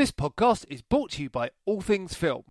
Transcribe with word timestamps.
This 0.00 0.12
podcast 0.12 0.64
is 0.70 0.80
brought 0.80 1.10
to 1.10 1.22
you 1.22 1.28
by 1.28 1.50
All 1.66 1.82
Things 1.82 2.14
Film. 2.14 2.44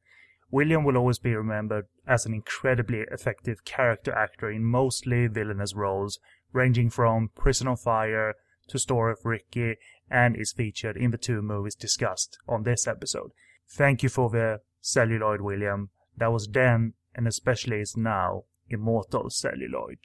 William 0.50 0.84
will 0.84 0.98
always 0.98 1.20
be 1.20 1.36
remembered 1.36 1.86
as 2.08 2.26
an 2.26 2.34
incredibly 2.34 3.02
effective 3.12 3.64
character 3.66 4.14
actor 4.14 4.50
in 4.50 4.64
mostly 4.64 5.28
villainous 5.28 5.76
roles, 5.76 6.18
ranging 6.52 6.90
from 6.90 7.30
Prison 7.36 7.68
on 7.68 7.78
Fire 7.78 8.34
to 8.70 8.80
Story 8.80 9.12
of 9.12 9.24
Ricky, 9.24 9.76
and 10.10 10.36
is 10.36 10.54
featured 10.54 10.98
in 10.98 11.12
the 11.12 11.20
two 11.20 11.44
movies 11.44 11.76
discussed 11.76 12.40
on 12.48 12.64
this 12.64 12.88
episode. 12.88 13.30
Thank 13.70 14.02
you 14.02 14.10
for 14.10 14.32
the 14.32 14.62
celluloid, 14.82 15.42
William. 15.42 15.92
That 16.18 16.32
was 16.32 16.48
then, 16.48 16.94
and 17.20 17.28
especially 17.28 17.82
is 17.82 17.98
now, 17.98 18.46
immortal 18.70 19.30
celluloid. 19.30 20.00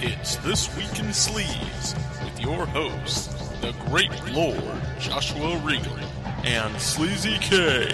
It's 0.00 0.36
This 0.36 0.68
Week 0.76 1.00
in 1.00 1.06
Sleaze 1.06 1.96
with 2.22 2.40
your 2.40 2.64
hosts, 2.66 3.26
the 3.60 3.74
great 3.88 4.12
Lord 4.32 4.82
Joshua 5.00 5.56
Regal 5.64 5.98
and 6.44 6.80
Sleazy 6.80 7.38
K. 7.40 7.88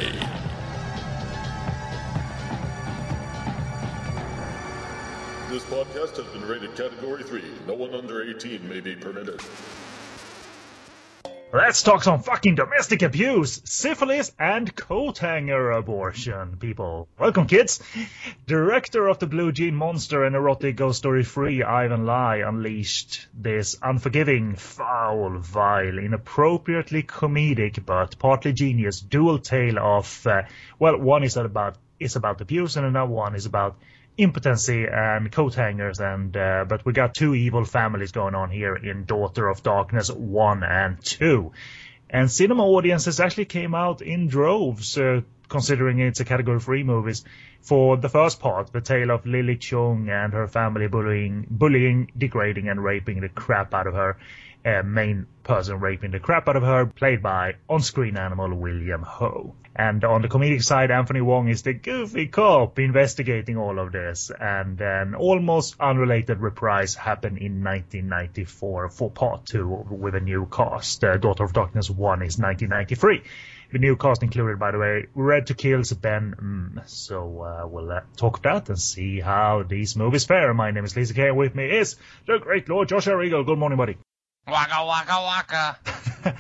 This 5.48 5.64
podcast 5.64 6.18
has 6.18 6.26
been 6.34 6.46
rated 6.46 6.76
Category 6.76 7.22
3. 7.22 7.42
No 7.66 7.72
one 7.72 7.94
under 7.94 8.22
18 8.22 8.68
may 8.68 8.80
be 8.80 8.94
permitted. 8.94 9.40
Let's 11.56 11.84
talk 11.84 12.02
some 12.02 12.20
fucking 12.20 12.56
domestic 12.56 13.02
abuse, 13.02 13.62
syphilis, 13.64 14.32
and 14.40 14.74
coat 14.74 15.18
hanger 15.18 15.70
abortion, 15.70 16.56
people. 16.56 17.06
Welcome, 17.16 17.46
kids. 17.46 17.80
Director 18.44 19.06
of 19.06 19.20
the 19.20 19.28
Blue 19.28 19.52
Jean 19.52 19.76
Monster 19.76 20.24
and 20.24 20.34
erotic 20.34 20.74
ghost 20.74 20.98
story 20.98 21.22
free, 21.22 21.62
Ivan 21.62 22.06
Lai, 22.06 22.38
unleashed 22.38 23.28
this 23.32 23.76
unforgiving, 23.80 24.56
foul, 24.56 25.38
vile, 25.38 25.98
inappropriately 25.98 27.04
comedic, 27.04 27.86
but 27.86 28.18
partly 28.18 28.52
genius 28.52 28.98
dual 28.98 29.38
tale 29.38 29.78
of, 29.78 30.26
uh, 30.26 30.42
well, 30.80 30.98
one 30.98 31.22
is 31.22 31.36
about 31.36 31.76
is 32.00 32.16
about 32.16 32.40
abuse, 32.40 32.76
and 32.76 32.84
another 32.84 33.12
one 33.12 33.36
is 33.36 33.46
about 33.46 33.76
impotency 34.16 34.86
and 34.86 35.30
coat 35.32 35.54
hangers 35.54 35.98
and 35.98 36.36
uh, 36.36 36.64
but 36.68 36.84
we 36.84 36.92
got 36.92 37.14
two 37.14 37.34
evil 37.34 37.64
families 37.64 38.12
going 38.12 38.34
on 38.34 38.50
here 38.50 38.76
in 38.76 39.04
Daughter 39.04 39.48
of 39.48 39.62
Darkness 39.62 40.10
1 40.10 40.62
and 40.62 41.02
2 41.04 41.52
and 42.10 42.30
cinema 42.30 42.64
audiences 42.64 43.18
actually 43.18 43.46
came 43.46 43.74
out 43.74 44.02
in 44.02 44.28
droves 44.28 44.96
uh, 44.96 45.20
considering 45.48 45.98
it's 45.98 46.20
a 46.20 46.24
category 46.24 46.60
3 46.60 46.84
movies 46.84 47.24
for 47.60 47.96
the 47.96 48.08
first 48.08 48.38
part 48.38 48.72
the 48.72 48.80
tale 48.80 49.10
of 49.10 49.26
Lily 49.26 49.56
Chung 49.56 50.08
and 50.08 50.32
her 50.32 50.46
family 50.46 50.86
bullying 50.86 51.46
bullying 51.50 52.12
degrading 52.16 52.68
and 52.68 52.82
raping 52.82 53.20
the 53.20 53.28
crap 53.28 53.74
out 53.74 53.88
of 53.88 53.94
her 53.94 54.16
uh, 54.64 54.82
main 54.82 55.26
person 55.42 55.78
raping 55.78 56.10
the 56.10 56.18
crap 56.18 56.48
out 56.48 56.56
of 56.56 56.62
her, 56.62 56.86
played 56.86 57.22
by 57.22 57.54
on-screen 57.68 58.16
animal 58.16 58.54
William 58.54 59.02
Ho. 59.02 59.54
And 59.76 60.04
on 60.04 60.22
the 60.22 60.28
comedic 60.28 60.62
side, 60.62 60.90
Anthony 60.90 61.20
Wong 61.20 61.48
is 61.48 61.62
the 61.62 61.72
goofy 61.72 62.28
cop 62.28 62.78
investigating 62.78 63.56
all 63.56 63.78
of 63.78 63.92
this. 63.92 64.30
And 64.30 64.80
an 64.80 65.14
almost 65.14 65.76
unrelated 65.80 66.38
reprise 66.38 66.94
happened 66.94 67.38
in 67.38 67.64
1994 67.64 68.88
for 68.90 69.10
part 69.10 69.46
two 69.46 69.68
with 69.90 70.14
a 70.14 70.20
new 70.20 70.46
cast. 70.46 71.02
Uh, 71.02 71.16
Daughter 71.16 71.44
of 71.44 71.52
Darkness 71.52 71.90
1 71.90 72.22
is 72.22 72.38
1993. 72.38 73.22
The 73.72 73.78
new 73.80 73.96
cast 73.96 74.22
included, 74.22 74.60
by 74.60 74.70
the 74.70 74.78
way, 74.78 75.06
Red 75.14 75.48
to 75.48 75.54
Kill's 75.54 75.92
Ben 75.92 76.34
mm. 76.40 76.88
So 76.88 77.42
uh, 77.42 77.66
we'll 77.66 77.90
uh, 77.90 78.02
talk 78.16 78.42
that 78.42 78.68
and 78.68 78.78
see 78.80 79.18
how 79.18 79.64
these 79.68 79.96
movies 79.96 80.24
fare. 80.24 80.54
My 80.54 80.70
name 80.70 80.84
is 80.84 80.92
Sleazy 80.92 81.14
K. 81.14 81.32
With 81.32 81.56
me 81.56 81.64
is 81.78 81.96
the 82.26 82.38
great 82.38 82.68
Lord 82.68 82.88
Joshua 82.88 83.16
Regal. 83.16 83.42
Good 83.42 83.58
morning, 83.58 83.76
buddy. 83.76 83.96
Waka 84.46 84.84
waka 84.84 85.22
waka. 85.22 85.76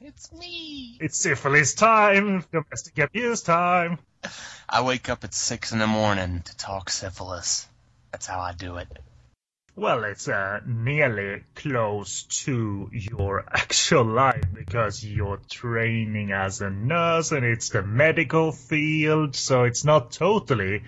it's 0.00 0.32
me. 0.32 0.96
It's 1.00 1.18
syphilis 1.18 1.74
time, 1.74 2.44
domestic 2.50 2.98
abuse 2.98 3.42
time. 3.42 3.98
I 4.68 4.82
wake 4.82 5.08
up 5.08 5.22
at 5.24 5.34
six 5.34 5.72
in 5.72 5.78
the 5.78 5.86
morning 5.86 6.42
to 6.42 6.56
talk 6.56 6.90
syphilis. 6.90 7.68
That's 8.10 8.26
how 8.26 8.40
I 8.40 8.52
do 8.52 8.76
it. 8.78 8.88
Well, 9.76 10.04
it's 10.04 10.26
uh, 10.26 10.60
nearly 10.64 11.42
close 11.54 12.22
to 12.44 12.88
your 12.90 13.44
actual 13.52 14.04
life 14.04 14.44
because 14.54 15.04
you're 15.04 15.38
training 15.50 16.32
as 16.32 16.62
a 16.62 16.70
nurse 16.70 17.32
and 17.32 17.44
it's 17.44 17.68
the 17.68 17.82
medical 17.82 18.52
field, 18.52 19.36
so 19.36 19.64
it's 19.64 19.84
not 19.84 20.12
totally 20.12 20.84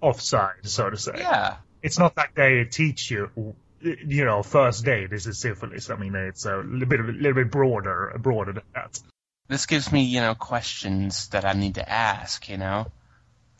offside, 0.00 0.64
so 0.64 0.88
to 0.88 0.96
say. 0.96 1.14
Yeah. 1.16 1.56
It's 1.82 1.98
not 1.98 2.16
like 2.16 2.34
they 2.36 2.64
teach 2.64 3.10
you, 3.10 3.56
you 3.82 4.24
know, 4.24 4.42
first 4.42 4.84
day 4.84 5.06
this 5.06 5.26
is 5.26 5.38
syphilis. 5.38 5.90
I 5.90 5.96
mean, 5.96 6.14
it's 6.14 6.46
a 6.46 6.56
little 6.56 6.88
bit, 6.88 7.00
a 7.00 7.04
little 7.04 7.34
bit 7.34 7.50
broader, 7.50 8.16
broader 8.18 8.52
than 8.52 8.62
that. 8.74 9.00
This 9.48 9.66
gives 9.66 9.92
me, 9.92 10.04
you 10.04 10.20
know, 10.20 10.34
questions 10.34 11.28
that 11.28 11.44
I 11.44 11.52
need 11.52 11.74
to 11.74 11.88
ask, 11.88 12.48
you 12.48 12.56
know? 12.56 12.86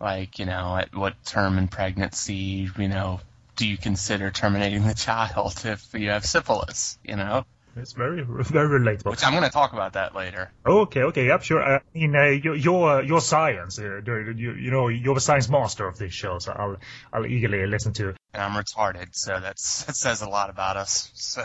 Like, 0.01 0.39
you 0.39 0.47
know, 0.47 0.77
at 0.77 0.95
what 0.95 1.15
term 1.25 1.59
in 1.59 1.69
pregnancy, 1.69 2.69
you 2.77 2.89
know, 2.89 3.21
do 3.57 3.67
you 3.67 3.77
consider 3.77 4.31
terminating 4.31 4.87
the 4.87 4.95
child 4.95 5.61
if 5.65 5.93
you 5.95 6.11
have 6.11 6.25
syphilis, 6.25 6.99
you 7.05 7.17
know? 7.17 7.45
It's 7.75 7.93
very, 7.93 8.23
very 8.23 8.81
relatable. 8.81 9.13
Which 9.13 9.25
I'm 9.25 9.33
going 9.33 9.45
to 9.45 9.51
talk 9.51 9.73
about 9.73 9.95
that 9.95 10.15
later. 10.15 10.53
Okay, 10.67 11.05
okay, 11.05 11.27
yep, 11.27 11.43
sure. 11.43 11.63
I 11.63 11.81
mean, 11.95 12.15
uh, 12.15 12.25
your 12.25 12.55
your, 12.55 13.03
your 13.03 13.21
science, 13.23 13.79
uh, 13.79 14.03
you, 14.05 14.53
you 14.53 14.71
know, 14.71 14.89
you're 14.89 15.15
the 15.15 15.23
science 15.23 15.49
master 15.49 15.87
of 15.87 15.97
this 15.97 16.13
show, 16.13 16.39
so 16.39 16.53
I'll 16.53 16.77
I'll 17.13 17.27
eagerly 17.27 17.67
listen 17.67 17.95
to. 17.95 18.15
And 18.33 18.43
I'm 18.43 18.53
retarded, 18.53 19.15
so 19.15 19.41
that's 19.41 19.85
that 19.87 19.97
says 19.97 20.23
a 20.23 20.29
lot 20.29 20.51
about 20.51 20.77
us. 20.77 21.11
So 21.15 21.45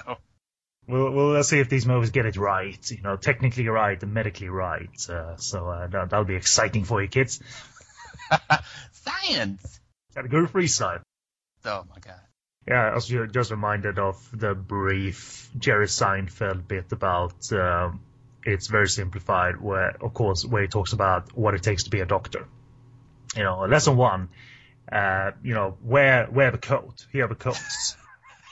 Well, 0.88 1.12
well, 1.12 1.28
let's 1.28 1.50
see 1.50 1.60
if 1.60 1.70
these 1.70 1.86
movies 1.86 2.12
get 2.12 2.26
it 2.26 2.38
right. 2.38 2.92
You 2.92 3.02
know, 3.02 3.18
technically 3.18 3.68
right 3.68 4.02
and 4.02 4.14
medically 4.14 4.50
right. 4.50 5.10
Uh, 5.10 5.36
so 5.38 5.68
uh, 5.68 5.88
that, 5.88 6.10
that'll 6.10 6.26
be 6.26 6.36
exciting 6.36 6.86
for 6.86 7.02
you 7.02 7.08
kids. 7.10 7.42
science. 8.94 9.80
Category 10.16 10.48
free 10.48 10.68
side. 10.68 11.02
Oh 11.66 11.84
my 11.90 12.00
god. 12.00 12.22
Yeah, 12.68 12.90
I 12.92 12.96
was 12.96 13.08
just 13.08 13.52
reminded 13.52 13.98
of 13.98 14.18
the 14.34 14.54
brief 14.54 15.50
Jerry 15.58 15.88
Seinfeld 15.88 16.68
bit 16.68 16.92
about 16.92 17.52
um, 17.54 18.02
it's 18.44 18.68
very 18.68 18.90
simplified, 18.90 19.60
where 19.62 19.96
of 20.02 20.14
course 20.14 20.46
where 20.46 20.64
he 20.64 20.68
talks 20.68 20.94
about 20.94 21.38
what 21.38 21.54
it 21.54 21.64
takes 21.64 21.84
to 21.84 21.90
be 21.90 22.02
a 22.02 22.06
doctor. 22.06 22.48
You 23.36 23.44
know, 23.44 23.66
lesson 23.66 23.96
one, 23.96 24.30
uh, 24.92 25.32
you 25.44 25.54
know, 25.54 25.78
wear 25.82 26.28
wear 26.32 26.52
the 26.52 26.58
coat. 26.58 27.06
Here 27.12 27.26
are 27.26 27.28
the 27.28 27.36
coats. 27.36 27.96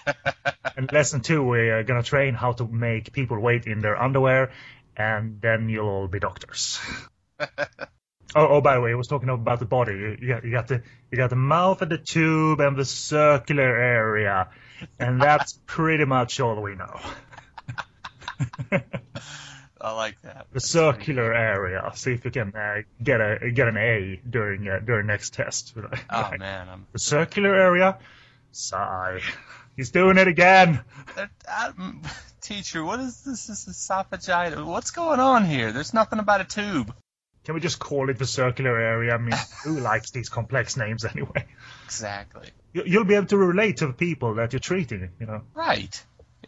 and 0.78 0.92
lesson 0.92 1.22
two, 1.22 1.44
we're 1.44 1.84
gonna 1.84 2.04
train 2.04 2.34
how 2.34 2.52
to 2.54 2.68
make 2.68 3.12
people 3.12 3.40
wait 3.40 3.66
in 3.66 3.82
their 3.82 4.02
underwear, 4.02 4.52
and 4.96 5.42
then 5.42 5.70
you'll 5.70 5.88
all 5.88 6.08
be 6.08 6.20
doctors. 6.20 6.80
Oh, 8.38 8.48
oh, 8.50 8.62
by 8.62 8.76
the 8.76 8.82
way, 8.82 8.92
I 8.92 8.96
was 8.96 9.08
talking 9.08 9.30
about 9.30 9.60
the 9.60 9.66
body. 9.66 9.94
You, 9.94 10.18
you, 10.20 10.28
got, 10.28 10.44
you 10.44 10.52
got 10.52 10.68
the 10.68 10.84
you 11.10 11.18
got 11.18 11.30
the 11.30 11.38
mouth 11.38 11.82
and 11.82 11.90
the 11.90 11.98
tube 11.98 12.60
and 12.60 12.76
the 12.76 12.84
circular 12.84 13.64
area, 13.64 14.50
and 15.00 15.22
that's 15.22 15.58
pretty 15.66 16.04
much 16.04 16.42
all 16.42 16.62
we 16.62 16.76
know. 16.76 17.00
I 19.82 19.92
like 19.92 20.22
that. 20.22 20.48
The 20.50 20.54
That's 20.56 20.70
circular 20.70 21.34
area. 21.34 21.92
See 21.96 22.14
if 22.14 22.24
you 22.26 22.32
can 22.32 22.54
uh, 22.56 22.82
get 23.04 23.20
a 23.22 23.52
get 23.52 23.68
an 23.68 23.78
A 23.78 24.20
during 24.30 24.68
uh, 24.68 24.80
during 24.80 25.08
next 25.08 25.34
test. 25.34 25.76
Oh 26.10 26.32
man, 26.40 26.70
I'm. 26.70 26.88
The 26.94 27.00
circular 27.00 27.54
area. 27.56 27.98
Sigh. 28.52 29.20
He's 29.76 29.92
doing 29.92 30.18
it 30.18 30.28
again. 30.30 30.80
That, 31.18 31.30
um, 31.78 32.02
teacher, 32.42 32.84
what 32.84 33.02
is 33.02 33.22
this? 33.24 33.48
This 33.48 33.66
esophagitis. 33.68 34.66
What's 34.66 34.92
going 34.92 35.20
on 35.20 35.44
here? 35.46 35.74
There's 35.74 35.94
nothing 35.94 36.20
about 36.20 36.40
a 36.42 36.46
tube. 36.46 36.94
Can 37.44 37.54
we 37.56 37.60
just 37.62 37.78
call 37.78 38.10
it 38.10 38.18
the 38.18 38.26
circular 38.26 38.80
area? 38.80 39.14
I 39.14 39.18
mean, 39.18 39.36
who 39.66 39.80
likes 39.92 40.12
these 40.12 40.30
complex 40.30 40.78
names 40.78 41.04
anyway? 41.06 41.46
Exactly. 41.84 42.50
You- 42.74 42.84
You'll 42.86 43.04
be 43.04 43.16
able 43.16 43.28
to 43.28 43.38
relate 43.38 43.78
to 43.78 43.88
the 43.88 43.94
people 43.94 44.36
that 44.36 44.54
you're 44.54 44.60
treating. 44.62 45.10
You 45.20 45.26
know. 45.26 45.42
Right. 45.54 46.02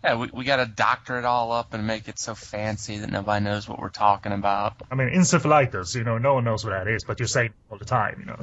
Yeah, 0.04 0.16
we 0.16 0.30
we 0.34 0.44
got 0.44 0.58
to 0.58 0.66
doctor 0.66 1.18
it 1.18 1.26
all 1.26 1.52
up 1.52 1.74
and 1.74 1.88
make 1.88 2.08
it 2.08 2.20
so 2.20 2.36
fancy 2.36 3.00
that 3.00 3.10
nobody 3.10 3.44
knows 3.44 3.68
what 3.68 3.80
we're 3.80 3.90
talking 3.90 4.32
about. 4.32 4.82
I 4.92 4.96
mean, 4.96 5.10
encephalitis. 5.10 5.96
You 5.96 6.04
know, 6.04 6.18
no 6.18 6.36
one 6.36 6.44
knows 6.44 6.64
what 6.64 6.72
that 6.72 6.88
is, 6.88 7.04
but 7.04 7.20
you're 7.20 7.28
saying 7.28 7.48
it 7.48 7.72
all 7.72 7.78
the 7.78 7.86
time. 7.86 8.18
You 8.20 8.26
know. 8.26 8.40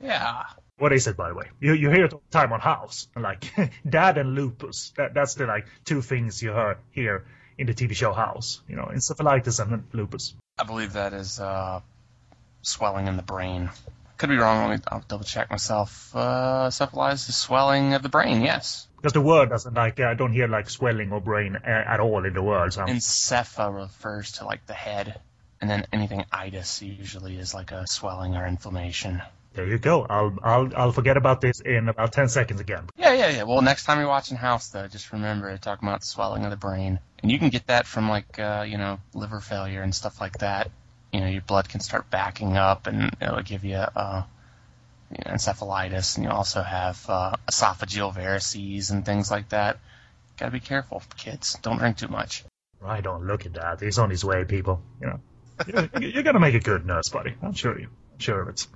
Yeah. 0.00 0.42
What 0.78 0.92
is 0.92 1.06
it, 1.06 1.16
by 1.16 1.28
the 1.30 1.34
way? 1.34 1.46
You 1.60 1.72
you 1.72 1.90
hear 1.90 2.04
it 2.04 2.12
all 2.12 2.22
the 2.30 2.38
time 2.38 2.52
on 2.52 2.60
House, 2.60 3.08
like 3.16 3.50
dad 3.88 4.18
and 4.18 4.34
lupus. 4.34 4.92
That 4.96 5.14
that's 5.14 5.34
the 5.34 5.46
like 5.46 5.66
two 5.84 6.02
things 6.02 6.42
you 6.42 6.52
hear 6.52 6.78
here 6.90 7.26
in 7.56 7.66
the 7.66 7.74
TV 7.74 7.94
show 7.94 8.12
House. 8.12 8.60
You 8.68 8.76
know, 8.76 8.90
encephalitis 8.92 9.60
and 9.60 9.84
lupus. 9.92 10.34
I 10.58 10.64
believe 10.64 10.94
that 10.94 11.12
is 11.14 11.40
uh, 11.40 11.80
swelling 12.62 13.06
in 13.06 13.16
the 13.16 13.22
brain. 13.22 13.70
Could 14.18 14.30
be 14.30 14.36
wrong. 14.36 14.80
I'll 14.88 15.04
double 15.06 15.24
check 15.24 15.50
myself. 15.50 16.14
Uh, 16.14 16.68
encephalitis 16.68 17.28
is 17.28 17.36
swelling 17.36 17.92
of 17.92 18.02
the 18.02 18.08
brain. 18.08 18.40
Yes. 18.42 18.88
Because 18.96 19.12
the 19.12 19.20
word 19.20 19.50
doesn't 19.50 19.74
like 19.74 20.00
I 20.00 20.14
don't 20.14 20.32
hear 20.32 20.48
like 20.48 20.70
swelling 20.70 21.12
or 21.12 21.20
brain 21.20 21.56
uh, 21.56 21.68
at 21.68 22.00
all 22.00 22.24
in 22.24 22.32
the 22.32 22.42
word. 22.42 22.72
So. 22.72 22.82
Encepha 22.82 23.74
refers 23.74 24.32
to 24.32 24.46
like 24.46 24.64
the 24.66 24.74
head, 24.74 25.20
and 25.60 25.68
then 25.68 25.86
anything 25.92 26.24
itis 26.32 26.80
usually 26.80 27.36
is 27.36 27.52
like 27.52 27.72
a 27.72 27.86
swelling 27.86 28.36
or 28.36 28.46
inflammation. 28.46 29.22
There 29.52 29.66
you 29.66 29.78
go. 29.78 30.06
I'll 30.08 30.36
I'll 30.42 30.70
I'll 30.76 30.92
forget 30.92 31.16
about 31.16 31.40
this 31.40 31.60
in 31.60 31.88
about 31.88 32.12
ten 32.12 32.28
seconds 32.28 32.60
again. 32.60 32.88
Yeah, 32.96 33.12
yeah, 33.12 33.30
yeah. 33.30 33.42
Well, 33.44 33.62
next 33.62 33.84
time 33.84 33.98
you're 33.98 34.08
watching 34.08 34.36
House, 34.36 34.68
though, 34.68 34.86
just 34.86 35.12
remember 35.12 35.50
to 35.50 35.58
talk 35.58 35.80
about 35.82 36.04
swelling 36.04 36.44
of 36.44 36.50
the 36.50 36.56
brain, 36.56 36.98
and 37.22 37.30
you 37.30 37.38
can 37.38 37.48
get 37.50 37.66
that 37.68 37.86
from 37.86 38.08
like 38.08 38.38
uh, 38.38 38.64
you 38.66 38.76
know 38.76 38.98
liver 39.14 39.40
failure 39.40 39.82
and 39.82 39.94
stuff 39.94 40.20
like 40.20 40.38
that. 40.38 40.70
You 41.12 41.20
know, 41.20 41.28
your 41.28 41.42
blood 41.42 41.68
can 41.68 41.80
start 41.80 42.10
backing 42.10 42.56
up, 42.56 42.86
and 42.86 43.14
it'll 43.20 43.42
give 43.42 43.64
you 43.64 43.76
uh, 43.76 44.22
you 45.10 45.18
know, 45.24 45.32
encephalitis, 45.32 46.16
and 46.16 46.24
you 46.24 46.30
also 46.30 46.62
have 46.62 47.04
uh, 47.08 47.34
esophageal 47.50 48.14
varices 48.14 48.90
and 48.90 49.04
things 49.04 49.30
like 49.30 49.48
that. 49.50 49.78
Got 50.36 50.46
to 50.46 50.52
be 50.52 50.60
careful, 50.60 51.02
kids. 51.16 51.56
Don't 51.62 51.78
drink 51.78 51.96
too 51.96 52.08
much. 52.08 52.44
Right 52.80 53.06
on. 53.06 53.26
Look 53.26 53.46
at 53.46 53.54
that. 53.54 53.80
He's 53.80 53.98
on 53.98 54.10
his 54.10 54.24
way, 54.24 54.44
people. 54.44 54.82
You 55.00 55.06
know, 55.06 55.20
you're, 55.66 56.10
you're 56.10 56.22
gonna 56.22 56.40
make 56.40 56.54
a 56.54 56.60
good 56.60 56.84
nurse, 56.84 57.08
buddy. 57.08 57.34
I'm 57.42 57.54
sure 57.54 57.78
you. 57.78 57.88
I'm 58.12 58.18
sure 58.18 58.42
of 58.42 58.48
it. 58.48 58.66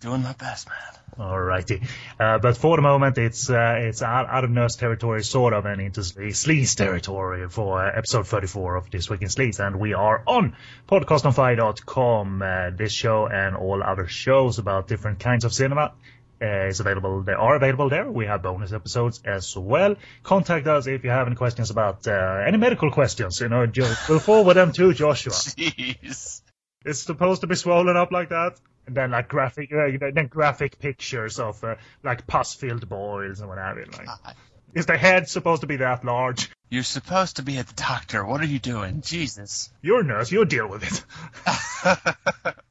Doing 0.00 0.22
my 0.22 0.32
best, 0.32 0.66
man. 0.68 1.00
Alrighty. 1.18 1.86
Uh, 2.18 2.38
but 2.38 2.56
for 2.56 2.76
the 2.76 2.82
moment, 2.82 3.18
it's 3.18 3.50
uh, 3.50 3.76
it's 3.78 4.00
out, 4.00 4.28
out 4.30 4.44
of 4.44 4.50
nurse 4.50 4.76
territory, 4.76 5.22
sort 5.22 5.52
of, 5.52 5.66
and 5.66 5.80
into 5.80 6.00
sleaze 6.00 6.74
territory 6.74 7.46
for 7.50 7.84
uh, 7.84 7.90
episode 7.94 8.26
34 8.26 8.76
of 8.76 8.90
This 8.90 9.10
Week 9.10 9.20
in 9.20 9.28
Sleaze. 9.28 9.60
And 9.60 9.78
we 9.78 9.92
are 9.92 10.22
on 10.26 10.56
podcastonfire.com. 10.88 12.42
Uh, 12.42 12.70
this 12.70 12.92
show 12.92 13.26
and 13.26 13.56
all 13.56 13.82
other 13.82 14.06
shows 14.06 14.58
about 14.58 14.88
different 14.88 15.18
kinds 15.18 15.44
of 15.44 15.52
cinema 15.52 15.92
uh, 16.40 16.66
is 16.68 16.80
available. 16.80 17.22
They 17.22 17.32
are 17.32 17.56
available 17.56 17.90
there. 17.90 18.10
We 18.10 18.24
have 18.24 18.42
bonus 18.42 18.72
episodes 18.72 19.20
as 19.26 19.54
well. 19.54 19.96
Contact 20.22 20.66
us 20.66 20.86
if 20.86 21.04
you 21.04 21.10
have 21.10 21.26
any 21.26 21.36
questions 21.36 21.70
about 21.70 22.06
uh, 22.08 22.42
any 22.46 22.56
medical 22.56 22.90
questions. 22.90 23.40
You 23.40 23.50
know, 23.50 23.70
we'll 24.08 24.20
forward 24.20 24.54
them 24.54 24.72
to 24.72 24.94
Joshua. 24.94 25.32
Jeez. 25.34 26.40
It's 26.86 27.02
supposed 27.02 27.42
to 27.42 27.46
be 27.46 27.56
swollen 27.56 27.98
up 27.98 28.10
like 28.10 28.30
that. 28.30 28.58
And 28.86 28.96
then 28.96 29.10
like 29.10 29.28
graphic, 29.28 29.72
uh, 29.72 29.86
you 29.86 29.98
know, 29.98 30.10
then 30.10 30.26
graphic 30.26 30.78
pictures 30.78 31.38
of 31.38 31.62
uh, 31.62 31.76
like 32.02 32.26
pus-filled 32.26 32.88
boils 32.88 33.40
and 33.40 33.48
what 33.48 33.58
have 33.58 33.76
you. 33.76 33.84
Like, 33.84 34.06
God. 34.06 34.34
is 34.74 34.86
the 34.86 34.96
head 34.96 35.28
supposed 35.28 35.60
to 35.60 35.66
be 35.66 35.76
that 35.76 36.04
large? 36.04 36.50
You're 36.70 36.82
supposed 36.82 37.36
to 37.36 37.42
be 37.42 37.58
at 37.58 37.66
the 37.66 37.74
doctor. 37.74 38.24
What 38.24 38.40
are 38.40 38.46
you 38.46 38.58
doing? 38.58 39.02
Jesus. 39.02 39.72
You're 39.82 40.00
a 40.00 40.04
nurse. 40.04 40.30
You'll 40.30 40.44
deal 40.44 40.68
with 40.68 40.84
it. 40.84 42.54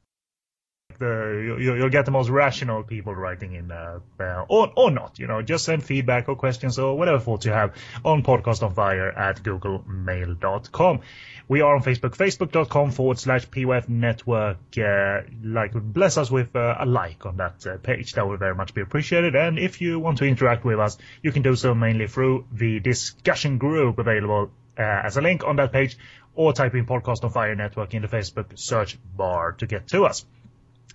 the, 1.00 1.56
you, 1.58 1.74
you'll 1.74 1.90
get 1.90 2.04
the 2.04 2.10
most 2.12 2.28
rational 2.28 2.84
people 2.84 3.14
writing 3.14 3.54
in, 3.54 3.72
uh, 3.72 3.98
uh, 4.20 4.44
or, 4.48 4.72
or 4.76 4.90
not, 4.90 5.18
you 5.18 5.26
know, 5.26 5.42
just 5.42 5.64
send 5.64 5.82
feedback 5.82 6.28
or 6.28 6.36
questions 6.36 6.78
or 6.78 6.96
whatever 6.96 7.18
thoughts 7.18 7.46
you 7.46 7.52
have 7.52 7.74
on 8.04 8.22
podcastonfire 8.22 9.18
at 9.18 9.42
googlemail.com. 9.42 11.00
We 11.48 11.62
are 11.62 11.74
on 11.74 11.82
Facebook, 11.82 12.16
facebook.com 12.16 12.92
forward 12.92 13.18
slash 13.18 13.48
PWF 13.48 13.88
network. 13.88 14.58
Uh, 14.78 15.22
like, 15.42 15.72
bless 15.72 16.16
us 16.16 16.30
with 16.30 16.54
uh, 16.54 16.76
a 16.78 16.86
like 16.86 17.26
on 17.26 17.38
that 17.38 17.66
uh, 17.66 17.78
page. 17.78 18.12
That 18.12 18.28
would 18.28 18.38
very 18.38 18.54
much 18.54 18.72
be 18.72 18.82
appreciated. 18.82 19.34
And 19.34 19.58
if 19.58 19.80
you 19.80 19.98
want 19.98 20.18
to 20.18 20.26
interact 20.26 20.64
with 20.64 20.78
us, 20.78 20.96
you 21.22 21.32
can 21.32 21.42
do 21.42 21.56
so 21.56 21.74
mainly 21.74 22.06
through 22.06 22.46
the 22.52 22.78
discussion 22.78 23.58
group 23.58 23.98
available 23.98 24.52
uh, 24.78 24.82
as 24.82 25.16
a 25.16 25.20
link 25.20 25.42
on 25.44 25.56
that 25.56 25.72
page 25.72 25.96
or 26.34 26.52
type 26.52 26.74
in 26.74 26.86
Podcast 26.86 27.24
on 27.24 27.30
Fire 27.30 27.54
Network 27.54 27.94
in 27.94 28.02
the 28.02 28.08
Facebook 28.08 28.58
search 28.58 28.98
bar 29.16 29.52
to 29.52 29.66
get 29.66 29.88
to 29.88 30.04
us. 30.04 30.24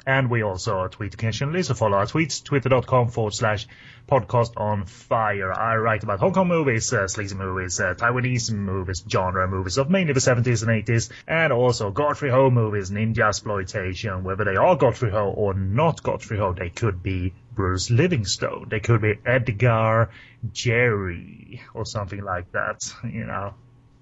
And 0.05 0.29
we 0.29 0.43
also 0.43 0.87
tweet 0.87 1.13
occasionally, 1.15 1.63
so 1.63 1.73
follow 1.73 1.97
our 1.97 2.05
tweets, 2.05 2.43
twitter.com 2.43 3.07
forward 3.09 3.33
slash 3.33 3.67
podcast 4.07 4.51
on 4.55 4.85
fire. 4.85 5.51
I 5.51 5.77
write 5.77 6.03
about 6.03 6.19
Hong 6.19 6.33
Kong 6.33 6.47
movies, 6.47 6.93
uh, 6.93 7.07
sleazy 7.07 7.35
movies, 7.35 7.79
uh, 7.79 7.95
Taiwanese 7.95 8.51
movies, 8.51 9.03
genre 9.09 9.47
movies 9.47 9.77
of 9.77 9.89
mainly 9.89 10.13
the 10.13 10.19
70s 10.19 10.61
and 10.61 10.85
80s, 10.85 11.09
and 11.27 11.51
also 11.51 11.89
Godfrey 11.89 12.29
Ho 12.29 12.51
movies, 12.51 12.91
ninja 12.91 13.27
exploitation, 13.29 14.23
whether 14.23 14.43
they 14.43 14.55
are 14.55 14.75
Godfrey 14.75 15.09
Ho 15.09 15.31
or 15.31 15.55
not 15.55 16.03
Godfrey 16.03 16.37
Ho, 16.37 16.53
they 16.53 16.69
could 16.69 17.01
be 17.01 17.33
Bruce 17.53 17.89
Livingstone, 17.89 18.67
they 18.69 18.79
could 18.79 19.01
be 19.01 19.15
Edgar 19.25 20.09
Jerry, 20.51 21.63
or 21.73 21.85
something 21.85 22.23
like 22.23 22.51
that, 22.51 22.93
you 23.03 23.25
know 23.25 23.55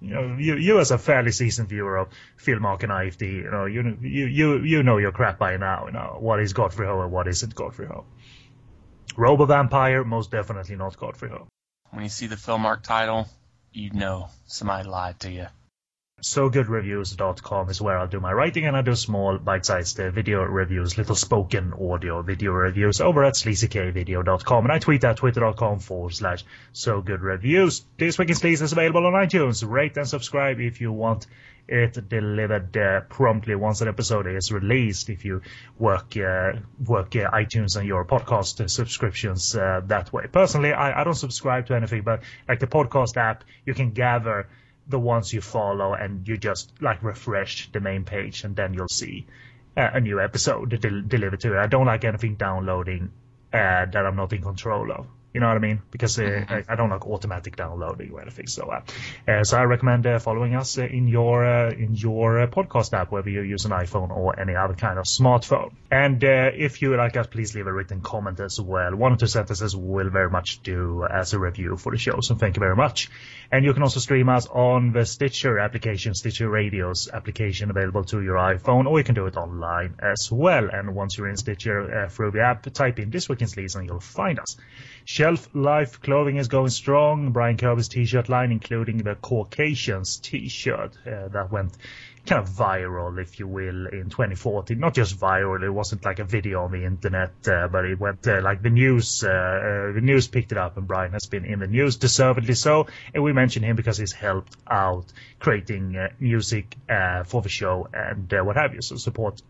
you 0.04 0.56
you, 0.56 0.80
as 0.80 0.92
a 0.92 0.98
fairly 0.98 1.32
seasoned 1.32 1.70
viewer 1.70 1.98
of 1.98 2.10
Filmark 2.38 2.84
and 2.84 2.92
IFD, 2.92 3.22
you 3.22 3.52
know, 3.52 3.66
you, 3.66 3.98
you, 4.02 4.26
you, 4.26 4.58
you 4.64 4.84
know 4.84 4.98
your 4.98 5.12
crap 5.12 5.40
by 5.40 5.56
now, 5.58 5.86
you 5.86 5.94
know, 5.94 6.18
what 6.20 6.40
is 6.42 6.54
Godfrey 6.54 6.86
Ho 6.86 7.02
and 7.02 7.12
what 7.12 7.28
isn't 7.28 7.56
Godfrey 7.56 7.88
Ho. 7.88 8.06
Robo 9.16 9.46
Vampire, 9.46 10.04
most 10.04 10.32
definitely 10.32 10.76
not 10.76 10.98
Godfrey 10.98 11.30
Ho. 11.30 11.48
When 11.92 12.04
you 12.04 12.10
see 12.10 12.28
the 12.28 12.36
Filmark 12.36 12.82
title, 12.82 13.28
you 13.72 13.92
know 13.92 14.30
somebody 14.46 14.88
lied 14.88 15.20
to 15.22 15.32
you. 15.32 15.48
SoGoodReviews.com 16.24 17.70
is 17.70 17.82
where 17.82 17.98
I'll 17.98 18.08
do 18.08 18.22
my 18.22 18.32
writing 18.32 18.66
and 18.66 18.78
I 18.78 18.82
do 18.82 18.96
small 18.96 19.38
bite-sized 19.38 20.00
uh, 20.00 20.10
video 20.10 20.42
reviews, 20.44 20.98
little 20.98 21.16
spoken 21.16 21.74
audio 21.74 22.22
video 22.22 22.54
reviews 22.54 23.02
over 23.02 23.26
at 23.26 23.34
sleazykvideo.com 23.34 24.64
and 24.64 24.72
I 24.72 24.80
tweet 24.80 25.04
at 25.04 25.18
twitter.com 25.18 25.80
forward 25.80 26.14
slash 26.14 26.46
SoGoodReviews. 26.74 27.82
This 27.98 28.18
Week 28.18 28.30
in 28.30 28.36
Sleaze 28.36 28.62
is 28.62 28.72
available 28.72 29.06
on 29.06 29.12
iTunes. 29.12 29.70
Rate 29.70 29.98
and 29.98 30.08
subscribe 30.08 30.62
if 30.62 30.80
you 30.80 30.94
want 30.94 31.28
it 31.68 32.08
delivered 32.08 32.76
uh, 32.78 33.02
promptly 33.02 33.56
once 33.56 33.82
an 33.82 33.90
episode 33.90 34.28
is 34.28 34.50
released 34.52 35.10
if 35.10 35.26
you 35.26 35.42
work 35.78 36.16
uh, 36.16 36.54
work 36.86 37.16
uh, 37.18 37.32
iTunes 37.32 37.76
and 37.76 37.86
your 37.86 38.06
podcast 38.06 38.62
uh, 38.62 38.68
subscriptions 38.70 39.56
uh, 39.58 39.82
that 39.88 40.14
way. 40.14 40.28
Personally, 40.32 40.72
I, 40.72 41.02
I 41.02 41.04
don't 41.04 41.16
subscribe 41.16 41.68
to 41.68 41.76
anything, 41.76 42.04
but 42.04 42.22
like 42.48 42.60
the 42.60 42.68
podcast 42.68 43.18
app, 43.18 43.44
you 43.66 43.74
can 43.74 43.92
gather 43.92 44.48
the 44.88 45.00
ones 45.00 45.34
you 45.34 45.42
follow 45.42 45.94
and 45.94 46.28
you 46.28 46.38
just 46.38 46.72
like 46.82 47.04
refresh 47.04 47.72
the 47.72 47.80
main 47.80 48.04
page 48.04 48.44
and 48.44 48.56
then 48.56 48.74
you'll 48.74 48.88
see 48.88 49.26
uh, 49.78 49.90
a 49.94 50.02
new 50.02 50.20
episode 50.20 50.80
del- 50.82 51.02
delivered 51.02 51.40
to 51.40 51.50
you. 51.50 51.58
I 51.58 51.68
don't 51.68 51.86
like 51.86 52.04
anything 52.04 52.36
downloading 52.36 53.12
uh, 53.52 53.86
that 53.86 54.06
I'm 54.06 54.16
not 54.16 54.34
in 54.34 54.42
control 54.42 54.92
of. 54.92 55.08
You 55.34 55.40
know 55.40 55.48
what 55.48 55.58
I 55.58 55.60
mean? 55.60 55.82
Because 55.90 56.20
uh, 56.20 56.46
I, 56.48 56.64
I 56.70 56.76
don't 56.76 56.92
like 56.92 57.08
automatic 57.08 57.56
downloading 57.56 58.12
or 58.12 58.22
anything. 58.22 58.48
So, 58.48 58.70
uh, 58.70 58.82
uh, 59.28 59.44
so 59.44 59.58
I 59.58 59.64
recommend 59.64 60.06
uh, 60.06 60.20
following 60.20 60.56
us 60.56 60.78
uh, 60.78 60.84
in 60.84 61.08
your 61.08 61.44
uh, 61.44 61.72
in 61.72 61.96
your 61.96 62.42
uh, 62.42 62.48
podcast 62.48 62.94
app, 62.94 63.12
whether 63.12 63.30
you 63.30 63.42
use 63.42 63.66
an 63.66 63.72
iPhone 63.72 64.12
or 64.12 64.40
any 64.40 64.56
other 64.56 64.76
kind 64.76 65.00
of 65.00 65.06
smartphone. 65.06 65.74
And 65.90 66.24
uh, 66.24 66.52
if 66.54 66.82
you 66.82 66.96
like 66.96 67.18
us, 67.18 67.28
please 67.28 67.56
leave 67.56 67.68
a 67.68 67.74
written 67.74 68.02
comment 68.02 68.40
as 68.40 68.60
well. 68.60 68.96
One 68.96 69.14
or 69.14 69.18
two 69.18 69.28
sentences 69.28 69.76
will 69.76 70.10
very 70.10 70.30
much 70.30 70.62
do 70.62 71.04
as 71.04 71.34
a 71.34 71.40
review 71.40 71.78
for 71.78 71.92
the 71.92 71.98
show. 71.98 72.20
So 72.22 72.36
thank 72.36 72.56
you 72.56 72.60
very 72.60 72.76
much. 72.76 73.10
And 73.52 73.66
you 73.66 73.74
can 73.74 73.84
also 73.84 74.00
stream 74.00 74.30
us 74.30 74.48
on 74.48 74.94
the 74.94 75.06
Stitcher 75.06 75.60
application, 75.60 76.14
Stitcher 76.16 76.50
Radio's 76.50 77.10
application 77.12 77.70
available 77.70 78.04
to 78.06 78.22
your 78.22 78.38
iPhone, 78.38 78.88
or 78.88 78.98
you 78.98 79.04
can 79.04 79.16
do 79.16 79.28
it 79.28 79.38
online 79.38 79.96
as 80.00 80.32
well. 80.32 80.70
And 80.72 80.96
once 80.96 81.18
you're 81.18 81.30
in 81.30 81.38
Stitcher 81.38 82.06
uh, 82.06 82.10
through 82.10 82.32
the 82.32 82.42
app, 82.42 82.64
type 82.74 83.00
in 83.00 83.10
This 83.10 83.30
Week 83.30 83.42
in 83.42 83.48
Sleaze 83.48 83.76
and 83.76 83.88
you'll 83.88 84.00
find 84.00 84.40
us. 84.40 84.58
Shelf 85.06 85.50
Life 85.54 86.02
clothing 86.02 86.38
is 86.38 86.48
going 86.48 86.70
strong. 86.70 87.32
Brian 87.32 87.58
Kirby's 87.58 87.90
t-shirt 87.90 88.30
line, 88.30 88.52
including 88.52 88.98
the 88.98 89.16
Caucasians 89.16 90.18
t-shirt 90.18 90.98
uh, 91.06 91.28
that 91.30 91.52
went 91.52 91.78
kind 92.26 92.42
of 92.42 92.50
viral, 92.50 93.22
if 93.22 93.38
you 93.38 93.46
will, 93.48 93.88
in 93.88 94.10
2014. 94.10 94.80
Not 94.80 94.94
just 94.94 95.20
viral; 95.20 95.62
it 95.62 95.70
wasn't 95.70 96.06
like 96.06 96.20
a 96.20 96.24
video 96.24 96.64
on 96.64 96.72
the 96.72 96.86
internet, 96.86 97.34
uh, 97.48 97.68
but 97.68 97.84
it 97.84 98.00
went 98.00 98.26
uh, 98.28 98.40
like 98.42 98.62
the 98.62 98.70
news. 98.70 99.26
Uh, 99.26 99.30
uh, 99.30 99.92
the 99.92 100.00
news 100.02 100.28
picked 100.28 100.54
it 100.54 100.58
up, 100.58 100.78
and 100.78 100.88
Brian 100.88 101.12
has 101.12 101.26
been 101.26 101.44
in 101.44 101.60
the 101.60 101.68
news, 101.68 101.98
deservedly 101.98 102.54
so. 102.54 102.88
And 103.14 103.24
we 103.24 103.34
mention 103.34 103.62
him 103.64 103.76
because 103.76 103.98
he's 103.98 104.14
helped 104.14 104.56
out 104.70 105.12
creating 105.40 105.98
uh, 105.98 106.10
music 106.20 106.78
uh, 106.90 107.24
for 107.24 107.42
the 107.42 107.50
show 107.50 107.90
and 107.94 108.32
what 108.46 108.56
have 108.56 108.74
you. 108.74 108.82
So 108.82 108.96
support 108.96 109.42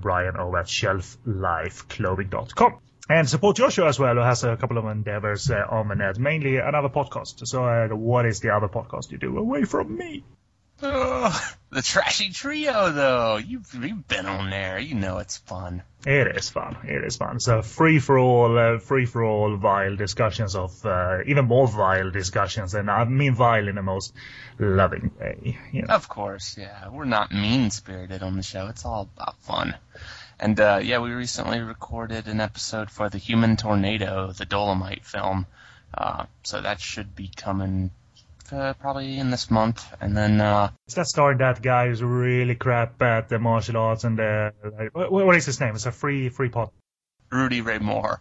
Brian 0.00 0.36
over 0.36 0.58
at 0.58 0.66
shelflifeclothing.com. 0.66 2.78
And 3.08 3.28
support 3.28 3.56
Joshua 3.56 3.88
as 3.88 3.98
well, 3.98 4.14
who 4.14 4.20
has 4.20 4.44
a 4.44 4.56
couple 4.56 4.78
of 4.78 4.84
endeavors 4.86 5.50
uh, 5.50 5.64
on 5.68 5.88
the 5.88 5.96
net, 5.96 6.18
mainly 6.18 6.58
another 6.58 6.88
podcast. 6.88 7.46
So, 7.46 7.64
uh, 7.64 7.88
what 7.88 8.26
is 8.26 8.40
the 8.40 8.50
other 8.50 8.68
podcast 8.68 9.10
you 9.10 9.18
do 9.18 9.36
away 9.38 9.64
from 9.64 9.96
me? 9.96 10.24
Ugh, 10.82 11.42
the 11.70 11.82
Trashy 11.82 12.30
Trio, 12.30 12.90
though. 12.90 13.36
You've, 13.36 13.72
you've 13.72 14.08
been 14.08 14.26
on 14.26 14.50
there. 14.50 14.78
You 14.78 14.96
know 14.96 15.18
it's 15.18 15.36
fun. 15.36 15.82
It 16.04 16.36
is 16.36 16.50
fun. 16.50 16.76
It 16.84 17.04
is 17.04 17.16
fun. 17.16 17.38
So 17.38 17.62
free 17.62 18.00
for 18.00 18.18
all, 18.18 18.58
uh, 18.58 18.78
free 18.78 19.06
for 19.06 19.22
all 19.22 19.56
vile 19.56 19.94
discussions 19.94 20.56
of 20.56 20.84
uh, 20.84 21.18
even 21.26 21.44
more 21.44 21.68
vile 21.68 22.10
discussions, 22.10 22.74
and 22.74 22.90
I 22.90 23.04
mean 23.04 23.34
vile 23.34 23.68
in 23.68 23.76
the 23.76 23.82
most 23.82 24.12
loving 24.58 25.12
way. 25.20 25.58
You 25.72 25.82
know. 25.82 25.94
Of 25.94 26.08
course, 26.08 26.56
yeah. 26.58 26.88
We're 26.88 27.04
not 27.04 27.32
mean 27.32 27.70
spirited 27.70 28.24
on 28.24 28.36
the 28.36 28.42
show. 28.42 28.66
It's 28.66 28.84
all 28.84 29.08
about 29.16 29.40
fun. 29.42 29.76
And 30.42 30.58
uh, 30.58 30.80
yeah, 30.82 30.98
we 30.98 31.12
recently 31.12 31.60
recorded 31.60 32.26
an 32.26 32.40
episode 32.40 32.90
for 32.90 33.08
the 33.08 33.18
Human 33.18 33.56
Tornado, 33.56 34.32
the 34.32 34.44
Dolomite 34.44 35.04
film. 35.04 35.46
Uh, 35.96 36.26
so 36.42 36.60
that 36.60 36.80
should 36.80 37.14
be 37.14 37.30
coming 37.36 37.92
uh, 38.50 38.72
probably 38.72 39.18
in 39.18 39.30
this 39.30 39.52
month. 39.52 39.86
And 40.00 40.16
then 40.16 40.40
uh, 40.40 40.70
Is 40.88 40.96
that 40.96 41.06
starring 41.06 41.38
that 41.38 41.62
guy 41.62 41.86
who's 41.86 42.02
really 42.02 42.56
crap 42.56 43.00
at 43.00 43.28
the 43.28 43.38
martial 43.38 43.76
arts 43.76 44.02
and 44.02 44.18
the 44.18 44.52
like, 44.76 44.92
what, 44.96 45.12
what 45.12 45.36
is 45.36 45.46
his 45.46 45.60
name? 45.60 45.76
It's 45.76 45.86
a 45.86 45.92
free 45.92 46.28
free 46.28 46.48
pot. 46.48 46.72
Rudy 47.30 47.60
Ray 47.60 47.78
Moore. 47.78 48.18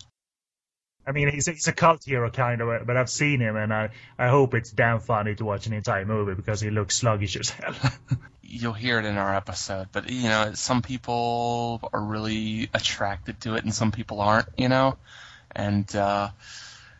I 1.05 1.13
mean, 1.13 1.29
he's 1.29 1.47
he's 1.47 1.67
a 1.67 1.73
cult 1.73 2.03
hero 2.03 2.29
kind 2.29 2.61
of, 2.61 2.85
but 2.85 2.95
I've 2.95 3.09
seen 3.09 3.39
him 3.39 3.55
and 3.55 3.73
I 3.73 3.89
I 4.17 4.27
hope 4.27 4.53
it's 4.53 4.71
damn 4.71 4.99
funny 4.99 5.35
to 5.35 5.45
watch 5.45 5.65
an 5.65 5.73
entire 5.73 6.05
movie 6.05 6.35
because 6.35 6.61
he 6.61 6.69
looks 6.69 6.97
sluggish 6.97 7.35
as 7.35 7.49
hell. 7.49 7.75
You'll 8.43 8.73
hear 8.73 8.99
it 8.99 9.05
in 9.05 9.17
our 9.17 9.33
episode, 9.33 9.87
but 9.91 10.09
you 10.09 10.23
know, 10.23 10.51
some 10.53 10.81
people 10.81 11.89
are 11.93 12.01
really 12.01 12.69
attracted 12.73 13.39
to 13.41 13.55
it, 13.55 13.63
and 13.63 13.73
some 13.73 13.91
people 13.91 14.19
aren't. 14.19 14.49
You 14.57 14.69
know, 14.69 14.97
and 15.55 15.93
uh, 15.95 16.29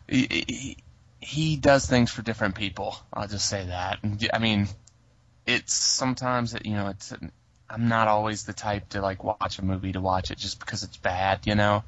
he, 0.07 0.77
he, 1.19 1.57
does 1.57 1.85
things 1.85 2.09
for 2.09 2.21
different 2.21 2.55
people. 2.55 2.95
I'll 3.13 3.27
just 3.27 3.49
say 3.49 3.65
that. 3.65 3.99
I 4.33 4.39
mean, 4.39 4.69
it's 5.45 5.73
sometimes 5.73 6.55
you 6.63 6.73
know, 6.73 6.87
it's 6.87 7.13
I'm 7.69 7.87
not 7.89 8.07
always 8.07 8.45
the 8.45 8.53
type 8.53 8.89
to 8.89 9.01
like 9.01 9.23
watch 9.23 9.59
a 9.59 9.65
movie 9.65 9.91
to 9.91 10.01
watch 10.01 10.31
it 10.31 10.37
just 10.37 10.59
because 10.59 10.83
it's 10.83 10.97
bad. 10.97 11.41
You 11.45 11.55
know, 11.55 11.83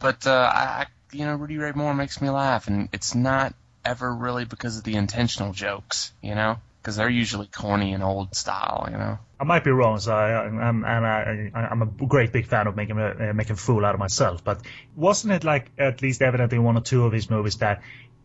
but 0.00 0.26
uh, 0.26 0.50
I 0.52 0.86
you 1.14 1.24
know, 1.24 1.34
Rudy 1.36 1.58
Ray 1.58 1.72
Moore 1.72 1.94
makes 1.94 2.20
me 2.20 2.30
laugh, 2.30 2.66
and 2.66 2.88
it's 2.92 3.14
not 3.14 3.54
ever 3.84 4.12
really 4.14 4.44
because 4.44 4.78
of 4.78 4.84
the 4.84 4.96
intentional 4.96 5.52
jokes. 5.52 6.12
You 6.22 6.34
know 6.34 6.58
because 6.84 6.96
they're 6.96 7.08
usually 7.08 7.46
corny 7.46 7.94
and 7.94 8.02
old 8.02 8.36
style, 8.36 8.86
you 8.90 8.98
know. 8.98 9.18
I 9.40 9.44
might 9.44 9.64
be 9.64 9.70
wrong, 9.70 9.98
so 10.00 10.14
I, 10.14 10.44
I'm 10.44 10.84
and 10.84 11.06
I, 11.06 11.50
I'm 11.54 11.80
a 11.80 11.86
great 11.86 12.30
big 12.30 12.46
fan 12.46 12.66
of 12.66 12.76
making 12.76 13.00
uh, 13.00 13.32
making 13.34 13.56
fool 13.56 13.86
out 13.86 13.94
of 13.94 14.00
myself. 14.00 14.44
But 14.44 14.60
wasn't 14.94 15.32
it 15.32 15.44
like 15.44 15.70
at 15.78 16.02
least 16.02 16.20
evident 16.20 16.52
in 16.52 16.62
one 16.62 16.76
or 16.76 16.82
two 16.82 17.06
of 17.06 17.12
his 17.12 17.30
movies 17.30 17.56
that 17.56 17.80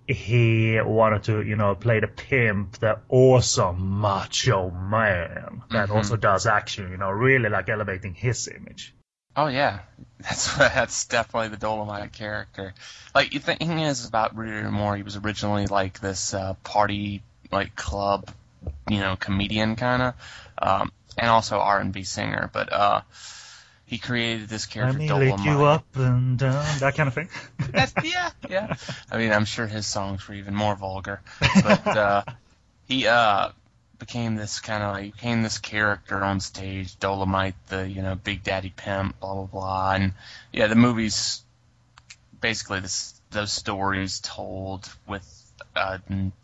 he 0.08 0.77
wanted 0.81 1.24
to, 1.24 1.41
you 1.41 1.55
know, 1.55 1.74
play 1.75 2.01
the 2.01 2.08
pimp, 2.08 2.79
the 2.79 3.00
awesome 3.08 4.01
macho 4.01 4.69
man 4.72 5.62
that 5.72 5.88
Mhm. 5.88 5.96
also 5.96 6.17
does 6.17 6.46
action, 6.46 6.91
you 6.91 6.98
know, 6.98 7.12
really 7.12 7.48
like 7.48 7.69
elevating 7.69 8.13
his 8.13 8.50
image. 8.50 8.93
Oh 9.39 9.48
yeah, 9.48 9.79
that's 10.19 10.58
that's 10.58 11.05
definitely 11.05 11.48
the 11.48 11.55
Dolomite 11.55 12.12
character. 12.12 12.74
Like 13.15 13.31
the 13.31 13.39
thing 13.39 13.79
is 13.79 14.05
about 14.05 14.36
Rudy 14.36 14.67
Moore, 14.67 14.98
he 14.98 15.03
was 15.03 15.15
originally 15.15 15.65
like 15.65 16.01
this 16.01 16.34
uh, 16.34 16.55
party 16.65 17.24
like 17.50 17.74
club, 17.74 18.29
you 18.89 19.00
know, 19.00 19.15
comedian 19.15 19.77
kind 19.77 20.01
of, 20.01 20.13
um, 20.62 20.91
and 21.17 21.29
also 21.29 21.58
R 21.58 21.79
and 21.79 21.93
B 21.93 22.03
singer. 22.03 22.50
But 22.51 22.74
uh, 22.74 23.01
he 23.86 23.98
created 23.98 24.50
this 24.50 24.65
Let 24.65 24.72
character 24.74 24.98
me 24.98 25.08
Dolomite. 25.08 25.38
lick 25.38 25.46
you 25.46 25.63
up 25.63 25.86
and 25.96 26.38
down, 26.38 26.79
that 26.79 26.96
kind 26.96 27.08
of 27.08 27.13
thing. 27.13 27.29
That's, 27.72 27.93
yeah, 28.03 28.31
yeah. 28.50 28.75
I 29.10 29.17
mean, 29.17 29.31
I'm 29.31 29.46
sure 29.46 29.67
his 29.67 29.88
songs 29.88 30.27
were 30.27 30.36
even 30.36 30.53
more 30.53 30.75
vulgar, 30.75 31.22
but 31.39 31.88
uh, 31.88 32.24
he 32.89 33.08
uh, 33.08 33.51
became 34.00 34.36
this 34.36 34.60
kind 34.60 34.84
of 34.84 34.94
like 34.94 35.13
became 35.13 35.44
this 35.44 35.58
character 35.58 36.24
on 36.24 36.39
stage, 36.39 36.98
Dolomite, 37.00 37.56
the 37.68 37.88
you 37.88 38.01
know 38.01 38.15
Big 38.15 38.44
Daddy 38.44 38.74
pimp, 38.75 39.20
blah 39.20 39.34
blah 39.34 39.46
blah, 39.46 39.91
and 39.94 40.13
yeah, 40.51 40.68
the 40.68 40.75
movie's 40.75 41.44
basically 42.41 42.79
this 42.79 43.20
those 43.32 43.51
stories 43.51 44.20
told 44.22 44.89
with 45.08 45.53
a 45.75 46.00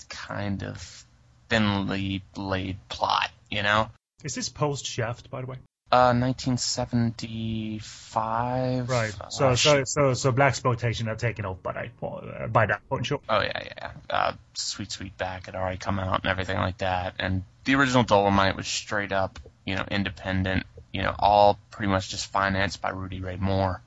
kind 0.10 0.64
of 0.64 1.06
thinly 1.50 2.22
laid 2.36 2.78
plot, 2.90 3.32
you 3.50 3.64
know. 3.64 3.90
Is 4.24 4.36
this 4.36 4.50
post 4.50 4.86
Shaft, 4.86 5.30
by 5.30 5.42
the 5.42 5.48
way? 5.48 5.58
Uh, 5.96 6.14
1975. 6.14 8.90
Right. 8.90 9.14
Uh, 9.20 9.30
So 9.30 9.56
so 9.56 9.84
so 9.86 10.14
so 10.14 10.32
black 10.32 10.50
exploitation 10.50 11.08
had 11.08 11.20
taken 11.20 11.46
off 11.46 11.62
by 11.64 11.74
that. 11.74 11.90
Uh, 12.02 12.48
by 12.48 12.66
that 12.66 12.88
point, 12.90 13.06
sure. 13.06 13.20
Oh 13.30 13.42
yeah, 13.42 13.64
yeah. 13.64 13.92
Uh, 14.10 14.34
Sweet 14.54 14.90
Sweetback 14.90 15.46
had 15.46 15.56
already 15.56 15.78
come 15.78 16.00
out 16.00 16.24
and 16.24 16.30
everything 16.30 16.58
like 16.58 16.80
that. 16.80 17.16
And 17.20 17.44
the 17.64 17.75
original 17.75 18.04
Dolomite 18.04 18.56
was 18.56 18.68
straight 18.68 19.12
up, 19.12 19.40
you 19.66 19.75
know, 19.75 19.86
independent. 19.90 20.66
You 20.92 21.04
know, 21.04 21.16
all 21.18 21.60
pretty 21.72 21.92
much 21.92 22.10
just 22.10 22.32
financed 22.32 22.82
by 22.82 22.90
Rudy 22.90 23.22
Ray 23.22 23.38
Moore, 23.38 23.82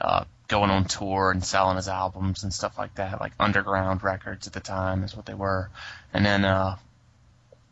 uh, 0.00 0.24
going 0.48 0.70
on 0.70 0.84
tour 0.84 1.30
and 1.30 1.44
selling 1.44 1.76
his 1.76 1.88
albums 1.88 2.42
and 2.42 2.52
stuff 2.52 2.78
like 2.78 2.94
that, 2.96 3.20
like 3.20 3.32
underground 3.38 4.02
records 4.02 4.46
at 4.46 4.52
the 4.52 4.60
time 4.60 5.04
is 5.04 5.14
what 5.14 5.26
they 5.26 5.34
were. 5.34 5.70
And 6.12 6.26
then 6.26 6.44
uh, 6.44 6.76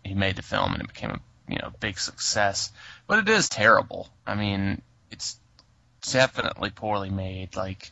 he 0.05 0.14
made 0.14 0.37
the 0.37 0.43
film 0.43 0.75
and 0.75 0.83
it 0.83 0.88
became 0.88 1.11
a 1.11 1.21
you 1.49 1.59
know 1.59 1.73
big 1.81 1.99
success. 1.99 2.73
But 3.07 3.21
it 3.21 3.29
is 3.29 3.49
terrible. 3.49 4.09
I 4.26 4.35
mean, 4.35 4.83
it's 5.11 5.38
definitely 6.11 6.71
poorly 6.71 7.11
made. 7.11 7.57
Like 7.57 7.91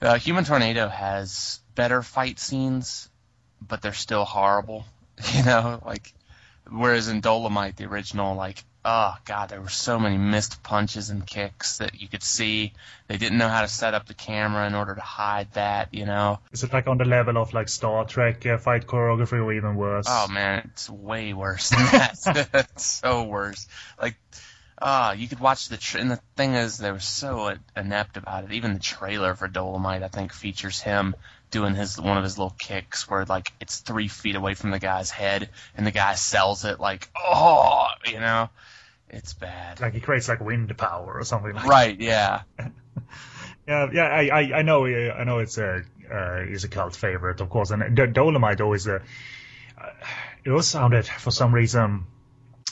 uh, 0.00 0.18
Human 0.18 0.44
Tornado 0.44 0.88
has 0.88 1.60
better 1.74 2.02
fight 2.02 2.38
scenes, 2.38 3.08
but 3.60 3.82
they're 3.82 3.92
still 3.92 4.24
horrible. 4.24 4.84
You 5.34 5.44
know, 5.44 5.80
like 5.84 6.12
whereas 6.68 7.06
in 7.06 7.20
Dolomite, 7.20 7.76
the 7.76 7.84
original, 7.84 8.34
like 8.34 8.64
oh 8.84 9.14
god, 9.24 9.48
there 9.48 9.60
were 9.60 9.68
so 9.68 9.98
many 9.98 10.18
missed 10.18 10.62
punches 10.62 11.10
and 11.10 11.26
kicks 11.26 11.78
that 11.78 12.00
you 12.00 12.08
could 12.08 12.22
see. 12.22 12.72
They 13.08 13.16
didn't 13.16 13.38
know 13.38 13.48
how 13.48 13.62
to 13.62 13.68
set 13.68 13.94
up 13.94 14.06
the 14.06 14.14
camera 14.14 14.66
in 14.66 14.74
order 14.74 14.94
to 14.94 15.00
hide 15.00 15.52
that. 15.52 15.92
You 15.92 16.06
know. 16.06 16.40
Is 16.52 16.64
it 16.64 16.72
like 16.72 16.86
on 16.86 16.98
the 16.98 17.04
level 17.04 17.36
of 17.38 17.52
like 17.54 17.68
Star 17.68 18.04
Trek 18.04 18.44
uh, 18.46 18.58
fight 18.58 18.86
choreography 18.86 19.42
or 19.44 19.52
even 19.52 19.76
worse? 19.76 20.06
Oh 20.08 20.28
man, 20.28 20.70
it's 20.72 20.88
way 20.90 21.32
worse 21.32 21.70
than 21.70 21.84
that. 21.86 22.48
it's 22.54 22.86
so 22.86 23.24
worse. 23.24 23.66
Like, 24.00 24.16
ah, 24.80 25.12
you 25.12 25.28
could 25.28 25.40
watch 25.40 25.68
the. 25.68 25.76
Tra- 25.76 26.00
and 26.00 26.10
the 26.10 26.20
thing 26.36 26.54
is, 26.54 26.78
they 26.78 26.92
were 26.92 27.00
so 27.00 27.54
inept 27.76 28.16
about 28.16 28.44
it. 28.44 28.52
Even 28.52 28.74
the 28.74 28.80
trailer 28.80 29.34
for 29.34 29.48
Dolomite, 29.48 30.02
I 30.02 30.08
think, 30.08 30.32
features 30.32 30.80
him 30.80 31.14
doing 31.52 31.76
his 31.76 32.00
one 32.00 32.16
of 32.18 32.24
his 32.24 32.36
little 32.36 32.56
kicks 32.58 33.08
where 33.08 33.24
like 33.24 33.52
it's 33.60 33.78
three 33.78 34.08
feet 34.08 34.34
away 34.34 34.54
from 34.54 34.72
the 34.72 34.80
guy's 34.80 35.10
head, 35.10 35.50
and 35.76 35.86
the 35.86 35.92
guy 35.92 36.16
sells 36.16 36.64
it 36.64 36.80
like, 36.80 37.08
oh, 37.16 37.86
you 38.06 38.18
know, 38.18 38.48
it's 39.08 39.34
bad. 39.34 39.80
Like 39.80 39.94
he 39.94 40.00
creates 40.00 40.28
like 40.28 40.40
wind 40.40 40.76
power 40.76 41.18
or 41.18 41.24
something 41.24 41.54
like 41.54 41.66
Right? 41.66 42.00
Yeah. 42.00 42.42
Yeah, 43.66 43.90
yeah, 43.92 44.06
I, 44.06 44.26
I, 44.26 44.58
I 44.58 44.62
know, 44.62 44.86
I 44.86 45.22
know 45.22 45.38
it's 45.38 45.56
a, 45.56 45.84
uh, 46.12 46.40
is 46.48 46.64
a 46.64 46.68
cult 46.68 46.96
favorite, 46.96 47.40
of 47.40 47.48
course, 47.48 47.70
and 47.70 47.94
D- 47.94 48.06
Dolomite 48.08 48.60
always, 48.60 48.88
uh, 48.88 48.98
uh, 49.80 49.90
it 50.44 50.50
always 50.50 50.66
sounded 50.66 51.06
for 51.06 51.30
some 51.30 51.54
reason 51.54 52.06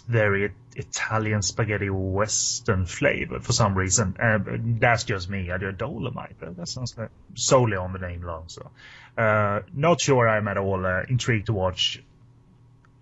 very 0.09 0.51
Italian 0.77 1.43
spaghetti 1.43 1.91
western 1.91 2.87
flavor 2.87 3.41
for 3.41 3.53
some 3.53 3.77
reason. 3.77 4.17
Uh, 4.23 4.39
that's 4.79 5.05
just 5.05 5.29
me. 5.29 5.50
I 5.50 5.59
do 5.59 5.73
Dolomite. 5.73 6.39
That, 6.41 6.57
that 6.57 6.69
sounds 6.69 6.97
like 6.97 7.11
solely 7.35 7.77
on 7.77 7.93
the 7.93 7.99
name 7.99 8.23
alone. 8.25 8.45
So, 8.49 8.71
uh, 9.19 9.61
not 9.75 10.00
sure 10.00 10.29
I'm 10.29 10.49
at 10.49 10.57
all 10.59 10.85
uh, 10.87 11.03
intrigued 11.09 11.47
to 11.47 11.53
watch. 11.53 12.03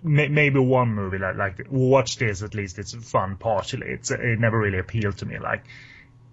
May- 0.03 0.29
Maybe 0.29 0.59
one 0.61 0.95
movie 0.95 1.19
like 1.19 1.37
like 1.37 1.67
watch 1.71 2.17
this 2.19 2.43
at 2.43 2.55
least. 2.55 2.79
It's 2.79 2.95
fun 2.95 3.37
partially. 3.37 3.89
It's 3.89 4.11
it 4.11 4.39
never 4.39 4.59
really 4.59 4.79
appealed 4.79 5.19
to 5.19 5.27
me. 5.27 5.39
Like 5.39 5.65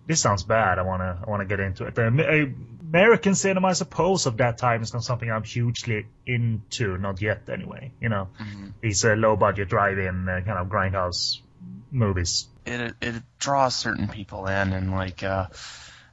this 0.08 0.22
sounds 0.22 0.44
bad. 0.44 0.80
I 0.80 0.84
wanna 0.84 1.22
I 1.26 1.30
wanna 1.30 1.46
get 1.46 1.60
into 1.60 1.86
it. 1.86 1.98
Uh, 1.98 2.04
uh, 2.04 2.46
American 2.88 3.36
cinema, 3.36 3.68
I 3.70 3.74
suppose, 3.74 4.26
of 4.26 4.38
that 4.38 4.58
time 4.58 4.82
is 4.84 4.94
not 4.94 5.04
something 5.04 5.30
I'm 5.30 5.44
hugely 5.44 6.06
into. 6.26 6.98
Not 6.98 7.22
yet, 7.22 7.50
anyway. 7.50 7.92
You 8.00 8.10
know, 8.10 8.28
Mhm. 8.40 8.74
these 8.82 9.04
uh, 9.04 9.14
low 9.16 9.36
budget 9.36 9.70
drive-in 9.70 10.30
uh, 10.30 10.42
kind 10.46 10.60
of 10.60 10.68
grindhouse 10.68 11.42
movies. 11.92 12.48
it 12.66 12.94
it 13.02 13.24
draws 13.40 13.76
certain 13.76 14.08
people 14.08 14.48
in, 14.48 14.74
and 14.74 14.92
like 14.92 15.24
uh, 15.24 15.48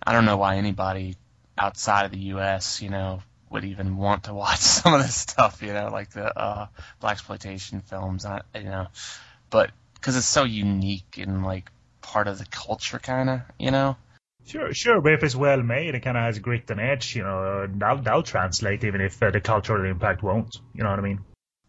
I 0.06 0.12
don't 0.12 0.24
know 0.24 0.36
why 0.36 0.56
anybody 0.56 1.16
outside 1.56 2.06
of 2.06 2.10
the 2.12 2.18
U.S. 2.36 2.80
you 2.82 2.90
know 2.90 3.22
would 3.50 3.64
even 3.64 3.96
want 3.96 4.24
to 4.24 4.34
watch 4.34 4.58
some 4.80 4.94
of 4.94 5.02
this 5.02 5.14
stuff, 5.14 5.62
you 5.62 5.72
know, 5.74 5.88
like 5.92 6.10
the 6.10 6.24
uh, 6.24 6.66
black 7.00 7.12
exploitation 7.12 7.80
films, 7.82 8.24
I, 8.24 8.40
you 8.54 8.64
know, 8.64 8.86
but 9.50 9.70
because 9.94 10.16
it's 10.16 10.26
so 10.26 10.44
unique 10.44 11.18
and 11.18 11.44
like 11.44 11.70
part 12.02 12.28
of 12.28 12.38
the 12.38 12.46
culture, 12.46 12.98
kind 12.98 13.30
of, 13.30 13.40
you 13.58 13.70
know. 13.70 13.96
Sure, 14.44 14.74
sure, 14.74 15.00
but 15.00 15.12
if 15.12 15.22
it's 15.22 15.36
well 15.36 15.62
made, 15.62 15.94
it 15.94 16.00
kind 16.00 16.16
of 16.16 16.24
has 16.24 16.36
a 16.36 16.40
grit 16.40 16.68
and 16.70 16.80
edge. 16.80 17.14
You 17.14 17.22
know, 17.22 17.42
uh, 17.42 17.66
that'll, 17.70 18.02
that'll 18.02 18.22
translate 18.22 18.84
even 18.84 19.00
if 19.00 19.22
uh, 19.22 19.30
the 19.30 19.40
cultural 19.40 19.88
impact 19.88 20.22
won't. 20.22 20.56
You 20.74 20.82
know 20.82 20.90
what 20.90 20.98
I 20.98 21.02
mean? 21.02 21.20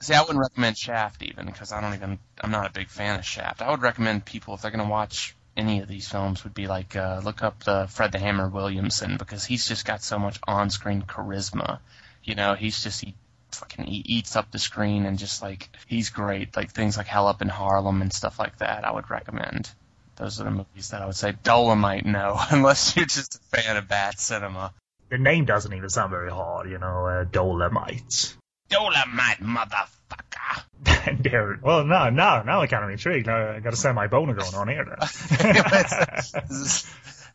See, 0.02 0.14
I 0.14 0.22
wouldn't 0.22 0.40
recommend 0.40 0.78
Shaft 0.78 1.22
even 1.24 1.46
because 1.46 1.72
I 1.72 1.80
don't 1.80 1.94
even 1.94 2.20
I'm 2.42 2.52
not 2.52 2.70
a 2.70 2.74
big 2.74 2.90
fan 2.90 3.20
of 3.20 3.26
Shaft. 3.26 3.62
I 3.62 3.72
would 3.72 3.82
recommend 3.82 4.26
people 4.26 4.54
if 4.54 4.62
they're 4.62 4.72
gonna 4.72 4.90
watch 4.90 5.36
any 5.56 5.80
of 5.82 5.88
these 5.88 6.10
films 6.10 6.44
would 6.44 6.54
be 6.54 6.68
like 6.68 6.96
uh, 6.96 7.22
look 7.24 7.44
up 7.44 7.64
the 7.64 7.88
Fred 7.90 8.12
the 8.12 8.20
Hammer 8.20 8.50
Williamson 8.50 9.18
because 9.18 9.46
he's 9.46 9.68
just 9.68 9.86
got 9.86 10.04
so 10.04 10.20
much 10.20 10.40
on-screen 10.48 11.04
charisma. 11.04 11.80
You 12.24 12.36
know, 12.36 12.56
he's 12.56 12.84
just 12.84 13.02
he 13.02 13.16
fucking 13.52 13.86
he 13.86 13.98
eats 13.98 14.36
up 14.36 14.52
the 14.52 14.60
screen 14.60 15.06
and 15.06 15.18
just 15.18 15.42
like 15.42 15.70
he's 15.88 16.10
great. 16.10 16.56
Like 16.56 16.72
things 16.72 16.98
like 16.98 17.08
Hell 17.08 17.28
Up 17.28 17.42
in 17.42 17.50
Harlem 17.50 18.02
and 18.02 18.12
stuff 18.12 18.40
like 18.40 18.58
that. 18.58 18.86
I 18.86 18.92
would 18.92 19.10
recommend. 19.10 19.70
Those 20.16 20.40
are 20.40 20.44
the 20.44 20.52
movies 20.52 20.90
that 20.90 21.02
I 21.02 21.06
would 21.06 21.16
say. 21.16 21.34
Dolomite, 21.44 22.06
no, 22.06 22.40
unless 22.52 22.96
you're 22.96 23.06
just 23.06 23.36
a 23.36 23.40
fan 23.58 23.78
of 23.78 23.88
bad 23.88 24.20
cinema. 24.20 24.74
The 25.10 25.18
name 25.18 25.46
doesn't 25.46 25.74
even 25.74 25.90
sound 25.90 26.12
very 26.12 26.32
hard. 26.32 26.70
You 26.70 26.78
know, 26.78 27.06
uh, 27.06 27.24
Dolomite. 27.26 28.36
Dolomite, 28.70 29.42
motherfucker. 29.42 30.64
There. 31.20 31.60
Well, 31.62 31.84
now, 31.86 32.10
now, 32.10 32.44
now 32.44 32.62
I'm 32.62 32.68
kind 32.68 32.84
of 32.84 32.90
intrigued. 32.90 33.28
Now 33.28 33.52
I 33.52 33.60
got 33.60 33.74
a 33.74 33.76
semi 33.76 34.08
boner 34.08 34.34
going 34.34 34.56
on 34.56 34.68
here. 34.70 34.86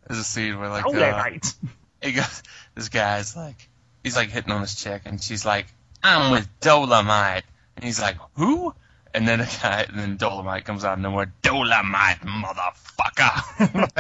There's 0.09 0.21
a 0.21 0.25
scene 0.25 0.59
where 0.59 0.71
like 0.71 0.85
Oh, 0.87 0.95
uh, 0.95 1.31
he 2.03 2.13
goes, 2.13 2.43
this 2.75 2.89
guy's 2.89 3.37
like, 3.37 3.69
he's 4.03 4.17
like 4.17 4.31
hitting 4.31 4.53
on 4.53 4.63
this 4.63 4.75
chick, 4.75 5.03
and 5.05 5.23
she's 5.23 5.45
like, 5.45 5.67
I'm 6.03 6.31
with 6.33 6.49
Dolomite, 6.61 7.45
and 7.77 7.85
he's 7.85 8.01
like, 8.01 8.17
who? 8.35 8.75
And 9.19 9.27
then 9.27 9.41
a 9.41 9.47
guy, 9.47 9.85
and 9.89 9.99
then 9.99 10.17
Dolomite 10.17 10.65
comes 10.65 10.85
out 10.85 10.93
of 10.93 11.01
nowhere, 11.01 11.33
Dolomite, 11.43 12.21
motherfucker. 12.21 13.91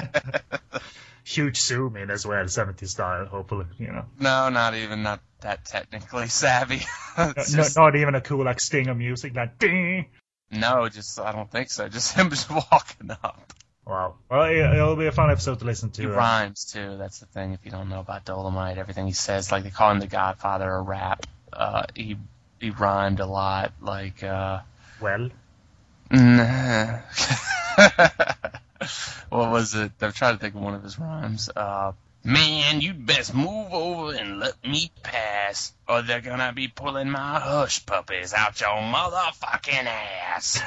Huge 1.24 1.56
zoom 1.60 1.96
in 1.96 2.08
as 2.10 2.24
well, 2.24 2.44
70s 2.44 2.86
style, 2.86 3.26
hopefully, 3.26 3.66
you 3.78 3.88
know. 3.88 4.04
no, 4.20 4.48
not 4.48 4.76
even, 4.76 5.02
not 5.02 5.18
that 5.40 5.64
technically 5.64 6.28
savvy. 6.28 6.82
No, 7.18 7.32
just- 7.34 7.76
not 7.76 7.96
even 7.96 8.14
a 8.14 8.20
cool 8.20 8.44
like 8.44 8.60
sting 8.60 8.86
of 8.86 8.96
music 8.96 9.34
like 9.34 9.58
ding. 9.58 10.06
no, 10.52 10.88
just 10.88 11.18
I 11.18 11.32
don't 11.32 11.50
think 11.50 11.68
so. 11.68 11.88
Just 11.88 12.12
him 12.16 12.30
just 12.30 12.48
walking 12.48 13.10
up. 13.10 13.52
Wow. 13.84 14.14
Well, 14.30 14.44
it- 14.44 14.58
it'll 14.76 14.94
be 14.94 15.06
a 15.08 15.10
fun 15.12 15.32
episode 15.32 15.58
to 15.58 15.64
listen 15.64 15.90
to. 15.90 16.02
He 16.02 16.06
uh, 16.06 16.12
rhymes 16.12 16.66
too. 16.66 16.96
That's 16.96 17.18
the 17.18 17.26
thing. 17.26 17.54
If 17.54 17.64
you 17.64 17.72
don't 17.72 17.88
know 17.88 17.98
about 17.98 18.24
Dolomite, 18.24 18.78
everything 18.78 19.06
he 19.06 19.12
says, 19.14 19.50
like 19.50 19.64
they 19.64 19.70
call 19.70 19.90
him 19.90 19.98
the 19.98 20.06
Godfather 20.06 20.72
of 20.76 20.86
rap. 20.86 21.26
Uh, 21.52 21.86
he 21.96 22.16
he 22.60 22.70
rhymed 22.70 23.18
a 23.18 23.26
lot. 23.26 23.72
Like 23.80 24.22
uh, 24.22 24.60
well, 25.00 25.30
Nah. 26.10 27.00
what 29.28 29.50
was 29.50 29.74
it? 29.74 29.92
I'm 30.00 30.12
trying 30.12 30.34
to 30.34 30.40
think 30.40 30.54
of 30.54 30.60
one 30.62 30.74
of 30.74 30.82
his 30.82 30.98
rhymes. 30.98 31.50
Uh, 31.54 31.92
Man, 32.24 32.80
you'd 32.80 33.06
best 33.06 33.32
move 33.32 33.72
over 33.72 34.12
and 34.12 34.40
let 34.40 34.62
me 34.66 34.90
pass, 35.02 35.72
or 35.88 36.02
they're 36.02 36.20
gonna 36.20 36.52
be 36.52 36.68
pulling 36.68 37.08
my 37.08 37.38
hush 37.38 37.86
puppies 37.86 38.34
out 38.34 38.60
your 38.60 38.70
motherfucking 38.70 39.86
ass. 39.86 40.60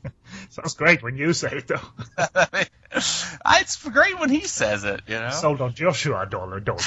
sounds 0.50 0.74
great 0.74 1.02
when 1.02 1.16
you 1.16 1.32
say 1.32 1.52
it, 1.52 1.68
though. 1.68 1.80
it's 3.46 3.88
great 3.88 4.18
when 4.18 4.30
he 4.30 4.42
says 4.42 4.84
it, 4.84 5.00
you 5.06 5.14
know. 5.14 5.30
Sold 5.30 5.60
on 5.60 5.74
Joshua 5.74 6.26
Dollar 6.28 6.60
Dollar. 6.60 6.80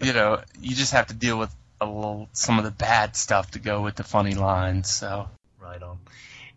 you 0.00 0.12
know, 0.14 0.40
you 0.60 0.74
just 0.74 0.92
have 0.92 1.08
to 1.08 1.14
deal 1.14 1.38
with 1.38 1.54
a 1.80 1.86
little 1.86 2.28
some 2.32 2.58
of 2.58 2.64
the 2.64 2.70
bad 2.70 3.16
stuff 3.16 3.52
to 3.52 3.58
go 3.58 3.82
with 3.82 3.96
the 3.96 4.04
funny 4.04 4.34
lines. 4.34 4.90
So 4.90 5.28
Right 5.60 5.82
on. 5.82 5.98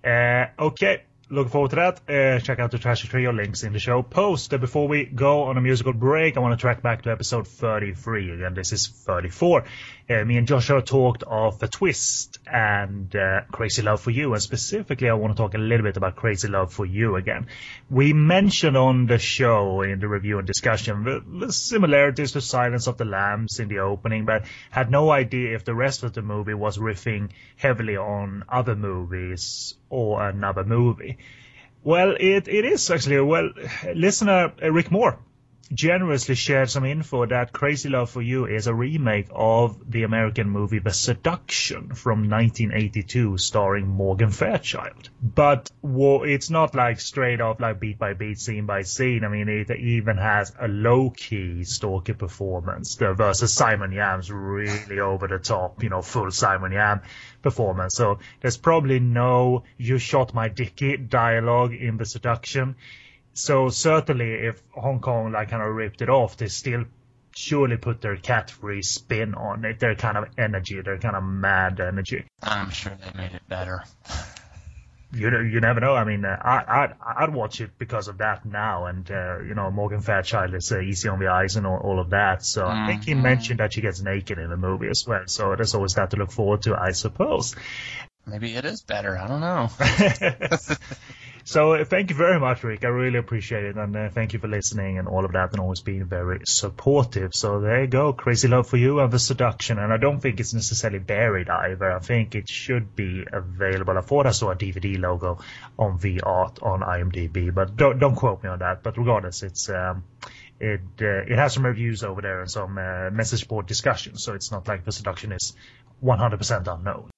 Uh, 0.04 0.48
okay, 0.58 1.04
looking 1.31 1.50
forward 1.50 1.69
to 1.69 1.75
that. 1.77 2.01
Uh, 2.09 2.39
check 2.39 2.59
out 2.59 2.71
the 2.71 2.77
Trashy 2.77 3.07
Trio 3.07 3.31
links 3.31 3.63
in 3.63 3.71
the 3.71 3.79
show 3.79 4.03
post. 4.03 4.53
Uh, 4.53 4.57
before 4.57 4.88
we 4.88 5.05
go 5.05 5.43
on 5.43 5.57
a 5.57 5.61
musical 5.61 5.93
break, 5.93 6.35
I 6.35 6.41
want 6.41 6.59
to 6.59 6.61
track 6.61 6.81
back 6.81 7.03
to 7.03 7.11
episode 7.11 7.47
33. 7.47 8.31
Again, 8.31 8.53
this 8.53 8.73
is 8.73 8.88
34. 8.88 9.63
Uh, 10.09 10.25
me 10.25 10.35
and 10.35 10.45
Joshua 10.45 10.81
talked 10.81 11.23
of 11.23 11.57
The 11.59 11.69
Twist 11.69 12.39
and 12.45 13.15
uh, 13.15 13.41
Crazy 13.50 13.81
Love 13.81 14.01
for 14.01 14.11
You, 14.11 14.33
and 14.33 14.41
specifically, 14.41 15.09
I 15.09 15.13
want 15.13 15.35
to 15.35 15.41
talk 15.41 15.53
a 15.53 15.57
little 15.57 15.85
bit 15.85 15.95
about 15.95 16.17
Crazy 16.17 16.50
Love 16.50 16.73
for 16.73 16.85
You 16.85 17.15
again. 17.15 17.47
We 17.89 18.11
mentioned 18.11 18.75
on 18.75 19.05
the 19.05 19.17
show 19.17 19.83
in 19.83 20.01
the 20.01 20.09
review 20.09 20.38
and 20.38 20.45
discussion 20.45 21.03
the, 21.05 21.23
the 21.45 21.53
similarities 21.53 22.33
to 22.33 22.41
Silence 22.41 22.88
of 22.88 22.97
the 22.97 23.05
Lambs 23.05 23.59
in 23.59 23.69
the 23.69 23.79
opening, 23.79 24.25
but 24.25 24.43
had 24.69 24.91
no 24.91 25.09
idea 25.09 25.55
if 25.55 25.63
the 25.63 25.75
rest 25.75 26.03
of 26.03 26.11
the 26.11 26.21
movie 26.21 26.53
was 26.53 26.77
riffing 26.77 27.29
heavily 27.55 27.95
on 27.95 28.43
other 28.50 28.75
movies 28.75 29.75
or 29.89 30.27
another 30.27 30.63
movie. 30.63 31.17
Well, 31.83 32.15
it, 32.19 32.47
it 32.47 32.65
is 32.65 32.89
actually. 32.89 33.19
Well, 33.21 33.50
listener 33.93 34.53
uh, 34.61 34.71
Rick 34.71 34.91
Moore 34.91 35.19
generously 35.74 36.36
shared 36.36 36.70
some 36.70 36.86
info 36.86 37.25
that 37.25 37.53
Crazy 37.53 37.89
Love 37.89 38.10
for 38.10 38.22
You 38.22 38.46
is 38.46 38.68
a 38.68 38.74
remake 38.74 39.27
of 39.32 39.91
the 39.91 40.03
American 40.03 40.50
movie 40.50 40.80
The 40.80 40.91
Seduction 40.91 41.94
from 41.94 42.30
1982 42.30 43.38
starring 43.38 43.88
Morgan 43.88 44.32
Fairchild. 44.32 45.10
But 45.22 45.72
wo- 45.82 46.24
it's 46.24 46.50
not 46.50 46.75
like 46.75 47.00
straight 47.00 47.41
off 47.41 47.60
like 47.60 47.80
beat 47.80 47.98
by 47.98 48.13
beat, 48.13 48.39
scene 48.39 48.65
by 48.65 48.82
scene. 48.82 49.24
I 49.24 49.30
mean, 49.30 49.48
it 49.48 49.72
even 49.72 50.18
has 50.18 50.53
a 50.60 50.68
low-key 50.68 51.63
Stalker 51.63 52.13
performance 52.13 52.96
versus 52.96 53.53
Simon 53.53 53.91
Yam's 53.91 54.32
really 54.32 55.00
over 55.00 55.27
the 55.27 55.39
top, 55.39 55.84
you 55.84 55.89
know, 55.89 56.01
full 56.01 56.32
Simon 56.32 56.72
Yam 56.72 57.01
performance. 57.42 57.96
So 57.96 58.20
there's 58.42 58.57
probably 58.57 59.00
no 59.00 59.64
"you 59.77 59.98
shot 59.98 60.33
my 60.33 60.50
dicky" 60.50 60.98
dialogue 60.98 61.74
in 61.74 61.98
The 61.98 62.05
Seduction. 62.05 62.75
So 63.33 63.70
certainly, 63.70 64.33
if 64.33 64.61
Hong 64.72 65.00
Kong 65.00 65.31
like 65.31 65.50
kind 65.50 65.63
of 65.63 65.74
ripped 65.74 66.01
it 66.01 66.09
off, 66.09 66.37
they 66.37 66.48
still 66.48 66.85
surely 67.33 67.77
put 67.77 68.01
their 68.01 68.17
cat-free 68.17 68.81
spin 68.81 69.35
on 69.35 69.63
it. 69.65 69.79
Their 69.79 69.96
kind 69.96 70.17
of 70.17 70.25
energy, 70.37 70.81
their 70.81 70.98
kind 70.98 71.15
of 71.15 71.24
mad 71.24 71.79
energy. 71.79 72.25
I'm 72.44 72.70
sure 72.72 72.91
they 73.03 73.11
made 73.17 73.33
it 73.33 73.48
better. 73.48 73.83
You 75.13 75.29
know, 75.29 75.39
you 75.41 75.59
never 75.59 75.81
know. 75.81 75.94
I 75.94 76.05
mean, 76.05 76.24
uh, 76.24 76.37
I, 76.41 76.83
I'd 76.83 76.96
I'd 77.24 77.33
watch 77.33 77.59
it 77.59 77.72
because 77.77 78.07
of 78.07 78.20
that 78.20 78.46
now, 78.46 78.85
and 78.85 79.09
uh, 79.11 79.39
you 79.41 79.55
know, 79.55 79.70
Morgan 79.70 80.00
Fairchild 80.00 80.53
is 80.53 80.72
uh, 80.72 80.79
easy 80.79 81.09
on 81.09 81.20
the 81.20 81.27
eyes 81.27 81.57
and 81.57 81.67
all, 81.67 81.77
all 81.79 82.00
of 82.00 82.11
that. 82.11 82.46
So 82.46 82.65
I 82.65 82.85
think 82.87 83.03
he 83.03 83.13
Mhm. 83.13 83.22
mentioned 83.22 83.59
that 83.59 83.74
she 83.74 83.81
gets 83.81 84.01
naked 84.01 84.39
in 84.39 84.50
the 84.50 84.55
movie 84.55 84.87
as 84.87 85.05
well. 85.05 85.24
So 85.25 85.53
there's 85.55 85.75
always 85.75 85.96
that 85.96 86.11
to 86.11 86.17
look 86.17 86.31
forward 86.31 86.61
to, 86.63 86.75
I 86.79 86.91
suppose. 86.91 87.55
Maybe 88.25 88.55
it 88.55 88.63
is 88.63 88.83
better. 88.83 89.17
I 89.17 89.27
don't 89.27 89.41
know. 89.41 89.70
so 91.44 91.74
uh, 91.74 91.86
thank 91.86 92.10
you 92.10 92.16
very 92.16 92.40
much, 92.40 92.64
Rick. 92.64 92.84
I 92.84 92.90
really 92.90 93.18
appreciate 93.18 93.64
it, 93.64 93.75
and 93.75 93.96
uh, 93.96 94.10
thank 94.10 94.34
you 94.34 94.40
for 94.40 94.48
listening 94.48 95.00
and 95.00 95.08
all 95.08 95.25
of 95.25 95.34
that, 95.34 95.51
and 95.51 95.60
always 95.60 95.82
being 95.82 96.06
very 96.06 96.42
supportive. 96.46 97.34
So 97.34 97.60
there 97.60 97.82
you 97.82 97.88
go, 97.88 98.14
crazy 98.14 98.48
love 98.48 98.68
for 98.68 98.77
you 98.77 99.00
and 99.00 99.12
the 99.12 99.20
seduction. 99.20 99.80
And 99.80 99.92
I 99.92 99.98
don't 99.98 100.20
think 100.20 100.40
it's 100.40 100.54
necessarily 100.54 101.00
buried 101.00 101.50
either. 101.50 101.92
I 101.92 102.00
think 102.00 102.36
it 102.36 102.50
should 102.50 102.96
be 102.96 103.25
available. 103.32 103.98
I 103.98 104.01
thought 104.01 104.27
I 104.27 104.32
saw 104.32 104.51
a 104.51 104.56
DVD 104.56 105.00
logo 105.00 105.40
on 105.77 105.98
V 105.98 106.20
Art 106.22 106.60
on 106.62 106.82
IMDb, 106.82 107.54
but 107.54 107.75
don't 107.75 108.00
don't 108.00 108.16
quote 108.16 108.44
me 108.44 108.50
on 108.50 108.60
that. 108.60 108.84
But 108.84 108.98
regardless, 108.98 109.44
it's. 109.44 109.70
Um, 109.70 110.04
it 110.60 110.82
uh, 111.01 111.24
it 111.27 111.38
has 111.40 111.56
some 111.56 111.66
reviews 111.66 112.04
over 112.04 112.22
there 112.22 112.42
and 112.42 112.51
some 112.51 112.77
uh, 112.77 113.10
message 113.10 113.48
board 113.48 113.66
discussions, 113.66 114.24
so 114.24 114.34
it's 114.34 114.51
not 114.51 114.68
like 114.68 114.86
the 114.86 114.92
seduction 114.92 115.32
is 115.32 115.54
100% 116.04 116.68
unknown. 116.68 117.10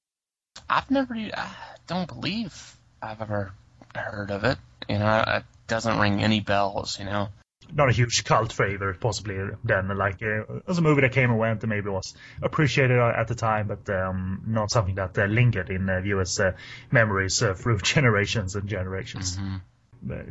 I've 0.69 0.89
never. 0.89 1.13
I 1.13 1.51
don't 1.85 2.07
believe 2.07 2.77
I've 3.01 3.21
ever 3.21 3.51
heard 3.95 4.31
of 4.31 4.43
it. 4.43 4.57
You 4.89 4.99
know, 4.99 5.23
it 5.25 5.43
doesn't 5.67 5.99
ring 5.99 6.21
any 6.23 6.39
bells. 6.39 6.99
You 6.99 7.05
know. 7.05 7.29
not 7.71 7.89
a 7.89 7.93
huge 7.93 8.23
cult 8.23 8.51
favorite, 8.51 8.99
possibly 8.99 9.37
then. 9.63 9.87
Like 9.97 10.21
uh, 10.21 10.41
it 10.57 10.67
was 10.67 10.77
a 10.77 10.81
movie 10.81 11.01
that 11.01 11.13
came 11.13 11.29
and 11.29 11.39
went 11.39 11.63
and 11.63 11.69
maybe 11.69 11.89
was 11.89 12.13
appreciated 12.41 12.97
at 12.99 13.27
the 13.27 13.35
time, 13.35 13.67
but 13.67 13.89
um, 13.89 14.43
not 14.45 14.69
something 14.71 14.95
that 14.95 15.17
uh, 15.17 15.25
lingered 15.25 15.69
in 15.69 15.89
uh, 15.89 16.01
viewers' 16.01 16.39
uh, 16.39 16.51
memories 16.91 17.41
uh, 17.41 17.53
through 17.53 17.79
generations 17.95 18.55
and 18.55 18.67
generations. 18.67 19.37
hmm 19.37 19.55
Uh, 19.55 19.59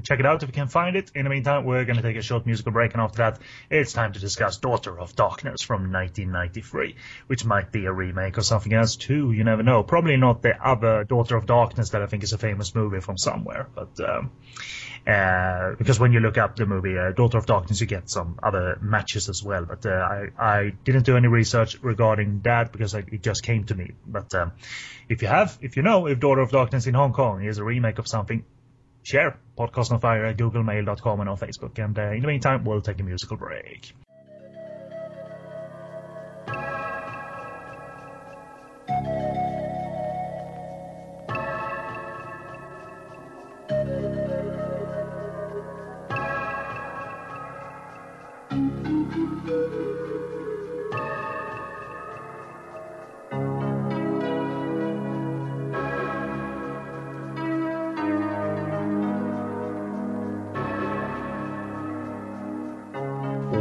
check 0.03 0.21
it 0.21 0.27
out 0.27 0.43
if 0.43 0.49
you 0.49 0.53
can 0.53 0.69
find 0.69 0.97
it. 0.97 1.11
In 1.15 1.25
the 1.25 1.31
meantime, 1.31 1.65
we're 1.65 1.85
going 1.85 1.97
to 1.97 2.03
take 2.03 2.17
a 2.17 2.23
short 2.23 2.47
musical 2.47 2.73
break, 2.73 2.93
and 2.93 3.03
after 3.03 3.19
that, 3.19 3.39
it's 3.71 3.93
time 3.93 4.13
to 4.13 4.21
discuss 4.21 4.59
Daughter 4.59 4.99
of 4.99 5.15
Darkness 5.17 5.63
from 5.63 5.93
1993, 5.93 6.97
which 7.27 7.45
might 7.45 7.73
be 7.73 7.87
a 7.87 7.93
remake 7.93 8.39
or 8.39 8.43
something 8.43 8.73
else 8.73 8.97
too. 8.97 9.33
You 9.33 9.45
never 9.45 9.63
know. 9.63 9.83
Probably 9.83 10.17
not 10.17 10.43
the 10.43 10.55
other 10.57 11.05
Daughter 11.05 11.37
of 11.37 11.47
Darkness 11.47 11.91
that 11.91 12.03
I 12.03 12.07
think 12.07 12.23
is 12.23 12.33
a 12.33 12.39
famous 12.39 12.75
movie 12.75 13.01
from 13.01 13.19
somewhere, 13.19 13.69
but. 13.75 13.99
Um, 14.01 14.31
uh, 15.07 15.75
because 15.79 15.99
when 15.99 16.13
you 16.13 16.21
look 16.21 16.39
up 16.39 16.55
the 16.55 16.65
movie 16.65 16.97
uh, 16.97 17.11
Daughter 17.11 17.37
of 17.37 17.47
Darkness, 17.47 17.81
you 17.81 17.89
get 17.89 18.09
some 18.09 18.39
other 18.41 18.79
matches 18.81 19.29
as 19.29 19.43
well. 19.43 19.65
But 19.65 19.85
uh, 19.85 19.91
I, 19.91 20.29
I 20.39 20.73
didn't 20.85 21.05
do 21.05 21.17
any 21.17 21.27
research 21.27 21.83
regarding 21.83 22.43
that 22.43 22.71
because 22.71 22.95
I, 22.95 23.01
it 23.01 23.21
just 23.21 23.43
came 23.43 23.65
to 23.65 23.75
me. 23.75 23.93
But 24.07 24.33
um, 24.35 24.53
if 25.09 25.23
you 25.23 25.29
have, 25.29 25.59
if 25.61 25.77
you 25.77 25.83
know 25.83 26.07
if 26.07 26.21
Daughter 26.21 26.41
of 26.41 26.53
Darkness 26.53 26.87
in 26.87 26.95
Hong 26.95 27.13
Kong 27.13 27.43
is 27.43 27.59
a 27.59 27.65
remake 27.65 27.99
of 27.99 28.07
something, 28.07 28.45
share 29.03 29.39
podcast 29.59 29.93
on 29.93 30.01
fire 30.01 30.27
at 30.27 30.37
googlemail.com 30.37 31.21
and 31.21 31.29
on 31.29 31.37
Facebook. 31.37 31.79
And 31.79 31.99
uh, 31.99 32.13
in 32.13 32.21
the 32.21 32.29
meantime, 32.29 32.65
we'll 32.65 32.81
take 32.81 33.01
a 33.01 33.03
musical 33.03 33.37
break. 33.37 33.93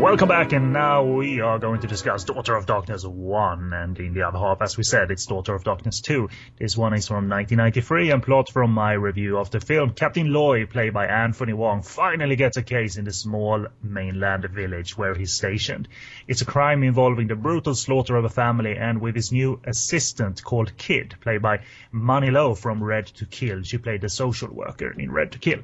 Welcome 0.02 0.30
back, 0.30 0.52
and 0.52 0.74
now 0.74 1.04
we 1.04 1.42
are 1.42 1.60
going 1.60 1.82
to 1.82 1.88
discuss 1.88 2.24
Daughter 2.24 2.56
of 2.56 2.66
Darkness 2.66 3.06
1, 3.06 3.72
and 3.72 4.00
in 4.00 4.16
the 4.16 4.24
other 4.24 4.40
half, 4.40 4.60
as 4.60 4.76
we 4.76 4.84
said, 4.84 5.12
it's 5.12 5.28
Daughter 5.28 5.54
of 5.54 5.64
Darkness 5.64 6.02
2. 6.02 6.28
This 6.58 6.76
one 6.76 6.96
is 6.96 7.08
from 7.08 7.30
1993, 7.30 8.10
and 8.10 8.24
plot 8.24 8.50
from 8.50 8.72
my 8.72 8.94
review 8.94 9.38
of 9.38 9.52
the 9.52 9.60
film. 9.60 9.92
Captain 9.92 10.34
Loy, 10.34 10.66
played 10.66 10.96
by 10.96 11.06
Anthony 11.06 11.54
Wong, 11.54 11.84
finally 11.84 12.36
gets 12.36 12.58
a 12.58 12.64
case 12.64 12.98
in 12.98 13.06
the 13.06 13.14
small 13.14 13.68
mainland 13.84 14.44
village 14.46 14.98
where 14.98 15.14
he's 15.14 15.34
stationed. 15.34 15.88
It's 16.28 16.42
a 16.42 16.46
crime 16.46 16.82
involving 16.82 17.28
the 17.28 17.36
brutal 17.36 17.76
slaughter 17.76 18.16
of 18.16 18.26
a 18.26 18.30
family, 18.30 18.76
and 18.78 19.02
with 19.02 19.14
his 19.14 19.32
new 19.32 19.62
assistant 19.66 20.44
called 20.44 20.76
Kid, 20.78 21.14
played 21.22 21.44
by 21.44 21.60
Lo 21.94 22.56
from 22.56 22.84
Red 22.84 23.06
to 23.06 23.28
Kill. 23.28 23.62
She 23.62 23.78
played 23.78 24.02
the 24.02 24.10
social 24.10 24.50
worker 24.52 24.92
in 24.92 25.12
Red 25.12 25.34
to 25.34 25.38
Kill. 25.38 25.60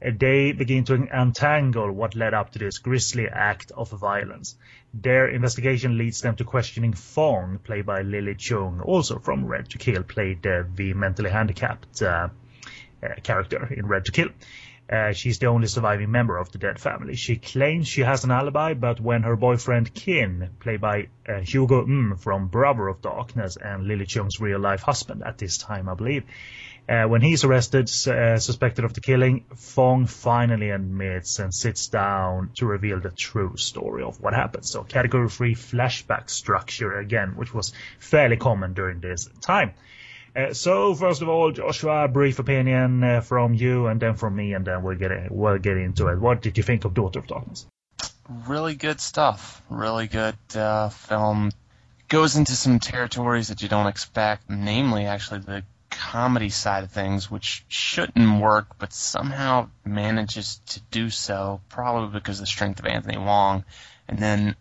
They 0.00 0.52
begin 0.52 0.84
to 0.84 1.08
untangle 1.10 1.90
what 1.90 2.14
led 2.14 2.34
up 2.34 2.52
to 2.52 2.58
this 2.58 2.78
grisly 2.78 3.26
act 3.28 3.72
of 3.72 3.90
violence. 3.90 4.56
Their 4.94 5.28
investigation 5.28 5.98
leads 5.98 6.20
them 6.20 6.36
to 6.36 6.44
questioning 6.44 6.92
Fong, 6.92 7.58
played 7.58 7.86
by 7.86 8.02
Lily 8.02 8.34
Chung, 8.36 8.80
also 8.80 9.18
from 9.18 9.44
Red 9.44 9.70
to 9.70 9.78
Kill, 9.78 10.02
played 10.02 10.46
uh, 10.46 10.64
the 10.74 10.94
mentally 10.94 11.30
handicapped 11.30 12.00
uh, 12.00 12.28
uh, 13.02 13.08
character 13.22 13.66
in 13.72 13.86
Red 13.86 14.04
to 14.06 14.12
Kill. 14.12 14.28
Uh, 14.90 15.12
she's 15.12 15.38
the 15.38 15.46
only 15.46 15.66
surviving 15.66 16.10
member 16.10 16.38
of 16.38 16.50
the 16.50 16.56
dead 16.56 16.80
family. 16.80 17.14
She 17.14 17.36
claims 17.36 17.86
she 17.86 18.00
has 18.00 18.24
an 18.24 18.30
alibi, 18.30 18.72
but 18.72 18.98
when 19.00 19.22
her 19.22 19.36
boyfriend 19.36 19.92
Kin, 19.92 20.48
played 20.60 20.80
by 20.80 21.08
uh, 21.28 21.40
Hugo 21.40 21.84
Mm 21.84 22.18
from 22.18 22.48
Brother 22.48 22.88
of 22.88 23.02
Darkness 23.02 23.58
and 23.58 23.86
Lily 23.86 24.06
Chung's 24.06 24.40
real 24.40 24.58
life 24.58 24.80
husband 24.80 25.22
at 25.26 25.36
this 25.36 25.58
time, 25.58 25.90
I 25.90 25.94
believe, 25.94 26.24
uh, 26.88 27.04
when 27.04 27.20
he's 27.20 27.44
arrested, 27.44 27.90
uh, 28.06 28.38
suspected 28.38 28.84
of 28.84 28.94
the 28.94 29.00
killing, 29.00 29.44
Fong 29.54 30.06
finally 30.06 30.70
admits 30.70 31.38
and 31.38 31.52
sits 31.54 31.88
down 31.88 32.50
to 32.54 32.66
reveal 32.66 33.00
the 33.00 33.10
true 33.10 33.56
story 33.56 34.02
of 34.02 34.20
what 34.20 34.34
happened. 34.34 34.64
So 34.64 34.84
category 34.84 35.28
3 35.28 35.54
flashback 35.54 36.30
structure 36.30 36.98
again, 36.98 37.36
which 37.36 37.52
was 37.52 37.72
fairly 37.98 38.36
common 38.36 38.72
during 38.72 39.00
this 39.00 39.28
time. 39.40 39.74
Uh, 40.34 40.52
so 40.52 40.94
first 40.94 41.22
of 41.22 41.28
all, 41.28 41.50
Joshua, 41.52 42.08
brief 42.08 42.38
opinion 42.38 43.02
uh, 43.02 43.20
from 43.20 43.54
you, 43.54 43.86
and 43.86 44.00
then 44.00 44.14
from 44.14 44.36
me, 44.36 44.54
and 44.54 44.64
then 44.64 44.82
we'll 44.82 44.96
get 44.96 45.30
we'll 45.30 45.58
get 45.58 45.76
into 45.76 46.08
it. 46.08 46.18
What 46.18 46.42
did 46.42 46.56
you 46.56 46.62
think 46.62 46.84
of 46.84 46.94
Daughter 46.94 47.18
of 47.18 47.26
Darkness? 47.26 47.66
really 48.46 48.74
good 48.74 49.00
stuff. 49.00 49.62
Really 49.68 50.06
good 50.06 50.36
uh, 50.54 50.90
film. 50.90 51.50
Goes 52.08 52.36
into 52.36 52.52
some 52.52 52.78
territories 52.78 53.48
that 53.48 53.62
you 53.62 53.68
don't 53.68 53.86
expect, 53.86 54.48
namely, 54.48 55.06
actually, 55.06 55.40
the 55.40 55.64
comedy 55.98 56.48
side 56.48 56.84
of 56.84 56.90
things, 56.92 57.30
which 57.30 57.64
shouldn't 57.68 58.40
work, 58.40 58.78
but 58.78 58.92
somehow 58.92 59.68
manages 59.84 60.60
to 60.66 60.80
do 60.92 61.10
so, 61.10 61.60
probably 61.68 62.18
because 62.18 62.38
of 62.38 62.42
the 62.42 62.46
strength 62.46 62.78
of 62.78 62.86
Anthony 62.86 63.18
Wong, 63.18 63.64
and 64.08 64.18
then 64.18 64.54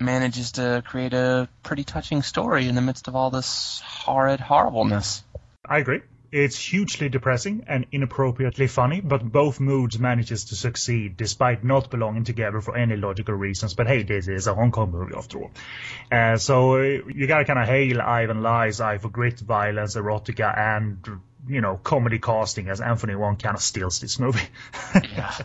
manages 0.00 0.52
to 0.52 0.82
create 0.84 1.14
a 1.14 1.48
pretty 1.62 1.84
touching 1.84 2.22
story 2.22 2.68
in 2.68 2.74
the 2.74 2.80
midst 2.80 3.06
of 3.06 3.14
all 3.14 3.30
this 3.30 3.80
horrid 3.84 4.40
horribleness. 4.40 5.22
I 5.64 5.78
agree. 5.78 6.02
It's 6.36 6.58
hugely 6.58 7.08
depressing 7.08 7.64
and 7.68 7.86
inappropriately 7.92 8.66
funny, 8.66 9.00
but 9.00 9.22
both 9.22 9.60
moods 9.60 10.00
manages 10.00 10.46
to 10.46 10.56
succeed 10.56 11.16
despite 11.16 11.62
not 11.62 11.92
belonging 11.92 12.24
together 12.24 12.60
for 12.60 12.76
any 12.76 12.96
logical 12.96 13.36
reasons. 13.36 13.74
But 13.74 13.86
hey, 13.86 14.02
this 14.02 14.26
is 14.26 14.48
a 14.48 14.54
Hong 14.54 14.72
Kong 14.72 14.90
movie 14.90 15.14
after 15.16 15.38
all. 15.42 15.52
Uh, 16.10 16.36
so 16.36 16.74
uh, 16.74 16.80
you 17.06 17.28
gotta 17.28 17.44
kind 17.44 17.60
of 17.60 17.68
hail 17.68 18.00
Ivan 18.00 18.42
Lai's 18.42 18.80
eye 18.80 18.98
for 18.98 19.10
grit, 19.10 19.38
violence, 19.38 19.94
erotica, 19.94 20.58
and 20.58 20.98
you 21.46 21.60
know 21.60 21.76
comedy 21.76 22.18
casting 22.18 22.68
as 22.68 22.80
Anthony 22.80 23.14
Wong 23.14 23.36
kind 23.36 23.54
of 23.54 23.62
steals 23.62 24.00
this 24.00 24.18
movie. 24.18 24.48
Yeah. 25.14 25.36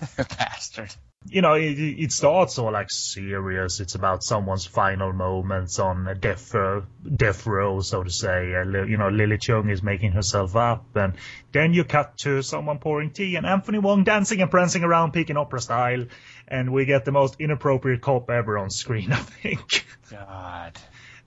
Bastard. 0.16 0.94
you 1.26 1.42
know, 1.42 1.54
it, 1.54 1.78
it 1.78 2.12
starts 2.12 2.58
all 2.58 2.72
like 2.72 2.90
serious. 2.90 3.80
It's 3.80 3.94
about 3.94 4.22
someone's 4.24 4.66
final 4.66 5.12
moments 5.12 5.78
on 5.78 6.06
a 6.06 6.14
death 6.14 6.54
row, 6.54 6.84
death 7.14 7.46
row, 7.46 7.80
so 7.80 8.02
to 8.02 8.10
say. 8.10 8.54
Uh, 8.54 8.84
you 8.84 8.96
know, 8.96 9.08
Lily 9.08 9.38
Chung 9.38 9.68
is 9.68 9.82
making 9.82 10.12
herself 10.12 10.56
up, 10.56 10.96
and 10.96 11.14
then 11.52 11.74
you 11.74 11.84
cut 11.84 12.16
to 12.18 12.42
someone 12.42 12.78
pouring 12.78 13.10
tea 13.10 13.36
and 13.36 13.46
Anthony 13.46 13.78
Wong 13.78 14.04
dancing 14.04 14.40
and 14.40 14.50
prancing 14.50 14.82
around, 14.84 15.12
Peking 15.12 15.36
opera 15.36 15.60
style, 15.60 16.06
and 16.48 16.72
we 16.72 16.84
get 16.86 17.04
the 17.04 17.12
most 17.12 17.36
inappropriate 17.38 18.00
cop 18.00 18.30
ever 18.30 18.58
on 18.58 18.70
screen. 18.70 19.12
I 19.12 19.16
think. 19.16 19.84
God. 20.10 20.78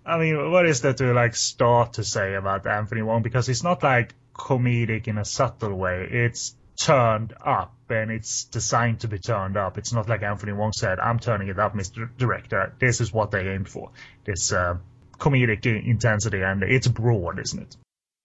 I 0.06 0.18
mean, 0.18 0.52
what 0.52 0.66
is 0.66 0.82
there 0.82 0.94
to 0.94 1.14
like 1.14 1.36
start 1.36 1.94
to 1.94 2.04
say 2.04 2.34
about 2.34 2.68
Anthony 2.68 3.04
Wong? 3.04 3.22
Because 3.22 3.48
it's 3.48 3.64
not 3.64 3.84
like 3.84 4.14
comedic 4.34 5.08
in 5.08 5.18
a 5.18 5.26
subtle 5.26 5.74
way. 5.74 6.08
It's 6.12 6.56
turned 6.78 7.34
up 7.44 7.74
and 7.90 8.12
it's 8.12 8.46
designed 8.46 9.02
to 9.02 9.08
be 9.08 9.20
turned 9.20 9.58
up. 9.58 9.78
It's 9.78 9.94
not 9.94 10.10
like 10.10 10.24
Anthony 10.24 10.54
Wong 10.54 10.74
said, 10.74 11.00
I'm 11.00 11.20
turning 11.20 11.48
it 11.48 11.60
up, 11.60 11.74
Mr. 11.74 12.10
Director. 12.18 12.74
This 12.80 13.02
is 13.02 13.14
what 13.14 13.32
they 13.32 13.50
aimed 13.50 13.70
for. 13.70 13.92
This 14.26 14.52
uh, 14.52 14.78
comedic 15.18 15.66
intensity 15.66 16.42
and 16.42 16.64
it's 16.64 16.88
broad, 16.88 17.40
isn't 17.40 17.62
it? 17.62 17.78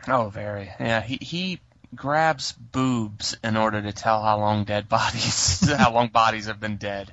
Oh, 0.07 0.29
very. 0.29 0.71
Yeah, 0.79 1.01
he 1.01 1.19
he 1.21 1.61
grabs 1.95 2.53
boobs 2.53 3.37
in 3.43 3.57
order 3.57 3.83
to 3.83 3.93
tell 3.93 4.23
how 4.23 4.39
long 4.39 4.65
dead 4.65 4.89
bodies, 4.89 5.71
how 5.77 5.93
long 5.93 6.09
bodies 6.09 6.47
have 6.47 6.61
been 6.61 6.77
dead. 6.77 7.13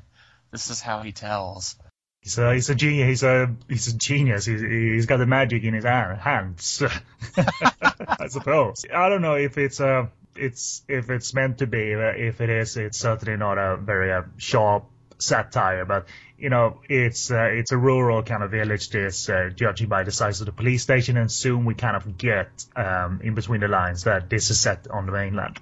This 0.51 0.69
is 0.69 0.81
how 0.81 1.01
he 1.01 1.11
tells. 1.11 1.75
He's 2.21 2.37
a, 2.39 2.53
he's 2.53 2.69
a 2.69 2.75
genius. 2.75 3.07
He's 3.07 3.23
a 3.23 3.55
he's 3.67 3.87
a 3.87 3.97
genius. 3.97 4.45
He's, 4.45 4.61
he's 4.61 5.05
got 5.05 5.17
the 5.17 5.25
magic 5.25 5.63
in 5.63 5.73
his 5.73 5.85
hand, 5.85 6.19
hands, 6.19 6.81
I 7.37 8.27
suppose. 8.29 8.85
I 8.91 9.09
don't 9.09 9.21
know 9.21 9.35
if 9.35 9.57
it's 9.57 9.79
uh 9.79 10.07
it's 10.35 10.83
if 10.87 11.09
it's 11.09 11.33
meant 11.33 11.59
to 11.59 11.67
be. 11.67 11.93
uh, 11.95 12.13
If 12.15 12.41
it 12.41 12.49
is, 12.49 12.77
it's 12.77 12.97
certainly 12.97 13.37
not 13.37 13.57
a 13.57 13.77
very 13.77 14.11
uh, 14.13 14.23
sharp 14.37 14.85
satire. 15.17 15.85
But 15.85 16.07
you 16.37 16.49
know, 16.49 16.81
it's 16.89 17.31
uh, 17.31 17.49
it's 17.51 17.71
a 17.71 17.77
rural 17.77 18.23
kind 18.23 18.43
of 18.43 18.51
village. 18.51 18.89
This, 18.89 19.29
uh, 19.29 19.49
judging 19.55 19.87
by 19.87 20.03
the 20.03 20.11
size 20.11 20.41
of 20.41 20.45
the 20.45 20.51
police 20.51 20.83
station, 20.83 21.17
and 21.17 21.31
soon 21.31 21.65
we 21.65 21.73
kind 21.75 21.95
of 21.95 22.17
get 22.17 22.49
um, 22.75 23.21
in 23.23 23.35
between 23.35 23.61
the 23.61 23.67
lines 23.67 24.03
that 24.03 24.29
this 24.29 24.49
is 24.49 24.59
set 24.59 24.87
on 24.89 25.05
the 25.05 25.11
mainland. 25.11 25.59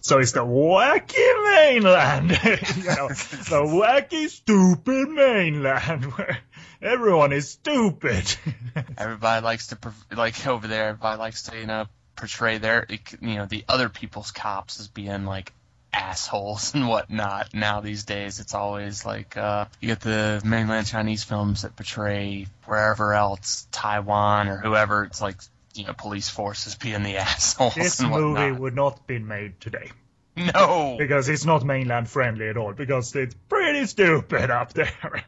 So 0.00 0.18
it's 0.18 0.32
the 0.32 0.40
wacky 0.44 1.44
mainland, 1.44 2.30
you 2.44 2.82
know, 2.84 3.08
the 3.08 3.62
wacky, 3.64 4.28
stupid 4.28 5.08
mainland 5.10 6.06
where 6.06 6.38
everyone 6.82 7.32
is 7.32 7.50
stupid. 7.50 8.34
Everybody 8.98 9.44
likes 9.44 9.68
to, 9.68 9.78
like 10.10 10.44
over 10.48 10.66
there, 10.66 10.88
everybody 10.88 11.18
likes 11.18 11.44
to, 11.44 11.56
you 11.56 11.66
know, 11.66 11.86
portray 12.16 12.58
their, 12.58 12.86
you 13.20 13.34
know, 13.36 13.46
the 13.46 13.64
other 13.68 13.88
people's 13.88 14.30
cops 14.30 14.80
as 14.80 14.88
being 14.88 15.24
like 15.24 15.52
assholes 15.92 16.74
and 16.74 16.88
whatnot. 16.88 17.54
Now 17.54 17.80
these 17.80 18.04
days, 18.04 18.40
it's 18.40 18.54
always 18.54 19.04
like 19.04 19.36
uh, 19.36 19.66
you 19.80 19.88
get 19.88 20.00
the 20.00 20.42
mainland 20.44 20.86
Chinese 20.86 21.24
films 21.24 21.62
that 21.62 21.76
portray 21.76 22.46
wherever 22.66 23.14
else, 23.14 23.66
Taiwan 23.72 24.48
or 24.48 24.58
whoever. 24.58 25.04
It's 25.04 25.20
like 25.22 25.36
you 25.74 25.84
know, 25.84 25.92
police 25.92 26.28
forces 26.28 26.76
being 26.76 27.02
the 27.02 27.16
assholes 27.18 27.74
this 27.74 28.00
movie 28.00 28.52
would 28.52 28.76
not 28.76 29.06
been 29.08 29.26
made 29.26 29.60
today 29.60 29.90
No. 30.36 30.94
because 30.98 31.28
it's 31.28 31.44
not 31.44 31.64
mainland 31.64 32.08
friendly 32.08 32.48
at 32.48 32.56
all 32.56 32.72
because 32.72 33.14
it's 33.16 33.34
pretty 33.48 33.63
stupid 33.84 34.50
up 34.50 34.72
there. 34.72 35.24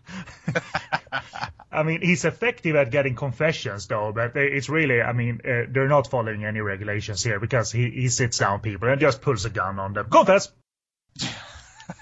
I 1.73 1.83
mean, 1.83 2.01
he's 2.01 2.25
effective 2.25 2.77
at 2.77 2.91
getting 2.91 3.15
confessions 3.15 3.87
though, 3.87 4.13
but 4.13 4.37
it's 4.37 4.69
really, 4.69 5.03
I 5.03 5.13
mean, 5.13 5.41
uh, 5.45 5.65
they're 5.69 5.89
not 5.89 6.09
following 6.09 6.45
any 6.45 6.61
regulations 6.61 7.23
here 7.23 7.39
because 7.39 7.71
he, 7.71 7.91
he 7.91 8.09
sits 8.09 8.39
down 8.39 8.61
people 8.61 8.89
and 8.89 9.01
just 9.01 9.21
pulls 9.21 9.45
a 9.45 9.51
gun 9.51 9.79
on 9.79 9.93
them. 9.93 10.09
Confess! 10.09 10.51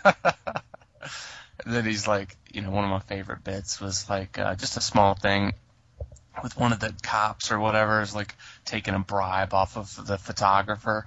Then 1.66 1.84
he's 1.84 2.06
like, 2.06 2.36
you 2.52 2.60
know, 2.60 2.70
one 2.70 2.84
of 2.84 2.90
my 2.90 3.00
favorite 3.00 3.42
bits 3.42 3.80
was 3.80 4.08
like 4.08 4.38
uh, 4.38 4.54
just 4.54 4.76
a 4.76 4.80
small 4.80 5.14
thing 5.14 5.54
with 6.42 6.56
one 6.58 6.72
of 6.72 6.80
the 6.80 6.92
cops 7.02 7.50
or 7.50 7.58
whatever 7.58 8.02
is 8.02 8.14
like 8.14 8.34
taking 8.64 8.94
a 8.94 8.98
bribe 8.98 9.54
off 9.54 9.76
of 9.76 10.06
the 10.06 10.18
photographer, 10.18 11.06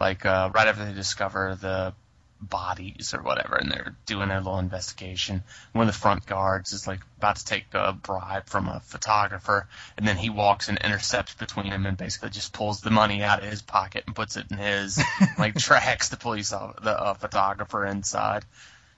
like 0.00 0.24
uh, 0.24 0.50
right 0.54 0.68
after 0.68 0.84
they 0.84 0.92
discover 0.92 1.58
the 1.60 1.94
bodies 2.40 3.14
or 3.14 3.22
whatever, 3.22 3.56
and 3.56 3.70
they're 3.70 3.94
doing 4.06 4.30
a 4.30 4.38
little 4.38 4.58
investigation. 4.58 5.42
One 5.72 5.88
of 5.88 5.94
the 5.94 5.98
front 5.98 6.26
guards 6.26 6.72
is 6.72 6.86
like 6.86 7.00
about 7.18 7.36
to 7.36 7.44
take 7.44 7.66
a 7.72 7.92
bribe 7.92 8.46
from 8.46 8.68
a 8.68 8.80
photographer, 8.80 9.68
and 9.96 10.06
then 10.06 10.16
he 10.16 10.30
walks 10.30 10.68
and 10.68 10.78
intercepts 10.78 11.34
between 11.34 11.70
them 11.70 11.86
and 11.86 11.96
basically 11.96 12.30
just 12.30 12.52
pulls 12.52 12.80
the 12.80 12.90
money 12.90 13.22
out 13.22 13.42
of 13.42 13.50
his 13.50 13.62
pocket 13.62 14.04
and 14.06 14.14
puts 14.14 14.36
it 14.36 14.46
in 14.50 14.58
his, 14.58 15.02
like 15.38 15.56
tracks 15.56 16.08
the 16.08 16.16
police, 16.16 16.52
off, 16.52 16.76
the 16.82 16.90
uh, 16.90 17.14
photographer 17.14 17.84
inside 17.84 18.44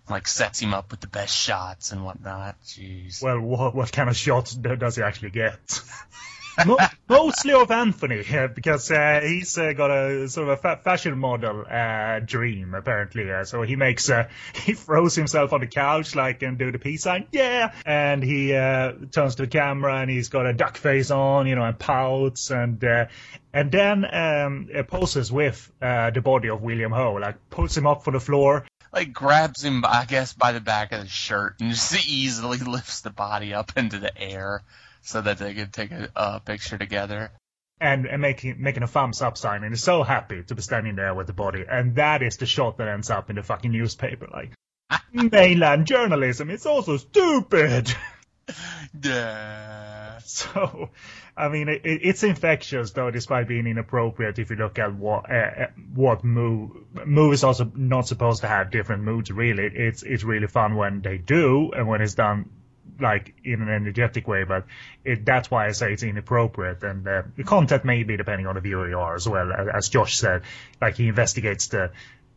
like 0.09 0.26
sets 0.26 0.61
him 0.61 0.74
up 0.74 0.90
with 0.90 1.00
the 1.00 1.07
best 1.07 1.37
shots 1.37 1.92
and 1.92 2.05
whatnot. 2.05 2.57
Jeez. 2.66 3.22
Well, 3.22 3.40
what, 3.40 3.74
what 3.74 3.92
kind 3.92 4.09
of 4.11 4.16
shots 4.16 4.55
does 4.55 4.96
he 4.96 5.03
actually 5.03 5.31
get? 5.31 5.59
Mo- 6.66 6.78
Mostly 7.08 7.52
of 7.52 7.70
Anthony, 7.70 8.22
because 8.54 8.90
uh, 8.90 9.20
he's 9.22 9.58
uh, 9.58 9.72
got 9.72 9.90
a 9.90 10.28
sort 10.28 10.48
of 10.48 10.58
a 10.58 10.62
fa- 10.62 10.80
fashion 10.82 11.18
model 11.18 11.64
uh, 11.68 12.20
dream, 12.20 12.74
apparently. 12.74 13.30
Uh, 13.30 13.44
so 13.44 13.62
he 13.62 13.76
makes, 13.76 14.08
uh, 14.08 14.28
he 14.54 14.74
throws 14.74 15.14
himself 15.14 15.52
on 15.52 15.60
the 15.60 15.66
couch, 15.66 16.14
like, 16.14 16.42
and 16.42 16.58
do 16.58 16.70
the 16.70 16.78
peace 16.78 17.02
sign, 17.02 17.26
yeah! 17.32 17.72
And 17.84 18.22
he 18.22 18.54
uh, 18.54 18.92
turns 19.10 19.34
to 19.36 19.42
the 19.42 19.48
camera 19.48 19.98
and 20.00 20.10
he's 20.10 20.28
got 20.28 20.46
a 20.46 20.52
duck 20.52 20.76
face 20.76 21.10
on, 21.10 21.46
you 21.46 21.54
know, 21.54 21.64
and 21.64 21.78
pouts, 21.78 22.50
and 22.50 22.82
and 23.52 23.72
then 23.72 24.04
um, 24.14 24.68
poses 24.86 25.32
with 25.32 25.70
the 25.80 26.22
body 26.24 26.48
of 26.48 26.62
William 26.62 26.92
Ho, 26.92 27.14
like, 27.14 27.50
puts 27.50 27.76
him 27.76 27.86
up 27.86 28.04
for 28.04 28.12
the 28.12 28.20
floor, 28.20 28.66
Like 28.92 29.12
grabs 29.12 29.64
him, 29.64 29.84
I 29.84 30.04
guess, 30.04 30.32
by 30.32 30.52
the 30.52 30.60
back 30.60 30.92
of 30.92 31.00
the 31.00 31.08
shirt 31.08 31.56
and 31.60 31.70
just 31.70 32.08
easily 32.08 32.58
lifts 32.58 33.00
the 33.00 33.10
body 33.10 33.54
up 33.54 33.72
into 33.76 33.98
the 33.98 34.16
air 34.20 34.62
so 35.02 35.20
that 35.20 35.38
they 35.38 35.54
can 35.54 35.70
take 35.70 35.90
a 35.90 36.10
uh, 36.14 36.38
picture 36.40 36.78
together. 36.78 37.32
and, 37.80 38.06
and 38.06 38.20
making 38.20 38.60
making 38.60 38.82
a 38.82 38.86
thumbs 38.86 39.22
up 39.22 39.38
sign 39.38 39.64
and 39.64 39.72
is 39.72 39.82
so 39.82 40.02
happy 40.02 40.42
to 40.42 40.54
be 40.54 40.62
standing 40.62 40.96
there 40.96 41.14
with 41.14 41.26
the 41.26 41.32
body 41.32 41.64
and 41.68 41.96
that 41.96 42.22
is 42.22 42.36
the 42.36 42.46
shot 42.46 42.76
that 42.76 42.88
ends 42.88 43.08
up 43.10 43.30
in 43.30 43.36
the 43.36 43.42
fucking 43.42 43.72
newspaper 43.72 44.28
like 44.30 44.52
mainland 45.12 45.86
journalism 45.86 46.50
it's 46.50 46.66
also 46.66 46.98
stupid 46.98 47.90
Yeah. 49.02 50.18
So, 50.24 50.90
I 51.36 51.48
mean, 51.48 51.68
it, 51.68 51.82
it's 51.84 52.22
infectious 52.22 52.90
though, 52.92 53.10
despite 53.10 53.48
being 53.48 53.66
inappropriate. 53.66 54.38
If 54.38 54.50
you 54.50 54.56
look 54.56 54.78
at 54.78 54.94
what 54.94 55.30
uh, 55.30 55.68
what 55.94 56.24
move 56.24 56.72
movies 57.06 57.44
also 57.44 57.70
not 57.74 58.06
supposed 58.06 58.42
to 58.42 58.48
have 58.48 58.70
different 58.70 59.02
moods. 59.04 59.30
Really, 59.30 59.64
it's 59.64 60.02
it's 60.02 60.24
really 60.24 60.46
fun 60.46 60.76
when 60.76 61.00
they 61.02 61.18
do, 61.18 61.70
and 61.72 61.88
when 61.88 62.00
it's 62.00 62.14
done 62.14 62.50
like 63.00 63.34
in 63.44 63.62
an 63.62 63.68
energetic 63.68 64.26
way. 64.28 64.44
But 64.44 64.64
it, 65.04 65.24
that's 65.24 65.50
why 65.50 65.66
I 65.66 65.72
say 65.72 65.92
it's 65.92 66.02
inappropriate. 66.02 66.82
And 66.82 67.06
uh, 67.06 67.22
the 67.36 67.44
content 67.44 67.84
may 67.84 68.02
be 68.02 68.16
depending 68.16 68.46
on 68.46 68.54
the 68.54 68.60
viewer 68.60 68.88
you 68.88 68.98
are 68.98 69.14
as 69.14 69.28
well. 69.28 69.50
As 69.74 69.88
Josh 69.88 70.16
said, 70.16 70.42
like 70.80 70.96
he 70.96 71.08
investigates 71.08 71.68
the 71.68 71.92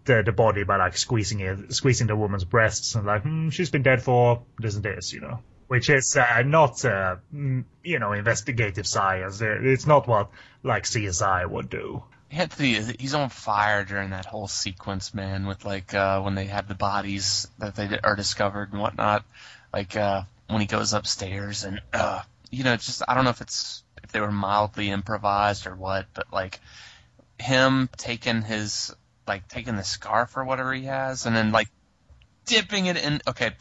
the, 0.06 0.22
the 0.26 0.34
body 0.34 0.64
by 0.64 0.78
like 0.78 0.98
squeezing 0.98 1.40
it, 1.40 1.74
squeezing 1.74 2.08
the 2.08 2.16
woman's 2.16 2.44
breasts, 2.44 2.96
and 2.96 3.06
like 3.06 3.24
hmm, 3.24 3.50
she's 3.50 3.70
been 3.70 3.84
dead 3.84 4.02
for 4.02 4.44
this 4.60 4.76
and 4.76 4.84
this, 4.84 5.14
you 5.14 5.22
know 5.22 5.40
which 5.74 5.90
is 5.90 6.16
uh, 6.16 6.44
not, 6.46 6.86
uh, 6.86 7.16
mm, 7.34 7.64
you 7.84 7.98
know, 7.98 8.12
investigative 8.12 8.86
science. 8.86 9.42
It's 9.42 9.88
not 9.88 10.08
what 10.08 10.30
like 10.62 10.84
CSI 10.84 11.50
would 11.50 11.68
do. 11.68 12.04
Anthony, 12.30 12.80
he's 13.00 13.14
on 13.14 13.30
fire 13.30 13.84
during 13.84 14.12
that 14.12 14.26
whole 14.26 14.48
sequence, 14.48 15.16
man. 15.16 15.48
With 15.48 15.66
like 15.66 15.94
uh, 15.94 16.22
when 16.22 16.36
they 16.36 16.46
have 16.46 16.68
the 16.68 16.76
bodies 16.76 17.48
that 17.60 17.76
they 17.76 18.00
are 18.04 18.16
discovered 18.16 18.72
and 18.72 18.82
whatnot. 18.82 19.26
Like 19.74 19.96
uh, 19.96 20.24
when 20.48 20.62
he 20.62 20.68
goes 20.68 20.94
upstairs 20.94 21.64
and 21.64 21.82
uh, 21.94 22.22
you 22.52 22.64
know, 22.64 22.76
just 22.76 23.02
I 23.08 23.16
don't 23.16 23.24
know 23.24 23.32
if 23.32 23.42
it's 23.42 23.84
if 24.04 24.12
they 24.12 24.20
were 24.20 24.32
mildly 24.32 24.90
improvised 24.90 25.66
or 25.66 25.76
what, 25.76 26.06
but 26.14 26.32
like 26.32 26.60
him 27.40 27.90
taking 27.98 28.42
his 28.42 28.94
like 29.28 29.48
taking 29.48 29.76
the 29.76 29.84
scarf 29.84 30.38
or 30.38 30.44
whatever 30.44 30.74
he 30.74 30.84
has 30.84 31.26
and 31.26 31.36
then 31.36 31.52
like 31.52 31.70
dipping 32.46 32.86
it 32.86 32.98
in. 32.98 33.22
Okay, 33.28 33.52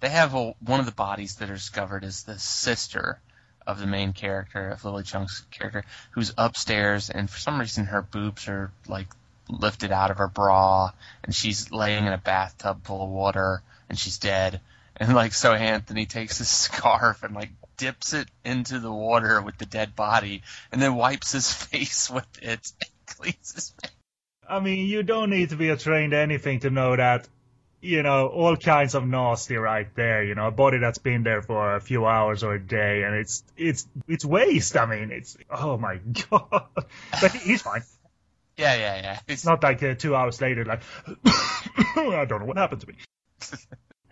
they 0.00 0.08
have 0.08 0.34
a, 0.34 0.54
one 0.60 0.80
of 0.80 0.86
the 0.86 0.92
bodies 0.92 1.36
that 1.36 1.48
are 1.50 1.54
discovered 1.54 2.04
is 2.04 2.24
the 2.24 2.38
sister 2.38 3.20
of 3.66 3.78
the 3.78 3.86
main 3.86 4.12
character 4.12 4.70
of 4.70 4.84
Lily 4.84 5.04
Chung's 5.04 5.46
character, 5.50 5.84
who's 6.10 6.34
upstairs, 6.36 7.10
and 7.10 7.30
for 7.30 7.38
some 7.38 7.60
reason 7.60 7.86
her 7.86 8.02
boobs 8.02 8.48
are 8.48 8.72
like 8.88 9.06
lifted 9.48 9.92
out 9.92 10.10
of 10.10 10.18
her 10.18 10.28
bra, 10.28 10.90
and 11.24 11.34
she's 11.34 11.70
laying 11.70 12.06
in 12.06 12.12
a 12.12 12.18
bathtub 12.18 12.84
full 12.84 13.02
of 13.02 13.10
water, 13.10 13.62
and 13.88 13.98
she's 13.98 14.18
dead. 14.18 14.60
And 14.96 15.14
like 15.14 15.32
so, 15.34 15.52
Anthony 15.52 16.06
takes 16.06 16.38
his 16.38 16.48
scarf 16.66 17.22
and 17.22 17.34
like 17.34 17.50
dips 17.76 18.12
it 18.12 18.28
into 18.44 18.78
the 18.78 18.92
water 18.92 19.40
with 19.40 19.58
the 19.58 19.66
dead 19.66 19.96
body, 19.96 20.42
and 20.70 20.80
then 20.80 20.94
wipes 20.94 21.32
his 21.32 21.52
face 21.64 22.10
with 22.10 22.26
it 22.42 22.72
and 22.80 22.90
cleans 23.06 23.54
his 23.54 23.70
face. 23.70 23.90
I 24.48 24.60
mean, 24.60 24.86
you 24.86 25.02
don't 25.02 25.30
need 25.30 25.50
to 25.50 25.56
be 25.56 25.70
a 25.70 25.76
trained 25.76 26.12
anything 26.12 26.60
to 26.60 26.70
know 26.70 26.94
that 26.96 27.26
you 27.82 28.04
know, 28.04 28.28
all 28.28 28.56
kinds 28.56 28.94
of 28.94 29.06
nasty 29.06 29.56
right 29.56 29.88
there. 29.96 30.22
You 30.22 30.36
know, 30.36 30.46
a 30.46 30.50
body 30.52 30.78
that's 30.78 30.98
been 30.98 31.24
there 31.24 31.42
for 31.42 31.74
a 31.74 31.80
few 31.80 32.06
hours 32.06 32.44
or 32.44 32.54
a 32.54 32.60
day, 32.60 33.02
and 33.02 33.16
it's 33.16 33.42
it's 33.56 33.86
it's 34.06 34.24
waste. 34.24 34.76
I 34.76 34.86
mean, 34.86 35.10
it's 35.10 35.36
oh 35.50 35.76
my 35.76 35.96
god. 36.30 36.68
But 37.20 37.32
he's 37.32 37.60
fine. 37.60 37.82
Yeah, 38.56 38.74
yeah, 38.76 38.96
yeah. 39.02 39.18
It's 39.26 39.44
not 39.44 39.62
like 39.62 39.82
uh, 39.82 39.94
two 39.94 40.14
hours 40.14 40.40
later, 40.40 40.64
like 40.64 40.82
I 41.26 42.24
don't 42.28 42.40
know 42.40 42.46
what 42.46 42.56
happened 42.56 42.82
to 42.82 42.86
me. 42.86 42.94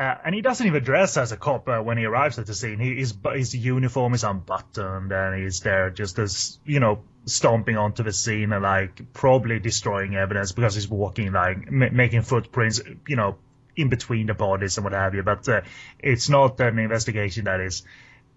Uh, 0.01 0.17
and 0.25 0.35
he 0.35 0.41
doesn't 0.41 0.67
even 0.67 0.83
dress 0.83 1.19
as 1.19 1.31
a 1.31 1.37
cop 1.37 1.69
uh, 1.69 1.79
when 1.79 1.99
he 1.99 2.07
arrives 2.07 2.39
at 2.39 2.47
the 2.47 2.55
scene. 2.55 2.79
He, 2.79 2.97
his, 2.97 3.15
his 3.35 3.55
uniform 3.55 4.15
is 4.15 4.25
unbuttoned, 4.25 5.13
and 5.13 5.43
he's 5.43 5.61
there 5.61 5.91
just 5.91 6.19
as 6.19 6.59
you 6.65 6.81
know, 6.81 7.03
stomping 7.27 7.77
onto 7.77 8.03
the 8.03 8.13
scene 8.13 8.51
and 8.55 8.63
like 8.63 9.13
probably 9.13 9.59
destroying 9.59 10.17
evidence 10.17 10.53
because 10.53 10.75
he's 10.75 10.89
walking 10.89 11.33
like 11.33 11.67
m- 11.67 11.95
making 11.95 12.23
footprints, 12.23 12.81
you 13.07 13.17
know, 13.17 13.37
in 13.77 13.91
between 13.91 14.27
the 14.27 14.33
bodies 14.33 14.79
and 14.79 14.85
what 14.85 14.95
have 14.95 15.15
you. 15.15 15.23
But 15.23 15.47
uh, 15.51 15.61
it's 15.99 16.31
not 16.31 16.59
an 16.61 16.79
investigation 16.79 17.45
that 17.45 17.61
is 17.61 17.83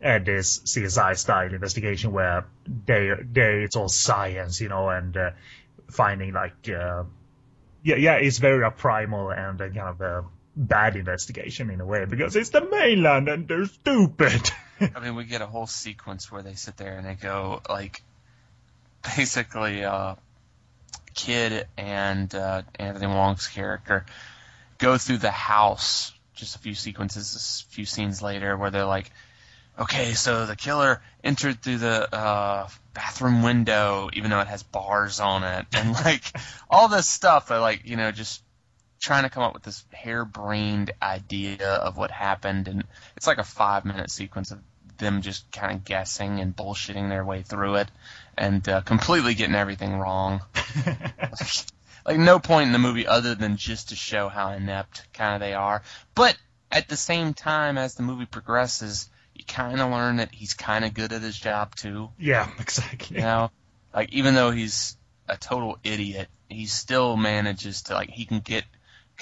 uh, 0.03 0.19
this 0.19 0.59
CSI 0.59 1.17
style 1.17 1.53
investigation 1.53 2.11
where 2.11 2.45
they 2.85 3.11
they 3.31 3.63
it's 3.63 3.77
all 3.77 3.87
science, 3.87 4.59
you 4.59 4.67
know, 4.67 4.89
and 4.89 5.15
uh, 5.15 5.31
finding 5.89 6.33
like 6.33 6.67
uh, 6.67 7.03
yeah 7.83 7.95
yeah 7.95 8.15
it's 8.15 8.39
very 8.39 8.69
primal 8.69 9.31
and 9.31 9.59
kind 9.59 9.77
of 9.79 10.25
bad 10.55 10.95
investigation 10.95 11.69
in 11.69 11.81
a 11.81 11.85
way 11.85 12.05
because 12.05 12.35
it's 12.35 12.49
the 12.49 12.61
mainland 12.61 13.27
and 13.27 13.47
they're 13.47 13.65
stupid. 13.65 14.51
I 14.95 14.99
mean, 14.99 15.15
we 15.15 15.25
get 15.25 15.41
a 15.41 15.47
whole 15.47 15.67
sequence 15.67 16.31
where 16.31 16.43
they 16.43 16.53
sit 16.53 16.77
there 16.77 16.97
and 16.97 17.07
they 17.07 17.15
go 17.15 17.61
like 17.69 18.01
basically 19.15 19.83
uh, 19.83 20.15
Kid 21.13 21.67
and 21.77 22.33
uh, 22.33 22.63
Anthony 22.75 23.07
Wong's 23.07 23.47
character 23.47 24.05
go 24.77 24.97
through 24.97 25.17
the 25.17 25.31
house 25.31 26.11
just 26.33 26.55
a 26.55 26.59
few 26.59 26.73
sequences, 26.73 27.65
a 27.69 27.73
few 27.73 27.85
scenes 27.85 28.21
later, 28.21 28.57
where 28.57 28.71
they're 28.71 28.85
like, 28.85 29.11
okay, 29.77 30.13
so 30.13 30.45
the 30.45 30.55
killer 30.55 31.01
entered 31.23 31.61
through 31.61 31.77
the 31.77 32.13
uh, 32.13 32.67
bathroom 32.93 33.43
window, 33.43 34.09
even 34.13 34.29
though 34.29 34.39
it 34.39 34.47
has 34.47 34.63
bars 34.63 35.19
on 35.19 35.43
it, 35.43 35.65
and 35.73 35.93
like 35.93 36.23
all 36.69 36.87
this 36.87 37.07
stuff. 37.07 37.47
They're 37.47 37.59
like, 37.59 37.85
you 37.85 37.95
know, 37.95 38.11
just 38.11 38.41
trying 39.03 39.23
to 39.23 39.29
come 39.29 39.43
up 39.43 39.53
with 39.53 39.63
this 39.63 39.83
harebrained 39.91 40.91
idea 41.01 41.69
of 41.69 41.97
what 41.97 42.09
happened, 42.09 42.67
and 42.67 42.85
it's 43.17 43.27
like 43.27 43.37
a 43.37 43.43
five 43.43 43.83
minute 43.85 44.09
sequence 44.09 44.51
of 44.51 44.59
them 44.97 45.21
just 45.21 45.51
kind 45.51 45.75
of 45.75 45.83
guessing 45.83 46.39
and 46.39 46.55
bullshitting 46.55 47.09
their 47.09 47.25
way 47.25 47.41
through 47.41 47.75
it, 47.75 47.91
and 48.37 48.67
uh, 48.69 48.81
completely 48.81 49.33
getting 49.33 49.55
everything 49.55 49.97
wrong. 49.97 50.41
like 52.05 52.17
no 52.17 52.39
point 52.39 52.67
in 52.67 52.73
the 52.73 52.79
movie 52.79 53.05
other 53.05 53.35
than 53.35 53.57
just 53.57 53.89
to 53.89 53.95
show 53.95 54.29
how 54.29 54.51
inept 54.51 55.05
kind 55.13 55.35
of 55.35 55.41
they 55.41 55.53
are. 55.53 55.83
But 56.15 56.37
at 56.71 56.87
the 56.87 56.97
same 56.97 57.33
time, 57.33 57.77
as 57.77 57.95
the 57.95 58.03
movie 58.03 58.25
progresses, 58.25 59.09
you 59.35 59.43
kind 59.45 59.81
of 59.81 59.91
learn 59.91 60.15
that 60.17 60.33
he's 60.33 60.53
kind 60.53 60.85
of 60.85 60.93
good 60.93 61.11
at 61.11 61.21
his 61.21 61.37
job 61.37 61.75
too. 61.75 62.09
Yeah, 62.17 62.49
exactly. 62.59 63.17
You 63.17 63.23
know, 63.23 63.51
like 63.93 64.13
even 64.13 64.33
though 64.33 64.51
he's 64.51 64.95
a 65.27 65.35
total 65.35 65.77
idiot, 65.83 66.29
he 66.47 66.67
still 66.67 67.17
manages 67.17 67.83
to 67.83 67.95
like 67.95 68.09
he 68.09 68.25
can 68.25 68.39
get 68.39 68.63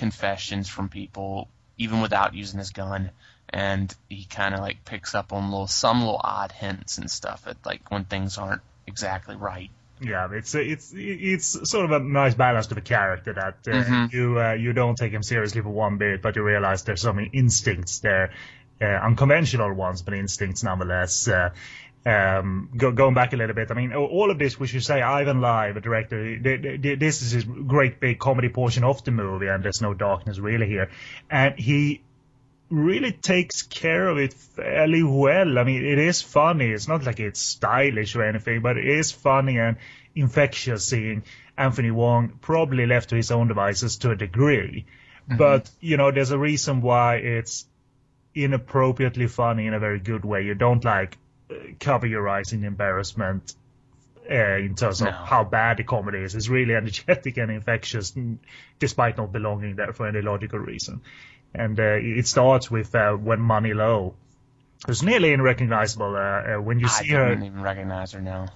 confessions 0.01 0.67
from 0.67 0.89
people 0.89 1.47
even 1.77 2.01
without 2.01 2.33
using 2.33 2.57
his 2.57 2.71
gun, 2.71 3.11
and 3.49 3.95
he 4.09 4.25
kind 4.25 4.55
of 4.55 4.59
like 4.59 4.83
picks 4.83 5.13
up 5.13 5.31
on 5.31 5.51
little 5.51 5.67
some 5.67 5.99
little 5.99 6.19
odd 6.23 6.51
hints 6.51 6.97
and 6.97 7.09
stuff 7.09 7.43
at 7.45 7.57
like 7.63 7.91
when 7.91 8.03
things 8.05 8.39
aren't 8.39 8.63
exactly 8.87 9.35
right. 9.35 9.69
Yeah, 9.99 10.27
it's 10.31 10.55
it's 10.55 10.91
it's 10.95 11.69
sort 11.69 11.85
of 11.85 11.91
a 11.91 11.99
nice 11.99 12.33
balance 12.33 12.65
to 12.67 12.75
the 12.75 12.81
character 12.81 13.33
that 13.33 13.57
uh, 13.67 13.83
mm-hmm. 13.83 14.05
you 14.15 14.39
uh, 14.39 14.53
you 14.53 14.73
don't 14.73 14.95
take 14.95 15.11
him 15.11 15.21
seriously 15.21 15.61
for 15.61 15.69
one 15.69 15.99
bit, 15.99 16.23
but 16.23 16.35
you 16.35 16.41
realize 16.41 16.83
there's 16.83 17.01
so 17.01 17.13
many 17.13 17.29
instincts 17.31 17.99
there, 17.99 18.31
uh, 18.81 18.85
unconventional 18.85 19.71
ones, 19.71 20.01
but 20.01 20.15
instincts 20.15 20.63
nonetheless. 20.63 21.27
Um, 22.03 22.71
go, 22.75 22.91
going 22.91 23.13
back 23.13 23.33
a 23.33 23.37
little 23.37 23.55
bit, 23.55 23.69
I 23.69 23.75
mean, 23.75 23.93
all 23.93 24.31
of 24.31 24.39
this, 24.39 24.59
we 24.59 24.65
should 24.65 24.83
say, 24.83 25.01
Ivan 25.01 25.39
Lai, 25.39 25.71
the 25.71 25.81
director, 25.81 26.39
this 26.39 27.21
is 27.21 27.31
his 27.31 27.43
great 27.43 27.99
big 27.99 28.17
comedy 28.17 28.49
portion 28.49 28.83
of 28.83 29.03
the 29.03 29.11
movie, 29.11 29.47
and 29.47 29.63
there's 29.63 29.81
no 29.81 29.93
darkness 29.93 30.39
really 30.39 30.67
here, 30.67 30.89
and 31.29 31.59
he 31.59 32.01
really 32.71 33.11
takes 33.11 33.61
care 33.63 34.07
of 34.07 34.17
it 34.17 34.33
fairly 34.33 35.03
well. 35.03 35.59
I 35.59 35.63
mean, 35.63 35.85
it 35.85 35.99
is 35.99 36.21
funny. 36.21 36.71
It's 36.71 36.87
not 36.87 37.03
like 37.03 37.19
it's 37.19 37.39
stylish 37.39 38.15
or 38.15 38.23
anything, 38.23 38.61
but 38.61 38.77
it 38.77 38.87
is 38.87 39.11
funny 39.11 39.59
and 39.59 39.77
infectious 40.15 40.85
seeing 40.85 41.23
Anthony 41.57 41.91
Wong 41.91 42.39
probably 42.41 42.85
left 42.85 43.09
to 43.09 43.15
his 43.15 43.29
own 43.29 43.49
devices 43.49 43.97
to 43.97 44.11
a 44.11 44.15
degree. 44.15 44.85
Mm-hmm. 45.29 45.37
But, 45.37 45.69
you 45.81 45.97
know, 45.97 46.11
there's 46.11 46.31
a 46.31 46.39
reason 46.39 46.81
why 46.81 47.17
it's 47.17 47.65
inappropriately 48.33 49.27
funny 49.27 49.67
in 49.67 49.73
a 49.73 49.79
very 49.79 49.99
good 49.99 50.23
way. 50.23 50.43
You 50.43 50.55
don't 50.55 50.83
like 50.83 51.17
cover 51.79 52.07
your 52.07 52.27
eyes 52.29 52.53
in 52.53 52.63
embarrassment 52.63 53.53
uh, 54.29 54.57
in 54.57 54.75
terms 54.75 55.01
of 55.01 55.07
no. 55.07 55.11
how 55.11 55.43
bad 55.43 55.77
the 55.77 55.83
comedy 55.83 56.19
is. 56.19 56.35
It's 56.35 56.49
really 56.49 56.75
energetic 56.75 57.37
and 57.37 57.51
infectious, 57.51 58.13
despite 58.79 59.17
not 59.17 59.31
belonging 59.31 59.75
there 59.75 59.93
for 59.93 60.07
any 60.07 60.21
logical 60.21 60.59
reason 60.59 61.01
and 61.53 61.79
uh, 61.79 61.97
it 61.99 62.27
starts 62.27 62.71
with 62.71 62.93
uh, 62.95 63.13
when 63.13 63.39
Money 63.39 63.73
Lo. 63.73 64.15
It's 64.87 65.03
nearly 65.03 65.33
unrecognizable 65.33 66.15
uh, 66.15 66.55
uh 66.55 66.61
when 66.61 66.79
you 66.79 66.87
see 66.87 67.09
her. 67.09 67.25
I 67.25 67.29
don't 67.29 67.43
even 67.43 67.61
recognize 67.61 68.13
her 68.13 68.21
now. 68.21 68.47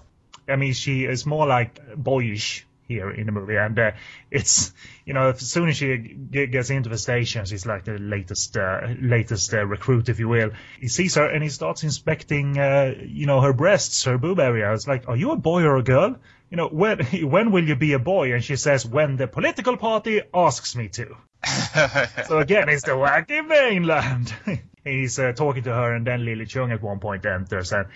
I 0.48 0.56
mean, 0.56 0.74
she 0.74 1.06
is 1.06 1.26
more 1.26 1.46
like 1.46 1.80
boyish 1.96 2.66
here 2.88 3.12
in 3.12 3.26
the 3.26 3.32
movie, 3.32 3.56
and 3.56 3.78
uh, 3.78 3.92
it's 4.32 4.74
you 5.06 5.14
know 5.14 5.30
as 5.30 5.40
soon 5.40 5.70
as 5.70 5.78
she 5.78 5.98
gets 5.98 6.70
into 6.70 6.90
the 6.90 6.98
station, 6.98 7.46
she's 7.46 7.66
like 7.66 7.86
the 7.86 7.98
latest 7.98 8.58
uh, 8.58 8.88
latest 9.02 9.54
recruit, 9.54 10.10
if 10.10 10.20
you 10.20 10.28
will. 10.28 10.52
He 10.80 10.88
sees 10.88 11.16
her 11.16 11.28
and 11.28 11.44
he 11.44 11.50
starts 11.50 11.84
inspecting 11.84 12.56
you 12.56 13.26
know 13.26 13.42
her 13.42 13.54
breasts, 13.54 14.04
her 14.06 14.18
boob 14.18 14.40
area. 14.40 14.74
It's 14.74 14.88
like, 14.88 15.08
are 15.08 15.16
you 15.16 15.32
a 15.32 15.38
boy 15.38 15.64
or 15.64 15.78
a 15.78 15.84
girl? 15.84 16.18
You 16.50 16.58
know, 16.58 16.68
when 16.68 17.00
when 17.30 17.52
will 17.52 17.68
you 17.68 17.76
be 17.76 17.94
a 17.94 18.00
boy? 18.00 18.34
And 18.34 18.44
she 18.44 18.56
says, 18.56 18.86
when 18.86 19.18
the 19.18 19.28
political 19.28 19.78
party 19.78 20.22
asks 20.34 20.76
me 20.76 20.90
to. 20.90 21.16
so 22.28 22.40
again, 22.40 22.70
it's 22.70 22.84
the 22.84 22.92
wacky 22.92 23.46
mainland. 23.46 24.34
He's 24.84 25.18
uh, 25.18 25.32
talking 25.34 25.64
to 25.64 25.74
her, 25.74 25.96
and 25.96 26.06
then 26.06 26.24
Lily 26.24 26.46
Chung 26.46 26.72
at 26.72 26.82
one 26.82 27.00
point 27.00 27.26
enters, 27.26 27.74
and 27.74 27.88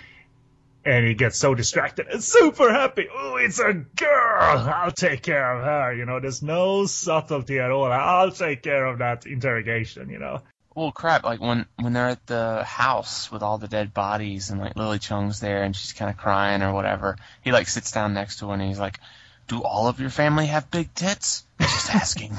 and 0.86 1.06
he 1.06 1.14
gets 1.14 1.38
so 1.38 1.54
distracted 1.56 2.08
and 2.08 2.24
super 2.24 2.72
happy. 2.72 3.08
Oh, 3.14 3.36
it's 3.38 3.60
a 3.60 3.74
girl! 3.74 4.70
I'll 4.70 4.92
take 4.92 5.22
care 5.22 5.58
of 5.58 5.64
her. 5.64 5.94
You 5.94 6.06
know, 6.06 6.20
there's 6.20 6.42
no 6.42 6.86
subtlety 6.86 7.60
at 7.60 7.72
all. 7.72 7.92
I'll 7.92 8.32
take 8.32 8.64
care 8.64 8.86
of 8.86 9.00
that 9.00 9.26
interrogation. 9.26 10.10
You 10.10 10.20
know. 10.20 10.42
Well, 10.76 10.92
crap! 10.92 11.24
Like 11.24 11.42
when 11.42 11.66
when 11.78 11.94
they're 11.94 12.10
at 12.10 12.26
the 12.28 12.64
house 12.64 13.32
with 13.32 13.44
all 13.44 13.58
the 13.58 13.68
dead 13.68 13.94
bodies 13.94 14.50
and 14.50 14.62
like 14.62 14.76
Lily 14.76 15.00
Chung's 15.00 15.40
there 15.40 15.64
and 15.64 15.76
she's 15.76 15.94
kind 15.94 16.10
of 16.10 16.18
crying 16.18 16.62
or 16.62 16.74
whatever. 16.74 17.18
He 17.42 17.52
like 17.52 17.68
sits 17.68 17.92
down 17.92 18.14
next 18.14 18.40
to 18.40 18.48
her 18.48 18.54
and 18.54 18.62
he's 18.62 18.80
like, 18.80 19.00
"Do 19.48 19.62
all 19.62 19.88
of 19.88 20.00
your 20.00 20.10
family 20.10 20.48
have 20.48 20.72
big 20.72 20.94
tits?" 20.94 21.46
Just 21.60 21.94
asking. 21.96 22.38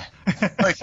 like 0.62 0.79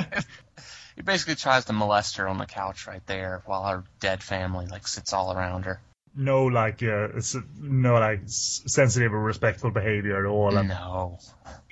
he 0.95 1.01
basically 1.01 1.35
tries 1.35 1.65
to 1.65 1.73
molest 1.73 2.17
her 2.17 2.27
on 2.27 2.37
the 2.37 2.45
couch 2.45 2.87
right 2.87 3.05
there 3.07 3.41
while 3.45 3.63
her 3.63 3.83
dead 3.99 4.21
family 4.21 4.67
like 4.67 4.87
sits 4.87 5.13
all 5.13 5.33
around 5.33 5.65
her. 5.65 5.79
No, 6.17 6.45
like 6.45 6.81
uh, 6.81 7.09
no, 7.59 7.93
like 7.93 8.21
sensitive 8.25 9.13
or 9.13 9.21
respectful 9.21 9.69
behavior 9.71 10.17
at 10.17 10.27
all. 10.27 10.57
And 10.57 10.69
No. 10.69 11.19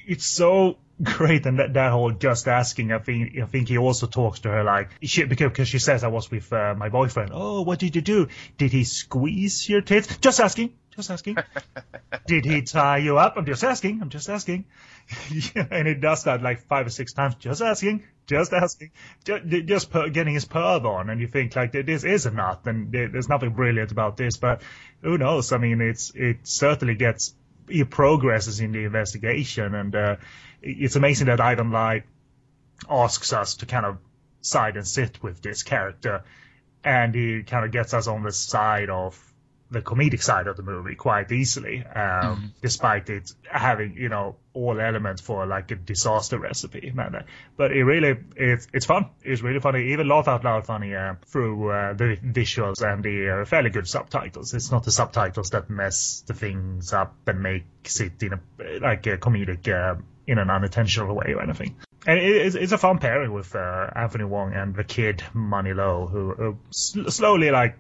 it's 0.06 0.26
so 0.26 0.78
great 1.04 1.46
and 1.46 1.60
that, 1.60 1.74
that 1.74 1.92
whole 1.92 2.12
just 2.12 2.48
asking 2.48 2.92
i 2.94 3.00
think 3.00 3.38
i 3.38 3.46
think 3.46 3.68
he 3.68 3.78
also 3.78 4.08
talks 4.08 4.40
to 4.40 4.50
her 4.50 4.64
like 4.64 4.90
she 5.02 5.26
because, 5.26 5.50
because 5.50 5.68
she 5.68 5.80
says 5.80 6.04
i 6.04 6.08
was 6.08 6.32
with 6.32 6.52
uh, 6.54 6.74
my 6.78 6.90
boyfriend. 6.90 7.32
Oh 7.34 7.64
what 7.64 7.80
did 7.80 7.96
you 7.96 8.02
do? 8.02 8.28
Did 8.58 8.72
he 8.72 8.84
squeeze 8.86 9.68
your 9.68 9.82
tits? 9.82 10.18
Just 10.18 10.40
asking 10.40 10.74
just 10.96 11.12
asking. 11.12 11.36
Did 12.28 12.46
he 12.46 12.62
tie 12.62 13.00
you 13.00 13.18
up? 13.18 13.36
I'm 13.36 13.46
just 13.46 13.66
asking 13.66 14.02
i'm 14.02 14.10
just 14.10 14.30
asking. 14.30 14.66
And 15.56 15.88
he 15.88 15.96
does 15.96 16.24
that 16.24 16.42
like 16.42 16.62
five 16.62 16.88
or 16.88 16.90
six 16.90 17.12
times 17.12 17.36
just 17.36 17.62
asking 17.62 18.04
just 18.26 18.54
asking 18.54 18.92
just, 19.26 19.46
just 19.68 19.92
per, 19.92 20.10
getting 20.10 20.34
his 20.34 20.46
perv 20.46 20.86
on. 20.86 21.10
And 21.10 21.20
you 21.20 21.28
think 21.28 21.56
like 21.56 21.74
this 21.74 22.06
is 22.06 22.26
nut 22.26 22.62
and 22.66 22.92
there's 22.92 23.28
nothing 23.28 23.50
brilliant 23.50 23.92
about 23.92 24.16
this. 24.16 24.38
But 24.38 24.62
who 25.02 25.18
knows? 25.18 25.52
I 25.52 25.58
mean 25.58 25.82
it's 25.82 26.14
it 26.16 26.48
certainly 26.48 26.96
gets 26.96 27.36
he 27.68 27.84
progresses 27.84 28.60
in 28.60 28.72
the 28.72 28.86
investigation, 28.86 29.74
and 29.76 29.96
uh, 29.96 30.16
it's 30.66 30.96
amazing 30.96 31.28
that 31.28 31.40
Ivan 31.40 31.72
Lai 31.72 32.04
asks 32.90 33.32
us 33.34 33.56
to 33.56 33.66
kind 33.66 33.86
of 33.86 33.98
side 34.42 34.78
and 34.78 34.88
sit 34.88 35.22
with 35.24 35.42
this 35.42 35.64
character, 35.64 36.24
and 36.84 37.14
he 37.14 37.44
kind 37.44 37.66
of 37.66 37.72
gets 37.72 37.94
us 37.94 38.08
on 38.08 38.24
the 38.24 38.32
side 38.32 38.90
of 38.90 39.20
the 39.72 39.82
comedic 39.82 40.22
side 40.22 40.46
of 40.48 40.58
the 40.58 40.64
movie 40.64 40.96
quite 40.96 41.32
easily, 41.32 41.84
um, 41.84 42.54
despite 42.62 43.10
it 43.10 43.32
having 43.44 43.96
you 43.98 44.10
know 44.10 44.36
all 44.54 44.80
elements 44.80 45.22
for 45.22 45.46
like 45.46 45.72
a 45.72 45.76
disaster 45.76 46.38
recipe. 46.38 46.94
But 47.58 47.72
it 47.72 47.84
really 47.84 48.18
it's 48.36 48.68
it's 48.74 48.86
fun. 48.86 49.10
It's 49.24 49.42
really 49.42 49.60
funny, 49.60 49.94
even 49.94 50.08
laugh 50.08 50.28
out 50.28 50.44
loud 50.44 50.66
funny 50.66 50.96
uh, 50.96 51.16
through 51.26 51.72
uh, 51.72 51.94
the 51.94 52.18
visuals 52.24 52.82
and 52.82 53.04
the 53.04 53.42
uh, 53.42 53.46
fairly 53.46 53.70
good 53.70 53.88
subtitles. 53.88 54.54
It's 54.54 54.72
not 54.72 54.84
the 54.84 54.92
subtitles 54.92 55.50
that 55.52 55.70
mess 55.70 56.24
the 56.28 56.34
things 56.34 56.94
up 56.94 57.16
and 57.28 57.42
makes 57.42 58.00
it 58.00 58.22
in 58.22 58.34
a 58.34 58.80
like 58.80 59.08
a 59.08 59.18
comedic 59.18 59.68
uh, 59.68 60.00
in 60.28 60.38
an 60.38 60.50
unintentional 60.50 61.16
way 61.16 61.34
or 61.36 61.42
anything. 61.42 61.76
And 62.08 62.20
it, 62.20 62.36
it's, 62.46 62.56
it's 62.56 62.72
a 62.72 62.78
fun 62.78 63.00
pairing 63.00 63.32
with 63.34 63.56
uh, 63.56 63.90
Anthony 63.96 64.24
Wong 64.26 64.54
and 64.54 64.76
the 64.76 64.84
kid 64.84 65.24
Money 65.34 65.74
Lo, 65.74 66.08
who, 66.08 66.34
who 66.34 66.58
sl- 66.72 67.10
slowly 67.10 67.52
like 67.52 67.78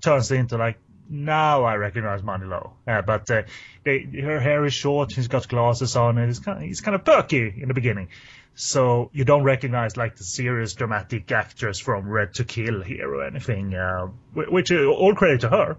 turns 0.00 0.30
into 0.30 0.56
like 0.56 0.78
now 1.10 1.64
I 1.64 1.76
recognize 1.76 2.22
Money 2.22 2.46
Lo. 2.46 2.74
Uh, 2.86 3.02
but 3.02 3.30
uh, 3.30 3.42
they, 3.84 4.00
her 4.22 4.40
hair 4.40 4.64
is 4.66 4.74
short, 4.74 5.12
she's 5.12 5.28
got 5.28 5.48
glasses 5.48 5.96
on, 5.96 6.18
and 6.18 6.28
it's 6.30 6.38
kind 6.38 6.58
of, 6.58 6.64
he's 6.64 6.80
kind 6.82 6.94
of 6.94 7.04
perky 7.04 7.54
in 7.60 7.68
the 7.68 7.74
beginning. 7.74 8.08
So 8.54 9.10
you 9.12 9.24
don't 9.24 9.44
recognize 9.44 9.96
like 9.96 10.16
the 10.16 10.24
serious 10.24 10.74
dramatic 10.74 11.30
actress 11.30 11.78
from 11.78 12.08
Red 12.08 12.34
to 12.34 12.44
Kill 12.44 12.82
here 12.82 13.14
or 13.14 13.24
anything, 13.24 13.74
uh, 13.74 14.08
which 14.34 14.72
uh, 14.72 14.84
all 14.84 15.14
credit 15.14 15.42
to 15.42 15.48
her 15.48 15.76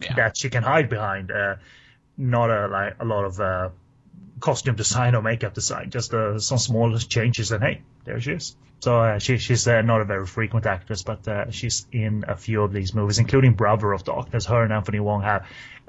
Yeah. 0.00 0.14
that 0.16 0.36
she 0.36 0.50
can 0.50 0.62
hide 0.62 0.88
behind. 0.90 1.30
Uh, 1.30 1.56
not 2.18 2.50
a 2.50 2.68
like 2.68 2.96
a 3.00 3.04
lot 3.04 3.24
of 3.24 3.40
uh, 3.40 3.68
costume 4.40 4.76
design 4.76 5.14
or 5.14 5.22
makeup 5.22 5.54
design, 5.54 5.90
just 5.90 6.12
uh, 6.12 6.38
some 6.38 6.58
small 6.58 6.96
changes, 6.98 7.52
and 7.52 7.62
hey, 7.62 7.82
there 8.04 8.20
she 8.20 8.32
is. 8.32 8.56
So 8.80 9.00
uh, 9.00 9.18
she, 9.18 9.38
she's 9.38 9.66
uh, 9.66 9.80
not 9.80 10.02
a 10.02 10.04
very 10.04 10.26
frequent 10.26 10.66
actress, 10.66 11.02
but 11.02 11.26
uh, 11.26 11.50
she's 11.50 11.86
in 11.92 12.24
a 12.28 12.36
few 12.36 12.62
of 12.62 12.72
these 12.72 12.94
movies, 12.94 13.18
including 13.18 13.54
Brother 13.54 13.92
of 13.92 14.04
Darkness. 14.04 14.44
Her 14.44 14.62
and 14.62 14.72
Anthony 14.72 15.00
Wong 15.00 15.22
have 15.22 15.46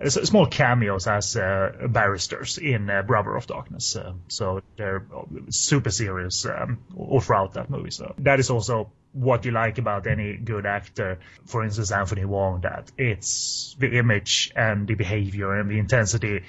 small 0.08 0.46
cameos 0.46 1.06
as 1.06 1.36
uh, 1.36 1.88
barristers 1.90 2.58
in 2.58 2.90
uh, 2.90 3.02
Brother 3.02 3.36
of 3.36 3.46
Darkness. 3.46 3.96
Uh, 3.96 4.13
so 4.30 4.62
they're 4.78 5.06
super 5.50 5.92
serious 5.92 6.46
um, 6.46 6.80
all 6.96 7.20
throughout 7.20 7.54
that 7.54 7.70
movie. 7.70 7.92
So 7.92 8.16
that 8.20 8.40
is 8.40 8.50
also 8.50 8.92
what 9.12 9.44
you 9.46 9.52
like 9.52 9.80
about 9.80 10.08
any 10.08 10.38
good 10.38 10.66
actor. 10.66 11.20
For 11.46 11.63
instance, 11.63 11.92
Anthony 11.92 12.26
Wong, 12.26 12.62
that 12.62 12.90
it's 12.98 13.76
the 13.80 13.98
image 13.98 14.52
and 14.56 14.88
the 14.88 14.96
behavior 14.96 15.60
and 15.60 15.70
the 15.70 15.80
intensity 15.80 16.44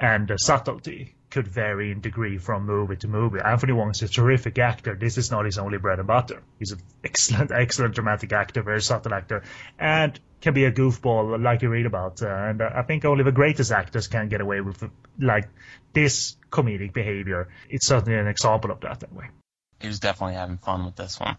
and 0.00 0.26
the 0.26 0.38
subtlety 0.38 1.14
could 1.30 1.46
vary 1.46 1.92
in 1.92 2.00
degree 2.00 2.38
from 2.38 2.66
movie 2.66 2.96
to 2.96 3.06
movie. 3.06 3.38
Anthony 3.38 3.72
Wong 3.72 3.90
is 3.90 4.02
a 4.02 4.08
terrific 4.08 4.58
actor. 4.58 4.96
This 4.96 5.16
is 5.16 5.30
not 5.30 5.44
his 5.44 5.58
only 5.58 5.78
bread 5.78 5.98
and 5.98 6.08
butter. 6.08 6.42
He's 6.58 6.72
an 6.72 6.80
excellent, 7.04 7.52
excellent 7.52 7.94
dramatic 7.94 8.32
actor, 8.32 8.62
very 8.62 8.82
subtle 8.82 9.14
actor, 9.14 9.44
and 9.78 10.18
can 10.40 10.54
be 10.54 10.64
a 10.64 10.72
goofball 10.72 11.40
like 11.40 11.62
you 11.62 11.68
read 11.68 11.86
about. 11.86 12.22
Uh, 12.22 12.28
and 12.28 12.62
uh, 12.62 12.70
I 12.74 12.82
think 12.82 13.04
only 13.04 13.22
the 13.22 13.32
greatest 13.32 13.70
actors 13.70 14.08
can 14.08 14.28
get 14.28 14.40
away 14.40 14.60
with 14.60 14.82
like 15.20 15.48
this 15.92 16.36
comedic 16.50 16.92
behavior. 16.92 17.48
It's 17.68 17.86
certainly 17.86 18.18
an 18.18 18.26
example 18.26 18.72
of 18.72 18.80
that 18.80 19.04
anyway. 19.04 19.28
He 19.80 19.86
was 19.86 20.00
definitely 20.00 20.34
having 20.34 20.58
fun 20.58 20.84
with 20.84 20.96
this 20.96 21.20
one. 21.20 21.36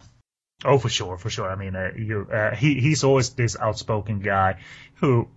Oh, 0.64 0.78
for 0.78 0.90
sure, 0.90 1.18
for 1.18 1.30
sure. 1.30 1.50
I 1.50 1.56
mean, 1.56 1.76
uh, 1.76 1.90
you, 1.98 2.28
uh, 2.32 2.56
he 2.56 2.80
he's 2.80 3.04
always 3.04 3.32
this 3.32 3.58
outspoken 3.60 4.20
guy 4.20 4.60
who 4.96 5.28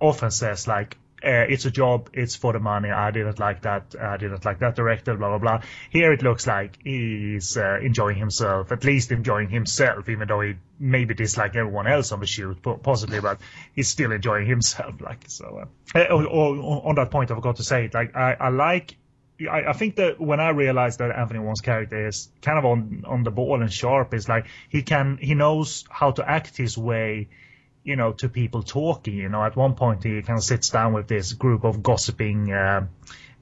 often 0.00 0.30
says 0.30 0.66
like, 0.66 0.96
uh, 1.24 1.46
"It's 1.48 1.64
a 1.64 1.70
job, 1.70 2.10
it's 2.12 2.36
for 2.36 2.52
the 2.52 2.58
money." 2.58 2.90
I 2.90 3.10
didn't 3.10 3.38
like 3.38 3.62
that. 3.62 3.94
I 4.00 4.16
didn't 4.16 4.44
like 4.44 4.60
that 4.60 4.76
director. 4.76 5.16
Blah 5.16 5.28
blah 5.30 5.38
blah. 5.38 5.62
Here 5.90 6.12
it 6.12 6.22
looks 6.22 6.46
like 6.46 6.78
he's 6.82 7.56
uh, 7.56 7.78
enjoying 7.82 8.16
himself, 8.16 8.72
at 8.72 8.84
least 8.84 9.12
enjoying 9.12 9.48
himself, 9.48 10.08
even 10.08 10.28
though 10.28 10.40
he 10.40 10.54
maybe 10.78 11.14
dislike 11.14 11.56
everyone 11.56 11.86
else 11.86 12.12
on 12.12 12.20
the 12.20 12.26
shoot, 12.26 12.62
po- 12.62 12.76
possibly, 12.76 13.20
but 13.20 13.40
he's 13.74 13.88
still 13.88 14.12
enjoying 14.12 14.46
himself. 14.46 14.94
Like 15.08 15.24
so. 15.28 15.68
Uh, 15.94 15.98
uh, 15.98 16.06
oh, 16.10 16.26
oh, 16.26 16.80
on 16.88 16.96
that 16.96 17.10
point, 17.10 17.30
I 17.30 17.34
forgot 17.34 17.56
to 17.56 17.64
say 17.64 17.86
it. 17.86 17.94
Like 17.94 18.14
I, 18.14 18.34
I 18.38 18.48
like 18.50 18.96
I, 19.46 19.68
I 19.68 19.72
think 19.72 19.96
that 19.96 20.20
when 20.20 20.40
I 20.40 20.50
realized 20.50 20.98
that 20.98 21.10
Anthony 21.16 21.40
Wong's 21.40 21.60
character 21.60 22.08
is 22.08 22.28
kind 22.42 22.58
of 22.58 22.64
on 22.64 23.04
on 23.06 23.22
the 23.22 23.30
ball 23.30 23.60
and 23.60 23.72
sharp, 23.72 24.14
is 24.14 24.28
like 24.28 24.46
he 24.68 24.82
can 24.82 25.18
he 25.20 25.34
knows 25.34 25.84
how 25.90 26.10
to 26.12 26.28
act 26.28 26.56
his 26.56 26.76
way, 26.76 27.28
you 27.84 27.96
know, 27.96 28.12
to 28.12 28.28
people 28.28 28.62
talking. 28.62 29.14
You 29.14 29.28
know, 29.28 29.44
at 29.44 29.56
one 29.56 29.74
point 29.74 30.04
he 30.04 30.22
kind 30.22 30.38
of 30.38 30.44
sits 30.44 30.70
down 30.70 30.92
with 30.92 31.08
this 31.08 31.32
group 31.32 31.64
of 31.64 31.82
gossiping. 31.82 32.52
Uh, 32.52 32.86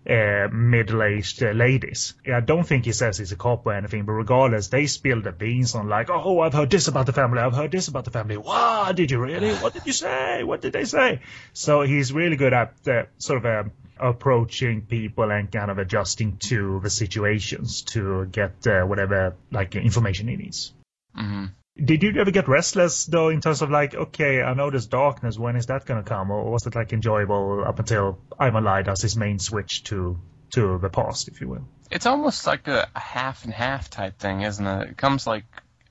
uh, 0.09 0.49
middle-aged 0.53 1.43
uh, 1.43 1.51
ladies. 1.51 2.15
I 2.33 2.41
don't 2.41 2.65
think 2.65 2.85
he 2.85 2.93
says 2.93 3.19
he's 3.19 3.33
a 3.33 3.37
cop 3.37 3.67
or 3.67 3.73
anything, 3.73 4.05
but 4.05 4.13
regardless, 4.13 4.69
they 4.69 4.87
spill 4.87 5.21
the 5.21 5.33
beans 5.33 5.75
on 5.75 5.89
like, 5.89 6.11
oh, 6.11 6.41
I've 6.41 6.53
heard 6.53 6.71
this 6.71 6.87
about 6.87 7.07
the 7.07 7.13
family, 7.13 7.41
I've 7.41 7.55
heard 7.55 7.73
this 7.73 7.89
about 7.89 8.05
the 8.05 8.13
family. 8.13 8.37
Wow, 8.37 8.93
did 8.93 9.11
you 9.11 9.19
really? 9.19 9.53
What 9.55 9.75
did 9.75 9.85
you 9.85 9.93
say? 9.93 10.45
What 10.45 10.61
did 10.61 10.73
they 10.73 10.85
say? 10.85 11.23
So 11.53 11.83
he's 11.83 12.13
really 12.13 12.37
good 12.37 12.53
at 12.53 12.75
uh, 12.87 13.03
sort 13.19 13.45
of 13.45 13.67
um, 13.67 13.73
approaching 13.99 14.83
people 14.83 15.31
and 15.31 15.51
kind 15.51 15.71
of 15.71 15.79
adjusting 15.79 16.37
to 16.37 16.81
the 16.83 16.91
situations 16.91 17.83
to 17.83 18.27
get 18.27 18.67
uh, 18.67 18.83
whatever 18.83 19.35
like 19.51 19.75
information 19.75 20.29
he 20.29 20.37
needs. 20.37 20.73
hmm 21.15 21.47
Did 21.83 22.03
you 22.03 22.19
ever 22.19 22.31
get 22.31 22.49
restless 22.49 23.05
though, 23.05 23.29
in 23.29 23.41
terms 23.41 23.61
of 23.61 23.71
like, 23.71 23.95
okay, 23.95 24.43
I 24.43 24.55
know 24.55 24.71
there's 24.71 24.87
darkness. 24.87 25.39
When 25.39 25.57
is 25.57 25.67
that 25.67 25.85
gonna 25.85 26.03
come? 26.03 26.31
Or 26.31 26.51
was 26.51 26.67
it 26.67 26.75
like 26.75 26.93
enjoyable 26.93 27.65
up 27.67 27.79
until 27.79 28.19
Ivan 28.39 28.65
Lai 28.65 28.83
does 28.83 29.03
his 29.03 29.17
main 29.17 29.39
switch 29.39 29.85
to 29.85 30.19
to 30.53 30.79
the 30.79 30.89
past, 30.89 31.29
if 31.29 31.41
you 31.41 31.49
will? 31.49 31.69
It's 31.91 32.07
almost 32.07 32.47
like 32.47 32.67
a, 32.69 32.89
half 32.95 33.45
and 33.45 33.53
half 33.53 33.91
type 33.91 34.19
thing, 34.19 34.41
isn't 34.41 34.67
it? 34.67 34.91
It 34.91 34.97
comes 34.97 35.27
like 35.27 35.45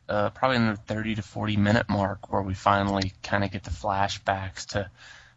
uh, 0.10 0.32
probably 0.32 0.58
in 0.58 0.68
the 0.68 0.76
30 0.76 1.16
to 1.16 1.22
40 1.22 1.58
minute 1.58 1.88
mark 1.88 2.32
where 2.32 2.42
we 2.42 2.54
finally 2.54 3.14
kind 3.22 3.44
of 3.44 3.52
get 3.52 3.64
the 3.64 3.70
flashbacks 3.70 4.68
to, 4.68 4.90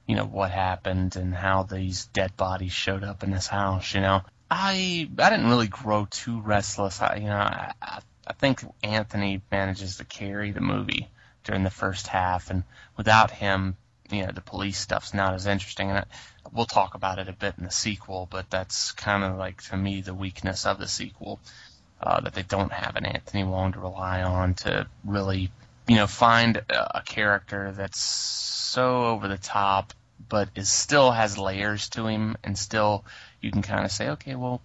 you 0.07 0.17
know, 0.17 0.25
what 0.25 0.51
happened 0.51 1.17
and 1.17 1.35
how 1.35 1.63
these 1.63 2.07
dead 2.07 2.37
bodies 2.37 2.73
showed 2.73 3.05
up 3.05 3.23
in 3.23 3.31
this 3.31 3.47
house. 3.47 3.95
You 3.95 4.01
know, 4.01 4.23
I 4.51 5.09
I 5.19 5.31
didn't 5.31 5.49
really 5.49 5.69
grow 5.69 6.07
too 6.11 6.41
restless. 6.41 7.03
I, 7.03 7.17
you 7.17 7.27
know, 7.27 7.37
I, 7.37 7.73
I 7.83 8.01
I 8.29 8.35
think 8.35 8.63
Anthony 8.83 9.41
manages 9.51 9.97
to 9.97 10.05
carry 10.05 10.51
the 10.51 10.61
movie 10.61 11.09
during 11.45 11.65
the 11.65 11.71
first 11.71 12.07
half, 12.07 12.51
and 12.51 12.63
without 12.97 13.31
him, 13.31 13.77
you 14.11 14.27
know, 14.27 14.33
the 14.33 14.43
police 14.43 14.79
stuff's 14.79 15.15
not 15.15 15.35
as 15.35 15.47
interesting. 15.47 15.89
And 15.89 16.01
I, 16.01 16.05
we'll 16.53 16.67
talk 16.67 16.95
about 16.95 17.19
it 17.19 17.29
a 17.29 17.33
bit 17.33 17.55
in 17.59 17.65
the 17.65 17.71
sequel, 17.71 18.29
but 18.31 18.51
that's 18.51 18.93
kind 18.93 19.25
of 19.25 19.39
like 19.39 19.63
to 19.65 19.77
me 19.77 20.03
the 20.03 20.15
weakness 20.15 20.67
of 20.67 20.79
the 20.79 20.89
sequel 20.89 21.41
uh, 22.01 22.21
that 22.21 22.35
they 22.35 22.43
don't 22.43 22.73
have 22.73 22.97
an 22.97 23.07
Anthony 23.07 23.45
Wong 23.45 23.73
to 23.73 23.81
rely 23.81 24.23
on 24.23 24.55
to 24.55 24.87
really, 25.05 25.51
you 25.87 25.97
know, 25.97 26.07
find 26.07 26.59
a, 26.59 26.99
a 26.99 27.03
character 27.03 27.73
that's 27.73 28.01
so 28.01 29.07
over 29.07 29.27
the 29.27 29.39
top, 29.39 29.95
but 30.29 30.51
is 30.55 30.69
still 30.69 31.11
has 31.11 31.39
layers 31.39 31.89
to 31.91 32.07
him, 32.07 32.37
and 32.45 32.59
still 32.59 33.05
you 33.41 33.51
can 33.51 33.63
kind 33.63 33.85
of 33.85 33.91
say, 33.91 34.11
okay, 34.11 34.35
well, 34.35 34.61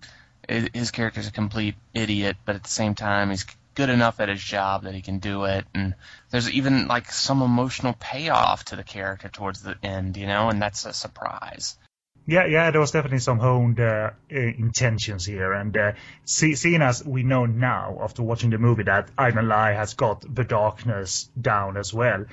his 0.48 0.92
character's 0.92 1.28
a 1.28 1.32
complete 1.32 1.76
idiot, 1.94 2.36
but 2.46 2.56
at 2.56 2.64
the 2.64 2.70
same 2.70 2.96
time 2.96 3.30
he's 3.30 3.46
good 3.76 3.90
enough 3.90 4.20
at 4.20 4.30
his 4.30 4.42
job 4.42 4.84
that 4.84 4.94
he 4.94 5.02
can 5.02 5.20
do 5.20 5.46
it, 5.46 5.66
and 5.74 5.96
there's 6.30 6.50
even 6.50 6.88
like 6.88 7.12
some 7.12 7.42
emotional 7.42 7.96
payoff 8.00 8.66
to 8.66 8.76
the 8.76 8.84
character 8.84 9.30
towards 9.30 9.62
the 9.62 9.76
end, 9.84 10.18
you 10.18 10.28
know, 10.28 10.50
and 10.50 10.62
that's 10.62 10.86
a 10.86 10.94
surprise. 10.94 11.78
Yeah, 12.26 12.46
yeah, 12.46 12.72
there 12.72 12.80
was 12.80 12.92
definitely 12.92 13.20
some 13.20 13.40
honed 13.40 13.82
uh, 13.82 14.12
intentions 14.30 15.26
here, 15.26 15.52
and 15.52 15.76
uh, 15.76 15.92
see, 16.24 16.56
seeing 16.56 16.82
as 16.82 17.04
we 17.04 17.24
know 17.24 17.46
now 17.46 17.98
after 18.02 18.24
watching 18.24 18.50
the 18.50 18.58
movie 18.58 18.84
that 18.84 19.10
Ivan 19.18 19.50
Lai 19.50 19.74
has 19.74 19.94
got 19.94 20.24
the 20.34 20.46
darkness 20.46 21.30
down 21.40 21.76
as 21.76 21.94
well, 21.94 22.26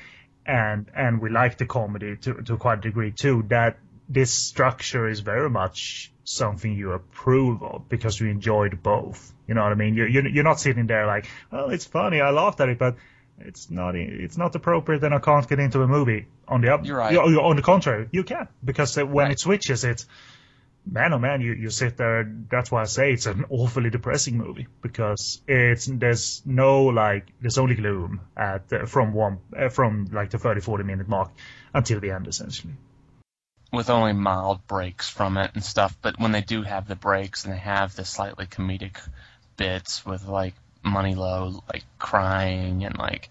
and 0.47 0.86
and 0.95 1.20
we 1.20 1.28
like 1.28 1.59
the 1.59 1.66
comedy 1.66 2.16
to 2.16 2.34
to 2.34 2.57
quite 2.57 2.78
a 2.78 2.82
degree 2.82 3.11
too. 3.11 3.45
That 3.49 3.78
this 4.09 4.32
structure 4.32 5.09
is 5.09 5.20
very 5.20 5.51
much 5.51 6.12
something 6.30 6.72
you 6.72 6.92
approve 6.92 7.62
of 7.62 7.88
because 7.88 8.20
you 8.20 8.28
enjoyed 8.28 8.82
both. 8.82 9.32
You 9.46 9.54
know 9.54 9.62
what 9.62 9.72
I 9.72 9.74
mean? 9.74 9.94
You're 9.94 10.08
you're, 10.08 10.44
not 10.44 10.60
sitting 10.60 10.86
there 10.86 11.06
like, 11.06 11.28
oh, 11.52 11.70
it's 11.70 11.84
funny, 11.84 12.20
I 12.20 12.30
laughed 12.30 12.60
at 12.60 12.68
it, 12.68 12.78
but 12.78 12.96
it's 13.40 13.70
not 13.70 13.96
it's 13.96 14.36
not 14.36 14.54
appropriate 14.54 15.02
and 15.02 15.14
I 15.14 15.18
can't 15.18 15.48
get 15.48 15.58
into 15.58 15.82
a 15.82 15.88
movie. 15.88 16.26
On 16.46 16.60
the 16.60 16.74
up, 16.74 16.84
You're 16.84 16.98
right. 16.98 17.12
You're, 17.12 17.40
On 17.40 17.56
the 17.56 17.62
contrary, 17.62 18.08
you 18.12 18.24
can 18.24 18.48
because 18.64 18.96
when 18.96 19.26
Right. 19.26 19.32
it 19.32 19.40
switches, 19.40 19.84
it's 19.84 20.06
man 20.86 21.12
oh 21.12 21.18
man, 21.18 21.40
you 21.40 21.52
you 21.52 21.70
sit 21.70 21.96
there. 21.96 22.30
That's 22.50 22.70
why 22.70 22.82
I 22.82 22.84
say 22.84 23.12
it's 23.12 23.26
an 23.26 23.46
awfully 23.48 23.90
depressing 23.90 24.38
movie 24.38 24.66
because 24.82 25.42
it's 25.46 25.86
there's 25.86 26.42
no 26.44 26.84
like 26.86 27.26
there's 27.40 27.58
only 27.58 27.74
gloom 27.74 28.20
at 28.36 28.72
uh, 28.72 28.86
from 28.86 29.12
one 29.12 29.38
uh, 29.56 29.68
from 29.68 30.08
like 30.12 30.30
the 30.30 30.38
30 30.38 30.60
40 30.60 30.84
minute 30.84 31.08
mark 31.08 31.30
until 31.74 32.00
the 32.00 32.10
end 32.10 32.26
essentially. 32.28 32.74
With 33.72 33.90
only 33.90 34.12
mild 34.12 34.66
breaks 34.66 35.08
from 35.08 35.36
it 35.36 35.52
and 35.54 35.62
stuff. 35.62 35.96
But 36.02 36.18
when 36.18 36.32
they 36.32 36.40
do 36.40 36.62
have 36.62 36.88
the 36.88 36.96
breaks 36.96 37.44
and 37.44 37.54
they 37.54 37.58
have 37.58 37.94
the 37.94 38.04
slightly 38.04 38.46
comedic 38.46 38.96
bits 39.56 40.04
with 40.04 40.26
like 40.26 40.54
Money 40.82 41.14
Lo 41.14 41.62
like 41.72 41.84
crying 41.98 42.84
and 42.84 42.96
like 42.96 43.28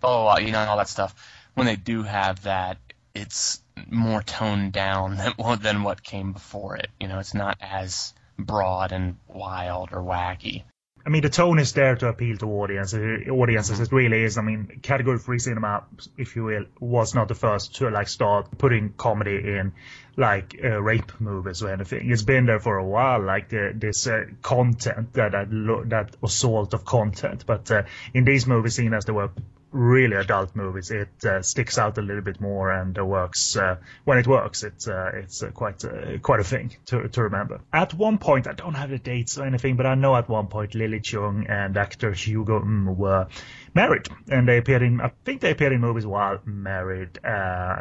blah 0.00 0.38
you 0.38 0.52
know 0.52 0.60
all 0.60 0.76
that 0.78 0.88
stuff. 0.88 1.14
When 1.54 1.66
they 1.66 1.76
do 1.76 2.02
have 2.02 2.44
that, 2.44 2.78
it's 3.14 3.60
more 3.90 4.22
toned 4.22 4.72
down 4.72 5.16
than 5.38 5.60
than 5.60 5.82
what 5.82 6.02
came 6.02 6.32
before 6.32 6.76
it. 6.76 6.88
You 7.00 7.08
know, 7.08 7.18
it's 7.18 7.34
not 7.34 7.58
as 7.60 8.14
broad 8.38 8.92
and 8.92 9.16
wild 9.28 9.90
or 9.92 10.02
wacky. 10.02 10.62
I 11.04 11.08
mean, 11.08 11.22
the 11.22 11.28
tone 11.28 11.58
is 11.58 11.72
there 11.72 11.96
to 11.96 12.08
appeal 12.08 12.36
to 12.38 12.46
audiences. 12.46 13.28
Audiences, 13.28 13.80
it 13.80 13.90
really 13.90 14.22
is. 14.22 14.38
I 14.38 14.42
mean, 14.42 14.80
category 14.82 15.18
three 15.18 15.40
cinema, 15.40 15.84
if 16.16 16.36
you 16.36 16.44
will, 16.44 16.64
was 16.78 17.14
not 17.14 17.28
the 17.28 17.34
first 17.34 17.76
to 17.76 17.90
like 17.90 18.08
start 18.08 18.56
putting 18.56 18.90
comedy 18.90 19.36
in 19.36 19.72
like 20.16 20.60
uh, 20.62 20.80
rape 20.80 21.20
movies 21.20 21.62
or 21.62 21.70
anything. 21.70 22.10
It's 22.10 22.22
been 22.22 22.46
there 22.46 22.60
for 22.60 22.76
a 22.76 22.84
while, 22.84 23.20
like 23.20 23.48
the, 23.48 23.72
this 23.74 24.06
uh, 24.06 24.26
content 24.42 25.14
that 25.14 25.32
that, 25.32 25.48
that 25.88 26.16
assault 26.22 26.72
of 26.74 26.84
content. 26.84 27.44
But 27.46 27.70
uh, 27.70 27.82
in 28.14 28.24
these 28.24 28.46
movies, 28.46 28.76
seen 28.76 28.94
as 28.94 29.04
they 29.04 29.12
were 29.12 29.30
really 29.72 30.16
adult 30.16 30.54
movies, 30.54 30.90
it 30.90 31.24
uh, 31.24 31.42
sticks 31.42 31.78
out 31.78 31.96
a 31.98 32.02
little 32.02 32.22
bit 32.22 32.40
more 32.40 32.70
and 32.70 32.98
uh, 32.98 33.04
works. 33.04 33.56
Uh, 33.56 33.76
when 34.04 34.18
it 34.18 34.26
works, 34.26 34.62
it's 34.62 34.86
uh, 34.86 35.10
it's 35.14 35.42
uh, 35.42 35.50
quite 35.50 35.84
uh, 35.84 36.18
quite 36.18 36.40
a 36.40 36.44
thing 36.44 36.76
to 36.86 37.08
to 37.08 37.22
remember. 37.22 37.60
At 37.72 37.94
one 37.94 38.18
point, 38.18 38.46
I 38.46 38.52
don't 38.52 38.74
have 38.74 38.90
the 38.90 38.98
dates 38.98 39.38
or 39.38 39.44
anything, 39.44 39.76
but 39.76 39.86
I 39.86 39.94
know 39.94 40.14
at 40.14 40.28
one 40.28 40.46
point 40.46 40.74
Lily 40.74 41.00
Chung 41.00 41.46
and 41.48 41.76
actor 41.76 42.12
Hugo 42.12 42.60
mm, 42.60 42.94
were 42.94 43.28
married, 43.74 44.08
and 44.28 44.46
they 44.46 44.58
appeared 44.58 44.82
in. 44.82 45.00
I 45.00 45.12
think 45.24 45.40
they 45.40 45.50
appeared 45.50 45.72
in 45.72 45.80
movies 45.80 46.06
while 46.06 46.38
married 46.44 47.18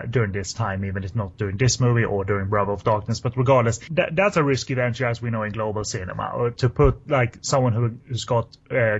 during 0.09 0.31
this 0.31 0.53
time, 0.53 0.85
even 0.85 1.03
if 1.03 1.15
not 1.15 1.37
during 1.37 1.57
this 1.57 1.79
movie 1.79 2.05
or 2.05 2.23
during 2.23 2.49
Brother 2.49 2.71
of 2.71 2.83
Darkness. 2.83 3.19
But 3.19 3.37
regardless, 3.37 3.79
that, 3.91 4.15
that's 4.15 4.37
a 4.37 4.43
risky 4.43 4.73
venture, 4.73 5.05
as 5.05 5.21
we 5.21 5.29
know 5.29 5.43
in 5.43 5.51
global 5.51 5.83
cinema, 5.83 6.31
or 6.33 6.51
to 6.51 6.69
put 6.69 7.09
like 7.09 7.39
someone 7.41 7.73
who, 7.73 7.97
who's 8.07 8.25
got 8.25 8.55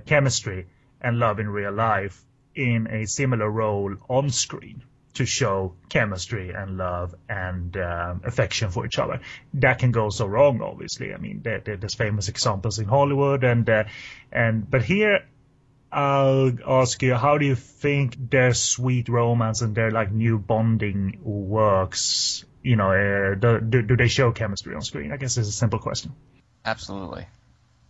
chemistry 0.06 0.68
and 1.02 1.18
love 1.18 1.40
in 1.40 1.50
real 1.50 1.72
life 1.72 2.22
in 2.56 2.88
a 2.88 3.06
similar 3.06 3.50
role 3.50 3.96
on 4.10 4.30
screen 4.30 4.84
to 5.14 5.26
show 5.26 5.74
chemistry 5.90 6.52
and 6.52 6.78
love 6.78 7.14
and 7.28 7.76
um, 7.76 8.22
affection 8.24 8.70
for 8.72 8.86
each 8.86 8.98
other. 8.98 9.20
That 9.56 9.80
can 9.80 9.92
go 9.92 10.10
so 10.10 10.26
wrong, 10.26 10.62
obviously. 10.62 11.14
I 11.14 11.18
mean, 11.18 11.42
there, 11.44 11.60
there- 11.60 11.78
there's 11.78 11.96
famous 11.96 12.30
examples 12.30 12.80
in 12.80 12.86
Hollywood, 12.86 13.44
and 13.44 13.70
uh, 13.70 13.84
and 14.32 14.70
but 14.72 14.84
here 14.84 15.26
I'll 15.92 16.54
ask 16.66 17.02
you, 17.04 17.16
how 17.16 17.38
do 17.38 17.46
you 17.46 17.56
think 17.56 18.30
their 18.30 18.54
sweet 18.54 19.10
romance 19.10 19.62
and 19.62 19.76
their 19.76 19.92
like 19.92 20.12
new 20.12 20.40
bonding 20.40 21.20
works? 21.24 22.46
You 22.64 22.76
know, 22.78 22.92
uh, 22.92 23.36
do, 23.36 23.60
do 23.60 23.82
do 23.82 23.98
they 23.98 24.08
show 24.08 24.32
chemistry 24.32 24.76
on 24.76 24.82
screen? 24.82 25.12
I 25.12 25.18
guess 25.18 25.38
it's 25.38 25.50
a 25.50 25.52
simple 25.52 25.80
question. 25.80 26.14
Absolutely. 26.64 27.26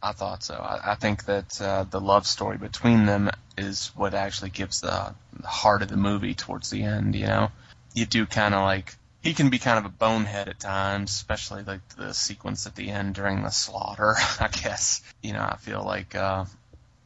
I 0.02 0.14
thought 0.14 0.44
so. 0.44 0.56
I, 0.56 0.94
I 0.94 0.96
think 0.96 1.26
that 1.26 1.62
uh, 1.62 1.84
the 1.84 2.02
love 2.02 2.26
story 2.26 2.58
between 2.58 3.06
them 3.06 3.30
is 3.58 3.92
what 3.96 4.14
actually 4.14 4.50
gives 4.50 4.82
the, 4.82 5.14
heart 5.44 5.82
of 5.82 5.88
the 5.88 5.98
movie 5.98 6.34
towards 6.36 6.70
the 6.70 6.84
end. 6.84 7.16
You 7.16 7.26
know, 7.26 7.52
you 7.94 8.06
do 8.06 8.26
kind 8.26 8.54
of 8.54 8.62
like 8.62 8.96
he 9.22 9.34
can 9.34 9.50
be 9.50 9.60
kind 9.60 9.80
of 9.80 9.86
a 9.86 9.90
bonehead 9.90 10.50
at 10.50 10.60
times, 10.60 11.12
especially 11.12 11.64
like 11.64 11.88
the 11.98 12.14
sequence 12.14 12.68
at 12.68 12.76
the 12.76 12.90
end 12.90 13.16
during 13.16 13.44
the 13.44 13.50
slaughter. 13.50 14.16
I 14.40 14.48
guess 14.50 15.02
you 15.22 15.34
know 15.34 15.42
I 15.42 15.58
feel 15.58 15.84
like 15.84 16.16
uh, 16.16 16.46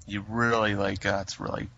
you 0.06 0.26
really 0.28 0.76
like 0.76 1.06
uh, 1.06 1.20
it's 1.22 1.40
really 1.40 1.70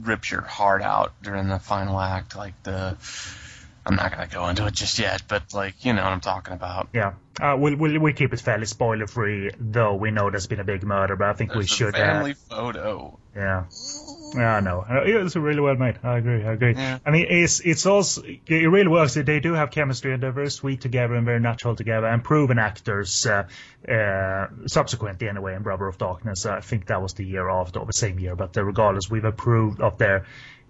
rips 0.00 0.30
your 0.30 0.42
heart 0.42 0.82
out 0.82 1.12
during 1.22 1.48
the 1.48 1.58
final 1.58 2.00
act. 2.00 2.36
Like 2.36 2.60
the 2.62 2.96
I'm 3.86 3.96
not 3.96 4.10
gonna 4.12 4.26
go 4.26 4.48
into 4.48 4.66
it 4.66 4.74
just 4.74 4.98
yet, 4.98 5.22
but 5.28 5.52
like 5.52 5.84
you 5.84 5.92
know 5.92 6.02
what 6.02 6.12
I'm 6.12 6.20
talking 6.20 6.54
about. 6.54 6.88
Yeah, 6.92 7.14
uh, 7.40 7.56
we'll, 7.58 7.76
we'll 7.76 7.98
we 8.00 8.12
keep 8.12 8.32
it 8.32 8.40
fairly 8.40 8.66
spoiler 8.66 9.06
free, 9.06 9.50
though 9.58 9.94
we 9.94 10.10
know 10.10 10.30
there's 10.30 10.46
been 10.46 10.60
a 10.60 10.64
big 10.64 10.84
murder, 10.84 11.16
but 11.16 11.28
I 11.28 11.32
think 11.32 11.50
we 11.50 11.60
There's 11.60 11.72
a 11.72 11.74
should. 11.74 11.94
Uh, 11.94 11.98
family 11.98 12.34
photo. 12.34 13.18
Yeah. 13.34 13.64
Yeah, 14.34 14.56
I 14.56 14.60
know. 14.60 14.84
Uh, 14.88 15.02
It's 15.04 15.34
really 15.36 15.60
well 15.60 15.76
made. 15.76 15.98
I 16.02 16.18
agree. 16.18 16.44
I 16.44 16.52
agree. 16.52 16.74
Yeah. 16.74 16.98
I 17.04 17.10
mean, 17.10 17.26
it's 17.28 17.60
it's 17.60 17.86
also 17.86 18.22
it 18.22 18.68
really 18.70 18.88
works. 18.88 19.14
They 19.14 19.40
do 19.40 19.54
have 19.54 19.70
chemistry 19.70 20.12
and 20.12 20.22
they're 20.22 20.32
very 20.32 20.50
sweet 20.50 20.80
together 20.80 21.14
and 21.14 21.24
very 21.24 21.40
natural 21.40 21.74
together 21.76 22.06
and 22.06 22.22
proven 22.22 22.58
actors. 22.58 23.26
Uh, 23.26 23.44
uh, 23.90 24.46
subsequently, 24.66 25.28
anyway, 25.28 25.54
in 25.54 25.62
Brother 25.62 25.86
of 25.86 25.98
Darkness, 25.98 26.46
I 26.46 26.60
think 26.60 26.86
that 26.86 27.02
was 27.02 27.14
the 27.14 27.24
year 27.24 27.48
after, 27.48 27.80
or 27.80 27.86
the 27.86 27.92
same 27.92 28.18
year. 28.18 28.34
But 28.34 28.56
uh, 28.56 28.64
regardless, 28.64 29.10
we've 29.10 29.24
approved 29.24 29.80
of 29.80 29.98
their 29.98 30.18
uh, 30.18 30.24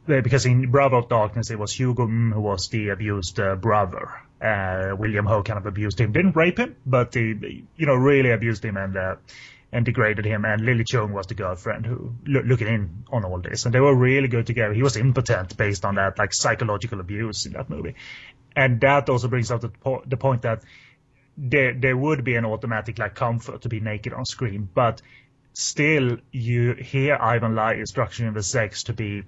because 0.06 0.46
in 0.46 0.70
Brother 0.70 0.96
of 0.96 1.08
Darkness 1.08 1.50
it 1.50 1.58
was 1.58 1.72
Hugo 1.72 2.06
who 2.06 2.40
was 2.40 2.68
the 2.68 2.88
abused 2.90 3.40
uh, 3.40 3.56
brother. 3.56 4.10
Uh, 4.40 4.94
William 4.98 5.24
Ho 5.26 5.42
kind 5.42 5.58
of 5.58 5.66
abused 5.66 5.98
him, 5.98 6.12
didn't 6.12 6.36
rape 6.36 6.58
him, 6.58 6.76
but 6.84 7.14
he, 7.14 7.64
you 7.76 7.86
know, 7.86 7.94
really 7.94 8.30
abused 8.30 8.64
him 8.64 8.76
and. 8.76 8.96
Uh, 8.96 9.16
and 9.72 9.84
degraded 9.84 10.24
him. 10.24 10.44
And 10.44 10.64
Lily 10.64 10.84
Chung 10.84 11.12
was 11.12 11.26
the 11.26 11.34
girlfriend 11.34 11.84
who 11.84 12.14
loo- 12.24 12.42
looking 12.42 12.68
in 12.68 13.04
on 13.10 13.24
all 13.24 13.40
this, 13.40 13.64
and 13.66 13.74
they 13.74 13.80
were 13.80 13.94
really 13.94 14.28
good 14.28 14.46
together. 14.46 14.72
He 14.72 14.84
was 14.84 14.96
impotent 14.96 15.56
based 15.56 15.84
on 15.84 15.96
that 15.96 16.16
like 16.16 16.32
psychological 16.32 17.00
abuse 17.00 17.44
in 17.44 17.54
that 17.54 17.68
movie, 17.68 17.96
and 18.54 18.80
that 18.82 19.08
also 19.10 19.26
brings 19.26 19.50
up 19.50 19.62
the, 19.62 19.70
po- 19.70 20.04
the 20.06 20.16
point 20.16 20.42
that 20.42 20.62
there 21.36 21.74
there 21.74 21.96
would 21.96 22.22
be 22.22 22.36
an 22.36 22.44
automatic 22.44 23.00
like 23.00 23.16
comfort 23.16 23.62
to 23.62 23.68
be 23.68 23.80
naked 23.80 24.12
on 24.12 24.24
screen, 24.24 24.68
but 24.72 25.02
still 25.54 26.18
you 26.30 26.74
hear 26.74 27.16
Ivan 27.20 27.56
Lai 27.56 27.74
is 27.74 27.92
structuring 27.92 28.32
the 28.34 28.44
sex 28.44 28.84
to 28.84 28.92
be 28.92 29.24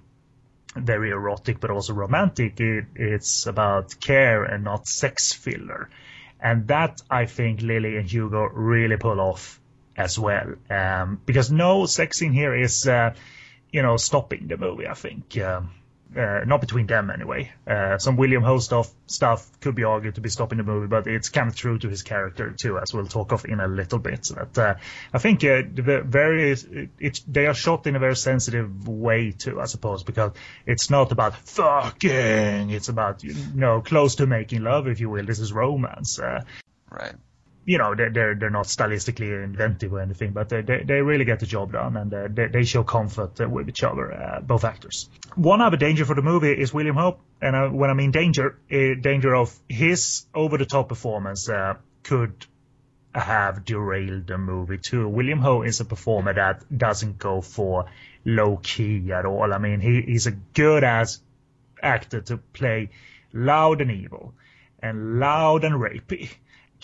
very 0.84 1.10
erotic 1.10 1.60
but 1.60 1.70
also 1.70 1.94
romantic. 1.94 2.60
It, 2.60 2.86
it's 2.94 3.46
about 3.46 3.98
care 4.00 4.44
and 4.44 4.64
not 4.64 4.86
sex 4.86 5.32
filler. 5.32 5.88
And 6.40 6.68
that 6.68 7.02
I 7.10 7.26
think 7.26 7.62
Lily 7.62 7.96
and 7.96 8.10
Hugo 8.10 8.44
really 8.44 8.96
pull 8.96 9.20
off 9.20 9.60
as 9.96 10.18
well. 10.18 10.54
Um, 10.70 11.20
because 11.24 11.50
no 11.50 11.86
sex 11.86 12.20
in 12.22 12.32
here 12.32 12.54
is, 12.54 12.86
uh, 12.86 13.14
you 13.72 13.82
know, 13.82 13.96
stopping 13.96 14.46
the 14.46 14.56
movie, 14.56 14.86
I 14.86 14.94
think. 14.94 15.38
Um, 15.38 15.70
uh, 16.14 16.40
not 16.46 16.60
between 16.60 16.86
them 16.86 17.10
anyway. 17.10 17.52
Uh, 17.66 17.98
some 17.98 18.16
William 18.16 18.42
Ho 18.42 18.58
stuff, 18.58 19.60
could 19.60 19.74
be 19.74 19.84
argued 19.84 20.14
to 20.16 20.20
be 20.20 20.28
stopping 20.28 20.58
the 20.58 20.64
movie, 20.64 20.86
but 20.86 21.06
it's 21.06 21.28
kind 21.28 21.48
of 21.48 21.56
true 21.56 21.78
to 21.78 21.88
his 21.88 22.02
character 22.02 22.50
too, 22.50 22.78
as 22.78 22.92
we'll 22.92 23.06
talk 23.06 23.32
of 23.32 23.44
in 23.44 23.60
a 23.60 23.66
little 23.66 23.98
bit. 23.98 24.26
So 24.26 24.34
that, 24.34 24.58
uh, 24.58 24.74
I 25.12 25.18
think 25.18 25.42
uh, 25.44 25.62
the 25.72 26.02
very 26.04 26.52
it, 26.52 26.90
it's 26.98 27.20
they 27.20 27.46
are 27.46 27.54
shot 27.54 27.86
in 27.86 27.96
a 27.96 27.98
very 27.98 28.16
sensitive 28.16 28.86
way 28.86 29.32
too, 29.32 29.60
I 29.60 29.64
suppose, 29.64 30.04
because 30.04 30.32
it's 30.66 30.90
not 30.90 31.12
about 31.12 31.36
fucking. 31.36 32.70
It's 32.70 32.88
about 32.88 33.24
you 33.24 33.34
know 33.54 33.80
close 33.80 34.16
to 34.16 34.26
making 34.26 34.62
love, 34.62 34.86
if 34.86 35.00
you 35.00 35.10
will. 35.10 35.24
This 35.24 35.38
is 35.38 35.52
romance. 35.52 36.18
Uh, 36.18 36.44
Right. 36.90 37.14
You 37.66 37.78
know 37.78 37.94
they're 37.94 38.10
they're, 38.10 38.34
they're 38.36 38.50
not 38.50 38.66
stylistically 38.66 39.44
inventive 39.44 39.92
or 39.92 40.00
anything, 40.00 40.32
but 40.32 40.48
they 40.48 40.62
they, 40.62 40.84
they 40.84 41.00
really 41.02 41.24
get 41.24 41.40
the 41.40 41.46
job 41.46 41.72
done 41.72 41.96
and 41.96 42.14
uh, 42.14 42.28
they, 42.30 42.46
they 42.46 42.64
show 42.64 42.84
comfort 42.84 43.40
uh, 43.40 43.48
with 43.48 43.68
each 43.68 43.82
other, 43.82 44.12
uh, 44.12 44.40
both 44.40 44.64
actors. 44.64 45.10
One 45.34 45.60
other 45.60 45.76
danger 45.76 46.04
for 46.04 46.14
the 46.14 46.22
movie 46.22 46.52
is 46.52 46.72
William 46.72 46.96
Ho, 46.96 47.18
and 47.42 47.56
uh, 47.56 47.68
when 47.68 47.90
I 47.90 47.94
mean 47.94 48.12
danger, 48.12 48.58
uh, 48.70 48.94
danger 49.00 49.34
of 49.34 49.52
his 49.68 50.26
over 50.32 50.56
the 50.58 50.64
top 50.64 50.88
performance 50.88 51.48
uh, 51.48 51.74
could 52.04 52.46
have 53.12 53.64
derailed 53.64 54.26
the 54.26 54.38
movie 54.38 54.78
too. 54.78 55.08
William 55.08 55.40
Ho 55.40 55.62
is 55.62 55.80
a 55.80 55.84
performer 55.84 56.34
that 56.34 56.64
doesn't 56.76 57.18
go 57.18 57.40
for 57.40 57.86
low 58.24 58.58
key 58.62 59.10
at 59.12 59.24
all. 59.24 59.52
I 59.52 59.58
mean, 59.58 59.80
he, 59.80 60.02
he's 60.02 60.26
a 60.26 60.32
good 60.32 60.84
ass 60.84 61.20
actor 61.82 62.20
to 62.20 62.36
play 62.36 62.90
loud 63.32 63.80
and 63.80 63.90
evil 63.90 64.34
and 64.80 65.18
loud 65.18 65.64
and 65.64 65.74
rapey. 65.74 66.30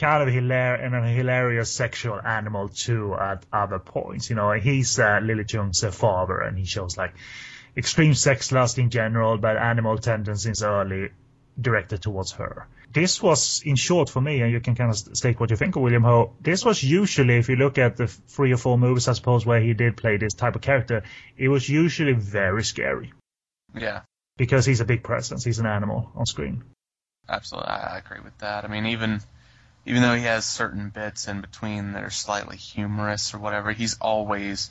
Kind 0.02 0.28
of 0.28 0.34
hilar- 0.34 0.74
and 0.84 0.94
a 0.96 1.08
hilarious 1.08 1.70
sexual 1.70 2.20
animal 2.20 2.68
too 2.68 3.14
at 3.14 3.46
other 3.52 3.78
points. 3.78 4.28
You 4.30 4.36
know, 4.36 4.50
he's 4.52 4.98
uh, 4.98 5.20
Lily 5.22 5.44
Chung's 5.44 5.84
uh, 5.84 5.90
father 5.92 6.40
and 6.40 6.58
he 6.58 6.64
shows 6.64 6.96
like 6.96 7.14
extreme 7.76 8.14
sex 8.14 8.50
lust 8.52 8.78
in 8.78 8.90
general, 8.90 9.38
but 9.38 9.56
animal 9.56 9.96
tendencies 9.98 10.62
early 10.62 11.10
directed 11.60 12.02
towards 12.02 12.32
her. 12.32 12.66
This 12.92 13.22
was, 13.22 13.62
in 13.64 13.76
short, 13.76 14.10
for 14.10 14.20
me, 14.20 14.40
and 14.42 14.52
you 14.52 14.60
can 14.60 14.74
kind 14.74 14.90
of 14.90 14.96
state 15.16 15.40
what 15.40 15.50
you 15.50 15.56
think 15.56 15.76
of 15.76 15.82
William 15.82 16.02
Ho. 16.02 16.32
This 16.40 16.64
was 16.64 16.82
usually, 16.82 17.36
if 17.38 17.48
you 17.48 17.56
look 17.56 17.78
at 17.78 17.96
the 17.96 18.06
three 18.06 18.52
or 18.52 18.58
four 18.58 18.76
movies, 18.76 19.08
I 19.08 19.14
suppose, 19.14 19.46
where 19.46 19.60
he 19.60 19.72
did 19.72 19.96
play 19.96 20.18
this 20.18 20.34
type 20.34 20.56
of 20.56 20.62
character, 20.62 21.02
it 21.38 21.48
was 21.48 21.66
usually 21.68 22.12
very 22.12 22.64
scary 22.64 23.12
Yeah, 23.74 24.00
because 24.36 24.66
he's 24.66 24.80
a 24.80 24.84
big 24.84 25.02
presence. 25.04 25.44
He's 25.44 25.58
an 25.60 25.66
animal 25.66 26.10
on 26.16 26.26
screen. 26.26 26.64
absolutely. 27.28 27.70
I 27.70 27.98
agree 27.98 28.20
with 28.20 28.36
that. 28.38 28.64
I 28.64 28.68
mean, 28.68 28.86
even 28.86 29.20
even 29.84 30.02
though 30.02 30.14
he 30.14 30.24
has 30.24 30.44
certain 30.44 30.90
bits 30.90 31.28
in 31.28 31.40
between 31.40 31.92
that 31.92 32.04
are 32.04 32.10
slightly 32.10 32.56
humorous 32.56 33.34
or 33.34 33.38
whatever, 33.38 33.72
he's 33.72 33.96
always 34.00 34.70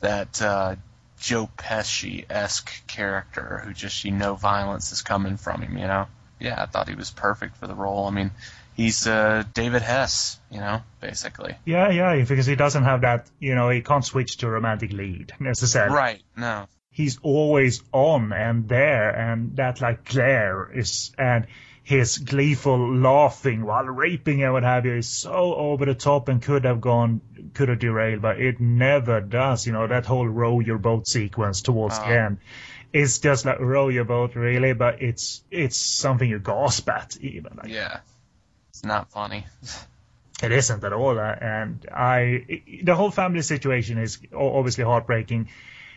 that 0.00 0.40
uh, 0.40 0.76
Joe 1.20 1.48
Pesci 1.56 2.24
esque 2.30 2.86
character 2.86 3.62
who 3.64 3.72
just 3.72 4.04
you 4.04 4.12
know 4.12 4.34
violence 4.34 4.92
is 4.92 5.02
coming 5.02 5.36
from 5.36 5.62
him. 5.62 5.76
You 5.76 5.86
know. 5.86 6.06
Yeah, 6.38 6.62
I 6.62 6.66
thought 6.66 6.88
he 6.88 6.94
was 6.94 7.10
perfect 7.10 7.56
for 7.56 7.66
the 7.66 7.74
role. 7.74 8.06
I 8.06 8.10
mean, 8.10 8.30
he's 8.74 9.06
uh, 9.06 9.42
David 9.54 9.82
Hess. 9.82 10.38
You 10.50 10.60
know, 10.60 10.82
basically. 11.00 11.54
Yeah, 11.64 11.90
yeah, 11.90 12.24
because 12.24 12.46
he 12.46 12.56
doesn't 12.56 12.84
have 12.84 13.00
that, 13.02 13.28
you 13.40 13.54
know, 13.54 13.68
he 13.70 13.82
can't 13.82 14.04
switch 14.04 14.36
to 14.38 14.46
a 14.46 14.50
romantic 14.50 14.92
lead 14.92 15.32
necessarily. 15.40 15.94
Right. 15.94 16.22
No. 16.36 16.66
he's 16.90 17.18
always 17.22 17.82
on 17.92 18.32
and 18.32 18.68
there 18.68 19.10
and 19.10 19.56
that 19.56 19.82
like 19.82 20.04
glare 20.06 20.70
is 20.72 21.12
and 21.18 21.46
his 21.86 22.18
gleeful 22.18 22.96
laughing 22.96 23.64
while 23.64 23.84
raping 23.84 24.42
and 24.42 24.52
what 24.52 24.64
have 24.64 24.84
you 24.84 24.94
is 24.94 25.08
so 25.08 25.54
over 25.54 25.84
the 25.86 25.94
top 25.94 26.28
and 26.28 26.42
could 26.42 26.64
have 26.64 26.80
gone 26.80 27.20
could 27.54 27.68
have 27.68 27.78
derailed 27.78 28.20
but 28.20 28.40
it 28.40 28.58
never 28.60 29.20
does 29.20 29.64
you 29.68 29.72
know 29.72 29.86
that 29.86 30.04
whole 30.04 30.26
row 30.26 30.58
your 30.58 30.78
boat 30.78 31.06
sequence 31.06 31.62
towards 31.62 31.96
the 32.00 32.06
Oh. 32.06 32.24
end 32.24 32.38
is 32.92 33.20
just 33.20 33.44
like 33.44 33.60
row 33.60 33.86
your 33.88 34.04
boat 34.04 34.34
really 34.34 34.72
but 34.72 35.00
it's 35.00 35.44
it's 35.52 35.76
something 35.76 36.28
you 36.28 36.40
gasp 36.40 36.88
at 36.88 37.16
even 37.20 37.52
like 37.56 37.68
Yeah. 37.68 38.00
It's 38.70 38.84
not 38.84 39.10
funny. 39.12 39.46
it 40.42 40.52
isn't 40.52 40.82
at 40.84 40.92
all, 40.92 41.18
uh, 41.18 41.34
and 41.40 41.86
I 41.90 42.60
the 42.82 42.94
whole 42.96 43.10
family 43.12 43.42
situation 43.42 43.96
is 43.96 44.18
obviously 44.34 44.84
heartbreaking 44.84 45.48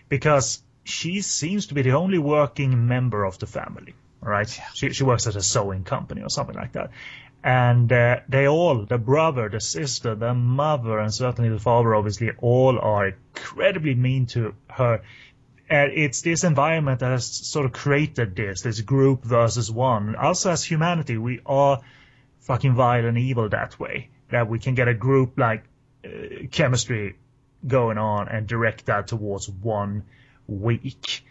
because 0.08 0.62
she 0.84 1.22
seems 1.22 1.68
to 1.68 1.74
be 1.74 1.82
the 1.82 1.92
only 2.04 2.20
working 2.20 2.88
member 2.88 3.26
of 3.26 3.38
the 3.40 3.48
family. 3.48 3.96
Right, 4.22 4.50
she 4.74 4.92
she 4.92 5.04
works 5.04 5.28
at 5.28 5.36
a 5.36 5.42
sewing 5.42 5.86
company 5.86 6.22
or 6.22 6.30
something 6.30 6.56
like 6.56 6.74
that, 6.74 6.92
and 7.44 7.92
uh, 7.92 8.20
they 8.28 8.48
all 8.48 8.86
the 8.86 8.98
brother, 8.98 9.48
the 9.48 9.62
sister, 9.62 10.16
the 10.16 10.34
mother, 10.34 11.00
and 11.00 11.14
certainly 11.14 11.50
the 11.50 11.60
father, 11.60 11.96
obviously, 11.96 12.32
all 12.42 12.78
are 12.80 13.08
incredibly 13.08 13.96
mean 13.96 14.26
to 14.28 14.54
her. 14.70 15.02
And 15.70 15.92
it's 15.94 16.22
this 16.22 16.44
environment 16.44 17.00
that 17.00 17.12
has 17.12 17.26
sort 17.26 17.66
of 17.66 17.72
created 17.72 18.36
this, 18.36 18.62
this 18.62 18.82
group 18.82 19.24
versus 19.24 19.72
one. 19.72 20.16
Also, 20.16 20.52
as 20.52 20.64
humanity, 20.64 21.18
we 21.18 21.42
are 21.46 21.80
fucking 22.42 22.74
vile 22.74 23.06
and 23.06 23.18
evil 23.18 23.48
that 23.50 23.80
way. 23.80 24.10
That 24.32 24.50
we 24.50 24.60
can 24.60 24.76
get 24.76 24.88
a 24.88 24.94
group 24.94 25.38
like 25.38 25.64
uh, 26.04 26.48
chemistry 26.52 27.16
going 27.66 27.98
on 27.98 28.28
and 28.28 28.48
direct 28.48 28.88
that 28.88 29.08
towards 29.08 29.48
one 29.48 30.04
weak. 30.48 31.24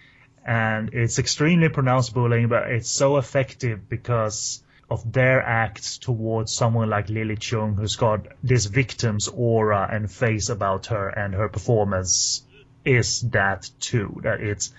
And 0.49 0.95
it's 0.95 1.19
extremely 1.19 1.69
pronounced 1.69 2.15
bullying, 2.15 2.49
but 2.49 2.71
it's 2.71 2.89
so 2.89 3.19
effective 3.19 3.87
because 3.87 4.63
of 4.89 5.13
their 5.13 5.43
acts 5.43 5.99
towards 5.99 6.55
someone 6.55 6.89
like 6.89 7.11
Lily 7.11 7.37
Chung, 7.37 7.75
who's 7.77 7.97
got 7.97 8.27
this 8.43 8.65
victim's 8.65 9.29
aura 9.29 9.87
and 9.93 10.11
face 10.11 10.49
about 10.49 10.87
her, 10.87 11.07
and 11.11 11.35
her 11.35 11.51
performance 11.51 12.43
is 12.83 13.21
that 13.33 13.69
too. 13.79 14.21
That 14.23 14.41
it's 14.41 14.73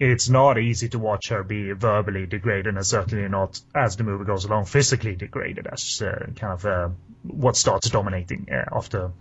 it's 0.00 0.28
not 0.28 0.58
easy 0.58 0.88
to 0.88 0.98
watch 0.98 1.28
her 1.28 1.44
be 1.44 1.70
verbally 1.70 2.26
degraded, 2.26 2.74
and 2.74 2.84
certainly 2.84 3.28
not 3.28 3.60
as 3.76 3.96
the 3.96 4.02
movie 4.02 4.24
goes 4.24 4.44
along 4.44 4.64
physically 4.64 5.14
degraded, 5.14 5.68
as 5.70 6.02
uh, 6.02 6.26
kind 6.34 6.52
of 6.52 6.66
uh, 6.66 6.88
what 7.22 7.56
starts 7.56 7.88
dominating 7.90 8.48
uh, 8.50 8.64
after 8.76 9.12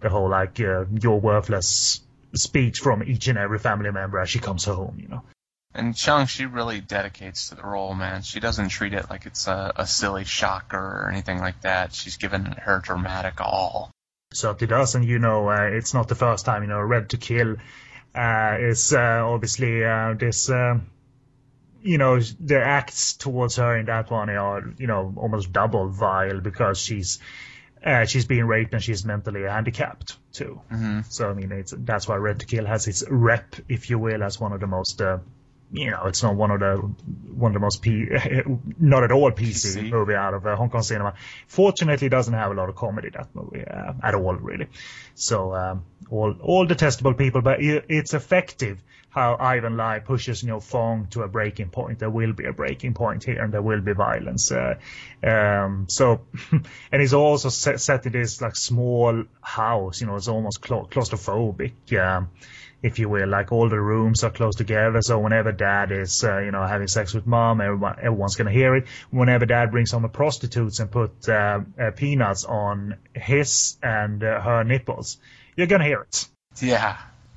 the 0.00 0.08
whole 0.08 0.28
like 0.28 0.58
uh, 0.58 0.86
"you're 1.00 1.20
worthless" 1.20 2.00
speech 2.34 2.80
from 2.80 3.02
each 3.02 3.28
and 3.28 3.38
every 3.38 3.58
family 3.58 3.90
member 3.90 4.18
as 4.18 4.30
she 4.30 4.38
comes 4.38 4.64
home. 4.64 4.98
You 5.00 5.08
know. 5.08 5.22
And 5.72 5.94
Chung, 5.94 6.26
she 6.26 6.46
really 6.46 6.80
dedicates 6.80 7.48
to 7.48 7.54
the 7.54 7.62
role, 7.62 7.94
man. 7.94 8.22
She 8.22 8.40
doesn't 8.40 8.70
treat 8.70 8.92
it 8.92 9.08
like 9.08 9.26
it's 9.26 9.46
a, 9.46 9.72
a 9.76 9.86
silly 9.86 10.24
shocker 10.24 10.76
or 10.76 11.08
anything 11.10 11.38
like 11.38 11.60
that. 11.60 11.94
She's 11.94 12.16
given 12.16 12.44
her 12.44 12.80
dramatic 12.80 13.40
all. 13.40 13.92
certainly 14.32 14.66
does, 14.66 14.96
and 14.96 15.04
you 15.04 15.20
know, 15.20 15.48
uh, 15.48 15.68
it's 15.72 15.94
not 15.94 16.08
the 16.08 16.16
first 16.16 16.44
time. 16.44 16.62
You 16.62 16.68
know, 16.68 16.80
Red 16.80 17.10
to 17.10 17.18
Kill 17.18 17.56
uh, 18.14 18.56
is 18.58 18.92
uh, 18.92 19.22
obviously 19.24 19.84
uh, 19.84 20.14
this. 20.14 20.50
Uh, 20.50 20.80
you 21.82 21.96
know, 21.96 22.20
the 22.20 22.62
acts 22.62 23.14
towards 23.14 23.56
her 23.56 23.76
in 23.76 23.86
that 23.86 24.10
one 24.10 24.28
are, 24.28 24.62
you 24.76 24.86
know, 24.86 25.14
almost 25.16 25.50
double 25.50 25.88
vile 25.88 26.40
because 26.40 26.78
she's 26.78 27.18
uh, 27.84 28.04
she's 28.04 28.26
being 28.26 28.44
raped 28.46 28.74
and 28.74 28.82
she's 28.82 29.04
mentally 29.04 29.42
handicapped 29.42 30.16
too. 30.32 30.60
hmm 30.68 31.00
So 31.08 31.30
I 31.30 31.34
mean, 31.34 31.52
it's 31.52 31.74
that's 31.76 32.06
why 32.08 32.16
Red 32.16 32.40
to 32.40 32.46
Kill 32.46 32.66
has 32.66 32.86
its 32.88 33.04
rep, 33.08 33.56
if 33.68 33.90
you 33.90 33.98
will, 33.98 34.22
as 34.22 34.38
one 34.40 34.52
of 34.52 34.60
the 34.60 34.66
most. 34.66 35.00
Uh, 35.00 35.18
you 35.72 35.90
know, 35.92 36.06
it's 36.06 36.22
not 36.22 36.34
one 36.34 36.50
of 36.50 36.58
the 36.60 36.76
one 36.76 37.50
of 37.50 37.54
the 37.54 37.60
most 37.60 37.80
P, 37.80 38.08
not 38.80 39.04
at 39.04 39.12
all 39.12 39.30
PC, 39.30 39.76
PC. 39.76 39.90
movie 39.90 40.14
out 40.14 40.34
of 40.34 40.44
uh, 40.44 40.56
Hong 40.56 40.68
Kong 40.68 40.82
cinema. 40.82 41.14
Fortunately, 41.46 42.08
it 42.08 42.10
doesn't 42.10 42.34
have 42.34 42.50
a 42.50 42.54
lot 42.54 42.68
of 42.68 42.74
comedy 42.74 43.10
that 43.10 43.28
movie 43.34 43.64
uh, 43.64 43.92
at 44.02 44.14
all, 44.16 44.34
really. 44.34 44.66
So 45.14 45.54
um, 45.54 45.84
all 46.10 46.34
all 46.40 46.66
detestable 46.66 47.14
people, 47.14 47.40
but 47.40 47.58
it's 47.60 48.14
effective 48.14 48.82
how 49.10 49.36
Ivan 49.38 49.76
Lai 49.76 49.98
pushes 49.98 50.42
you 50.42 50.48
know 50.48 50.60
Fong 50.60 51.08
to 51.10 51.22
a 51.22 51.28
breaking 51.28 51.70
point. 51.70 51.98
There 51.98 52.10
will 52.10 52.32
be 52.32 52.46
a 52.46 52.52
breaking 52.52 52.94
point 52.94 53.24
here, 53.24 53.42
and 53.42 53.52
there 53.52 53.62
will 53.62 53.80
be 53.80 53.92
violence. 53.92 54.50
Uh, 54.52 54.76
um, 55.22 55.86
so, 55.88 56.22
and 56.92 57.00
he's 57.00 57.12
also 57.12 57.48
set, 57.48 57.80
set 57.80 58.06
in 58.06 58.12
this 58.12 58.40
like 58.40 58.56
small 58.56 59.24
house. 59.40 60.00
You 60.00 60.06
know, 60.06 60.16
it's 60.16 60.28
almost 60.28 60.62
cla- 60.62 60.86
claustrophobic. 60.86 61.72
If 62.82 62.98
you 62.98 63.10
will, 63.10 63.28
like 63.28 63.52
all 63.52 63.68
the 63.68 63.78
rooms 63.78 64.24
are 64.24 64.30
close 64.30 64.56
together. 64.56 65.02
So 65.02 65.18
whenever 65.18 65.52
dad 65.52 65.92
is, 65.92 66.24
uh, 66.24 66.38
you 66.38 66.50
know, 66.50 66.66
having 66.66 66.88
sex 66.88 67.12
with 67.12 67.26
mom, 67.26 67.60
everyone, 67.60 67.96
everyone's 67.98 68.36
gonna 68.36 68.52
hear 68.52 68.74
it. 68.74 68.86
Whenever 69.10 69.44
dad 69.44 69.70
brings 69.70 69.90
home 69.90 70.08
prostitutes 70.08 70.80
and 70.80 70.90
put 70.90 71.28
uh, 71.28 71.60
uh, 71.78 71.90
peanuts 71.90 72.44
on 72.46 72.96
his 73.14 73.76
and 73.82 74.24
uh, 74.24 74.40
her 74.40 74.64
nipples, 74.64 75.18
you're 75.56 75.66
gonna 75.66 75.84
hear 75.84 76.00
it. 76.00 76.26
Yeah. 76.62 76.96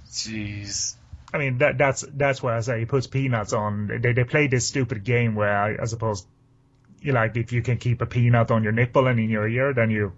Jeez. 0.09 0.95
I 1.33 1.39
mean, 1.39 1.57
that, 1.57 1.77
that's 1.77 2.05
that's 2.13 2.43
why 2.43 2.55
I 2.55 2.59
say 2.59 2.79
he 2.79 2.85
puts 2.85 3.07
peanuts 3.07 3.53
on. 3.53 3.87
They 4.01 4.13
they 4.13 4.23
play 4.23 4.47
this 4.47 4.67
stupid 4.67 5.03
game 5.03 5.35
where 5.35 5.57
I, 5.57 5.81
I 5.81 5.85
suppose, 5.85 6.25
you 7.01 7.11
like 7.11 7.35
if 7.35 7.51
you 7.51 7.61
can 7.61 7.77
keep 7.77 8.01
a 8.01 8.05
peanut 8.05 8.51
on 8.51 8.63
your 8.63 8.71
nipple 8.71 9.07
and 9.07 9.19
in 9.19 9.29
your 9.29 9.47
ear, 9.47 9.73
then 9.73 9.89
you 9.89 10.13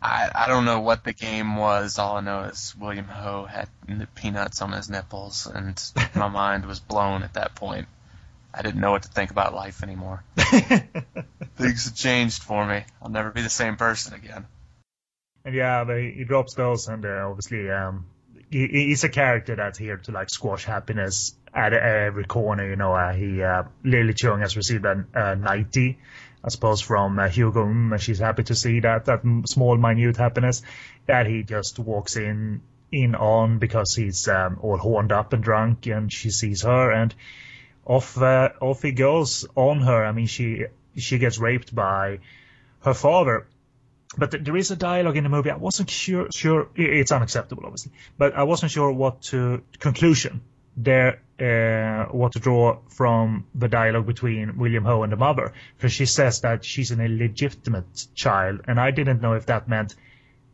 I, 0.00 0.30
I 0.32 0.46
don't 0.46 0.64
know 0.64 0.80
what 0.80 1.04
the 1.04 1.12
game 1.12 1.56
was. 1.56 1.98
All 1.98 2.16
I 2.16 2.20
know 2.20 2.42
is 2.42 2.74
William 2.78 3.06
Ho 3.06 3.44
had 3.44 3.68
peanuts 4.14 4.62
on 4.62 4.72
his 4.72 4.88
nipples, 4.88 5.46
and 5.46 5.80
my 6.14 6.28
mind 6.28 6.66
was 6.66 6.80
blown 6.80 7.22
at 7.22 7.34
that 7.34 7.54
point. 7.54 7.88
I 8.54 8.62
didn't 8.62 8.80
know 8.80 8.92
what 8.92 9.02
to 9.02 9.08
think 9.08 9.30
about 9.30 9.54
life 9.54 9.82
anymore. 9.82 10.24
Things 10.36 11.84
have 11.84 11.94
changed 11.94 12.42
for 12.42 12.64
me. 12.64 12.84
I'll 13.02 13.10
never 13.10 13.30
be 13.30 13.42
the 13.42 13.50
same 13.50 13.76
person 13.76 14.14
again. 14.14 14.46
And 15.44 15.54
yeah, 15.54 15.84
but 15.84 15.98
he, 15.98 16.12
he 16.12 16.24
drops 16.24 16.54
those, 16.54 16.88
and 16.88 17.04
uh, 17.04 17.28
obviously, 17.28 17.70
um, 17.70 18.06
he's 18.50 19.04
a 19.04 19.08
character 19.08 19.56
that's 19.56 19.78
here 19.78 19.98
to 19.98 20.12
like 20.12 20.30
squash 20.30 20.64
happiness 20.64 21.34
at 21.52 21.72
every 21.72 22.24
corner. 22.24 22.68
You 22.68 22.76
know, 22.76 22.94
uh, 22.94 23.12
he 23.12 23.42
uh, 23.42 23.64
Lily 23.84 24.14
Chung 24.14 24.40
has 24.40 24.56
received 24.56 24.84
a, 24.84 25.04
a 25.14 25.36
90, 25.36 25.98
I 26.42 26.48
suppose, 26.48 26.80
from 26.80 27.18
uh, 27.18 27.28
Hugo, 27.28 27.64
and 27.64 28.00
she's 28.00 28.18
happy 28.18 28.44
to 28.44 28.54
see 28.54 28.80
that 28.80 29.06
that 29.06 29.22
small, 29.48 29.76
minute 29.76 30.16
happiness 30.16 30.62
that 31.06 31.26
he 31.26 31.42
just 31.42 31.78
walks 31.78 32.16
in 32.16 32.62
in 32.90 33.14
on 33.14 33.58
because 33.58 33.94
he's 33.94 34.28
um, 34.28 34.58
all 34.62 34.78
horned 34.78 35.12
up 35.12 35.32
and 35.32 35.42
drunk, 35.42 35.86
and 35.86 36.12
she 36.12 36.30
sees 36.30 36.62
her, 36.62 36.90
and 36.90 37.14
off 37.84 38.20
uh, 38.20 38.50
off 38.60 38.82
he 38.82 38.92
goes 38.92 39.46
on 39.54 39.80
her. 39.80 40.04
I 40.04 40.12
mean, 40.12 40.26
she 40.26 40.64
she 40.96 41.18
gets 41.18 41.38
raped 41.38 41.74
by 41.74 42.20
her 42.80 42.94
father 42.94 43.46
but 44.18 44.30
th- 44.32 44.44
there 44.44 44.56
is 44.56 44.70
a 44.70 44.76
dialogue 44.76 45.16
in 45.16 45.24
the 45.24 45.30
movie. 45.30 45.50
I 45.50 45.56
wasn't 45.56 45.90
sure. 45.90 46.28
Sure, 46.34 46.68
it's 46.74 47.12
unacceptable, 47.12 47.64
obviously, 47.64 47.92
but 48.18 48.34
I 48.34 48.42
wasn't 48.42 48.72
sure 48.72 48.92
what 48.92 49.22
to 49.30 49.62
conclusion 49.78 50.40
there, 50.76 51.20
uh, 51.40 52.10
what 52.12 52.32
to 52.32 52.38
draw 52.40 52.78
from 52.88 53.46
the 53.54 53.68
dialogue 53.68 54.06
between 54.06 54.58
William 54.58 54.84
Ho 54.84 55.02
and 55.02 55.12
the 55.12 55.16
mother, 55.16 55.52
because 55.76 55.92
she 55.92 56.06
says 56.06 56.40
that 56.42 56.64
she's 56.64 56.90
an 56.90 57.00
illegitimate 57.00 58.06
child, 58.14 58.60
and 58.68 58.78
I 58.78 58.90
didn't 58.90 59.20
know 59.22 59.32
if 59.34 59.46
that 59.46 59.68
meant 59.68 59.94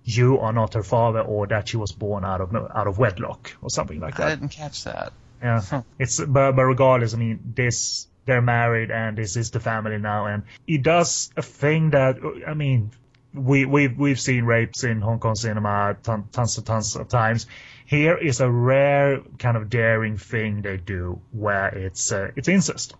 you 0.04 0.38
are 0.40 0.52
not 0.52 0.74
her 0.74 0.82
father 0.82 1.20
or 1.20 1.46
that 1.46 1.68
she 1.68 1.76
was 1.78 1.92
born 1.92 2.24
out 2.24 2.40
of 2.42 2.54
out 2.54 2.86
of 2.86 2.98
wedlock 2.98 3.56
or 3.62 3.70
something 3.70 4.00
like 4.00 4.16
that. 4.16 4.26
I 4.26 4.30
didn't 4.34 4.50
catch 4.50 4.84
that. 4.84 5.12
Yeah, 5.42 5.60
Huh. 5.60 5.82
it's 5.98 6.20
but, 6.20 6.52
but 6.52 6.62
regardless, 6.64 7.14
I 7.14 7.16
mean, 7.18 7.52
this 7.54 8.06
they're 8.26 8.40
married 8.42 8.90
and 8.90 9.18
this 9.18 9.36
is 9.36 9.50
the 9.50 9.60
family 9.60 9.98
now, 9.98 10.26
and 10.26 10.42
he 10.66 10.78
does 10.78 11.30
a 11.36 11.42
thing 11.42 11.90
that 11.90 12.16
I 12.46 12.54
mean, 12.54 12.90
we 13.34 13.64
we've 13.64 13.98
we've 13.98 14.20
seen 14.20 14.44
rapes 14.44 14.84
in 14.84 15.00
Hong 15.00 15.18
Kong 15.18 15.34
cinema 15.34 15.96
ton, 16.02 16.28
tons 16.30 16.56
and 16.56 16.66
tons 16.66 16.96
of 16.96 17.08
times. 17.08 17.46
Here 17.86 18.16
is 18.16 18.40
a 18.40 18.50
rare 18.50 19.20
kind 19.38 19.56
of 19.56 19.68
daring 19.68 20.16
thing 20.16 20.62
they 20.62 20.76
do 20.76 21.20
where 21.32 21.68
it's 21.68 22.12
uh, 22.12 22.30
it's 22.36 22.48
incest. 22.48 22.94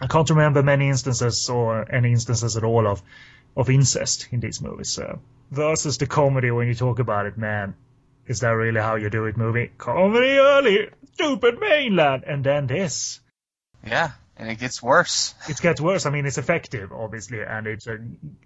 I 0.00 0.06
can't 0.06 0.28
remember 0.30 0.62
many 0.62 0.88
instances 0.88 1.48
or 1.48 1.90
any 1.90 2.12
instances 2.12 2.56
at 2.56 2.64
all 2.64 2.86
of 2.86 3.02
of 3.56 3.70
incest 3.70 4.28
in 4.32 4.40
these 4.40 4.60
movies. 4.60 4.88
So 4.88 5.20
versus 5.50 5.98
the 5.98 6.06
comedy 6.06 6.50
when 6.50 6.68
you 6.68 6.74
talk 6.74 6.98
about 6.98 7.26
it, 7.26 7.36
man, 7.36 7.74
is 8.26 8.40
that 8.40 8.50
really 8.50 8.80
how 8.80 8.96
you 8.96 9.10
do 9.10 9.26
it? 9.26 9.36
Movie 9.36 9.70
comedy 9.76 10.38
early, 10.38 10.88
stupid 11.14 11.60
mainland, 11.60 12.24
and 12.26 12.42
then 12.42 12.66
this. 12.66 13.20
Yeah, 13.86 14.12
and 14.38 14.50
it 14.50 14.58
gets 14.58 14.82
worse. 14.82 15.34
It 15.48 15.58
gets 15.58 15.80
worse. 15.80 16.04
I 16.04 16.10
mean, 16.10 16.26
it's 16.26 16.36
effective, 16.38 16.92
obviously, 16.92 17.42
and 17.42 17.66
it's 17.66 17.86
a 17.86 17.98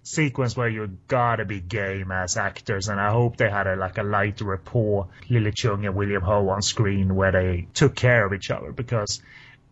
sequence 0.03 0.55
where 0.55 0.69
you 0.69 0.97
gotta 1.07 1.43
be 1.43 1.59
game 1.59 2.11
as 2.11 2.37
actors. 2.37 2.87
And 2.87 2.99
I 2.99 3.11
hope 3.11 3.37
they 3.37 3.49
had 3.49 3.67
a 3.67 3.75
like 3.75 3.97
a 3.97 4.03
light 4.03 4.39
rapport, 4.41 5.09
Lily 5.29 5.51
Chung 5.51 5.85
and 5.85 5.95
William 5.95 6.21
Ho 6.21 6.47
on 6.49 6.61
screen, 6.61 7.15
where 7.15 7.31
they 7.31 7.67
took 7.73 7.95
care 7.95 8.25
of 8.25 8.33
each 8.33 8.51
other. 8.51 8.71
Because 8.71 9.21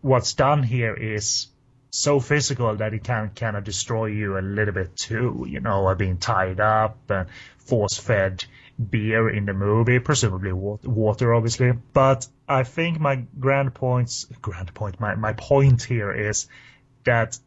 what's 0.02 0.34
done 0.34 0.62
here 0.62 0.94
is 0.94 1.46
so 1.90 2.20
physical 2.20 2.76
that 2.76 2.92
it 2.92 3.02
can 3.02 3.30
kind 3.30 3.56
of 3.56 3.64
destroy 3.64 4.06
you 4.06 4.38
a 4.38 4.40
little 4.40 4.74
bit 4.74 4.96
too. 4.96 5.46
You 5.48 5.60
know, 5.60 5.94
being 5.94 6.18
tied 6.18 6.60
up 6.60 6.98
and 7.10 7.28
force 7.58 7.96
fed 7.96 8.44
beer 8.88 9.28
in 9.28 9.44
the 9.44 9.52
movie, 9.52 9.98
presumably 9.98 10.52
water, 10.52 11.34
obviously. 11.34 11.72
But 11.92 12.26
I 12.48 12.62
think 12.62 12.98
my 12.98 13.24
grand 13.38 13.74
points, 13.74 14.26
grand 14.40 14.72
point, 14.72 15.00
my, 15.00 15.14
my 15.14 15.32
point 15.34 15.82
here 15.82 16.12
is 16.12 16.48
that 17.04 17.38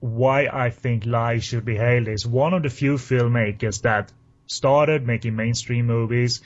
why 0.00 0.46
I 0.46 0.70
think 0.70 1.04
Lai 1.06 1.38
should 1.38 1.64
be 1.64 1.76
hailed 1.76 2.08
is 2.08 2.26
one 2.26 2.54
of 2.54 2.62
the 2.62 2.70
few 2.70 2.94
filmmakers 2.94 3.82
that 3.82 4.12
started 4.46 5.06
making 5.06 5.36
mainstream 5.36 5.86
movies, 5.86 6.40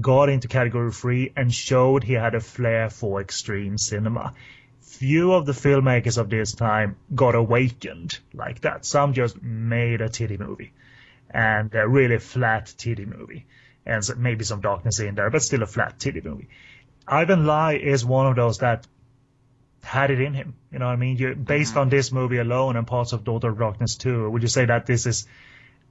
got 0.00 0.28
into 0.28 0.48
category 0.48 0.92
three, 0.92 1.32
and 1.36 1.52
showed 1.52 2.04
he 2.04 2.12
had 2.12 2.34
a 2.34 2.40
flair 2.40 2.90
for 2.90 3.20
extreme 3.20 3.78
cinema 3.78 4.34
few 4.80 5.32
of 5.32 5.46
the 5.46 5.52
filmmakers 5.52 6.18
of 6.18 6.28
this 6.28 6.52
time 6.52 6.96
got 7.14 7.34
awakened 7.34 8.18
like 8.34 8.60
that. 8.62 8.84
Some 8.84 9.12
just 9.12 9.40
made 9.40 10.00
a 10.00 10.08
titty 10.08 10.36
movie 10.36 10.72
and 11.30 11.72
a 11.74 11.88
really 11.88 12.18
flat 12.18 12.74
titty 12.76 13.06
movie 13.06 13.46
and 13.86 14.02
maybe 14.18 14.44
some 14.44 14.60
darkness 14.60 15.00
in 15.00 15.14
there, 15.14 15.30
but 15.30 15.42
still 15.42 15.62
a 15.62 15.66
flat 15.66 15.98
titty 15.98 16.20
movie. 16.22 16.48
Ivan 17.06 17.46
Lai 17.46 17.74
is 17.74 18.04
one 18.04 18.26
of 18.26 18.36
those 18.36 18.58
that 18.58 18.86
had 19.82 20.10
it 20.10 20.20
in 20.20 20.34
him. 20.34 20.54
You 20.70 20.78
know 20.78 20.86
what 20.86 20.92
I 20.92 20.96
mean? 20.96 21.16
You, 21.16 21.34
based 21.34 21.72
mm-hmm. 21.72 21.80
on 21.80 21.88
this 21.88 22.12
movie 22.12 22.38
alone 22.38 22.76
and 22.76 22.86
parts 22.86 23.12
of 23.12 23.24
Daughter 23.24 23.48
of 23.48 23.58
Darkness 23.58 23.96
too, 23.96 24.30
would 24.30 24.42
you 24.42 24.48
say 24.48 24.66
that 24.66 24.86
this 24.86 25.06
is 25.06 25.26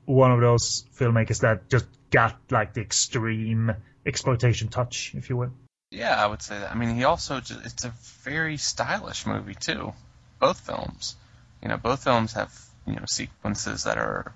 one 0.05 0.31
of 0.31 0.39
those 0.39 0.85
filmmakers 0.97 1.41
that 1.41 1.69
just 1.69 1.85
got 2.11 2.37
like 2.49 2.73
the 2.73 2.81
extreme 2.81 3.73
exploitation 4.05 4.67
touch, 4.69 5.13
if 5.15 5.29
you 5.29 5.37
will? 5.37 5.51
Yeah, 5.91 6.23
I 6.23 6.27
would 6.27 6.41
say 6.41 6.57
that. 6.59 6.71
I 6.71 6.75
mean, 6.75 6.95
he 6.95 7.03
also 7.03 7.39
just, 7.39 7.65
it's 7.65 7.85
a 7.85 7.93
very 8.23 8.57
stylish 8.57 9.25
movie 9.25 9.55
too. 9.55 9.93
Both 10.39 10.59
films, 10.61 11.15
you 11.61 11.67
know, 11.67 11.77
both 11.77 12.03
films 12.03 12.33
have 12.33 12.53
you 12.87 12.95
know 12.95 13.05
sequences 13.07 13.83
that 13.83 13.97
are, 13.97 14.33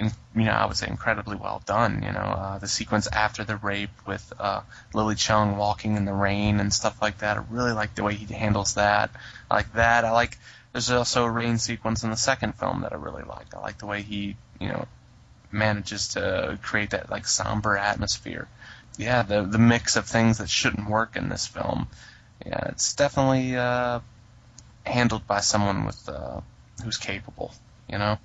you 0.00 0.44
know, 0.44 0.52
I 0.52 0.66
would 0.66 0.76
say 0.76 0.88
incredibly 0.88 1.36
well 1.36 1.62
done. 1.66 2.02
You 2.04 2.12
know, 2.12 2.20
uh, 2.20 2.58
the 2.58 2.68
sequence 2.68 3.06
after 3.06 3.44
the 3.44 3.56
rape 3.56 3.90
with 4.06 4.32
uh, 4.38 4.62
Lily 4.94 5.14
Chung 5.14 5.56
walking 5.56 5.96
in 5.96 6.04
the 6.04 6.12
rain 6.12 6.60
and 6.60 6.72
stuff 6.72 7.00
like 7.02 7.18
that. 7.18 7.36
I 7.36 7.42
really 7.50 7.72
like 7.72 7.94
the 7.94 8.02
way 8.02 8.14
he 8.14 8.32
handles 8.32 8.74
that. 8.74 9.10
I 9.50 9.54
like 9.54 9.72
that. 9.74 10.04
I 10.04 10.12
like. 10.12 10.38
There's 10.72 10.90
also 10.90 11.24
a 11.24 11.30
rain 11.30 11.58
sequence 11.58 12.04
in 12.04 12.10
the 12.10 12.16
second 12.16 12.54
film 12.54 12.82
that 12.82 12.92
I 12.92 12.96
really 12.96 13.24
like. 13.24 13.54
I 13.54 13.60
like 13.60 13.78
the 13.78 13.86
way 13.86 14.02
he, 14.02 14.36
you 14.60 14.68
know, 14.68 14.86
manages 15.50 16.08
to 16.08 16.58
create 16.62 16.90
that 16.90 17.10
like 17.10 17.26
somber 17.26 17.76
atmosphere 17.76 18.46
yeah, 19.00 19.22
the 19.22 19.42
the 19.42 19.58
mix 19.58 19.96
of 19.96 20.06
things 20.06 20.38
that 20.38 20.50
shouldn't 20.50 20.88
work 20.88 21.16
in 21.16 21.28
this 21.28 21.46
film. 21.46 21.88
Yeah, 22.44 22.68
it's 22.68 22.94
definitely 22.94 23.56
uh, 23.56 24.00
handled 24.84 25.26
by 25.26 25.40
someone 25.40 25.86
with 25.86 26.08
uh, 26.08 26.40
who's 26.84 26.98
capable. 26.98 27.52
You 27.88 27.98
know. 27.98 28.18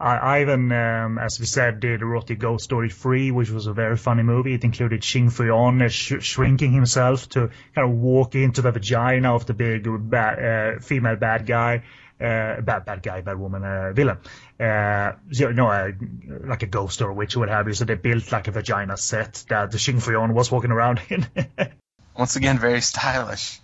Ivan, 0.00 0.72
um, 0.72 1.18
as 1.18 1.38
we 1.38 1.46
said, 1.46 1.80
did 1.80 2.00
Erotic 2.00 2.38
Ghost 2.38 2.64
Story 2.64 2.90
3, 2.90 3.30
which 3.32 3.50
was 3.50 3.66
a 3.66 3.72
very 3.72 3.96
funny 3.96 4.22
movie. 4.22 4.54
It 4.54 4.64
included 4.64 5.04
Shing 5.04 5.30
Fui-On 5.30 5.82
uh, 5.82 5.88
sh- 5.88 6.20
shrinking 6.20 6.72
himself 6.72 7.28
to 7.30 7.50
kind 7.74 7.90
of 7.90 7.96
walk 7.96 8.34
into 8.34 8.62
the 8.62 8.72
vagina 8.72 9.34
of 9.34 9.46
the 9.46 9.54
big 9.54 9.84
ba- 9.84 10.76
uh, 10.78 10.80
female 10.80 11.16
bad 11.16 11.46
guy 11.46 11.82
uh, 12.20 12.60
bad 12.60 12.84
bad 12.84 13.02
guy, 13.02 13.20
bad 13.22 13.38
woman, 13.38 13.64
uh, 13.64 13.92
villain. 13.92 14.18
Uh, 14.58 15.12
you 15.30 15.52
know, 15.52 15.68
uh, 15.68 15.90
like 16.44 16.62
a 16.62 16.66
ghost 16.66 17.00
or 17.00 17.10
a 17.10 17.14
witch 17.14 17.36
or 17.36 17.40
what 17.40 17.48
have 17.48 17.66
you. 17.66 17.72
So 17.72 17.84
they 17.86 17.94
built 17.94 18.30
like 18.30 18.48
a 18.48 18.50
vagina 18.50 18.96
set 18.96 19.44
that 19.48 19.70
the 19.70 19.78
Shing 19.78 20.00
Fui-On 20.00 20.34
was 20.34 20.50
walking 20.50 20.70
around 20.70 21.00
in. 21.08 21.26
Once 22.16 22.36
again, 22.36 22.58
very 22.58 22.82
stylish, 22.82 23.60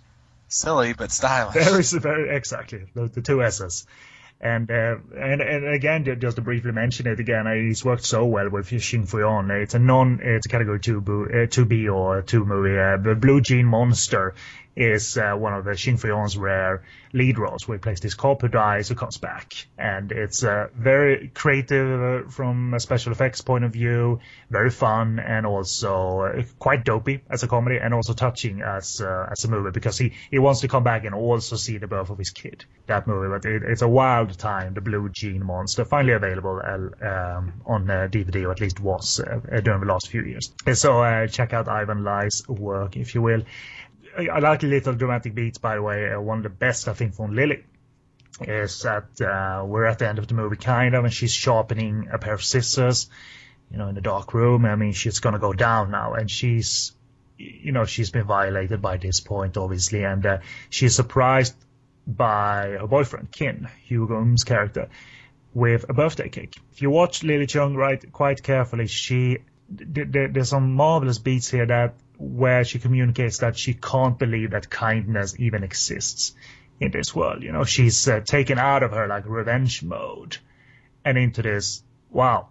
silly 0.47 0.93
but 0.93 1.11
stylish. 1.11 1.53
Very, 1.53 1.83
very 2.01 2.35
exactly 2.35 2.85
the, 2.95 3.07
the 3.07 3.21
two 3.21 3.43
S's. 3.43 3.85
And, 4.39 4.69
uh, 4.69 4.97
and 5.17 5.41
and 5.41 5.67
again, 5.67 6.05
just 6.19 6.35
to 6.35 6.43
briefly 6.43 6.71
mention 6.71 7.07
it 7.07 7.19
again, 7.19 7.47
he's 7.47 7.83
worked 7.83 8.05
so 8.05 8.25
well 8.25 8.49
with 8.49 8.67
Shing 8.81 9.07
Fui-On. 9.07 9.49
It's 9.49 9.73
a 9.73 9.79
non, 9.79 10.19
it's 10.21 10.45
a 10.45 10.49
category 10.49 10.79
two, 10.79 10.99
uh, 11.33 11.47
two 11.49 11.65
B 11.65 11.87
or 11.87 12.21
two 12.21 12.45
movie. 12.45 12.77
Uh, 12.77 12.97
the 12.97 13.15
Blue 13.15 13.41
Jean 13.41 13.65
Monster 13.65 14.35
is 14.77 15.17
uh, 15.17 15.33
one 15.33 15.53
of 15.53 15.65
the 15.65 15.75
Shing 15.75 15.97
Fui-On's 15.97 16.37
rare 16.37 16.83
lead 17.11 17.39
roles, 17.39 17.63
he 17.63 17.77
plays 17.77 17.99
this 17.99 18.13
cop 18.13 18.41
who 18.41 18.47
dies 18.47 18.89
who 18.89 18.95
comes 18.95 19.17
back, 19.17 19.67
and 19.77 20.11
it's 20.11 20.43
uh, 20.43 20.67
very 20.75 21.29
creative 21.33 22.25
uh, 22.27 22.29
from 22.29 22.73
a 22.75 22.79
special 22.79 23.11
effects 23.11 23.41
point 23.41 23.63
of 23.63 23.71
view, 23.73 24.19
very 24.51 24.69
fun, 24.69 25.19
and 25.19 25.45
also 25.45 26.21
uh, 26.21 26.43
quite 26.59 26.85
dopey 26.85 27.21
as 27.29 27.41
a 27.41 27.47
comedy, 27.47 27.77
and 27.77 27.93
also 27.93 28.13
touching 28.13 28.61
as 28.61 29.01
uh, 29.01 29.29
as 29.31 29.43
a 29.45 29.47
movie 29.47 29.71
because 29.71 29.97
he 29.97 30.13
he 30.29 30.37
wants 30.37 30.61
to 30.61 30.67
come 30.67 30.83
back 30.83 31.05
and 31.05 31.15
also 31.15 31.55
see 31.55 31.77
the 31.77 31.87
birth 31.87 32.11
of 32.11 32.17
his 32.19 32.29
kid. 32.29 32.65
That 32.85 33.07
movie, 33.07 33.29
but 33.29 33.45
it, 33.45 33.63
it's 33.63 33.81
a 33.81 33.87
wild 33.87 34.37
time. 34.37 34.75
The 34.75 34.81
Blue 34.81 35.09
Jean 35.09 35.43
Monster, 35.43 35.85
finally 35.85 36.13
available 36.13 36.61
uh, 36.63 37.07
um, 37.07 37.53
on 37.65 37.87
DVD, 37.87 38.45
or 38.45 38.51
at 38.51 38.61
least 38.61 38.79
was 38.79 39.19
during 39.63 39.79
the 39.79 39.87
last 39.87 40.09
few 40.09 40.21
years. 40.21 40.51
So 40.73 41.25
check 41.27 41.53
out 41.53 41.67
Ivan 41.67 42.03
Lai's 42.03 42.47
work 42.47 42.95
if 42.95 43.15
you 43.15 43.23
will. 43.23 43.43
I 44.17 44.39
like 44.39 44.63
little 44.63 44.93
dramatic 44.93 45.35
beats, 45.35 45.59
by 45.59 45.75
the 45.75 45.81
way. 45.81 46.11
Uh, 46.11 46.19
one 46.19 46.37
of 46.37 46.43
the 46.43 46.49
best, 46.49 46.87
I 46.87 46.93
think, 46.93 47.13
from 47.13 47.35
Lily 47.35 47.63
is 48.41 48.81
that 48.81 49.21
uh, 49.21 49.65
we're 49.65 49.85
at 49.85 49.99
the 49.99 50.07
end 50.07 50.19
of 50.19 50.27
the 50.27 50.33
movie, 50.33 50.55
kind 50.55 50.95
of, 50.95 51.03
and 51.03 51.13
she's 51.13 51.33
sharpening 51.33 52.09
a 52.11 52.17
pair 52.17 52.33
of 52.33 52.43
scissors, 52.43 53.09
you 53.71 53.77
know, 53.77 53.87
in 53.87 53.95
the 53.95 54.01
dark 54.01 54.33
room. 54.33 54.65
I 54.65 54.75
mean, 54.75 54.93
she's 54.93 55.19
gonna 55.19 55.39
go 55.39 55.53
down 55.53 55.91
now, 55.91 56.13
and 56.13 56.29
she's, 56.29 56.93
you 57.37 57.71
know, 57.71 57.85
she's 57.85 58.11
been 58.11 58.25
violated 58.25 58.81
by 58.81 58.97
this 58.97 59.19
point, 59.19 59.57
obviously, 59.57 60.03
and 60.03 60.25
uh, 60.25 60.37
she's 60.69 60.95
surprised 60.95 61.55
by 62.05 62.77
her 62.79 62.87
boyfriend, 62.87 63.31
Kin, 63.31 63.67
Hugo 63.83 64.21
Ng's 64.21 64.43
character, 64.43 64.89
with 65.53 65.89
a 65.89 65.93
birthday 65.93 66.29
cake. 66.29 66.55
If 66.71 66.81
you 66.81 66.89
watch 66.89 67.23
Lily 67.23 67.47
Chung 67.47 67.75
right 67.75 68.11
quite 68.11 68.41
carefully, 68.43 68.87
she 68.87 69.39
there's 69.69 70.49
some 70.49 70.73
marvelous 70.73 71.17
beats 71.17 71.49
here 71.49 71.65
that 71.65 71.95
where 72.17 72.63
she 72.63 72.79
communicates 72.79 73.39
that 73.39 73.57
she 73.57 73.73
can't 73.73 74.17
believe 74.17 74.51
that 74.51 74.69
kindness 74.69 75.35
even 75.39 75.63
exists 75.63 76.33
in 76.79 76.91
this 76.91 77.15
world. 77.15 77.43
You 77.43 77.51
know, 77.51 77.63
she's 77.63 78.07
uh, 78.07 78.21
taken 78.21 78.57
out 78.57 78.83
of 78.83 78.91
her 78.91 79.07
like 79.07 79.25
revenge 79.27 79.83
mode 79.83 80.37
and 81.05 81.17
into 81.17 81.41
this, 81.41 81.83
wow, 82.09 82.49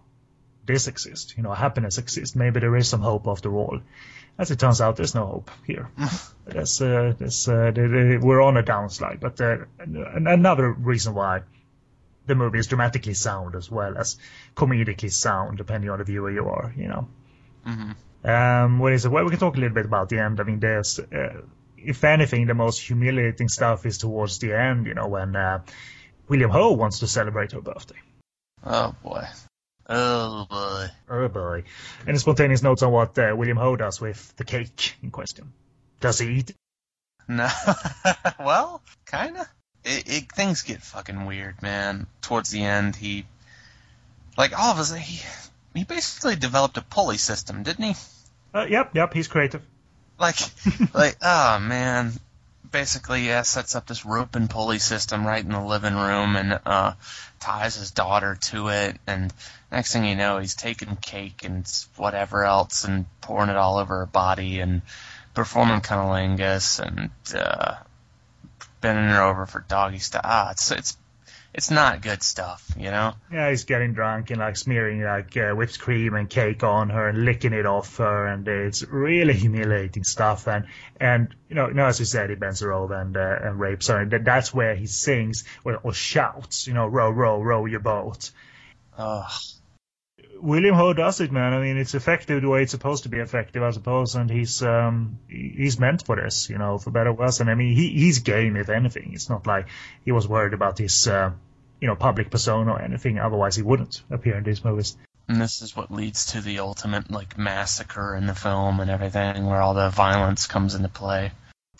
this 0.65 0.87
exists. 0.87 1.35
You 1.37 1.43
know, 1.43 1.53
happiness 1.53 1.97
exists. 1.97 2.35
Maybe 2.35 2.59
there 2.59 2.75
is 2.75 2.87
some 2.87 3.01
hope 3.01 3.27
after 3.27 3.53
all. 3.55 3.81
As 4.39 4.51
it 4.51 4.59
turns 4.59 4.81
out, 4.81 4.97
there's 4.97 5.15
no 5.15 5.25
hope 5.25 5.51
here. 5.65 5.89
there's, 6.45 6.81
uh, 6.81 7.13
there's, 7.17 7.47
uh, 7.47 7.71
we're 8.21 8.41
on 8.41 8.57
a 8.57 8.63
downslide. 8.63 9.19
But 9.19 9.41
uh, 9.41 9.65
another 9.79 10.71
reason 10.71 11.13
why 11.13 11.41
the 12.27 12.35
movie 12.35 12.59
is 12.59 12.67
dramatically 12.67 13.15
sound 13.15 13.55
as 13.55 13.71
well 13.71 13.97
as 13.97 14.17
comedically 14.55 15.11
sound, 15.11 15.57
depending 15.57 15.89
on 15.89 15.97
the 15.97 16.03
viewer 16.03 16.29
you 16.29 16.47
are. 16.47 16.73
You 16.77 16.87
know. 16.87 17.07
Mm-hmm. 17.65 17.91
Um, 18.27 18.79
what 18.79 18.91
is 18.91 19.05
it? 19.05 19.09
Well, 19.09 19.23
we 19.23 19.29
can 19.29 19.39
talk 19.39 19.55
a 19.55 19.59
little 19.59 19.73
bit 19.73 19.85
about 19.85 20.09
the 20.09 20.19
end. 20.19 20.41
I 20.41 20.43
mean, 20.43 20.59
there's, 20.59 20.99
uh, 20.99 21.41
if 21.77 22.03
anything, 22.03 22.45
the 22.45 22.53
most 22.53 22.81
humiliating 22.81 23.47
stuff 23.47 23.85
is 23.85 23.97
towards 23.97 24.39
the 24.39 24.53
end. 24.53 24.85
You 24.85 24.95
know, 24.95 25.07
when 25.07 25.35
uh, 25.35 25.63
William 26.27 26.49
Ho 26.51 26.73
wants 26.73 26.99
to 26.99 27.07
celebrate 27.07 27.53
her 27.53 27.61
birthday. 27.61 27.95
Oh 28.65 28.93
boy. 29.01 29.23
Oh 29.87 30.45
boy. 30.49 30.87
Oh 31.09 31.27
boy. 31.29 31.63
Any 32.05 32.17
spontaneous 32.17 32.61
notes 32.61 32.83
on 32.83 32.91
what 32.91 33.17
uh, 33.17 33.33
William 33.33 33.57
Ho 33.57 33.77
does 33.77 34.01
with 34.01 34.35
the 34.35 34.43
cake 34.43 34.95
in 35.01 35.09
question? 35.09 35.53
Does 36.01 36.19
he 36.19 36.27
eat? 36.27 36.51
No. 37.29 37.47
well, 38.39 38.81
kinda. 39.09 39.47
It, 39.85 40.03
it, 40.09 40.31
things 40.33 40.63
get 40.63 40.81
fucking 40.81 41.25
weird, 41.25 41.61
man. 41.61 42.07
Towards 42.21 42.49
the 42.49 42.61
end, 42.61 42.97
he, 42.97 43.25
like 44.37 44.57
all 44.57 44.71
of 44.73 44.79
us, 44.79 44.93
he 44.93 45.21
he 45.73 45.85
basically 45.85 46.35
developed 46.35 46.75
a 46.75 46.81
pulley 46.81 47.17
system, 47.17 47.63
didn't 47.63 47.85
he? 47.85 47.95
Uh, 48.57 48.65
yep, 48.65 48.95
yep, 48.95 49.13
he's 49.13 49.27
creative. 49.27 49.61
Like, 50.19 50.39
like, 50.95 51.17
oh 51.21 51.59
man, 51.59 52.11
basically, 52.71 53.27
yeah, 53.27 53.43
sets 53.43 53.75
up 53.75 53.85
this 53.85 54.03
rope 54.03 54.35
and 54.35 54.49
pulley 54.49 54.79
system 54.79 55.27
right 55.27 55.43
in 55.43 55.51
the 55.51 55.61
living 55.61 55.93
room 55.93 56.35
and 56.35 56.59
uh, 56.65 56.93
ties 57.39 57.75
his 57.75 57.91
daughter 57.91 58.35
to 58.49 58.69
it. 58.69 58.97
And 59.05 59.31
next 59.71 59.93
thing 59.93 60.05
you 60.05 60.15
know, 60.15 60.39
he's 60.39 60.55
taking 60.55 60.95
cake 60.95 61.43
and 61.43 61.71
whatever 61.97 62.45
else 62.45 62.83
and 62.83 63.05
pouring 63.21 63.51
it 63.51 63.57
all 63.57 63.77
over 63.77 63.99
her 63.99 64.05
body 64.07 64.59
and 64.59 64.81
performing 65.35 65.81
cunnilingus 65.81 66.79
and 66.79 67.11
uh, 67.39 67.75
bending 68.81 69.09
her 69.09 69.21
over 69.21 69.45
for 69.45 69.59
doggy 69.67 69.99
style. 69.99 70.21
Ah, 70.23 70.51
it's 70.51 70.71
it's 70.71 70.97
it's 71.57 71.71
not 71.71 72.03
good 72.03 72.21
stuff, 72.21 72.71
you 72.77 72.91
know. 72.91 73.15
Yeah, 73.31 73.49
he's 73.49 73.63
getting 73.63 73.93
drunk 73.93 74.29
and 74.29 74.39
like 74.39 74.57
smearing 74.57 75.01
like 75.01 75.35
uh, 75.35 75.53
whipped 75.53 75.79
cream 75.79 76.13
and 76.13 76.29
cake 76.29 76.63
on 76.63 76.91
her 76.91 77.09
and 77.09 77.25
licking 77.25 77.51
it 77.51 77.65
off 77.65 77.97
her, 77.97 78.27
and 78.27 78.47
it's 78.47 78.83
really 78.83 79.33
humiliating 79.45 80.03
stuff. 80.03 80.47
And 80.47 80.67
and 81.01 81.35
you 81.49 81.55
know, 81.55 81.67
you 81.67 81.73
know 81.73 81.87
as 81.87 81.99
you 81.99 82.05
said, 82.05 82.29
he 82.29 82.35
bends 82.35 82.59
her 82.59 82.71
over 82.71 82.93
and 82.93 83.17
uh, 83.17 83.39
and 83.41 83.59
rapes 83.59 83.87
her, 83.87 83.99
and 83.99 84.11
that's 84.23 84.53
where 84.53 84.75
he 84.75 84.85
sings 84.85 85.45
or, 85.65 85.77
or 85.77 85.93
shouts, 85.93 86.67
you 86.67 86.75
know, 86.75 86.85
row, 86.85 87.09
row, 87.09 87.41
row 87.41 87.65
your 87.65 87.79
boat. 87.79 88.29
Ugh. 88.95 89.31
William 90.39 90.75
Ho 90.75 90.93
does 90.93 91.19
it, 91.21 91.31
man. 91.31 91.53
I 91.53 91.59
mean, 91.59 91.77
it's 91.77 91.95
effective 91.95 92.43
the 92.43 92.49
way 92.49 92.61
it's 92.61 92.71
supposed 92.71 93.03
to 93.03 93.09
be 93.09 93.17
effective, 93.17 93.63
I 93.63 93.71
suppose, 93.71 94.13
and 94.13 94.29
he's 94.29 94.61
um 94.61 95.17
he's 95.27 95.79
meant 95.79 96.05
for 96.05 96.15
this, 96.15 96.51
you 96.51 96.59
know, 96.59 96.77
for 96.77 96.91
better 96.91 97.09
or 97.09 97.13
worse. 97.13 97.39
And 97.39 97.49
I 97.49 97.55
mean, 97.55 97.75
he 97.75 97.89
he's 97.89 98.19
game 98.19 98.55
if 98.55 98.69
anything. 98.69 99.13
It's 99.13 99.27
not 99.27 99.47
like 99.47 99.69
he 100.05 100.11
was 100.11 100.27
worried 100.27 100.53
about 100.53 100.77
his 100.77 101.07
uh, 101.07 101.31
you 101.79 101.87
know 101.87 101.95
public 101.95 102.29
persona 102.29 102.73
or 102.73 102.81
anything. 102.81 103.19
Otherwise, 103.19 103.55
he 103.55 103.61
wouldn't 103.61 104.01
appear 104.09 104.37
in 104.37 104.43
these 104.43 104.63
movies. 104.63 104.97
And 105.27 105.41
this 105.41 105.61
is 105.61 105.75
what 105.75 105.91
leads 105.91 106.27
to 106.27 106.41
the 106.41 106.59
ultimate 106.59 107.11
like 107.11 107.37
massacre 107.37 108.15
in 108.15 108.27
the 108.27 108.35
film 108.35 108.79
and 108.79 108.89
everything, 108.89 109.45
where 109.45 109.61
all 109.61 109.73
the 109.73 109.89
violence 109.89 110.47
comes 110.47 110.73
into 110.73 110.89
play. 110.89 111.31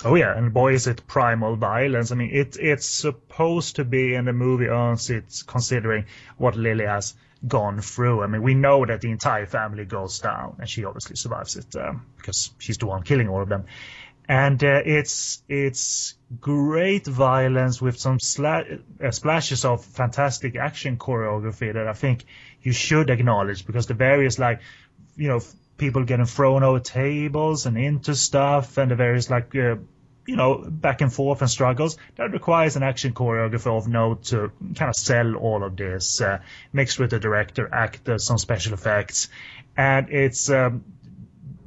Oh 0.04 0.16
yeah, 0.16 0.38
and 0.38 0.54
boy 0.54 0.74
is 0.74 0.86
it 0.86 1.08
primal 1.08 1.56
violence. 1.56 2.12
I 2.12 2.16
mean, 2.16 2.30
it 2.32 2.58
it's 2.60 2.88
supposed 2.88 3.78
to 3.78 3.86
be, 3.86 4.14
and 4.14 4.28
the 4.28 4.34
movie 4.34 4.68
earns 4.68 5.10
it 5.10 5.44
considering 5.48 6.06
what 6.38 6.56
Lily 6.56 6.86
has 6.86 7.16
gone 7.46 7.82
through. 7.82 8.22
I 8.22 8.28
mean, 8.28 8.44
we 8.44 8.54
know 8.54 8.86
that 8.86 9.02
the 9.02 9.12
entire 9.12 9.46
family 9.46 9.86
goes 9.86 10.20
down, 10.20 10.58
and 10.60 10.70
she 10.70 10.86
obviously 10.86 11.16
survives 11.16 11.56
it 11.56 11.76
um, 11.76 12.06
because 12.18 12.52
she's 12.60 12.78
the 12.78 12.86
one 12.86 13.04
killing 13.04 13.28
all 13.28 13.42
of 13.42 13.50
them. 13.50 13.66
And 14.30 14.62
uh, 14.64 14.82
it's 14.86 15.42
it's 15.48 16.16
great 16.42 17.08
violence 17.08 17.82
with 17.82 17.98
some 17.98 18.18
sla- 18.18 18.82
uh, 19.02 19.12
splashes 19.12 19.64
of 19.64 19.86
fantastic 19.86 20.58
action 20.58 20.98
choreography 20.98 21.74
that 21.74 21.88
I 21.88 21.94
think 21.94 22.26
you 22.62 22.74
should 22.74 23.10
acknowledge 23.10 23.66
because 23.66 23.88
the 23.88 23.94
various 23.94 24.38
like 24.38 24.60
you 25.16 25.30
know 25.30 25.40
people 25.78 26.04
getting 26.04 26.26
thrown 26.26 26.64
over 26.64 26.80
tables 26.80 27.66
and 27.66 27.78
into 27.78 28.16
stuff 28.16 28.78
and 28.78 28.92
the 28.92 28.96
various 28.96 29.30
like 29.30 29.56
uh, 29.56 29.76
you 30.28 30.36
know, 30.36 30.64
back 30.68 31.02
and 31.02 31.12
forth 31.12 31.42
and 31.42 31.50
struggles. 31.50 31.98
That 32.18 32.32
requires 32.32 32.76
an 32.76 32.84
action 32.84 33.14
choreographer 33.14 33.76
of 33.76 33.88
note 33.88 34.26
to 34.26 34.52
kind 34.76 34.90
of 34.90 34.96
sell 34.96 35.36
all 35.36 35.64
of 35.64 35.78
this, 35.78 36.22
uh, 36.22 36.40
mixed 36.74 37.00
with 37.00 37.12
the 37.12 37.20
director, 37.20 37.74
actors, 37.74 38.26
some 38.26 38.38
special 38.38 38.74
effects. 38.74 39.30
And 39.78 40.10
it's, 40.10 40.50
um, 40.50 40.84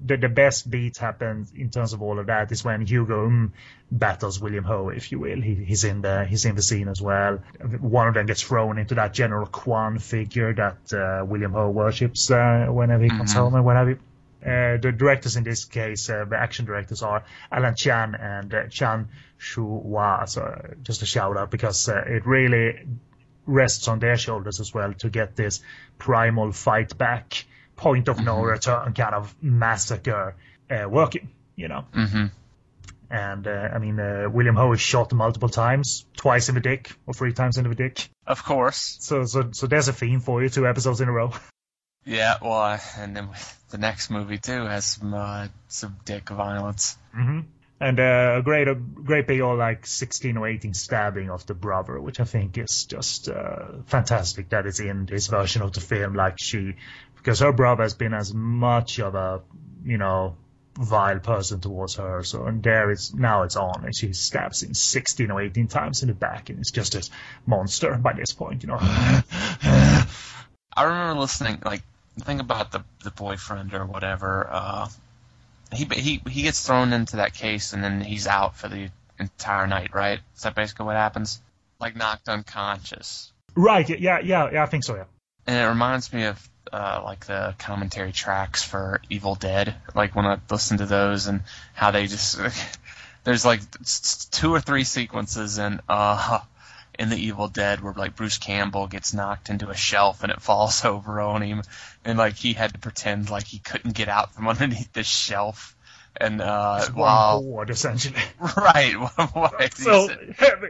the, 0.05 0.17
the 0.17 0.29
best 0.29 0.71
beat 0.71 0.97
happens 0.99 1.53
in 1.55 1.71
terms 1.71 1.93
of 1.93 2.03
all 2.03 2.19
of 2.19 2.27
that 2.27 2.51
is 2.53 2.65
when 2.65 2.87
Hugo 2.87 3.27
um, 3.27 3.53
battles 3.91 4.41
William 4.41 4.65
Ho, 4.65 4.89
if 4.89 5.13
you 5.13 5.19
will. 5.19 5.41
He, 5.41 5.55
he's 5.55 5.85
in 5.85 6.01
the 6.03 6.25
he's 6.25 6.45
in 6.45 6.55
the 6.55 6.63
scene 6.63 6.89
as 6.89 7.01
well. 7.03 7.39
One 7.81 8.09
of 8.09 8.15
them 8.15 8.27
gets 8.27 8.43
thrown 8.43 8.79
into 8.79 8.95
that 8.97 9.13
General 9.13 9.47
Kwan 9.47 9.99
figure 9.99 10.55
that 10.55 10.93
uh, 10.93 11.25
William 11.25 11.53
Ho 11.53 11.71
worships 11.71 12.31
uh, 12.31 12.67
whenever 12.71 13.03
he 13.03 13.11
comes 13.11 13.33
Mhm. 13.33 13.37
home 13.37 13.55
and 13.55 13.65
whatever. 13.65 13.99
Uh, 14.43 14.79
the 14.79 14.91
directors 14.97 15.37
in 15.37 15.45
this 15.45 15.67
case, 15.67 16.09
uh, 16.09 16.25
the 16.25 16.37
action 16.37 16.65
directors 16.65 17.03
are 17.03 17.25
Alan 17.53 17.75
Chan 17.75 18.15
and 18.15 18.55
uh, 18.55 18.67
Chan 18.69 19.09
Shu 19.37 19.63
Hua. 19.63 20.25
So 20.27 20.75
just 20.83 21.03
a 21.03 21.07
shout 21.07 21.37
out 21.37 21.51
because 21.51 21.91
uh, 21.91 22.03
it 22.07 22.27
really 22.27 22.87
rests 23.47 23.87
on 23.89 23.99
their 23.99 24.17
shoulders 24.17 24.61
as 24.61 24.73
well 24.73 24.95
to 24.95 25.11
get 25.11 25.37
this 25.37 25.61
primal 25.99 26.53
fight 26.53 26.97
back, 26.97 27.45
point 27.81 28.09
of 28.09 28.23
no 28.23 28.41
return 28.43 28.93
kind 28.93 29.15
of 29.15 29.35
massacre 29.43 30.35
uh, 30.71 30.89
working. 30.89 31.29
You 31.57 31.69
know, 31.69 31.85
hmm 31.93 32.27
and 33.11 33.47
uh, 33.47 33.69
I 33.75 33.79
mean 33.79 33.99
uh, 33.99 34.29
William 34.31 34.57
Ho 34.57 34.73
is 34.73 34.81
shot 34.81 35.13
multiple 35.13 35.49
times, 35.49 36.07
twice 36.17 36.49
in 36.49 36.55
the 36.55 36.61
dick 36.61 36.93
or 37.07 37.15
three 37.15 37.33
times 37.33 37.59
in 37.59 37.69
the 37.69 37.75
dick. 37.75 38.09
Of 38.27 38.45
course. 38.45 38.97
So 39.01 39.25
so 39.25 39.51
so 39.53 39.67
there's 39.67 39.89
a 39.89 39.93
theme 39.93 40.21
for 40.21 40.43
you, 40.43 40.49
two 40.49 40.67
episodes 40.67 41.01
in 41.01 41.09
a 41.09 41.13
row. 41.13 41.33
Yeah. 42.07 42.39
Well, 42.41 42.81
and 42.97 43.15
then 43.15 43.29
the 43.69 43.77
next 43.77 44.11
movie 44.11 44.39
too 44.39 44.65
has 44.65 44.87
some 44.87 45.13
uh, 45.13 45.49
some 45.69 45.99
dick 46.07 46.31
violence. 46.31 46.97
hmm 47.13 47.41
And 47.81 47.99
uh, 47.99 48.37
a 48.39 48.43
great, 48.43 48.69
a 48.69 48.75
great 48.75 49.31
old 49.41 49.59
like 49.59 49.87
16 49.87 50.37
or 50.37 50.47
18 50.47 50.75
stabbing 50.75 51.31
of 51.31 51.47
the 51.47 51.55
brother, 51.55 51.99
which 51.99 52.21
I 52.21 52.25
think 52.25 52.59
is 52.59 52.85
just 52.85 53.29
uh, 53.31 53.83
fantastic 53.87 54.51
that 54.51 54.67
it's 54.67 54.81
in 54.81 55.07
this 55.07 55.29
version 55.29 55.63
of 55.63 55.73
the 55.73 55.81
film. 55.81 56.15
Like 56.15 56.39
she, 56.39 56.75
because 57.17 57.41
her 57.41 57.53
brother 57.53 57.83
has 57.83 57.95
been 57.95 58.13
as 58.13 58.35
much 58.35 59.01
of 59.01 59.15
a, 59.15 59.41
you 59.83 59.97
know, 59.97 60.37
vile 60.79 61.21
person 61.21 61.61
towards 61.61 61.95
her. 61.97 62.23
So 62.23 62.45
and 62.45 62.63
there 62.63 62.91
it's 62.91 63.15
now 63.15 63.43
it's 63.43 63.57
on, 63.57 63.85
and 63.85 63.97
she 63.97 64.13
stabs 64.13 64.63
him 64.63 64.75
16 64.75 65.31
or 65.31 65.41
18 65.41 65.69
times 65.69 66.03
in 66.03 66.09
the 66.09 66.15
back, 66.15 66.51
and 66.51 66.59
it's 66.59 66.71
just 66.71 66.93
this 66.93 67.11
monster 67.47 67.97
by 67.97 68.13
this 68.13 68.33
point, 68.33 68.63
you 68.63 68.69
know. 68.69 68.79
I 68.81 70.07
remember 70.79 71.21
listening, 71.21 71.63
like, 71.65 71.83
think 72.21 72.41
about 72.41 72.73
the 72.73 72.85
the 73.05 73.11
boyfriend 73.11 73.75
or 73.75 73.87
whatever. 73.87 74.49
Uh, 74.51 74.89
he 75.73 75.85
he 75.85 76.23
he 76.29 76.43
gets 76.43 76.67
thrown 76.67 76.93
into 76.93 77.17
that 77.17 77.35
case 77.35 77.73
and 77.73 77.83
then 77.83 78.01
he's 78.01 78.27
out 78.27 78.57
for 78.57 78.69
the 78.69 78.91
entire 79.19 79.67
night, 79.67 79.95
right? 79.95 80.21
Is 80.37 80.43
that 80.43 80.55
basically 80.55 80.87
what 80.87 80.97
happens? 80.97 81.41
Like 81.81 81.97
knocked 81.97 82.29
unconscious. 82.29 83.33
right? 83.55 83.89
Yeah, 83.89 84.21
yeah, 84.21 84.51
yeah. 84.53 84.63
I 84.63 84.67
think 84.67 84.85
so. 84.85 84.97
Yeah. 84.97 85.05
And 85.47 85.57
it 85.57 85.69
reminds 85.69 86.13
me 86.13 86.25
of 86.25 86.49
uh, 86.73 87.03
like 87.05 87.27
the 87.27 87.55
commentary 87.59 88.13
tracks 88.13 88.63
for 88.63 89.01
Evil 89.09 89.35
Dead. 89.35 89.75
Like 89.95 90.15
when 90.15 90.27
I 90.27 90.39
listen 90.51 90.79
to 90.79 90.87
those 90.87 91.27
and 91.27 91.43
how 91.75 91.91
they 91.91 92.07
just 92.07 92.39
there's 93.25 93.45
like 93.45 93.61
two 94.31 94.53
or 94.53 94.61
three 94.61 94.85
sequences 94.85 95.59
and 95.59 95.81
uh 95.89 96.41
in 97.01 97.09
the 97.09 97.17
Evil 97.17 97.49
Dead 97.49 97.81
where 97.81 97.95
like 97.95 98.15
Bruce 98.15 98.37
Campbell 98.37 98.87
gets 98.87 99.15
knocked 99.15 99.49
into 99.49 99.71
a 99.71 99.75
shelf 99.75 100.23
and 100.23 100.31
it 100.31 100.43
falls 100.43 100.85
over 100.85 101.21
on 101.21 101.43
him, 101.43 101.63
and 102.05 102.19
like 102.19 102.37
he 102.37 102.53
had 102.53 102.75
to 102.75 102.79
pretend 102.79 103.31
like 103.31 103.47
he 103.47 103.59
couldn't 103.59 103.95
get 103.95 104.09
out 104.09 104.35
from 104.35 104.47
underneath 104.49 104.93
the 104.93 105.03
shelf. 105.03 105.75
And 106.17 106.43
uh, 106.43 106.81
It's 106.81 106.93
while 106.93 107.41
board 107.41 107.71
essentially. 107.71 108.21
right, 108.57 108.95
right, 109.35 109.75
so 109.75 110.09
heavy. 110.37 110.69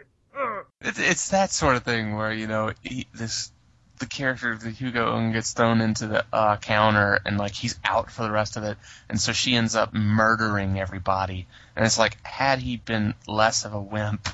It's, 0.82 0.98
it's 0.98 1.28
that 1.30 1.50
sort 1.50 1.76
of 1.76 1.82
thing 1.82 2.14
where 2.14 2.32
you 2.32 2.46
know 2.46 2.72
he, 2.82 3.06
this 3.12 3.50
the 3.98 4.06
character 4.06 4.52
of 4.52 4.62
the 4.62 4.70
Hugo 4.70 5.16
Ng 5.16 5.32
gets 5.32 5.52
thrown 5.52 5.80
into 5.80 6.06
the 6.06 6.24
uh, 6.32 6.56
counter 6.58 7.18
and 7.24 7.38
like 7.38 7.52
he's 7.52 7.78
out 7.84 8.10
for 8.10 8.22
the 8.22 8.30
rest 8.30 8.56
of 8.56 8.62
it, 8.62 8.78
and 9.08 9.20
so 9.20 9.32
she 9.32 9.56
ends 9.56 9.74
up 9.74 9.92
murdering 9.92 10.78
everybody. 10.78 11.46
And 11.74 11.84
it's 11.84 11.98
like 11.98 12.16
had 12.24 12.60
he 12.60 12.76
been 12.76 13.14
less 13.26 13.64
of 13.64 13.74
a 13.74 13.80
wimp, 13.80 14.28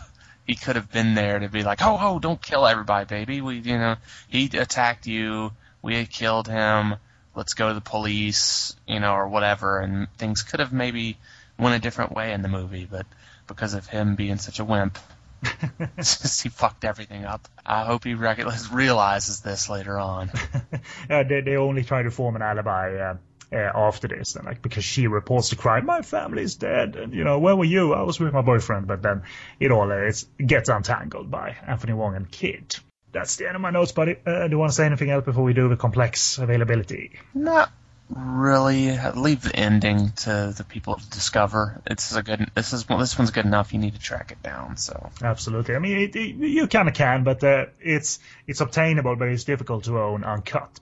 he 0.47 0.55
could 0.55 0.77
have 0.77 0.91
been 0.91 1.15
there 1.15 1.39
to 1.39 1.49
be 1.49 1.65
like, 1.65 1.81
oh, 1.83 1.99
oh, 2.01 2.19
don't 2.19 2.41
kill 2.41 2.67
everybody, 2.67 3.07
baby. 3.07 3.41
We, 3.41 3.59
you 3.59 3.79
know, 3.79 3.97
he 4.29 4.47
attacked 4.57 5.07
you. 5.07 5.53
We 5.83 5.97
had 5.97 6.11
killed 6.11 6.47
him. 6.47 6.97
Let's 7.35 7.55
go 7.55 7.69
to 7.69 7.75
the 7.75 7.81
police, 7.81 8.75
you 8.87 9.01
know, 9.01 9.13
or 9.13 9.29
whatever. 9.29 9.81
And 9.81 10.09
things 10.19 10.43
could 10.43 10.61
have 10.61 10.73
maybe 10.73 11.19
went 11.59 11.75
a 11.75 11.81
different 11.81 12.13
way 12.13 12.33
in 12.33 12.43
the 12.43 12.49
movie, 12.49 12.87
but 12.91 13.07
because 13.47 13.75
of 13.75 13.87
him 13.87 14.15
being 14.15 14.39
such 14.39 14.61
a 14.61 14.65
wimp, 14.65 14.99
just, 15.97 16.43
he 16.43 16.49
fucked 16.49 16.85
everything 16.85 17.25
up. 17.25 17.49
I 17.65 17.85
hope 17.85 18.05
he 18.05 18.15
rec- 18.15 18.41
realizes 18.73 19.41
this 19.41 19.69
later 19.69 19.99
on. 19.99 20.31
uh, 21.11 21.23
they, 21.25 21.41
they 21.41 21.57
only 21.57 21.83
try 21.83 22.03
to 22.03 22.11
form 22.11 22.37
an 22.37 22.43
alibi 22.43 22.97
uh, 22.97 23.17
uh, 23.53 23.57
after 23.57 24.09
this, 24.09 24.37
and 24.37 24.45
like 24.45 24.63
because 24.63 24.85
she 24.85 25.07
reports 25.07 25.51
the 25.51 25.57
crime, 25.57 25.87
my 25.87 26.03
family's 26.03 26.57
dead, 26.57 26.97
and 26.97 27.15
you 27.15 27.25
know 27.25 27.39
where 27.39 27.57
were 27.57 27.65
you? 27.65 27.95
I 27.95 28.03
was 28.03 28.19
with 28.19 28.33
my 28.33 28.43
boyfriend, 28.43 28.87
but 28.87 29.03
then 29.03 29.23
it 29.61 29.71
all 29.71 29.91
uh, 29.91 29.97
it's, 29.97 30.25
gets 30.45 30.69
untangled 30.69 31.31
by 31.31 31.57
Anthony 31.67 31.93
Wong 31.93 32.17
and 32.17 32.31
Kid. 32.31 32.77
That's 33.13 33.37
the 33.37 33.47
end 33.47 33.57
of 33.57 33.63
my 33.63 33.71
notes, 33.71 33.93
buddy. 33.93 34.17
Uh, 34.27 34.47
do 34.47 34.51
you 34.51 34.59
want 34.59 34.71
to 34.71 34.75
say 34.75 34.85
anything 34.85 35.11
else 35.11 35.25
before 35.25 35.45
we 35.45 35.55
do 35.55 35.69
the 35.69 35.77
complex 35.77 36.39
availability? 36.39 37.13
Not 37.35 37.71
really. 38.11 38.99
Leave 39.15 39.43
the 39.43 39.55
ending 39.55 40.13
to 40.17 40.53
the 40.57 40.65
people 40.65 40.97
to 40.97 41.11
discover. 41.11 41.81
It's 41.87 42.15
a 42.15 42.23
good. 42.23 42.51
This 42.55 42.73
is 42.73 42.85
this 42.85 43.19
one's 43.19 43.31
good 43.31 43.47
enough. 43.47 43.73
You 43.73 43.79
need 43.79 43.95
to 43.95 44.01
track 44.01 44.33
it 44.33 44.43
down. 44.43 44.77
So 44.77 45.11
Absolutely. 45.23 45.75
I 45.75 45.79
mean, 45.79 45.99
it, 45.99 46.17
it, 46.17 46.37
you 46.37 46.67
kind 46.67 46.89
of 46.89 46.95
can, 46.95 47.25
but 47.25 47.43
uh, 47.43 47.67
it's 47.81 48.19
it's 48.47 48.61
obtainable, 48.61 49.17
but 49.17 49.29
it's 49.29 49.45
difficult 49.45 49.85
to 49.85 49.99
own 49.99 50.25
uncut. 50.25 50.81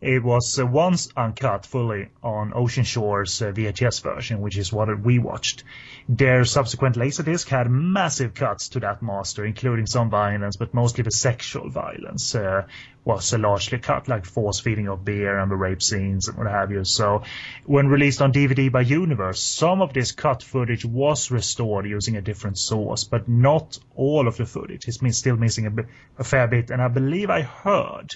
It 0.00 0.22
was 0.22 0.58
uh, 0.58 0.64
once 0.66 1.10
uncut 1.14 1.66
fully 1.66 2.08
on 2.22 2.52
Ocean 2.54 2.84
Shores 2.84 3.42
uh, 3.42 3.52
VHS 3.52 4.02
version, 4.02 4.40
which 4.40 4.56
is 4.56 4.72
what 4.72 4.88
we 4.98 5.18
watched. 5.18 5.62
Their 6.08 6.46
subsequent 6.46 6.96
Laserdisc 6.96 7.46
had 7.48 7.70
massive 7.70 8.32
cuts 8.32 8.70
to 8.70 8.80
that 8.80 9.02
master, 9.02 9.44
including 9.44 9.84
some 9.84 10.08
violence, 10.08 10.56
but 10.56 10.72
mostly 10.72 11.04
the 11.04 11.10
sexual 11.10 11.68
violence 11.68 12.34
uh, 12.34 12.62
was 13.04 13.34
uh, 13.34 13.38
largely 13.38 13.78
cut, 13.78 14.08
like 14.08 14.24
force 14.24 14.58
feeding 14.58 14.88
of 14.88 15.04
beer 15.04 15.38
and 15.38 15.50
the 15.50 15.56
rape 15.56 15.82
scenes 15.82 16.28
and 16.28 16.38
what 16.38 16.46
have 16.46 16.70
you. 16.70 16.82
So, 16.84 17.24
when 17.66 17.88
released 17.88 18.22
on 18.22 18.32
DVD 18.32 18.72
by 18.72 18.80
Universe, 18.80 19.42
some 19.42 19.82
of 19.82 19.92
this 19.92 20.12
cut 20.12 20.42
footage 20.42 20.84
was 20.86 21.30
restored 21.30 21.84
using 21.84 22.16
a 22.16 22.22
different 22.22 22.56
source, 22.56 23.04
but 23.04 23.28
not 23.28 23.78
all 23.96 24.28
of 24.28 24.38
the 24.38 24.46
footage. 24.46 24.88
It's 24.88 25.18
still 25.18 25.36
missing 25.36 25.86
a, 26.18 26.24
fair 26.24 26.48
bit, 26.48 26.70
and 26.70 26.80
I 26.80 26.88
believe 26.88 27.28
I 27.28 27.42
heard 27.42 28.14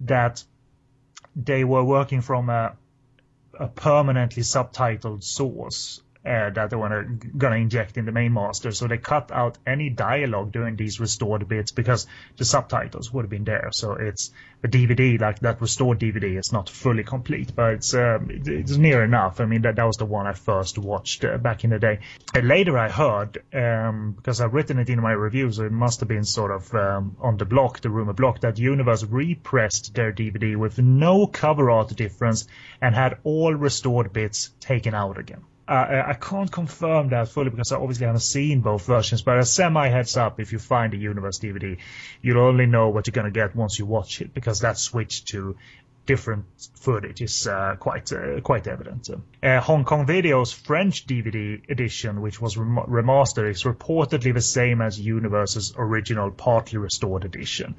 that 0.00 0.44
they 1.36 1.64
were 1.64 1.84
working 1.84 2.20
from 2.20 2.48
a, 2.50 2.76
a 3.58 3.68
permanently 3.68 4.42
subtitled 4.42 5.22
source 5.22 6.00
uh, 6.26 6.50
that 6.50 6.70
they 6.70 6.76
want 6.76 7.20
to 7.20 7.28
gonna 7.28 7.56
inject 7.56 7.96
in 7.96 8.06
the 8.06 8.12
main 8.12 8.32
master. 8.32 8.72
So 8.72 8.86
they 8.86 8.98
cut 8.98 9.30
out 9.30 9.58
any 9.66 9.90
dialogue 9.90 10.52
during 10.52 10.76
these 10.76 10.98
restored 11.00 11.46
bits 11.48 11.72
because 11.72 12.06
the 12.36 12.44
subtitles 12.44 13.12
would 13.12 13.24
have 13.24 13.30
been 13.30 13.44
there. 13.44 13.68
So 13.72 13.92
it's 13.92 14.30
a 14.62 14.68
DVD 14.68 15.20
like 15.20 15.40
that 15.40 15.60
restored 15.60 16.00
DVD. 16.00 16.36
It's 16.36 16.52
not 16.52 16.70
fully 16.70 17.04
complete, 17.04 17.54
but 17.54 17.74
it's 17.74 17.94
um, 17.94 18.28
it's 18.30 18.76
near 18.76 19.04
enough. 19.04 19.40
I 19.40 19.44
mean 19.44 19.62
that 19.62 19.76
that 19.76 19.84
was 19.84 19.96
the 19.96 20.06
one 20.06 20.26
I 20.26 20.32
first 20.32 20.78
watched 20.78 21.24
uh, 21.24 21.36
back 21.36 21.64
in 21.64 21.70
the 21.70 21.78
day. 21.78 22.00
And 22.34 22.48
later 22.48 22.78
I 22.78 22.88
heard 22.88 23.42
um, 23.52 24.12
because 24.12 24.40
I've 24.40 24.54
written 24.54 24.78
it 24.78 24.88
in 24.88 25.00
my 25.00 25.12
review, 25.12 25.52
so 25.52 25.64
it 25.64 25.72
must 25.72 26.00
have 26.00 26.08
been 26.08 26.24
sort 26.24 26.50
of 26.50 26.74
um, 26.74 27.16
on 27.20 27.36
the 27.36 27.44
block, 27.44 27.80
the 27.80 27.90
rumor 27.90 28.14
block, 28.14 28.40
that 28.40 28.58
Universe 28.58 29.04
repressed 29.04 29.94
their 29.94 30.12
DVD 30.12 30.56
with 30.56 30.78
no 30.78 31.26
cover 31.26 31.70
art 31.70 31.94
difference 31.94 32.46
and 32.80 32.94
had 32.94 33.18
all 33.24 33.54
restored 33.54 34.12
bits 34.12 34.50
taken 34.60 34.94
out 34.94 35.18
again. 35.18 35.42
Uh, 35.66 36.02
I 36.06 36.14
can't 36.14 36.50
confirm 36.52 37.08
that 37.08 37.28
fully 37.28 37.48
because 37.48 37.72
I 37.72 37.76
obviously 37.76 38.06
haven't 38.06 38.20
seen 38.20 38.60
both 38.60 38.84
versions, 38.84 39.22
but 39.22 39.38
a 39.38 39.46
semi 39.46 39.88
heads 39.88 40.16
up 40.16 40.38
if 40.38 40.52
you 40.52 40.58
find 40.58 40.92
a 40.92 40.98
Universe 40.98 41.38
DVD, 41.38 41.78
you'll 42.20 42.42
only 42.42 42.66
know 42.66 42.90
what 42.90 43.06
you're 43.06 43.12
going 43.12 43.32
to 43.32 43.40
get 43.40 43.56
once 43.56 43.78
you 43.78 43.86
watch 43.86 44.20
it 44.20 44.34
because 44.34 44.60
that 44.60 44.76
switch 44.76 45.24
to 45.26 45.56
different 46.06 46.44
footage 46.74 47.22
is 47.22 47.46
uh, 47.46 47.76
quite 47.78 48.12
uh, 48.12 48.40
quite 48.40 48.66
evident. 48.66 49.08
Uh, 49.42 49.60
Hong 49.60 49.84
Kong 49.84 50.06
Video's 50.06 50.52
French 50.52 51.06
DVD 51.06 51.62
edition, 51.70 52.20
which 52.20 52.40
was 52.40 52.56
rem- 52.56 52.76
remastered, 52.76 53.50
is 53.50 53.62
reportedly 53.62 54.34
the 54.34 54.40
same 54.40 54.82
as 54.82 55.00
Universe's 55.00 55.74
original 55.76 56.30
partly 56.30 56.78
restored 56.78 57.24
edition. 57.24 57.74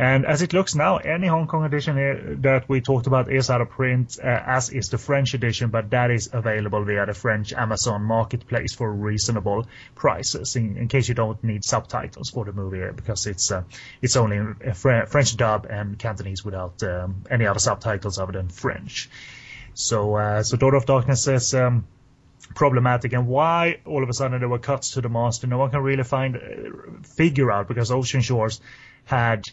And 0.00 0.24
as 0.24 0.40
it 0.40 0.54
looks 0.54 0.74
now, 0.74 0.96
any 0.96 1.26
Hong 1.26 1.46
Kong 1.46 1.66
edition 1.66 2.40
that 2.40 2.66
we 2.70 2.80
talked 2.80 3.06
about 3.06 3.30
is 3.30 3.50
out 3.50 3.60
of 3.60 3.68
print, 3.68 4.18
uh, 4.18 4.26
as 4.26 4.70
is 4.70 4.88
the 4.88 4.96
French 4.96 5.34
edition, 5.34 5.68
but 5.68 5.90
that 5.90 6.10
is 6.10 6.30
available 6.32 6.82
via 6.84 7.04
the 7.04 7.12
French 7.12 7.52
Amazon 7.52 8.04
marketplace 8.04 8.74
for 8.74 8.90
reasonable 8.90 9.66
prices. 9.94 10.56
In, 10.56 10.78
in 10.78 10.88
case 10.88 11.06
you 11.10 11.14
don't 11.14 11.44
need 11.44 11.66
subtitles 11.66 12.30
for 12.30 12.46
the 12.46 12.52
movie, 12.54 12.80
because 12.96 13.26
it's 13.26 13.52
uh, 13.52 13.64
it's 14.00 14.16
only 14.16 14.38
a 14.64 14.72
Fr- 14.72 15.04
French 15.06 15.36
dub 15.36 15.66
and 15.68 15.98
Cantonese 15.98 16.42
without 16.42 16.82
um, 16.82 17.24
any 17.30 17.44
other 17.44 17.60
subtitles 17.60 18.18
other 18.18 18.32
than 18.32 18.48
French. 18.48 19.10
So, 19.74 20.14
uh, 20.14 20.42
so 20.42 20.56
Daughter 20.56 20.78
of 20.78 20.86
Darkness 20.86 21.28
is. 21.28 21.54
Um, 21.54 21.86
problematic 22.54 23.12
and 23.12 23.28
why 23.28 23.78
all 23.84 24.02
of 24.02 24.08
a 24.08 24.12
sudden 24.12 24.40
there 24.40 24.48
were 24.48 24.58
cuts 24.58 24.92
to 24.92 25.00
the 25.00 25.08
master 25.08 25.46
no 25.46 25.58
one 25.58 25.70
can 25.70 25.80
really 25.82 26.02
find 26.02 26.36
uh, 26.36 26.40
figure 27.04 27.52
out 27.52 27.68
because 27.68 27.92
ocean 27.92 28.22
shores 28.22 28.60
had 29.04 29.48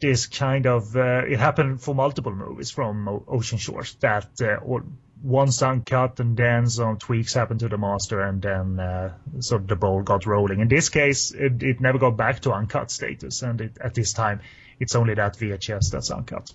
this 0.00 0.26
kind 0.26 0.66
of 0.66 0.96
uh, 0.96 1.22
it 1.26 1.38
happened 1.38 1.80
for 1.82 1.94
multiple 1.94 2.34
movies 2.34 2.70
from 2.70 3.22
Ocean 3.28 3.58
Shores 3.58 3.94
that 4.00 4.28
uh, 4.40 4.56
all, 4.56 4.82
one's 5.22 5.62
uncut 5.62 6.18
and 6.20 6.36
then 6.36 6.66
some 6.66 6.96
tweaks 6.96 7.34
happened 7.34 7.60
to 7.60 7.68
the 7.68 7.76
master 7.76 8.20
and 8.20 8.40
then 8.40 8.80
uh, 8.80 9.12
sort 9.40 9.62
of 9.62 9.68
the 9.68 9.76
ball 9.76 10.02
got 10.02 10.26
rolling. 10.26 10.60
In 10.60 10.68
this 10.68 10.88
case, 10.88 11.32
it, 11.32 11.62
it 11.62 11.80
never 11.80 11.98
got 11.98 12.16
back 12.16 12.40
to 12.40 12.52
uncut 12.52 12.90
status, 12.90 13.42
and 13.42 13.60
it, 13.60 13.78
at 13.80 13.94
this 13.94 14.12
time, 14.12 14.40
it's 14.78 14.94
only 14.94 15.14
that 15.14 15.36
VHS 15.36 15.90
that's 15.90 16.10
uncut. 16.10 16.52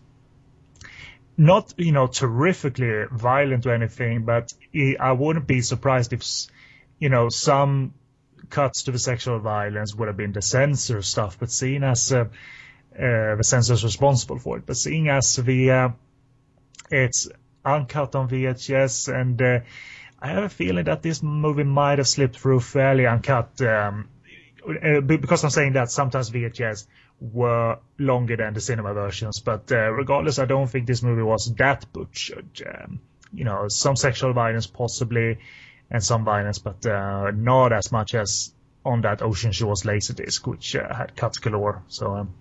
Not 1.38 1.74
you 1.78 1.92
know 1.92 2.08
terrifically 2.08 3.06
violent 3.12 3.66
or 3.66 3.74
anything, 3.74 4.26
but 4.26 4.54
I 5.00 5.12
wouldn't 5.12 5.48
be 5.48 5.62
surprised 5.62 6.14
if 6.14 6.24
you 6.98 7.10
know 7.10 7.30
some 7.30 7.94
cuts 8.50 8.84
to 8.84 8.92
the 8.92 9.00
sexual 9.00 9.40
violence 9.40 9.94
would 9.94 10.08
have 10.08 10.18
been 10.18 10.32
the 10.32 10.42
censor 10.42 11.02
stuff, 11.02 11.38
but 11.40 11.52
seen 11.52 11.84
as 11.84 12.12
uh, 12.12 12.26
uh, 12.98 13.36
the 13.36 13.44
censors 13.44 13.84
responsible 13.84 14.40
for 14.40 14.58
it. 14.58 14.66
But 14.66 14.78
seeing 14.78 15.10
as 15.10 15.38
uh, 15.38 15.90
it's 16.90 17.28
uncut 17.64 18.16
on 18.16 18.30
VHS, 18.30 19.14
and 19.14 19.42
uh, 19.42 19.60
I 20.20 20.28
have 20.30 20.44
a 20.44 20.50
feeling 20.50 20.86
that 20.86 21.02
this 21.02 21.22
movie 21.22 21.64
might 21.64 21.98
have 21.98 22.08
slipped 22.08 22.40
through 22.40 22.62
fairly 22.62 23.06
uncut. 23.06 23.62
Um, 23.62 24.08
uh, 24.68 25.02
because 25.02 25.44
I'm 25.44 25.50
saying 25.50 25.74
that 25.74 25.92
sometimes 25.92 26.32
VHS 26.32 26.88
were 27.20 27.80
longer 28.00 28.36
than 28.36 28.54
the 28.54 28.62
cinema 28.62 28.94
versions, 28.94 29.40
but 29.40 29.72
uh, 29.72 29.92
regardless, 29.92 30.40
I 30.40 30.46
don't 30.46 30.68
think 30.68 30.88
this 30.88 31.04
movie 31.04 31.22
was 31.22 31.54
that 31.56 31.92
butchered. 31.92 32.62
Um, 32.66 33.02
you 33.34 33.44
know, 33.44 33.68
some 33.68 33.96
sexual 33.96 34.34
violence 34.34 34.68
possibly, 34.68 35.40
and 35.92 36.04
some 36.04 36.24
violence, 36.24 36.60
but 36.60 36.86
uh, 36.86 37.32
not 37.32 37.74
as 37.74 37.92
much 37.92 38.16
as 38.16 38.54
on 38.86 39.02
that 39.02 39.22
Ocean 39.22 39.52
Shores 39.52 39.84
Laserdisc, 39.84 40.48
which 40.48 40.76
uh, 40.76 40.94
had 40.94 41.16
cuts 41.16 41.40
galore. 41.40 41.84
So. 41.90 42.16
Um, 42.16 42.34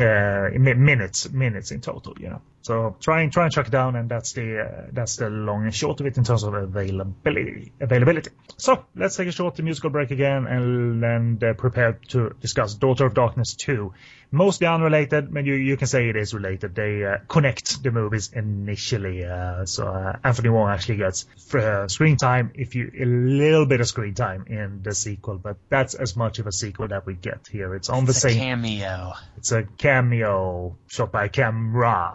uh, 0.00 0.50
minutes, 0.58 1.30
minutes 1.30 1.70
in 1.70 1.80
total, 1.80 2.14
you 2.18 2.28
know. 2.28 2.42
So 2.62 2.96
try 3.00 3.22
and 3.22 3.32
try 3.32 3.44
and 3.44 3.52
track 3.52 3.68
it 3.68 3.70
down, 3.70 3.94
and 3.94 4.08
that's 4.08 4.32
the 4.32 4.60
uh, 4.60 4.86
that's 4.92 5.16
the 5.16 5.30
long 5.30 5.64
and 5.64 5.74
short 5.74 6.00
of 6.00 6.06
it 6.06 6.18
in 6.18 6.24
terms 6.24 6.42
of 6.42 6.52
availability. 6.54 7.72
Availability. 7.80 8.30
So 8.56 8.84
let's 8.96 9.16
take 9.16 9.28
a 9.28 9.32
short 9.32 9.58
musical 9.60 9.90
break 9.90 10.10
again, 10.10 10.46
and 10.46 11.02
then 11.02 11.38
uh, 11.48 11.54
prepare 11.54 12.00
to 12.08 12.34
discuss 12.40 12.74
Daughter 12.74 13.06
of 13.06 13.14
Darkness 13.14 13.54
2 13.54 13.92
mostly 14.30 14.66
unrelated, 14.66 15.32
but 15.32 15.44
you, 15.44 15.54
you 15.54 15.76
can 15.76 15.86
say 15.86 16.08
it 16.08 16.16
is 16.16 16.34
related. 16.34 16.74
They 16.74 17.04
uh, 17.04 17.18
connect 17.28 17.82
the 17.82 17.90
movies 17.90 18.30
initially. 18.32 19.24
Uh, 19.24 19.66
so 19.66 19.86
uh, 19.86 20.18
Anthony 20.22 20.48
Wong 20.48 20.70
actually 20.70 20.96
gets 20.96 21.26
uh, 21.54 21.88
screen 21.88 22.16
time, 22.16 22.52
if 22.54 22.74
you 22.74 22.90
a 22.98 23.04
little 23.04 23.66
bit 23.66 23.80
of 23.80 23.88
screen 23.88 24.14
time 24.14 24.46
in 24.48 24.82
the 24.82 24.94
sequel, 24.94 25.38
but 25.38 25.56
that's 25.68 25.94
as 25.94 26.16
much 26.16 26.38
of 26.38 26.46
a 26.46 26.52
sequel 26.52 26.88
that 26.88 27.06
we 27.06 27.14
get 27.14 27.48
here. 27.50 27.74
It's 27.74 27.88
on 27.88 28.04
it's 28.04 28.06
the 28.08 28.28
same 28.30 28.38
cameo. 28.38 29.12
It's 29.36 29.52
a 29.52 29.64
cameo 29.64 30.76
shot 30.86 31.12
by 31.12 31.28
camera. 31.28 32.14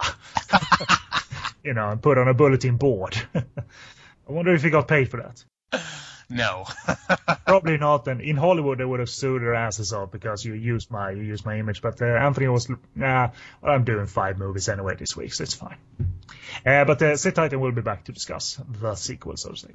you 1.63 1.73
know, 1.73 1.89
and 1.89 2.01
put 2.01 2.17
on 2.17 2.27
a 2.27 2.33
bulletin 2.33 2.77
board. 2.77 3.21
I 3.35 3.43
wonder 4.31 4.53
if 4.53 4.63
he 4.63 4.69
got 4.69 4.87
paid 4.87 5.09
for 5.09 5.17
that. 5.17 5.43
No. 6.31 6.65
Probably 7.45 7.77
not. 7.77 8.07
And 8.07 8.21
in 8.21 8.37
Hollywood, 8.37 8.77
they 8.77 8.85
would 8.85 9.01
have 9.01 9.09
sued 9.09 9.41
their 9.41 9.53
asses 9.53 9.91
off 9.91 10.11
because 10.11 10.45
you 10.45 10.53
used 10.53 10.89
my 10.89 11.11
you 11.11 11.23
used 11.23 11.45
my 11.45 11.59
image. 11.59 11.81
But 11.81 12.01
uh, 12.01 12.05
Anthony 12.05 12.47
was, 12.47 12.69
nah, 12.95 13.31
well, 13.61 13.73
I'm 13.73 13.83
doing 13.83 14.07
five 14.07 14.37
movies 14.39 14.69
anyway 14.69 14.95
this 14.95 15.15
week, 15.15 15.33
so 15.33 15.43
it's 15.43 15.53
fine. 15.53 15.77
Uh, 16.65 16.85
but 16.85 17.01
uh, 17.01 17.17
sit 17.17 17.35
tight, 17.35 17.51
and 17.51 17.61
we'll 17.61 17.73
be 17.73 17.81
back 17.81 18.05
to 18.05 18.13
discuss 18.13 18.59
the 18.67 18.95
sequel, 18.95 19.35
so 19.35 19.51
to. 19.51 19.73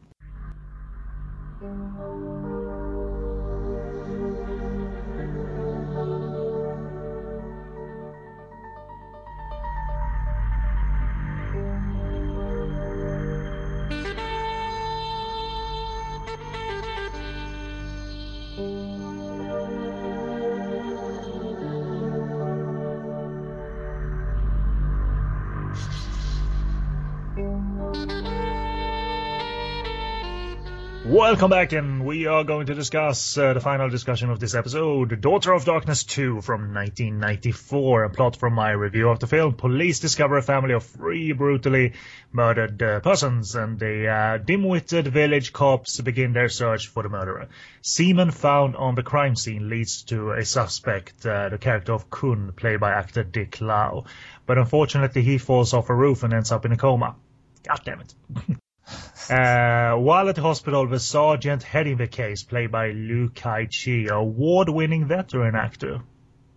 Welcome 31.07 31.51
back, 31.51 31.73
and 31.73 32.05
we 32.05 32.27
are 32.27 32.43
going 32.43 32.67
to 32.67 32.75
discuss 32.75 33.39
uh, 33.39 33.53
the 33.53 33.61
final 33.61 33.89
discussion 33.89 34.29
of 34.29 34.41
this 34.41 34.57
episode 34.57 35.21
Daughter 35.21 35.53
of 35.53 35.65
Darkness 35.65 36.03
2 36.03 36.41
from 36.41 36.75
1994. 36.75 38.03
A 38.03 38.11
plot 38.11 38.35
from 38.35 38.55
my 38.55 38.73
review 38.73 39.09
of 39.09 39.21
the 39.21 39.29
film 39.29 39.55
Police 39.55 40.01
discover 40.01 40.37
a 40.37 40.43
family 40.43 40.75
of 40.75 40.85
three 40.85 41.31
brutally 41.31 41.93
murdered 42.33 42.83
uh, 42.83 42.99
persons, 42.99 43.55
and 43.55 43.79
the 43.79 44.09
uh, 44.09 44.39
dim 44.39 44.65
witted 44.65 45.07
village 45.07 45.53
cops 45.53 46.01
begin 46.01 46.33
their 46.33 46.49
search 46.49 46.89
for 46.89 47.05
the 47.05 47.09
murderer. 47.09 47.47
Semen 47.83 48.33
found 48.33 48.75
on 48.75 48.97
the 48.97 49.05
crime 49.05 49.37
scene 49.37 49.69
leads 49.69 50.03
to 50.07 50.33
a 50.33 50.45
suspect, 50.45 51.25
uh, 51.25 51.51
the 51.51 51.59
character 51.59 51.93
of 51.93 52.11
Kun, 52.11 52.53
played 52.57 52.81
by 52.81 52.91
actor 52.91 53.23
Dick 53.23 53.61
Lau. 53.61 54.07
But 54.45 54.59
unfortunately, 54.59 55.23
he 55.23 55.39
falls 55.39 55.73
off 55.73 55.89
a 55.89 55.95
roof 55.95 56.25
and 56.25 56.33
ends 56.33 56.51
up 56.51 56.65
in 56.65 56.73
a 56.73 56.77
coma. 56.77 57.15
God 57.63 57.81
damn 57.85 58.01
it. 58.01 58.13
Uh, 59.29 59.97
while 59.97 60.29
at 60.29 60.37
the 60.37 60.43
hospital, 60.43 60.87
the 60.87 61.01
sergeant 61.01 61.63
heading 61.63 61.97
the 61.97 62.07
case, 62.07 62.45
played 62.45 62.71
by 62.71 62.91
Liu 62.91 63.29
Kai 63.29 63.67
Chi, 63.67 64.07
award-winning 64.09 65.07
veteran 65.07 65.57
actor, 65.57 66.01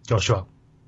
Joshua. 0.06 0.46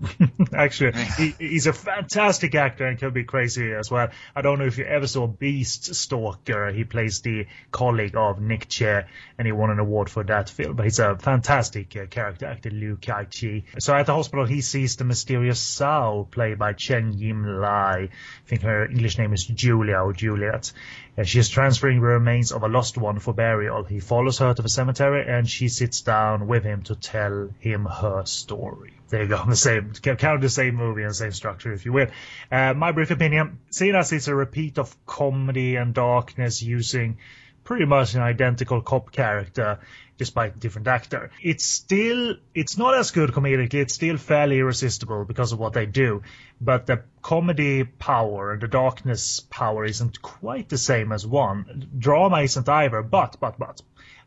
Actually, 0.53 1.03
he, 1.17 1.35
he's 1.37 1.67
a 1.67 1.73
fantastic 1.73 2.55
actor 2.55 2.85
and 2.85 2.97
can 2.97 3.11
be 3.11 3.23
crazy 3.23 3.71
as 3.73 3.91
well. 3.91 4.09
I 4.35 4.41
don't 4.41 4.59
know 4.59 4.65
if 4.65 4.77
you 4.77 4.85
ever 4.85 5.07
saw 5.07 5.27
Beast 5.27 5.93
Stalker. 5.93 6.71
He 6.71 6.83
plays 6.83 7.21
the 7.21 7.45
colleague 7.71 8.15
of 8.15 8.41
Nick 8.41 8.67
Che, 8.67 9.03
and 9.37 9.45
he 9.45 9.51
won 9.51 9.69
an 9.69 9.79
award 9.79 10.09
for 10.09 10.23
that 10.23 10.49
film. 10.49 10.75
But 10.75 10.85
he's 10.85 10.99
a 10.99 11.17
fantastic 11.17 11.95
uh, 11.95 12.05
character 12.07 12.47
actor, 12.47 12.69
Liu 12.69 12.97
Kai 12.97 13.25
Chi. 13.25 13.63
So 13.79 13.93
at 13.93 14.05
the 14.05 14.13
hospital, 14.13 14.45
he 14.45 14.61
sees 14.61 14.95
the 14.95 15.03
mysterious 15.03 15.59
Sao, 15.59 16.27
played 16.31 16.57
by 16.57 16.73
Chen 16.73 17.13
Yim 17.13 17.45
Lai. 17.59 18.09
I 18.11 18.47
think 18.47 18.63
her 18.63 18.85
English 18.85 19.17
name 19.17 19.33
is 19.33 19.45
Julia 19.45 19.97
or 19.97 20.13
Juliet. 20.13 20.71
Uh, 21.18 21.24
she 21.24 21.39
is 21.39 21.49
transferring 21.49 21.99
the 21.99 22.05
remains 22.05 22.51
of 22.51 22.64
a 22.64 22.68
lost 22.68 22.97
one 22.97 23.20
for 23.20 23.34
burial. 23.34 23.84
He 23.84 23.99
follows 23.99 24.38
her 24.39 24.53
to 24.53 24.62
the 24.62 24.70
cemetery, 24.70 25.26
and 25.28 25.49
she 25.49 25.68
sits 25.68 26.01
down 26.01 26.47
with 26.47 26.64
him 26.64 26.84
to 26.84 26.95
tell 26.95 27.49
him 27.59 27.86
her 27.86 28.26
story. 28.26 28.93
There 29.09 29.24
you 29.24 29.28
go, 29.28 29.43
the 29.47 29.55
same, 29.55 29.91
kind 29.91 30.36
of 30.36 30.41
the 30.41 30.49
same 30.49 30.76
movie 30.76 31.03
and 31.03 31.16
same 31.16 31.34
structure, 31.34 31.74
if 31.74 31.86
you 31.86 31.91
will. 31.91 32.07
Uh, 32.51 32.74
my 32.74 32.93
brief 32.93 33.12
opinion, 33.12 33.59
seeing 33.70 33.95
as 33.95 34.12
it's 34.14 34.30
a 34.30 34.36
repeat 34.36 34.78
of 34.80 34.95
comedy 35.05 35.76
and 35.76 35.93
darkness 35.93 36.62
using 36.62 37.18
pretty 37.64 37.86
much 37.86 38.16
an 38.16 38.22
identical 38.22 38.82
cop 38.82 39.12
character 39.12 39.80
despite 40.18 40.55
a 40.55 40.59
different 40.59 40.88
actor. 40.88 41.32
It's 41.41 41.66
still 41.66 42.36
it's 42.53 42.78
not 42.78 42.93
as 42.95 43.09
good 43.09 43.32
comedically. 43.32 43.82
It's 43.82 43.95
still 43.95 44.18
fairly 44.18 44.59
irresistible 44.59 45.26
because 45.26 45.51
of 45.51 45.57
what 45.57 45.74
they 45.74 45.88
do, 45.88 46.22
but 46.59 46.86
the 46.86 47.01
comedy 47.24 47.84
power 47.84 48.51
and 48.53 48.62
the 48.62 48.68
darkness 48.68 49.39
power 49.39 49.84
isn't 49.84 50.22
quite 50.22 50.70
the 50.70 50.78
same 50.78 51.12
as 51.12 51.26
one. 51.26 51.89
Drama 51.97 52.41
isn't 52.41 52.70
either, 52.70 53.01
but 53.01 53.38
but 53.39 53.57
but. 53.57 53.82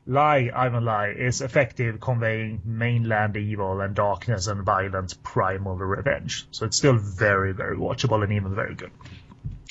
Lai, 0.06 0.50
Ivan 0.54 0.84
Lai 0.84 1.14
is 1.16 1.40
effective 1.40 1.98
conveying 1.98 2.60
mainland 2.64 3.38
evil 3.38 3.80
and 3.80 3.94
darkness 3.94 4.48
and 4.48 4.62
violence, 4.62 5.14
primal 5.14 5.76
revenge. 5.76 6.46
So 6.50 6.66
it's 6.66 6.76
still 6.76 6.98
very, 6.98 7.52
very 7.52 7.76
watchable 7.78 8.22
and 8.22 8.32
even 8.32 8.54
very 8.54 8.74
good. 8.74 8.90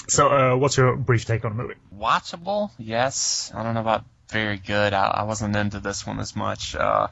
So, 0.07 0.27
uh, 0.27 0.55
what's 0.55 0.77
your 0.77 0.95
brief 0.95 1.25
take 1.25 1.45
on 1.45 1.55
the 1.55 1.63
movie? 1.63 1.75
Watchable, 1.97 2.71
yes. 2.77 3.51
I 3.55 3.63
don't 3.63 3.73
know 3.73 3.81
about 3.81 4.03
very 4.29 4.57
good. 4.57 4.93
I, 4.93 5.05
I 5.05 5.23
wasn't 5.23 5.55
into 5.55 5.79
this 5.79 6.05
one 6.05 6.19
as 6.19 6.35
much, 6.35 6.75
uh, 6.75 7.07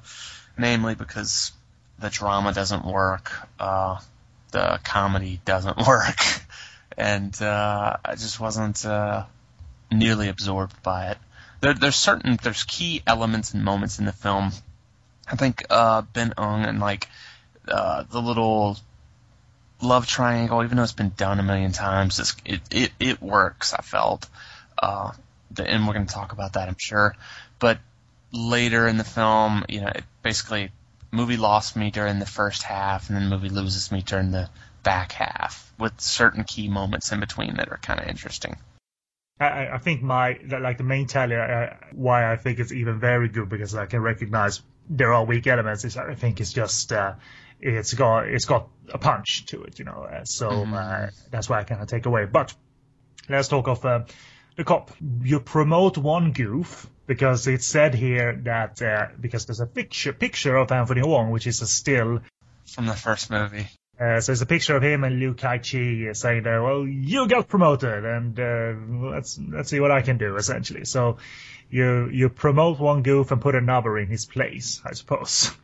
namely 0.57 0.95
because 0.95 1.51
the 1.99 2.09
drama 2.09 2.53
doesn't 2.53 2.85
work, 2.85 3.31
uh, 3.59 3.99
the 4.51 4.79
comedy 4.83 5.39
doesn't 5.45 5.77
work, 5.87 6.19
and 6.97 7.39
uh, 7.41 7.97
I 8.03 8.15
just 8.15 8.39
wasn't 8.39 8.85
uh, 8.85 9.25
nearly 9.91 10.27
absorbed 10.27 10.81
by 10.83 11.11
it. 11.11 11.17
There, 11.61 11.73
there's 11.73 11.95
certain 11.95 12.37
there's 12.41 12.63
key 12.63 13.03
elements 13.05 13.53
and 13.53 13.63
moments 13.63 13.99
in 13.99 14.05
the 14.05 14.11
film. 14.11 14.51
I 15.27 15.35
think 15.35 15.63
uh, 15.69 16.01
Ben 16.01 16.33
Ng 16.37 16.65
and 16.65 16.79
like 16.79 17.07
uh, 17.67 18.03
the 18.09 18.21
little 18.21 18.77
love 19.81 20.07
triangle, 20.07 20.63
even 20.63 20.77
though 20.77 20.83
it's 20.83 20.91
been 20.93 21.13
done 21.15 21.39
a 21.39 21.43
million 21.43 21.71
times, 21.71 22.35
it 22.45 22.61
it 22.71 22.91
it 22.99 23.21
works. 23.21 23.73
I 23.73 23.81
felt, 23.81 24.27
uh, 24.81 25.11
the, 25.51 25.67
and 25.67 25.87
we're 25.87 25.93
going 25.93 26.07
to 26.07 26.13
talk 26.13 26.31
about 26.31 26.53
that, 26.53 26.67
I'm 26.67 26.77
sure. 26.77 27.15
But 27.59 27.79
later 28.31 28.87
in 28.87 28.97
the 28.97 29.03
film, 29.03 29.65
you 29.67 29.81
know, 29.81 29.87
it 29.87 30.03
basically 30.23 30.71
movie 31.11 31.37
lost 31.37 31.75
me 31.75 31.91
during 31.91 32.19
the 32.19 32.25
first 32.25 32.63
half, 32.63 33.09
and 33.09 33.17
then 33.17 33.29
movie 33.29 33.49
loses 33.49 33.91
me 33.91 34.01
during 34.01 34.31
the 34.31 34.49
back 34.83 35.11
half, 35.11 35.71
with 35.77 35.99
certain 35.99 36.43
key 36.43 36.67
moments 36.67 37.11
in 37.11 37.19
between 37.19 37.57
that 37.57 37.69
are 37.69 37.77
kind 37.77 37.99
of 37.99 38.07
interesting. 38.07 38.57
I, 39.39 39.69
I 39.73 39.77
think 39.79 40.01
my 40.01 40.39
like 40.47 40.77
the 40.77 40.83
main 40.83 41.07
tally 41.07 41.35
uh, 41.35 41.67
why 41.93 42.31
I 42.31 42.37
think 42.37 42.59
it's 42.59 42.71
even 42.71 42.99
very 42.99 43.27
good 43.27 43.49
because 43.49 43.75
I 43.75 43.87
can 43.87 44.01
recognize 44.01 44.61
there 44.89 45.13
are 45.13 45.25
weak 45.25 45.47
elements. 45.47 45.83
Is 45.83 45.97
I 45.97 46.13
think 46.15 46.39
it's 46.39 46.53
just 46.53 46.93
uh, 46.93 47.13
it's 47.61 47.93
got 47.93 48.27
it's 48.27 48.45
got 48.45 48.69
a 48.89 48.97
punch 48.97 49.45
to 49.47 49.63
it, 49.63 49.79
you 49.79 49.85
know. 49.85 50.07
Uh, 50.11 50.25
so 50.25 50.49
mm-hmm. 50.49 50.73
uh, 50.73 51.07
that's 51.29 51.49
why 51.49 51.59
I 51.59 51.63
kind 51.63 51.81
of 51.81 51.87
take 51.87 52.05
away. 52.05 52.25
But 52.25 52.53
let's 53.29 53.47
talk 53.47 53.67
of 53.67 53.85
uh, 53.85 54.03
the 54.55 54.63
cop. 54.63 54.91
You 55.21 55.39
promote 55.39 55.97
one 55.97 56.31
goof 56.33 56.89
because 57.07 57.47
it's 57.47 57.65
said 57.65 57.93
here 57.93 58.39
that 58.43 58.81
uh, 58.81 59.07
because 59.19 59.45
there's 59.45 59.59
a 59.59 59.67
picture 59.67 60.13
picture 60.13 60.55
of 60.57 60.71
Anthony 60.71 61.03
Wong, 61.03 61.31
which 61.31 61.47
is 61.47 61.61
a 61.61 61.67
still 61.67 62.21
from 62.65 62.85
the 62.85 62.95
first 62.95 63.29
movie. 63.29 63.67
Uh, 63.99 64.19
so 64.19 64.31
there's 64.31 64.41
a 64.41 64.47
picture 64.47 64.75
of 64.75 64.81
him 64.81 65.03
and 65.03 65.19
Liu 65.19 65.35
Kai-chi 65.35 66.11
saying 66.13 66.41
there, 66.41 66.63
well, 66.63 66.87
you 66.87 67.27
got 67.27 67.47
promoted 67.47 68.03
and 68.03 68.39
uh, 68.39 68.73
let's 69.11 69.37
let's 69.37 69.69
see 69.69 69.79
what 69.79 69.91
I 69.91 70.01
can 70.01 70.17
do, 70.17 70.37
essentially. 70.37 70.85
So 70.85 71.17
you 71.69 72.09
you 72.09 72.29
promote 72.29 72.79
one 72.79 73.03
goof 73.03 73.31
and 73.31 73.39
put 73.39 73.53
another 73.53 73.99
in 73.99 74.07
his 74.07 74.25
place, 74.25 74.81
I 74.83 74.93
suppose. 74.93 75.51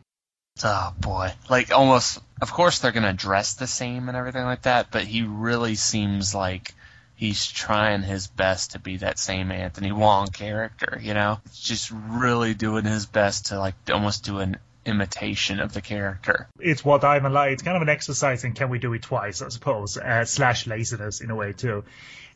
Oh 0.64 0.94
boy. 1.00 1.34
Like 1.50 1.72
almost 1.72 2.20
of 2.42 2.52
course 2.52 2.80
they're 2.80 2.92
gonna 2.92 3.14
dress 3.14 3.56
the 3.56 3.68
same 3.68 4.10
and 4.10 4.18
everything 4.18 4.44
like 4.44 4.64
that, 4.64 4.92
but 4.92 5.04
he 5.04 5.24
really 5.24 5.76
seems 5.76 6.34
like 6.34 6.74
he's 7.16 7.48
trying 7.48 8.04
his 8.04 8.28
best 8.28 8.72
to 8.72 8.80
be 8.80 8.98
that 8.98 9.20
same 9.20 9.52
Anthony 9.52 9.92
Wong 9.92 10.28
character, 10.28 11.00
you 11.02 11.14
know? 11.14 11.40
Just 11.54 11.92
really 11.92 12.54
doing 12.54 12.86
his 12.86 13.06
best 13.06 13.48
to 13.48 13.60
like 13.60 13.76
almost 13.92 14.24
do 14.24 14.40
an 14.40 14.58
imitation 14.86 15.60
of 15.60 15.74
the 15.74 15.82
character. 15.82 16.48
It's 16.60 16.84
what 16.86 17.04
I'm 17.04 17.32
like. 17.34 17.52
It's 17.52 17.64
kind 17.64 17.76
of 17.76 17.82
an 17.82 17.90
exercise 17.90 18.44
in 18.44 18.54
can 18.54 18.70
we 18.70 18.80
do 18.80 18.94
it 18.94 19.02
twice, 19.02 19.42
I 19.42 19.50
suppose, 19.50 19.98
uh, 19.98 20.26
slash 20.26 20.66
laziness 20.66 21.22
in 21.22 21.30
a 21.30 21.36
way 21.36 21.54
too. 21.54 21.84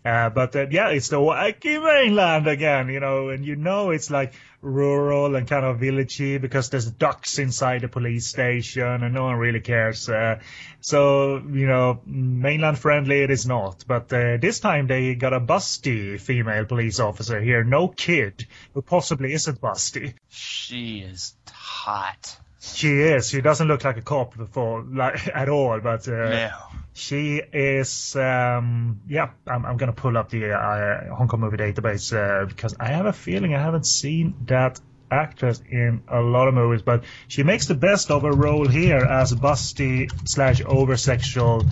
Uh, 0.03 0.29
but 0.29 0.55
uh, 0.55 0.65
yeah, 0.71 0.89
it's 0.89 1.09
the 1.09 1.17
wacky 1.17 1.81
mainland 1.81 2.47
again, 2.47 2.89
you 2.89 2.99
know, 2.99 3.29
and 3.29 3.45
you 3.45 3.55
know 3.55 3.91
it's 3.91 4.09
like 4.09 4.33
rural 4.61 5.35
and 5.35 5.47
kind 5.47 5.63
of 5.63 5.79
villagey 5.79 6.39
because 6.41 6.69
there's 6.69 6.89
ducks 6.89 7.37
inside 7.37 7.81
the 7.81 7.87
police 7.87 8.25
station 8.25 9.03
and 9.03 9.13
no 9.13 9.23
one 9.23 9.35
really 9.35 9.59
cares. 9.59 10.09
Uh, 10.09 10.39
so, 10.79 11.37
you 11.37 11.67
know, 11.67 12.01
mainland 12.05 12.79
friendly 12.79 13.21
it 13.21 13.29
is 13.29 13.45
not. 13.45 13.83
But 13.87 14.11
uh, 14.11 14.37
this 14.37 14.59
time 14.59 14.87
they 14.87 15.13
got 15.13 15.33
a 15.33 15.39
busty 15.39 16.19
female 16.19 16.65
police 16.65 16.99
officer 16.99 17.39
here, 17.39 17.63
no 17.63 17.87
kid, 17.87 18.47
who 18.73 18.81
possibly 18.81 19.33
isn't 19.33 19.61
busty. 19.61 20.15
She 20.29 20.99
is 20.99 21.35
hot. 21.51 22.37
She 22.63 22.99
is. 23.01 23.27
She 23.27 23.41
doesn't 23.41 23.67
look 23.67 23.83
like 23.83 23.97
a 23.97 24.03
cop 24.03 24.37
before, 24.37 24.83
like 24.83 25.27
at 25.33 25.49
all. 25.49 25.79
But 25.79 26.07
uh, 26.07 26.29
no. 26.29 26.51
she 26.93 27.41
is. 27.51 28.15
Um, 28.15 29.01
yeah, 29.07 29.31
I'm, 29.47 29.65
I'm 29.65 29.77
gonna 29.77 29.93
pull 29.93 30.15
up 30.15 30.29
the 30.29 30.53
uh, 30.53 31.15
Hong 31.15 31.27
Kong 31.27 31.39
movie 31.39 31.57
database 31.57 32.15
uh, 32.15 32.45
because 32.45 32.75
I 32.79 32.89
have 32.89 33.07
a 33.07 33.13
feeling 33.13 33.55
I 33.55 33.59
haven't 33.59 33.87
seen 33.87 34.35
that 34.45 34.79
actress 35.09 35.61
in 35.69 36.03
a 36.07 36.21
lot 36.21 36.47
of 36.47 36.53
movies, 36.53 36.83
but 36.83 37.03
she 37.27 37.41
makes 37.41 37.65
the 37.65 37.73
best 37.73 38.11
of 38.11 38.21
her 38.21 38.31
role 38.31 38.67
here 38.67 38.99
as 38.99 39.31
a 39.31 39.35
busty 39.35 40.09
slash 40.29 40.61
over 40.63 40.97
sexual 40.97 41.65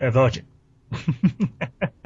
uh, 0.00 0.10
virgin. 0.10 0.46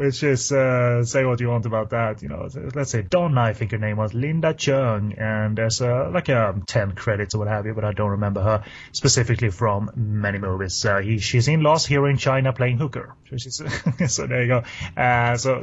which 0.00 0.22
is 0.22 0.50
uh, 0.50 1.04
say 1.04 1.26
what 1.26 1.40
you 1.40 1.48
want 1.50 1.66
about 1.66 1.90
that. 1.90 2.22
You 2.22 2.30
know, 2.30 2.48
let's 2.74 2.90
say 2.90 3.02
Donna, 3.02 3.42
I 3.42 3.52
think 3.52 3.72
her 3.72 3.78
name 3.78 3.98
was 3.98 4.14
Linda 4.14 4.54
Chung, 4.54 5.12
and 5.12 5.58
there's 5.58 5.82
uh, 5.82 6.10
like 6.10 6.30
um, 6.30 6.62
ten 6.62 6.92
credits 6.92 7.34
or 7.34 7.38
what 7.40 7.48
have 7.48 7.66
you, 7.66 7.74
but 7.74 7.84
I 7.84 7.92
don't 7.92 8.12
remember 8.12 8.40
her 8.40 8.64
specifically 8.92 9.50
from 9.50 9.90
many 9.94 10.38
movies. 10.38 10.86
Uh, 10.86 11.00
he, 11.00 11.18
she's 11.18 11.48
in 11.48 11.60
Lost 11.62 11.86
Hero 11.86 12.08
in 12.08 12.16
China 12.16 12.54
playing 12.54 12.78
hooker. 12.78 13.14
so 13.36 14.26
there 14.26 14.42
you 14.42 14.48
go. 14.48 14.62
Uh, 14.96 15.36
so, 15.36 15.62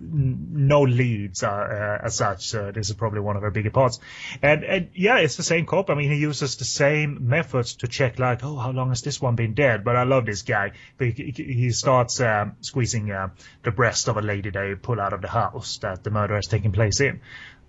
no 0.00 0.82
leads 0.82 1.42
uh, 1.42 1.98
as 2.02 2.16
such. 2.16 2.50
This 2.50 2.90
is 2.90 2.96
probably 2.96 3.20
one 3.20 3.36
of 3.36 3.42
her 3.42 3.50
bigger 3.50 3.70
parts. 3.70 3.98
And, 4.42 4.64
and 4.64 4.90
yeah, 4.94 5.18
it's 5.18 5.36
the 5.36 5.42
same 5.42 5.64
cop. 5.64 5.88
I 5.88 5.94
mean, 5.94 6.10
he 6.10 6.18
uses 6.18 6.56
the 6.56 6.64
same 6.64 7.28
methods 7.28 7.76
to 7.76 7.88
check 7.88 8.18
like, 8.18 8.44
oh, 8.44 8.56
how 8.56 8.72
long 8.72 8.90
has 8.90 9.00
this 9.02 9.22
one 9.22 9.36
been 9.36 9.54
dead? 9.54 9.84
But 9.84 9.96
I 9.96 10.02
love 10.02 10.26
this 10.26 10.42
guy. 10.42 10.72
He, 10.98 11.32
he 11.34 11.70
starts 11.70 12.20
um, 12.20 12.56
squeezing 12.60 13.10
uh, 13.10 13.28
the 13.68 13.72
breast 13.72 14.08
of 14.08 14.16
a 14.16 14.22
lady 14.22 14.48
they 14.48 14.74
pull 14.74 14.98
out 14.98 15.12
of 15.12 15.20
the 15.20 15.28
house 15.28 15.76
that 15.78 16.02
the 16.02 16.10
murder 16.10 16.36
has 16.36 16.46
taken 16.46 16.72
place 16.72 17.00
in. 17.00 17.20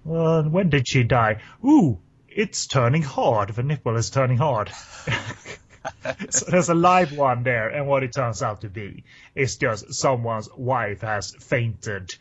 When 0.05 0.69
did 0.69 0.87
she 0.87 1.03
die? 1.03 1.41
Ooh, 1.65 1.99
it's 2.29 2.67
turning 2.67 3.01
hard. 3.01 3.49
The 3.49 3.63
nipple 3.63 3.97
is 3.97 4.09
turning 4.09 4.37
hard. 4.37 4.69
so 6.29 6.45
there's 6.49 6.69
a 6.69 6.73
live 6.73 7.11
one 7.11 7.43
there, 7.43 7.67
and 7.67 7.85
what 7.85 8.03
it 8.03 8.13
turns 8.13 8.41
out 8.41 8.61
to 8.61 8.69
be 8.69 9.03
is 9.35 9.57
just 9.57 9.93
someone's 9.93 10.47
wife 10.55 11.01
has 11.01 11.35
fainted 11.35 12.15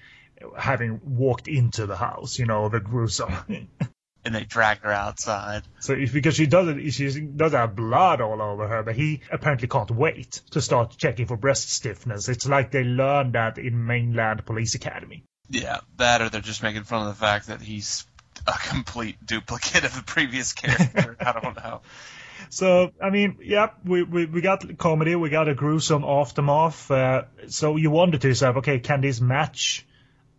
having 0.56 1.00
walked 1.04 1.46
into 1.46 1.86
the 1.86 1.96
house, 1.96 2.36
you 2.36 2.46
know, 2.46 2.68
the 2.68 2.80
gruesome. 2.80 3.68
and 4.28 4.34
they 4.34 4.44
drag 4.44 4.80
her 4.80 4.92
outside. 4.92 5.62
So 5.80 5.94
if, 5.94 6.12
because 6.12 6.34
she 6.34 6.44
doesn't, 6.44 6.90
she 6.90 7.06
doesn't 7.06 7.58
have 7.58 7.74
blood 7.74 8.20
all 8.20 8.42
over 8.42 8.68
her, 8.68 8.82
but 8.82 8.94
he 8.94 9.22
apparently 9.32 9.68
can't 9.68 9.90
wait 9.90 10.42
to 10.50 10.60
start 10.60 10.98
checking 10.98 11.24
for 11.24 11.38
breast 11.38 11.70
stiffness. 11.70 12.28
It's 12.28 12.46
like 12.46 12.70
they 12.70 12.84
learned 12.84 13.32
that 13.32 13.56
in 13.56 13.86
mainland 13.86 14.44
police 14.44 14.74
academy. 14.74 15.24
Yeah, 15.48 15.78
that 15.96 16.20
or 16.20 16.28
they're 16.28 16.42
just 16.42 16.62
making 16.62 16.84
fun 16.84 17.06
of 17.06 17.08
the 17.08 17.18
fact 17.18 17.46
that 17.46 17.62
he's 17.62 18.04
a 18.46 18.52
complete 18.52 19.16
duplicate 19.24 19.84
of 19.84 19.94
the 19.94 20.02
previous 20.02 20.52
character. 20.52 21.16
I 21.20 21.40
don't 21.40 21.56
know. 21.56 21.80
So 22.50 22.92
I 23.02 23.08
mean, 23.08 23.38
yeah, 23.42 23.70
we, 23.82 24.02
we, 24.02 24.26
we 24.26 24.42
got 24.42 24.76
comedy, 24.76 25.16
we 25.16 25.30
got 25.30 25.48
a 25.48 25.54
gruesome 25.54 26.04
aftermath. 26.04 26.90
Uh, 26.90 27.22
so 27.46 27.76
you 27.76 27.90
wonder 27.90 28.18
to 28.18 28.28
yourself, 28.28 28.56
okay, 28.58 28.78
can 28.78 29.00
this 29.00 29.22
match 29.22 29.86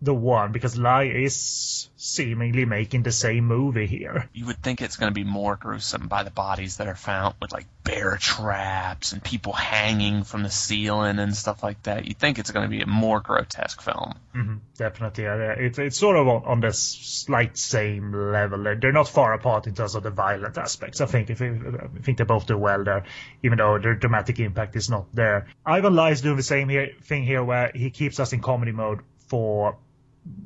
the 0.01 0.13
one 0.13 0.51
because 0.51 0.77
Lai 0.77 1.03
is 1.03 1.89
seemingly 1.97 2.65
making 2.65 3.03
the 3.03 3.11
same 3.11 3.45
movie 3.45 3.85
here. 3.85 4.29
You 4.33 4.45
would 4.45 4.61
think 4.61 4.81
it's 4.81 4.95
going 4.95 5.11
to 5.11 5.13
be 5.13 5.25
more 5.25 5.57
gruesome 5.57 6.07
by 6.07 6.23
the 6.23 6.31
bodies 6.31 6.77
that 6.77 6.87
are 6.87 6.95
found 6.95 7.35
with 7.41 7.51
like 7.51 7.65
bear 7.83 8.15
traps 8.17 9.11
and 9.11 9.21
people 9.21 9.51
hanging 9.51 10.23
from 10.23 10.43
the 10.43 10.49
ceiling 10.49 11.19
and 11.19 11.35
stuff 11.35 11.63
like 11.63 11.83
that. 11.83 12.05
You 12.05 12.13
think 12.13 12.39
it's 12.39 12.51
going 12.51 12.65
to 12.65 12.69
be 12.69 12.81
a 12.81 12.87
more 12.87 13.19
grotesque 13.19 13.81
film. 13.81 14.13
Mm-hmm, 14.33 14.55
definitely, 14.77 15.25
yeah. 15.25 15.55
It's 15.57 15.77
it's 15.79 15.97
sort 15.97 16.15
of 16.15 16.27
on, 16.27 16.43
on 16.45 16.59
the 16.61 16.71
slight 16.71 17.57
same 17.57 18.13
level. 18.13 18.63
They're 18.63 18.93
not 18.93 19.09
far 19.09 19.33
apart 19.33 19.67
in 19.67 19.75
terms 19.75 19.95
of 19.95 20.03
the 20.03 20.11
violent 20.11 20.57
aspects. 20.57 21.01
I 21.01 21.07
think 21.07 21.29
if 21.29 21.41
I 21.41 21.57
think 22.01 22.17
they 22.17 22.23
both 22.23 22.47
do 22.47 22.57
well 22.57 22.83
there, 22.85 23.03
even 23.43 23.57
though 23.57 23.77
their 23.79 23.95
dramatic 23.95 24.39
impact 24.39 24.77
is 24.77 24.89
not 24.89 25.07
there. 25.13 25.47
Ivan 25.65 25.95
Lai 25.95 26.11
is 26.11 26.21
doing 26.21 26.37
the 26.37 26.43
same 26.43 26.69
here, 26.69 26.91
thing 27.03 27.23
here, 27.23 27.43
where 27.43 27.71
he 27.75 27.89
keeps 27.89 28.19
us 28.19 28.31
in 28.31 28.41
comedy 28.41 28.71
mode 28.71 28.99
for 29.27 29.77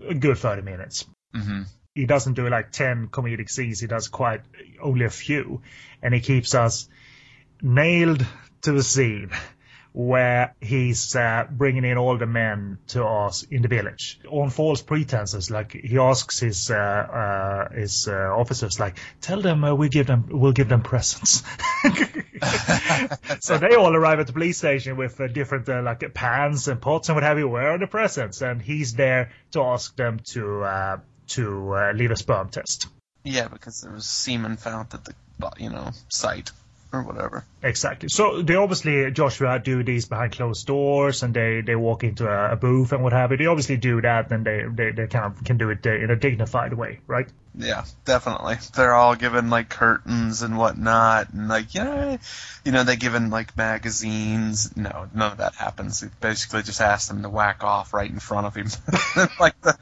a 0.08 0.14
good 0.14 0.38
30 0.38 0.62
minutes. 0.62 1.06
Mm-hmm. 1.36 1.64
He 1.96 2.06
doesn't 2.06 2.34
do 2.34 2.50
like 2.50 2.72
10 2.72 3.10
comedic 3.10 3.50
scenes, 3.50 3.80
he 3.80 3.88
does 3.88 4.08
quite 4.08 4.42
only 4.82 5.06
a 5.06 5.10
few. 5.10 5.62
And 6.02 6.14
he 6.14 6.20
keeps 6.20 6.56
us 6.56 6.90
nailed 7.62 8.26
to 8.62 8.72
the 8.72 8.84
scene 8.84 9.32
where 9.94 10.56
he's 10.60 11.16
uh, 11.16 11.46
bringing 11.50 11.86
in 11.86 11.98
all 11.98 12.18
the 12.18 12.26
men 12.26 12.80
to 12.88 13.06
us 13.06 13.44
in 13.44 13.62
the 13.62 13.68
village 13.68 14.20
on 14.28 14.50
false 14.50 14.82
pretenses. 14.82 15.52
Like 15.52 15.72
he 15.72 16.00
asks 16.00 16.40
his 16.40 16.72
uh, 16.72 16.76
uh, 16.76 17.74
his 17.74 18.08
uh, 18.08 18.36
officers, 18.36 18.80
like, 18.80 18.98
"Tell 19.22 19.42
them 19.42 19.64
uh, 19.64 19.76
we 19.76 19.90
give 19.90 20.08
them 20.08 20.26
we'll 20.30 20.52
give 20.52 20.68
them 20.68 20.82
presents." 20.82 21.44
so 23.40 23.58
they 23.58 23.76
all 23.76 23.96
arrive 23.96 24.20
at 24.20 24.28
the 24.28 24.34
police 24.34 24.58
station 24.58 24.98
with 24.98 25.20
uh, 25.20 25.28
different 25.28 25.68
uh, 25.70 25.82
like 25.82 26.14
pans 26.14 26.68
and 26.68 26.82
pots 26.82 27.10
and 27.10 27.16
what 27.16 27.24
have 27.24 27.38
you. 27.38 27.48
Where 27.48 27.72
are 27.72 27.78
the 27.78 27.88
presents? 27.88 28.42
And 28.42 28.62
he's 28.62 28.94
there 28.94 29.32
to 29.52 29.62
ask 29.62 29.96
them 29.96 30.20
to 30.32 30.64
uh, 30.64 30.98
to 31.28 31.74
uh, 31.74 31.92
leave 31.94 32.12
a 32.12 32.16
sperm 32.16 32.50
test. 32.50 32.88
Yeah, 33.24 33.48
because 33.48 33.82
there 33.82 33.92
was 33.92 34.06
semen 34.06 34.58
found 34.58 34.94
at 34.94 35.06
the 35.06 35.14
you 35.58 35.70
know 35.70 35.92
site 36.10 36.52
or 36.94 37.02
whatever. 37.02 37.44
Exactly. 37.64 38.08
So 38.10 38.44
they 38.44 38.56
obviously 38.56 39.12
Joshua 39.12 39.60
do 39.60 39.84
these 39.84 40.06
behind 40.06 40.34
closed 40.34 40.68
doors, 40.68 41.24
and 41.24 41.34
they, 41.34 41.62
they 41.62 41.76
walk 41.76 42.04
into 42.04 42.28
a, 42.28 42.54
a 42.54 42.56
booth 42.56 42.92
and 42.92 43.04
what 43.04 43.14
have 43.14 43.32
you. 43.32 43.38
They 43.38 43.48
obviously 43.48 43.78
do 43.78 44.00
that, 44.02 44.32
and 44.32 44.46
they 44.46 44.64
they, 44.70 44.92
they 44.92 45.08
kind 45.08 45.26
of 45.26 45.44
can 45.44 45.58
do 45.58 45.72
it 45.72 45.86
uh, 45.86 45.92
in 45.92 46.12
a 46.12 46.16
dignified 46.16 46.74
way, 46.74 47.00
right? 47.08 47.28
Yeah, 47.56 47.86
definitely. 48.06 48.58
They're 48.76 48.94
all 48.94 49.16
given 49.16 49.50
like 49.50 49.70
curtains 49.70 50.42
and 50.44 50.58
whatnot, 50.58 51.34
and 51.34 51.48
like 51.48 51.74
yeah, 51.74 52.18
you 52.64 52.72
know 52.72 52.84
they 52.84 52.96
given 52.96 53.32
like 53.32 53.58
magazines. 53.58 54.76
No, 54.76 55.08
none 55.14 55.32
of 55.32 55.38
that 55.40 55.56
happens. 55.56 56.02
They 56.02 56.10
basically 56.22 56.64
just 56.64 56.82
ask 56.82 57.08
them 57.08 57.24
to 57.24 57.30
whack 57.30 57.64
off 57.64 57.94
right 57.94 58.10
in 58.10 58.20
front 58.20 58.48
of 58.48 58.56
him, 58.56 58.68
like 59.40 59.60
the 59.62 59.78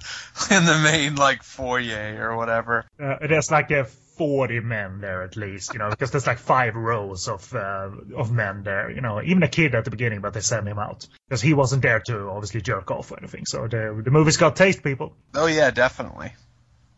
in 0.50 0.66
the 0.66 0.80
main 0.84 1.16
like 1.16 1.44
foyer 1.44 2.30
or 2.30 2.38
whatever. 2.38 2.86
Uh, 3.02 3.16
there's 3.28 3.52
like 3.52 3.72
a 3.72 3.88
40 4.22 4.60
men 4.60 5.02
there 5.02 5.24
at 5.24 5.36
least, 5.36 5.74
you 5.74 5.80
know, 5.80 5.90
because 5.90 6.12
there's 6.12 6.28
like 6.28 6.38
five 6.38 6.76
rows 6.76 7.28
of 7.28 7.56
uh, 7.56 7.90
of 8.16 8.32
men 8.32 8.62
there, 8.62 8.92
you 8.92 9.02
know, 9.02 9.20
even 9.20 9.42
a 9.42 9.48
kid 9.48 9.74
at 9.74 9.84
the 9.84 9.90
beginning, 9.90 10.22
but 10.22 10.36
they 10.36 10.42
send 10.42 10.68
him 10.68 10.78
out 10.78 11.08
because 11.28 11.42
he 11.42 11.56
wasn't 11.56 11.82
there 11.82 12.00
to 12.02 12.30
obviously 12.30 12.62
jerk 12.62 12.92
off 12.92 13.12
or 13.12 13.18
anything. 13.18 13.48
So 13.48 13.68
the 13.68 14.00
the 14.06 14.12
movie's 14.12 14.38
got 14.38 14.56
taste, 14.56 14.84
people. 14.84 15.16
Oh 15.34 15.48
yeah, 15.48 15.72
definitely. 15.72 16.34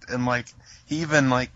And 0.09 0.25
like 0.25 0.47
he 0.85 0.97
even 0.97 1.29
like 1.29 1.51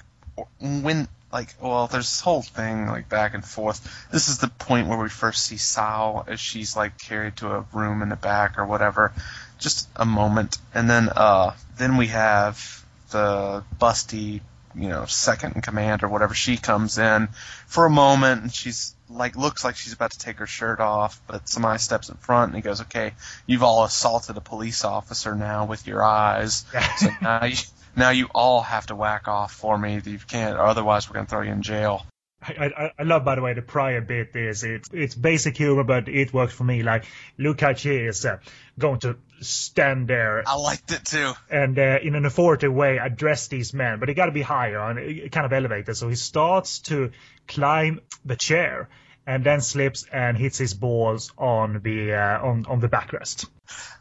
when 0.62 1.10
like 1.34 1.54
well, 1.62 1.88
there's 1.88 2.06
this 2.06 2.22
whole 2.22 2.44
thing 2.44 2.88
like 2.88 3.10
back 3.10 3.34
and 3.34 3.44
forth. 3.44 4.08
This 4.10 4.30
is 4.30 4.38
the 4.38 4.48
point 4.48 4.88
where 4.88 4.98
we 4.98 5.10
first 5.10 5.48
see 5.48 5.58
Sal 5.58 6.24
as 6.30 6.40
she's 6.40 6.78
like 6.78 6.98
carried 6.98 7.36
to 7.38 7.52
a 7.52 7.66
room 7.74 8.02
in 8.04 8.08
the 8.08 8.16
back 8.16 8.58
or 8.58 8.66
whatever. 8.66 9.12
Just 9.60 9.90
a 9.98 10.06
moment, 10.06 10.60
and 10.74 10.90
then 10.90 11.10
uh 11.10 11.52
then 11.78 11.98
we 11.98 12.08
have 12.08 12.86
the 13.10 13.66
busty 13.82 14.40
you 14.78 14.90
know 14.90 15.06
second 15.06 15.56
in 15.56 15.62
command 15.62 16.04
or 16.04 16.08
whatever 16.08 16.34
she 16.34 16.58
comes 16.58 16.98
in 16.98 17.28
for 17.68 17.86
a 17.86 17.90
moment 17.90 18.42
and 18.44 18.54
she's 18.54 18.96
like 19.10 19.36
looks 19.36 19.64
like 19.64 19.76
she's 19.76 19.94
about 19.94 20.12
to 20.12 20.20
take 20.20 20.38
her 20.38 20.48
shirt 20.48 20.80
off 20.80 21.22
but 21.28 21.48
somebody 21.48 21.80
steps 21.80 22.10
in 22.10 22.16
front 22.16 22.50
and 22.50 22.56
he 22.56 22.62
goes 22.62 22.82
okay 22.82 23.14
you've 23.46 23.64
all 23.64 23.84
assaulted 23.84 24.38
a 24.38 24.42
police 24.42 24.84
officer 24.84 25.36
now 25.36 25.66
with 25.66 25.88
your 25.88 26.04
eyes. 26.04 26.66
So 26.98 27.10
now 27.22 27.46
you 27.46 27.56
now 27.96 28.10
you 28.12 28.28
all 28.34 28.62
have 28.62 28.88
to 28.88 28.96
whack 28.96 29.28
off 29.28 29.52
for 29.54 29.78
me. 29.78 30.00
You 30.04 30.20
can't 30.28 30.58
or 30.58 30.66
otherwise 30.66 31.10
we're 31.10 31.16
going 31.16 31.26
to 31.26 31.30
throw 31.30 31.42
you 31.42 31.52
in 31.52 31.62
jail. 31.62 32.06
I, 32.42 32.72
I, 32.78 32.92
I 33.00 33.04
love, 33.04 33.26
by 33.26 33.36
the 33.36 33.42
way, 33.42 33.54
the 33.54 33.64
prior 33.64 34.00
bit 34.00 34.36
is 34.36 34.64
it's 34.64 34.90
it's 34.94 35.16
basic 35.16 35.58
humor, 35.58 35.84
but 35.84 36.08
it 36.08 36.34
works 36.34 36.54
for 36.54 36.64
me. 36.64 36.84
Like 36.84 37.06
Liu 37.38 37.56
Kai-chi 37.56 37.90
is 37.90 38.26
uh, 38.26 38.38
going 38.78 39.00
to 39.00 39.18
stand 39.42 40.08
there. 40.08 40.44
I 40.46 40.56
liked 40.56 40.92
it 40.92 41.06
too. 41.06 41.34
And 41.50 41.78
uh, 41.78 42.00
in 42.02 42.16
an 42.16 42.26
authoritative 42.26 42.74
way, 42.74 42.98
address 42.98 43.48
these 43.48 43.74
men, 43.74 44.00
but 44.00 44.10
he 44.10 44.16
got 44.16 44.28
to 44.28 44.32
be 44.32 44.42
higher 44.42 44.80
and 44.80 45.32
kind 45.32 45.46
of 45.46 45.54
elevated. 45.54 45.96
So 45.96 46.10
he 46.10 46.16
starts 46.16 46.80
to 46.80 47.12
climb 47.48 48.02
the 48.26 48.36
chair 48.36 48.90
and 49.28 49.44
then 49.44 49.62
slips 49.62 50.06
and 50.12 50.38
hits 50.38 50.58
his 50.58 50.74
balls 50.74 51.34
on 51.38 51.82
the 51.84 52.14
uh, 52.14 52.46
on 52.46 52.66
on 52.68 52.80
the 52.80 52.88
backrest. 52.88 53.46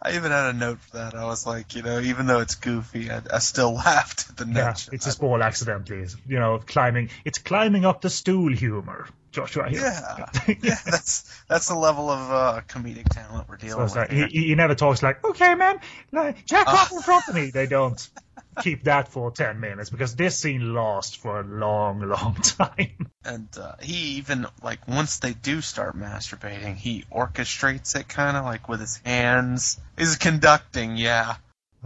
I 0.00 0.14
even 0.14 0.30
had 0.30 0.50
a 0.50 0.52
note 0.52 0.78
for 0.78 0.98
that. 0.98 1.14
I 1.16 1.24
was 1.24 1.44
like, 1.44 1.74
you 1.74 1.82
know, 1.82 1.98
even 1.98 2.26
though 2.26 2.38
it's 2.38 2.54
goofy, 2.54 3.10
I, 3.10 3.20
I 3.32 3.38
still 3.40 3.74
laughed 3.86 4.30
at 4.30 4.36
the 4.36 4.46
note. 4.46 4.86
Yeah, 4.86 4.94
it's 4.94 5.04
his 5.04 5.16
ball 5.16 5.42
accidentally. 5.42 6.06
You 6.26 6.38
know, 6.38 6.60
climbing. 6.64 7.10
It's 7.24 7.38
climbing 7.38 7.84
up 7.84 8.00
the 8.00 8.10
stool 8.10 8.52
humor. 8.52 9.08
Joshua 9.36 9.68
here. 9.68 9.80
Yeah, 9.80 10.26
yeah, 10.62 10.78
that's 10.86 11.42
that's 11.46 11.68
the 11.68 11.74
level 11.74 12.08
of 12.08 12.30
uh, 12.30 12.60
comedic 12.68 13.08
talent 13.10 13.48
we're 13.48 13.56
dealing 13.58 13.86
So 13.88 14.00
with. 14.00 14.10
he, 14.10 14.46
he 14.48 14.54
never 14.54 14.74
talks 14.74 15.02
like, 15.02 15.22
okay, 15.24 15.54
man, 15.54 15.78
like, 16.10 16.46
jack 16.46 16.66
off 16.66 16.90
in 16.90 17.02
front 17.02 17.28
of 17.28 17.34
me. 17.34 17.50
They 17.50 17.66
don't 17.66 18.08
keep 18.62 18.84
that 18.84 19.08
for 19.08 19.30
10 19.30 19.60
minutes 19.60 19.90
because 19.90 20.16
this 20.16 20.38
scene 20.38 20.72
lasts 20.72 21.14
for 21.14 21.40
a 21.40 21.44
long, 21.44 22.00
long 22.00 22.34
time. 22.42 23.10
and 23.26 23.48
uh, 23.60 23.74
he 23.82 24.16
even 24.16 24.46
like 24.62 24.88
once 24.88 25.18
they 25.18 25.34
do 25.34 25.60
start 25.60 25.94
masturbating, 25.94 26.76
he 26.76 27.04
orchestrates 27.14 27.94
it 27.94 28.08
kind 28.08 28.38
of 28.38 28.44
like 28.46 28.70
with 28.70 28.80
his 28.80 28.96
hands. 29.04 29.78
He's 29.98 30.16
conducting, 30.16 30.96
yeah. 30.96 31.36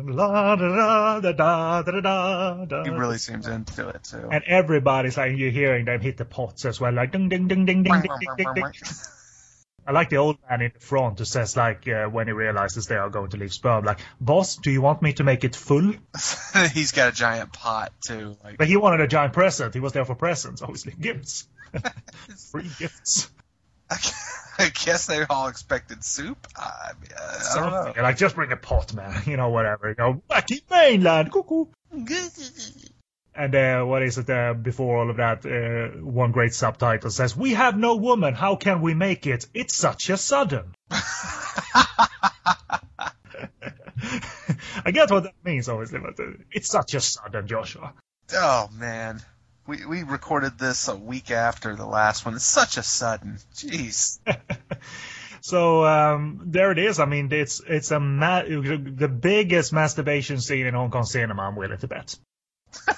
La, 0.07 0.57
da, 0.57 0.69
da, 0.69 1.21
da, 1.21 1.33
da, 1.33 1.83
da, 1.83 2.01
da, 2.01 2.65
da. 2.65 2.85
He 2.85 2.91
really 2.91 3.19
seems 3.19 3.47
into 3.47 3.89
it 3.89 4.05
too. 4.05 4.29
And 4.31 4.43
everybody's 4.45 5.17
like, 5.17 5.37
you're 5.37 5.51
hearing 5.51 5.85
them 5.85 6.01
hit 6.01 6.17
the 6.17 6.25
pots 6.25 6.65
as 6.65 6.81
well, 6.81 6.93
like, 6.93 7.13
ding, 7.13 7.29
ding, 7.29 7.49
ding, 7.49 7.65
ding, 7.67 7.83
ding, 7.83 8.01
ding, 8.01 8.03
ding, 8.03 8.37
ding, 8.37 8.55
ding. 8.55 8.73
I 9.87 9.93
like 9.93 10.11
the 10.11 10.19
old 10.19 10.37
man 10.49 10.61
in 10.61 10.71
the 10.73 10.81
front 10.81 11.19
who 11.19 11.25
says, 11.25 11.57
like, 11.57 11.89
uh, 11.89 12.05
when 12.07 12.27
he 12.27 12.33
realizes 12.33 12.87
they 12.87 12.97
are 12.97 13.09
going 13.09 13.31
to 13.31 13.37
leave 13.37 13.53
sperm, 13.53 13.85
like, 13.85 13.99
boss, 14.21 14.57
do 14.57 14.71
you 14.71 14.83
want 14.83 15.03
me 15.03 15.15
to 15.15 15.25
make 15.25 15.43
it 15.43 15.57
full? 15.57 15.95
He's 16.73 16.93
got 16.93 17.09
a 17.09 17.13
giant 17.13 17.53
pot 17.53 17.93
too. 18.01 18.37
Like 18.45 18.59
But 18.59 18.69
he 18.69 18.77
wanted 18.77 19.01
a 19.01 19.09
giant 19.09 19.33
present. 19.33 19.75
He 19.75 19.81
was 19.81 19.93
there 19.93 20.05
for 20.05 20.15
presents, 20.15 20.63
obviously. 20.63 20.95
Gifts. 21.01 21.49
Free 22.53 22.71
gifts. 22.79 23.31
I 24.59 24.71
guess 24.85 25.07
they 25.07 25.25
all 25.25 25.49
expected 25.49 26.05
soup. 26.05 26.47
I, 26.57 26.91
mean, 27.01 27.11
uh, 27.19 27.39
I 27.51 27.61
don't 27.61 27.97
know. 27.97 28.03
Like, 28.03 28.19
just 28.19 28.35
bring 28.35 28.53
a 28.53 28.57
pot, 28.57 28.93
man. 28.95 29.23
You 29.27 29.37
know, 29.37 29.49
whatever. 29.49 29.89
You 29.89 29.95
go, 29.95 30.23
wacky 30.31 30.63
mainland, 30.71 31.33
cuckoo. 31.33 31.67
And 33.33 33.55
uh, 33.55 33.85
what 33.85 34.03
is 34.03 34.19
it 34.19 34.29
uh, 34.29 34.55
before 34.55 34.99
all 34.99 35.09
of 35.09 35.17
that? 35.19 35.47
Uh, 35.47 36.01
one 36.05 36.33
great 36.33 36.53
subtitle 36.53 37.11
says, 37.11 37.37
"We 37.37 37.55
have 37.55 37.79
no 37.79 37.95
woman. 37.95 38.35
How 38.35 38.57
can 38.57 38.83
we 38.83 38.93
make 38.93 39.25
it? 39.27 39.47
It's 39.55 39.75
such 39.75 40.11
a 40.11 40.17
sudden." 40.17 40.75
I 44.85 44.91
get 44.93 45.11
what 45.11 45.23
that 45.23 45.35
means, 45.45 45.69
obviously, 45.69 46.01
but 46.01 46.19
uh, 46.19 46.33
it's 46.51 46.69
such 46.69 46.95
a 46.95 47.01
sudden, 47.01 47.47
Joshua. 47.47 47.95
Oh 48.35 48.69
man, 48.73 49.23
we 49.67 49.85
we 49.87 50.03
recorded 50.03 50.59
this 50.59 50.89
a 50.89 50.97
week 50.97 51.31
after 51.31 51.77
the 51.77 51.87
last 51.87 52.25
one. 52.25 52.35
It's 52.35 52.45
such 52.45 52.77
a 52.77 52.83
sudden. 52.83 53.39
Jeez. 53.55 54.19
So 55.43 55.87
um, 55.87 56.43
there 56.47 56.71
it 56.71 56.79
is. 56.79 57.01
I 57.01 57.07
mean, 57.07 57.33
it's 57.33 57.61
it's 57.67 57.91
a 57.91 57.99
ma- 57.99 58.43
the 58.43 59.09
biggest 59.09 59.73
masturbation 59.73 60.39
scene 60.41 60.67
in 60.67 60.75
Hong 60.75 60.91
Kong 60.91 61.05
cinema. 61.05 61.43
I'm 61.43 61.57
willing 61.57 61.79
to 61.79 61.89
bet. 61.89 62.17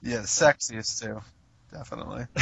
Yeah, 0.00 0.18
the 0.18 0.28
sexiest 0.28 1.02
too. 1.02 1.20
Definitely. 1.72 2.26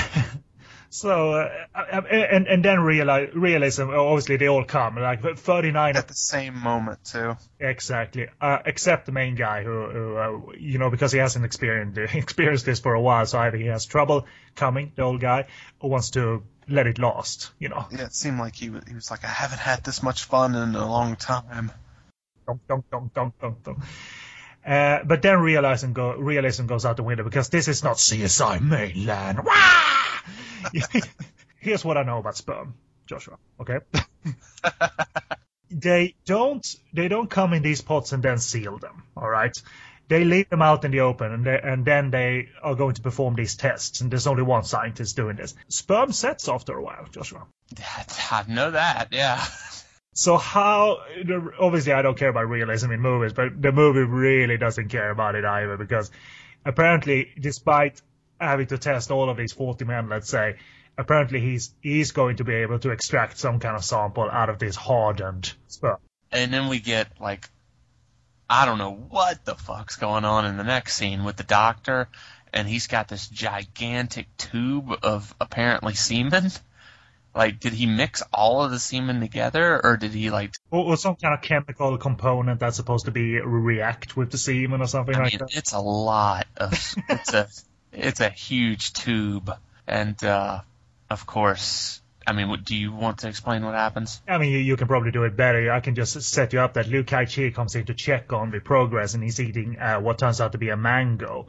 So 0.91 1.33
uh, 1.33 2.01
and 2.11 2.47
and 2.47 2.65
then 2.65 2.81
realize 2.81 3.31
realism. 3.35 3.91
Obviously, 3.91 4.37
they 4.37 4.49
all 4.49 4.65
come 4.65 4.97
like 4.97 5.23
39 5.39 5.97
At 5.97 6.09
the 6.09 6.15
same 6.15 6.59
moment 6.59 7.05
too. 7.05 7.37
Exactly. 7.61 8.29
Uh, 8.41 8.59
except 8.65 9.07
the 9.07 9.13
main 9.13 9.35
guy 9.35 9.63
who, 9.63 9.87
who 9.91 10.17
uh, 10.17 10.53
you 10.59 10.79
know, 10.79 10.91
because 10.91 11.13
he 11.13 11.19
hasn't 11.19 11.45
experienced 11.45 11.99
experienced 12.15 12.65
this 12.65 12.81
for 12.81 12.95
a 12.95 13.01
while, 13.01 13.27
so 13.27 13.39
either 13.39 13.57
he 13.57 13.67
has 13.67 13.87
trouble 13.87 14.27
coming, 14.55 14.93
the 14.97 15.03
old 15.03 15.21
guy, 15.21 15.47
or 15.81 15.91
wants 15.91 16.11
to 16.11 16.43
let 16.69 16.87
it 16.87 16.99
last. 16.99 17.51
You 17.59 17.69
know. 17.69 17.87
Yeah, 17.91 18.07
it 18.07 18.15
seemed 18.15 18.39
like 18.39 18.55
he 18.55 18.71
was, 18.71 18.85
he 18.87 18.95
was 18.95 19.11
like, 19.11 19.25
I 19.25 19.29
haven't 19.29 19.61
had 19.61 19.85
this 19.85 20.03
much 20.03 20.25
fun 20.25 20.55
in 20.55 20.75
a 20.75 20.89
long 20.89 21.17
time. 21.17 21.73
Dunk, 22.47 22.61
dunk, 22.69 22.85
dunk, 22.91 23.13
dunk, 23.13 23.35
dunk, 23.41 23.63
dunk. 23.65 23.79
Uh, 24.67 25.05
but 25.05 25.23
then 25.23 25.39
realizing 25.39 25.93
go, 25.93 26.17
realism 26.17 26.67
goes 26.67 26.85
out 26.85 26.97
the 26.97 27.03
window 27.05 27.23
because 27.23 27.49
this 27.49 27.69
is 27.69 27.85
not 27.85 27.97
CSI 27.97 28.61
Mainland. 28.61 29.39
Here's 31.61 31.85
what 31.85 31.97
I 31.97 32.03
know 32.03 32.19
about 32.19 32.37
sperm, 32.37 32.75
Joshua. 33.07 33.39
Okay. 33.61 33.79
they 35.71 36.17
don't 36.25 36.67
they 36.93 37.07
don't 37.07 37.31
come 37.31 37.53
in 37.53 37.63
these 37.63 37.81
pots 37.81 38.13
and 38.13 38.23
then 38.23 38.39
seal 38.39 38.79
them. 38.79 39.05
All 39.17 39.29
right. 39.29 39.57
They 40.09 40.25
leave 40.25 40.49
them 40.51 40.63
out 40.63 40.85
in 40.85 40.93
the 40.93 41.01
open, 41.01 41.33
and, 41.33 41.45
they, 41.45 41.61
and 41.61 41.85
then 41.85 42.13
they 42.13 42.49
are 42.63 42.77
going 42.77 42.95
to 42.95 43.03
perform 43.03 43.35
these 43.35 43.57
tests. 43.57 44.01
And 44.01 44.11
there's 44.11 44.29
only 44.29 44.45
one 44.45 44.63
scientist 44.63 45.17
doing 45.17 45.35
this. 45.35 45.55
Sperm 45.67 46.13
sets 46.13 46.49
after 46.49 46.79
a 46.79 46.83
while, 46.83 47.07
Joshua. 47.11 47.45
I 48.31 48.45
know 48.47 48.71
that. 48.71 49.09
Yeah. 49.11 49.45
So 50.17 50.39
how? 50.39 51.03
Obviously, 51.61 51.93
I 51.93 52.01
don't 52.01 52.17
care 52.17 52.31
about 52.31 52.49
realism 52.49 52.91
in 52.91 53.01
movies, 53.01 53.35
but 53.35 53.61
the 53.61 53.71
movie 53.71 54.01
really 54.01 54.57
doesn't 54.57 54.89
care 54.89 55.11
about 55.11 55.35
it 55.35 55.45
either 55.45 55.77
because 55.77 56.11
apparently, 56.65 57.31
despite 57.39 58.01
having 58.41 58.67
to 58.69 58.79
test 58.79 59.11
all 59.11 59.29
of 59.29 59.37
these 59.37 59.53
40 59.53 59.85
men, 59.85 60.09
let's 60.09 60.31
say, 60.31 60.57
apparently 60.97 61.41
he's 61.41 61.75
he's 61.83 62.13
going 62.13 62.37
to 62.37 62.45
be 62.45 62.55
able 62.55 62.79
to 62.79 62.93
extract 62.93 63.37
some 63.37 63.61
kind 63.61 63.77
of 63.77 63.85
sample 63.85 64.31
out 64.31 64.49
of 64.49 64.59
this 64.59 64.75
hardened 64.75 65.53
sperm. 65.69 65.99
And 66.33 66.51
then 66.51 66.69
we 66.69 66.81
get 66.81 67.21
like, 67.21 67.51
I 68.49 68.65
don't 68.65 68.79
know 68.79 68.95
what 68.95 69.45
the 69.45 69.55
fuck's 69.55 69.97
going 69.97 70.25
on 70.25 70.47
in 70.47 70.57
the 70.57 70.65
next 70.65 70.95
scene 70.95 71.25
with 71.25 71.37
the 71.37 71.45
doctor, 71.45 72.09
and 72.55 72.67
he's 72.67 72.87
got 72.87 73.09
this 73.09 73.29
gigantic 73.29 74.35
tube 74.39 74.99
of 75.03 75.35
apparently 75.39 75.93
semen. 75.93 76.53
Like, 77.37 77.61
did 77.61 77.75
he 77.75 77.85
mix 77.85 78.23
all 78.33 78.65
of 78.65 78.71
the 78.71 78.79
semen 78.79 79.21
together, 79.21 79.79
or 79.85 79.99
did 79.99 80.13
he 80.13 80.31
like? 80.31 80.55
Or, 80.71 80.87
or 80.87 80.97
some 80.97 81.17
kind 81.17 81.35
of 81.35 81.43
chemical 81.43 81.99
component 81.99 82.61
that's 82.61 82.77
supposed 82.77 83.05
to 83.05 83.11
be 83.11 83.39
react 83.41 84.17
with 84.17 84.31
the 84.31 84.39
semen 84.39 84.81
or 84.81 84.87
something 84.87 85.15
I 85.15 85.19
like 85.19 85.33
mean, 85.33 85.39
that. 85.41 85.55
it's 85.55 85.75
a 85.75 85.79
lot 85.79 86.47
of. 86.57 86.73
it's 87.11 87.35
a 87.35 87.49
it's 87.93 88.21
a 88.21 88.31
huge 88.31 88.95
tube, 88.95 89.53
and 89.87 90.23
uh, 90.25 90.63
of 91.11 91.27
course, 91.27 92.01
I 92.27 92.33
mean, 92.33 92.57
do 92.65 92.75
you 92.75 92.91
want 92.91 93.19
to 93.19 93.29
explain 93.29 93.65
what 93.67 93.75
happens? 93.75 94.23
I 94.27 94.39
mean, 94.39 94.51
you, 94.51 94.59
you 94.59 94.77
can 94.79 94.89
probably 94.89 95.11
do 95.11 95.25
it 95.25 95.37
better. 95.37 95.71
I 95.71 95.81
can 95.81 95.95
just 95.95 96.21
set 96.23 96.55
you 96.55 96.61
up 96.61 96.75
that 96.75 96.89
Liu 96.89 97.05
Kai 97.05 97.27
Chi 97.27 97.51
comes 97.51 97.75
in 97.75 97.85
to 97.85 97.95
check 97.95 98.33
on 98.33 98.51
the 98.51 98.61
progress, 98.61 99.13
and 99.13 99.23
he's 99.23 99.39
eating 99.41 99.79
uh, 99.79 100.01
what 100.01 100.19
turns 100.19 100.41
out 100.41 100.53
to 100.53 100.59
be 100.59 100.71
a 100.71 100.77
mango. 100.77 101.49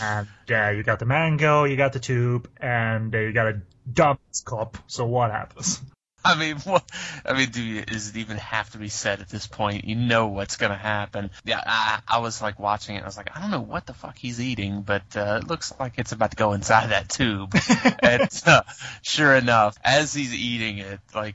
And 0.00 0.28
uh, 0.50 0.68
you 0.70 0.82
got 0.82 0.98
the 0.98 1.06
mango, 1.06 1.64
you 1.64 1.76
got 1.76 1.94
the 1.94 2.00
tube, 2.00 2.50
and 2.60 3.14
uh, 3.14 3.18
you 3.18 3.32
got 3.32 3.46
a 3.48 3.62
dumbass 3.90 4.44
cop. 4.44 4.78
So 4.86 5.06
what 5.06 5.30
happens? 5.30 5.80
I 6.24 6.38
mean, 6.38 6.56
what? 6.58 6.84
I 7.24 7.32
mean, 7.32 7.50
do 7.50 7.60
you, 7.60 7.82
does 7.82 8.10
it 8.10 8.16
even 8.16 8.36
have 8.36 8.70
to 8.70 8.78
be 8.78 8.88
said 8.88 9.20
at 9.20 9.28
this 9.28 9.46
point? 9.46 9.84
You 9.84 9.96
know 9.96 10.28
what's 10.28 10.56
gonna 10.56 10.76
happen. 10.76 11.30
Yeah, 11.44 11.60
I, 11.64 12.00
I 12.06 12.18
was 12.18 12.40
like 12.40 12.60
watching 12.60 12.96
it. 12.96 13.02
I 13.02 13.06
was 13.06 13.16
like, 13.16 13.36
I 13.36 13.40
don't 13.40 13.50
know 13.50 13.60
what 13.60 13.86
the 13.86 13.94
fuck 13.94 14.16
he's 14.16 14.40
eating, 14.40 14.82
but 14.82 15.02
uh, 15.16 15.40
it 15.42 15.48
looks 15.48 15.72
like 15.80 15.94
it's 15.98 16.12
about 16.12 16.30
to 16.30 16.36
go 16.36 16.52
inside 16.52 16.90
that 16.90 17.08
tube. 17.08 17.54
and 18.02 18.30
uh, 18.46 18.62
sure 19.02 19.34
enough, 19.34 19.76
as 19.84 20.14
he's 20.14 20.32
eating 20.32 20.78
it, 20.78 21.00
like 21.14 21.34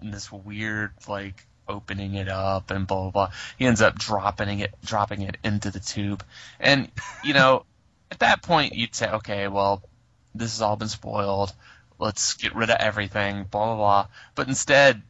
this 0.00 0.30
weird 0.30 0.92
like 1.08 1.46
opening 1.66 2.14
it 2.14 2.28
up 2.28 2.70
and 2.70 2.86
blah 2.86 3.02
blah 3.02 3.10
blah, 3.10 3.30
he 3.58 3.64
ends 3.64 3.80
up 3.80 3.98
dropping 3.98 4.60
it, 4.60 4.74
dropping 4.84 5.22
it 5.22 5.38
into 5.42 5.70
the 5.70 5.80
tube. 5.80 6.22
And 6.60 6.90
you 7.24 7.32
know, 7.32 7.64
at 8.10 8.18
that 8.18 8.42
point, 8.42 8.74
you'd 8.74 8.94
say, 8.94 9.10
okay, 9.10 9.48
well, 9.48 9.82
this 10.34 10.52
has 10.52 10.60
all 10.60 10.76
been 10.76 10.88
spoiled 10.88 11.52
let's 11.98 12.34
get 12.34 12.54
rid 12.54 12.70
of 12.70 12.76
everything, 12.80 13.44
blah 13.44 13.66
blah 13.66 13.76
blah. 13.76 14.06
But 14.34 14.48
instead, 14.48 15.02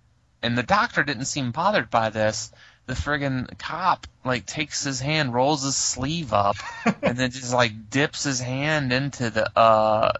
and 0.42 0.56
the 0.56 0.62
doctor 0.62 1.02
didn't 1.04 1.26
seem 1.26 1.50
bothered 1.50 1.90
by 1.90 2.10
this. 2.10 2.50
The 2.86 2.94
friggin' 2.94 3.58
cop 3.58 4.06
like 4.24 4.46
takes 4.46 4.82
his 4.84 5.00
hand, 5.00 5.34
rolls 5.34 5.62
his 5.62 5.76
sleeve 5.76 6.32
up, 6.32 6.56
and 7.02 7.18
then 7.18 7.30
just 7.30 7.52
like 7.52 7.90
dips 7.90 8.24
his 8.24 8.40
hand 8.40 8.92
into 8.92 9.30
the 9.30 9.58
uh 9.58 10.12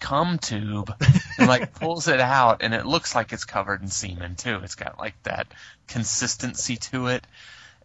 cum 0.00 0.38
tube 0.38 0.92
and 1.38 1.48
like 1.48 1.74
pulls 1.74 2.08
it 2.08 2.20
out, 2.20 2.62
and 2.62 2.74
it 2.74 2.86
looks 2.86 3.14
like 3.14 3.32
it's 3.32 3.44
covered 3.44 3.82
in 3.82 3.88
semen 3.88 4.34
too. 4.34 4.60
It's 4.62 4.74
got 4.74 4.98
like 4.98 5.20
that 5.24 5.46
consistency 5.86 6.76
to 6.76 7.06
it, 7.08 7.24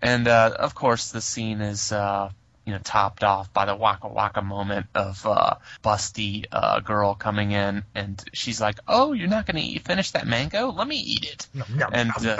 and 0.01 0.27
uh, 0.27 0.55
of 0.57 0.73
course 0.75 1.11
the 1.11 1.21
scene 1.21 1.61
is. 1.61 1.91
uh 1.91 2.31
you 2.65 2.73
know, 2.73 2.79
topped 2.83 3.23
off 3.23 3.51
by 3.53 3.65
the 3.65 3.75
waka 3.75 4.07
waka 4.07 4.41
moment 4.41 4.85
of 4.95 5.25
uh, 5.25 5.55
busty 5.83 6.45
uh, 6.51 6.79
girl 6.79 7.13
coming 7.15 7.51
in, 7.51 7.83
and 7.93 8.23
she's 8.33 8.61
like, 8.61 8.79
"Oh, 8.87 9.13
you're 9.13 9.27
not 9.27 9.45
going 9.45 9.57
to 9.57 9.61
eat, 9.61 9.83
finish 9.85 10.11
that 10.11 10.25
mango? 10.27 10.71
Let 10.71 10.87
me 10.87 10.97
eat 10.97 11.25
it." 11.25 11.47
Nom, 11.53 11.89
and 11.93 12.11
uh, 12.17 12.21
yeah, 12.21 12.35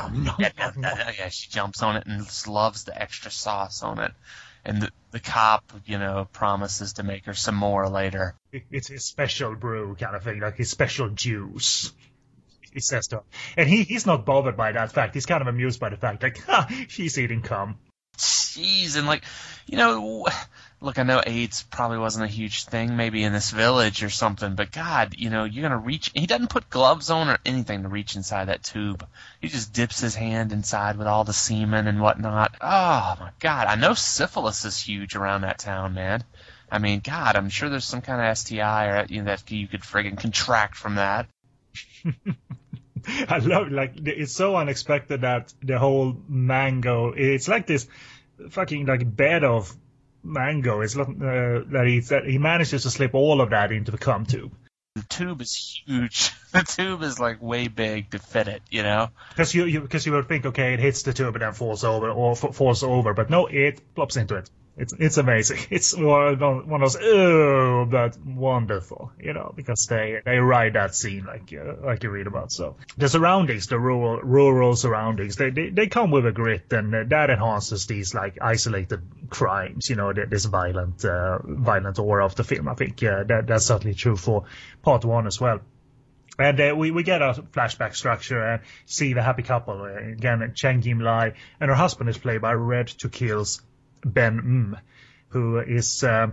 nom, 0.58 0.82
nom. 0.82 0.98
yeah, 0.98 1.12
yeah, 1.20 1.30
she 1.30 1.50
jumps 1.50 1.82
on 1.84 1.98
it 1.98 2.06
and 2.06 2.24
just 2.26 2.48
loves 2.48 2.86
the 2.86 3.00
extra 3.00 3.32
sauce 3.32 3.84
on 3.84 4.00
it. 4.00 4.12
And 4.66 4.82
the, 4.82 4.92
the 5.12 5.20
cop, 5.20 5.74
you 5.86 5.98
know, 5.98 6.26
promises 6.32 6.94
to 6.94 7.04
make 7.04 7.26
her 7.26 7.34
some 7.34 7.56
more 7.56 7.90
later. 7.90 8.36
It- 8.54 8.64
It's 8.72 8.88
his 8.88 9.04
special 9.04 9.56
brew 9.56 9.96
kind 10.00 10.16
of 10.16 10.24
thing, 10.24 10.40
like 10.40 10.56
his 10.56 10.70
special 10.70 11.10
juice. 11.10 11.92
He 12.72 12.80
says 12.80 13.08
to 13.10 13.18
her. 13.18 13.24
And 13.58 13.68
he, 13.70 13.84
he's 13.84 14.06
not 14.06 14.26
bothered 14.26 14.56
by 14.56 14.72
that 14.72 14.94
fact. 14.94 15.14
He's 15.16 15.26
kind 15.26 15.42
of 15.42 15.48
amused 15.48 15.80
by 15.82 15.90
the 15.90 15.98
fact, 15.98 16.24
like, 16.24 16.38
ha, 16.46 16.68
she's 16.88 17.20
eating 17.20 17.42
cum. 17.42 17.78
Jeez, 18.18 18.96
and 18.96 19.08
like, 19.08 19.24
you 19.66 19.78
know, 19.78 20.28
look, 20.82 21.00
I 21.00 21.04
know 21.04 21.22
AIDS 21.26 21.64
probably 21.64 21.98
wasn't 21.98 22.26
a 22.26 22.34
huge 22.34 22.66
thing, 22.66 22.96
maybe 22.96 23.24
in 23.24 23.34
this 23.34 23.52
village 23.52 24.04
or 24.04 24.10
something, 24.10 24.56
but 24.56 24.72
God, 24.72 25.16
you 25.18 25.30
know, 25.30 25.46
you're 25.46 25.64
gonna 25.64 25.78
reach. 25.78 26.12
He 26.14 26.28
doesn't 26.28 26.50
put 26.50 26.70
gloves 26.70 27.10
on 27.10 27.30
or 27.30 27.40
anything 27.46 27.84
to 27.84 27.90
reach 27.90 28.16
inside 28.16 28.46
that 28.46 28.64
tube. 28.64 29.08
He 29.42 29.48
just 29.48 29.74
dips 29.74 30.00
his 30.00 30.14
hand 30.16 30.52
inside 30.52 30.98
with 30.98 31.08
all 31.08 31.24
the 31.24 31.34
semen 31.34 31.88
and 31.88 32.02
whatnot. 32.02 32.56
Oh 32.62 33.16
my 33.20 33.32
God, 33.40 33.68
I 33.68 33.76
know 33.76 33.94
syphilis 33.94 34.66
is 34.66 34.80
huge 34.80 35.16
around 35.16 35.42
that 35.42 35.60
town, 35.60 35.94
man. 35.94 36.24
I 36.72 36.80
mean, 36.80 37.02
God, 37.04 37.36
I'm 37.36 37.50
sure 37.50 37.70
there's 37.70 37.86
some 37.86 38.02
kind 38.02 38.22
of 38.22 38.38
STI 38.38 38.88
or 38.88 39.06
you 39.10 39.22
know, 39.22 39.26
that 39.26 39.50
you 39.52 39.68
could 39.68 39.82
friggin' 39.82 40.18
contract 40.18 40.76
from 40.76 40.96
that. 40.96 41.28
I 43.28 43.38
love 43.40 43.72
like 43.72 43.94
it's 44.06 44.34
so 44.34 44.56
unexpected 44.56 45.22
that 45.22 45.54
the 45.62 45.80
whole 45.80 46.16
mango. 46.28 47.14
It's 47.16 47.48
like 47.48 47.68
this 47.68 47.88
fucking 48.50 48.86
like 48.86 49.16
bed 49.16 49.44
of 49.44 49.74
mango. 50.24 50.82
It's 50.82 50.96
not 50.96 51.10
uh, 51.10 51.64
that 51.72 51.86
he 51.88 52.00
that 52.02 52.26
he 52.26 52.38
manages 52.38 52.84
to 52.84 52.90
slip 52.90 53.14
all 53.14 53.42
of 53.42 53.50
that 53.52 53.72
into 53.72 53.92
the 53.92 53.98
cum 53.98 54.26
tube. 54.26 54.54
The 54.96 55.04
tube 55.04 55.42
is 55.42 55.82
huge. 55.86 56.32
The 56.54 56.62
tube 56.62 57.02
is 57.02 57.20
like 57.20 57.42
way 57.42 57.68
big 57.68 58.12
to 58.12 58.20
fit 58.20 58.48
it, 58.48 58.62
you 58.70 58.84
know. 58.84 59.10
Because 59.30 59.56
you 59.56 59.66
you 59.66 59.82
because 59.82 60.06
you, 60.06 60.12
would 60.12 60.28
think 60.28 60.46
okay 60.46 60.76
it 60.76 60.80
hits 60.80 61.02
the 61.02 61.12
tube 61.12 61.34
and 61.34 61.42
then 61.42 61.54
falls 61.54 61.84
over 61.84 62.12
or 62.12 62.34
f- 62.34 62.56
falls 62.56 62.84
over, 62.84 63.16
but 63.16 63.32
no, 63.32 63.48
it 63.48 63.96
plops 63.96 64.18
into 64.18 64.36
it. 64.36 64.52
It's 64.76 64.94
it's 64.94 65.18
amazing. 65.18 65.60
It's 65.70 65.96
one 65.96 66.34
of 66.34 66.40
those 66.40 66.98
oh, 67.00 67.86
but 67.86 68.18
wonderful, 68.26 69.12
you 69.20 69.34
know, 69.34 69.54
because 69.56 69.86
they 69.86 70.20
they 70.26 70.38
ride 70.38 70.74
that 70.74 70.96
scene 70.96 71.26
like 71.26 71.54
uh, 71.54 71.86
like 71.86 72.04
you 72.04 72.10
read 72.10 72.26
about. 72.26 72.52
So 72.52 72.78
the 72.98 73.08
surroundings, 73.08 73.68
the 73.68 73.80
rural 73.80 74.20
rural 74.22 74.76
surroundings, 74.76 75.36
they 75.36 75.52
they, 75.52 75.70
they 75.70 75.88
come 75.88 76.10
with 76.10 76.26
a 76.26 76.32
grit, 76.32 76.74
and 76.74 77.12
that 77.12 77.30
enhances 77.30 77.86
these 77.86 78.16
like 78.16 78.40
isolated 78.42 79.02
crimes. 79.30 79.90
You 79.90 79.96
know, 79.96 80.12
this 80.12 80.46
violent 80.46 81.06
uh, 81.06 81.38
violent 81.44 82.00
aura 82.00 82.26
of 82.26 82.34
the 82.34 82.44
film. 82.44 82.68
I 82.68 82.74
think 82.74 83.04
uh, 83.04 83.24
that 83.26 83.46
that's 83.46 83.66
certainly 83.66 83.94
true 83.94 84.16
for 84.16 84.46
part 84.82 85.06
one 85.06 85.28
as 85.28 85.40
well. 85.40 85.60
And 86.40 86.60
uh, 86.60 86.74
we, 86.76 86.90
we 86.90 87.04
get 87.04 87.22
a 87.22 87.44
flashback 87.52 87.96
structure 87.96 88.44
and 88.44 88.64
see 88.88 89.14
the 89.14 89.22
happy 89.22 89.44
couple. 89.44 89.84
Uh, 89.84 90.14
again, 90.14 90.52
Cheng 90.56 90.82
Yim 90.82 91.00
Lai 91.00 91.34
and 91.60 91.70
her 91.70 91.76
husband 91.76 92.10
is 92.10 92.18
played 92.18 92.42
by 92.42 92.54
Red 92.54 92.88
to 92.88 93.10
Kill's 93.10 93.62
Ben 94.06 94.40
Ng, 94.40 94.78
who 95.30 95.60
is 95.60 96.04
uh, 96.04 96.28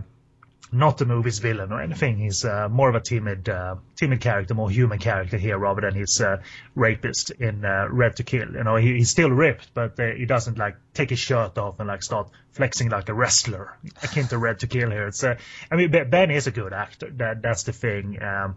not 0.71 0.97
the 0.97 1.05
movie's 1.05 1.39
villain 1.39 1.71
or 1.71 1.81
anything. 1.81 2.17
He's 2.17 2.45
uh, 2.45 2.69
more 2.69 2.87
of 2.87 2.95
a 2.95 3.01
timid, 3.01 3.49
uh, 3.49 3.75
timid 3.97 4.21
character, 4.21 4.53
more 4.53 4.69
human 4.69 4.99
character 4.99 5.37
here 5.37 5.57
rather 5.57 5.81
than 5.81 5.93
his 5.93 6.21
uh, 6.21 6.37
rapist 6.75 7.31
in 7.31 7.65
uh, 7.65 7.87
Red 7.89 8.15
to 8.17 8.23
Kill. 8.23 8.53
You 8.53 8.63
know, 8.63 8.77
he, 8.77 8.93
he's 8.93 9.09
still 9.09 9.29
ripped, 9.29 9.73
but 9.73 9.99
uh, 9.99 10.11
he 10.15 10.25
doesn't 10.25 10.57
like 10.57 10.77
take 10.93 11.09
his 11.09 11.19
shirt 11.19 11.57
off 11.57 11.79
and 11.79 11.87
like 11.87 12.03
start 12.03 12.29
flexing 12.51 12.89
like 12.89 13.09
a 13.09 13.13
wrestler, 13.13 13.77
akin 14.03 14.27
to 14.27 14.37
Red 14.37 14.59
to 14.59 14.67
Kill 14.67 14.89
here. 14.89 15.07
It's, 15.07 15.23
uh, 15.23 15.35
I 15.69 15.75
mean, 15.75 15.91
Ben- 15.91 16.31
is 16.31 16.47
a 16.47 16.51
good 16.51 16.71
actor. 16.71 17.09
That 17.17 17.41
that's 17.41 17.63
the 17.63 17.73
thing. 17.73 18.21
Um, 18.21 18.55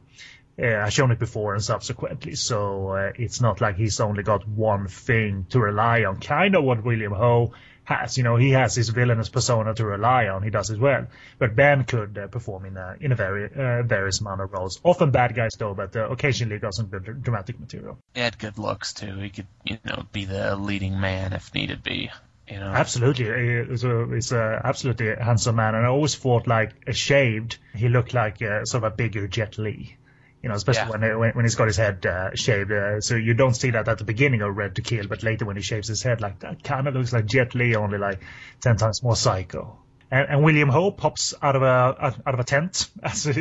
I've 0.57 0.93
shown 0.93 1.11
it 1.11 1.19
before 1.19 1.55
and 1.55 1.65
subsequently, 1.65 2.37
so 2.37 2.95
it's 3.17 3.41
not 3.41 3.61
like 3.61 3.75
he's 3.75 3.99
only 3.99 4.23
got 4.23 4.47
one 4.47 4.87
thing 4.87 5.47
to 5.51 5.59
rely 5.59 6.05
on. 6.05 6.21
Kind 6.21 6.55
of 6.55 6.63
what 6.63 6.85
William 6.85 7.13
Ho 7.13 7.55
has, 7.85 8.17
you 8.17 8.25
know, 8.25 8.37
he 8.37 8.51
has 8.51 8.75
his 8.75 8.89
villainous 8.89 9.29
persona 9.29 9.75
to 9.75 9.85
rely 9.85 10.29
on. 10.29 10.43
He 10.43 10.51
does 10.51 10.71
as 10.71 10.79
well, 10.79 11.07
but 11.39 11.55
Ben 11.55 11.85
could 11.85 12.19
uh, 12.19 12.27
perform 12.29 12.65
in 12.65 12.77
a 12.77 12.97
in 13.01 13.13
a 13.13 13.15
very 13.15 13.45
uh, 13.45 13.83
various 13.83 14.21
amount 14.21 14.41
of 14.41 14.53
roles. 14.53 14.81
Often 14.83 15.11
bad 15.11 15.35
guys 15.35 15.53
though, 15.59 15.75
but 15.75 15.95
uh, 15.97 16.09
occasionally 16.09 16.59
got 16.59 16.75
some 16.75 16.87
good 16.87 17.23
dramatic 17.23 17.61
material. 17.61 17.99
He 18.15 18.21
had 18.21 18.39
good 18.39 18.59
looks 18.59 18.93
too. 18.93 19.17
He 19.19 19.31
could, 19.31 19.47
you 19.65 19.79
know, 19.85 20.05
be 20.13 20.25
the 20.25 20.57
leading 20.57 21.01
man 21.01 21.33
if 21.33 21.55
needed 21.55 21.83
be. 21.83 22.11
You 22.49 22.61
know, 22.61 22.67
Absolutely, 22.67 23.67
he's 23.71 23.85
a, 23.85 24.07
he's 24.13 24.33
a 24.33 24.61
absolutely 24.63 25.15
handsome 25.17 25.57
man, 25.57 25.75
and 25.75 25.87
I 25.87 25.89
always 25.89 26.15
thought 26.15 26.47
like 26.47 26.73
uh, 26.87 26.93
shaved, 26.93 27.57
he 27.75 27.89
looked 27.89 28.13
like 28.13 28.43
uh, 28.43 28.67
sort 28.67 28.85
of 28.85 28.93
a 28.93 28.97
bigger 28.97 29.27
Jet 29.27 29.57
Li. 29.57 29.97
You 30.45 30.51
know, 30.51 30.57
especially 30.57 30.91
Yeah. 30.91 30.99
when, 30.99 31.19
when 31.19 31.31
when 31.37 31.45
he's 31.47 31.55
got 31.55 31.69
his 31.69 31.79
head 31.79 32.05
uh, 32.05 32.35
shaved. 32.35 32.71
Uh, 32.71 33.01
so 33.01 33.15
you 33.17 33.33
don't 33.33 33.55
see 33.55 33.71
that 33.71 33.89
at 33.89 33.97
the 33.97 34.05
beginning 34.05 34.43
of 34.43 34.55
Red 34.55 34.77
to 34.77 34.83
Kill, 34.83 35.07
but 35.09 35.23
later 35.23 35.47
when 35.47 35.57
he 35.57 35.63
shaves 35.63 35.89
his 35.89 36.03
head, 36.03 36.21
like 36.21 36.41
that 36.41 36.63
kind 36.63 36.87
of 36.87 36.95
looks 36.95 37.15
like 37.15 37.25
Jet 37.25 37.55
Li, 37.55 37.75
only 37.77 37.97
like 37.97 38.21
ten 38.61 38.77
times 38.77 39.03
more 39.03 39.17
psycho. 39.17 39.79
And, 40.11 40.29
and 40.29 40.45
William 40.45 40.69
Ho 40.69 40.91
pops 40.91 41.33
out 41.43 41.57
of 41.57 41.63
a 41.63 42.13
out 42.27 42.35
of 42.35 42.39
a 42.41 42.45
tent 42.45 42.91
as 43.03 43.27
uh, 43.27 43.33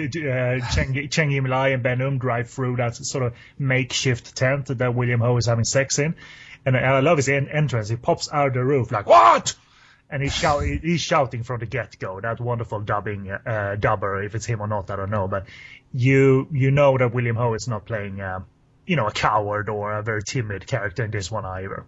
Cheng, 0.73 1.09
Cheng 1.09 1.31
Yim 1.31 1.45
Lai 1.45 1.67
and 1.75 1.83
Ben 1.83 2.01
Um 2.01 2.19
drive 2.19 2.49
through 2.49 2.77
that 2.77 2.95
sort 2.95 3.25
of 3.25 3.33
makeshift 3.59 4.35
tent 4.35 4.67
that 4.77 4.95
William 4.95 5.19
Ho 5.19 5.35
is 5.37 5.45
having 5.45 5.65
sex 5.65 5.99
in. 5.99 6.15
And 6.65 6.77
I 6.77 7.01
love 7.01 7.17
his 7.17 7.27
en- 7.27 7.49
entrance. 7.49 7.89
He 7.89 7.97
pops 7.97 8.31
out 8.31 8.47
of 8.47 8.53
the 8.53 8.63
roof 8.63 8.91
like 8.93 9.05
what? 9.07 9.55
And 10.13 10.21
he's, 10.21 10.35
shout, 10.35 10.63
he's 10.63 11.01
shouting 11.01 11.41
from 11.41 11.59
the 11.59 11.65
get-go. 11.65 12.21
That 12.21 12.39
wonderful 12.39 12.81
dubbing 12.81 13.31
uh, 13.31 13.75
dubber, 13.79 14.23
if 14.23 14.35
it's 14.35 14.45
him 14.45 14.61
or 14.61 14.67
not, 14.67 14.91
I 14.91 14.95
don't 14.95 15.09
know. 15.09 15.27
But 15.27 15.47
you 15.91 16.47
you 16.51 16.69
know 16.69 16.95
that 16.99 17.15
William 17.15 17.35
Ho 17.35 17.55
is 17.55 17.67
not 17.67 17.85
playing, 17.85 18.21
uh, 18.21 18.41
you 18.85 18.95
know, 18.95 19.07
a 19.07 19.11
coward 19.11 19.69
or 19.69 19.91
a 19.91 20.03
very 20.03 20.21
timid 20.21 20.67
character 20.67 21.03
in 21.03 21.09
this 21.09 21.31
one 21.31 21.45
either. 21.45 21.87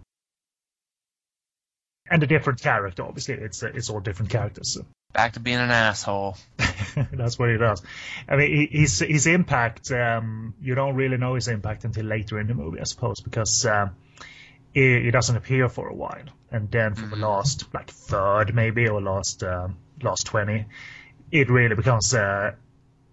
And 2.09 2.23
a 2.23 2.25
different 2.25 2.61
character, 2.61 3.03
obviously. 3.03 3.35
It's 3.35 3.61
uh, 3.61 3.71
it's 3.75 3.91
all 3.91 3.99
different 3.99 4.31
characters. 4.31 4.75
back 5.13 5.33
to 5.33 5.39
being 5.39 5.59
an 5.59 5.69
asshole. 5.69 6.35
That's 7.11 7.37
what 7.37 7.51
he 7.51 7.57
does. 7.57 7.83
I 8.27 8.37
mean, 8.37 8.69
his 8.71 9.01
his 9.01 9.27
impact. 9.27 9.91
Um, 9.91 10.55
you 10.59 10.73
don't 10.73 10.95
really 10.95 11.17
know 11.17 11.35
his 11.35 11.47
impact 11.47 11.85
until 11.85 12.05
later 12.05 12.39
in 12.39 12.47
the 12.47 12.55
movie, 12.55 12.79
I 12.79 12.85
suppose, 12.85 13.19
because 13.19 13.67
um, 13.67 13.91
he, 14.75 15.05
he 15.05 15.11
doesn't 15.11 15.35
appear 15.35 15.67
for 15.69 15.87
a 15.87 15.95
while, 15.95 16.27
and 16.51 16.69
then 16.69 16.93
for 16.93 17.07
the 17.07 17.15
last 17.15 17.73
like 17.73 17.89
third 17.89 18.53
maybe 18.53 18.87
or 18.87 19.01
last 19.01 19.41
um, 19.43 19.77
last 20.03 20.27
twenty, 20.27 20.65
it 21.31 21.49
really 21.49 21.75
becomes 21.75 22.13
uh, 22.13 22.51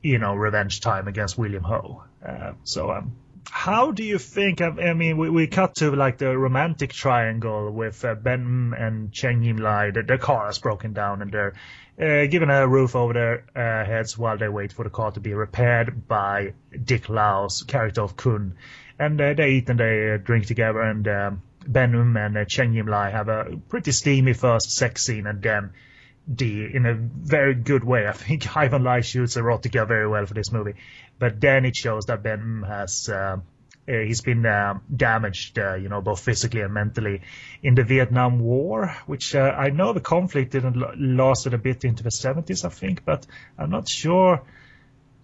you 0.02 0.18
know 0.18 0.34
revenge 0.34 0.82
time 0.82 1.09
against 1.09 1.39
William 1.39 1.62
Ho. 1.62 2.02
Uh, 2.22 2.52
so 2.64 2.90
um, 2.90 3.16
how 3.51 3.93
do 3.93 4.02
you 4.02 4.18
think? 4.18 4.60
I, 4.60 4.66
I 4.68 4.94
mean, 4.94 5.16
we, 5.16 5.30
we 5.30 5.47
cut 5.47 5.76
to 5.76 5.90
like 5.94 6.18
the 6.18 6.36
romantic 6.36 6.93
triangle 6.93 7.70
with 7.70 8.05
uh, 8.05 8.14
Ben 8.14 8.74
and 8.76 9.12
Cheng 9.12 9.43
Yim 9.43 9.56
Lai. 9.59 9.90
The, 9.90 10.02
their 10.02 10.18
car 10.18 10.51
is 10.51 10.59
broken 10.59 10.93
down 10.93 11.22
and 11.22 11.32
they're 11.32 11.55
uh, 12.01 12.26
given 12.26 12.51
a 12.51 12.66
roof 12.66 12.97
over 12.97 13.12
their 13.12 13.44
uh, 13.55 13.84
heads 13.84 14.16
while 14.16 14.39
they 14.39 14.48
wait 14.48 14.72
for 14.72 14.84
the 14.84 14.90
car 14.90 15.12
to 15.12 15.20
be 15.20 15.34
repaired 15.34 16.09
by 16.09 16.55
Dick 16.82 17.09
Lau's 17.09 17.62
character 17.62 18.02
of 18.02 18.16
Kun. 18.16 18.56
And 18.98 19.20
uh, 19.20 19.34
they 19.34 19.51
eat 19.51 19.68
and 19.68 19.78
they 19.78 20.12
uh, 20.12 20.16
drink 20.16 20.47
together, 20.47 20.80
and 20.80 21.06
um, 21.09 21.43
Ben 21.66 21.94
Um 21.94 22.16
and 22.16 22.36
uh, 22.36 22.44
Cheng 22.44 22.74
Yim 22.74 22.86
Lai 22.86 23.10
have 23.10 23.28
a 23.28 23.56
pretty 23.68 23.93
steamy 23.93 24.32
first 24.32 24.70
sex 24.70 25.02
scene, 25.05 25.26
and 25.26 25.43
then 25.43 25.72
the 26.26 26.74
in 26.74 26.86
a 26.86 26.94
very 26.94 27.55
good 27.55 27.84
way. 27.84 28.06
I 28.12 28.12
think 28.12 28.56
Ivan 28.56 28.84
Lai 28.84 29.01
shoots 29.01 29.36
erotica 29.36 29.86
very 29.86 30.09
well 30.09 30.26
for 30.26 30.34
this 30.34 30.52
movie, 30.52 30.74
but 31.18 31.40
then 31.40 31.64
it 31.64 31.76
shows 31.76 32.06
that 32.06 32.22
Ben 32.22 32.40
Um 32.40 32.62
has. 32.62 33.09
Uh, 33.09 33.39
uh, 33.89 33.94
he's 33.94 34.20
been 34.20 34.47
uh, 34.47 34.78
damaged, 34.94 35.59
uh, 35.59 35.74
you 35.74 35.89
know, 35.89 36.01
both 36.01 36.20
physically 36.20 36.60
and 36.60 36.72
mentally 36.72 37.22
in 37.64 37.74
the 37.74 37.82
Vietnam 37.82 38.39
War, 38.39 38.97
which 39.06 39.34
uh, 39.34 39.40
I 39.40 39.70
know 39.70 39.93
the 39.93 40.01
conflict 40.01 40.52
didn't 40.52 40.76
lasted 41.16 41.52
a 41.52 41.59
bit 41.59 41.84
into 41.84 42.05
the 42.05 42.10
70s, 42.10 42.64
I 42.64 42.68
think, 42.68 43.05
but 43.05 43.26
I'm 43.59 43.70
not 43.70 43.89
sure 43.89 44.43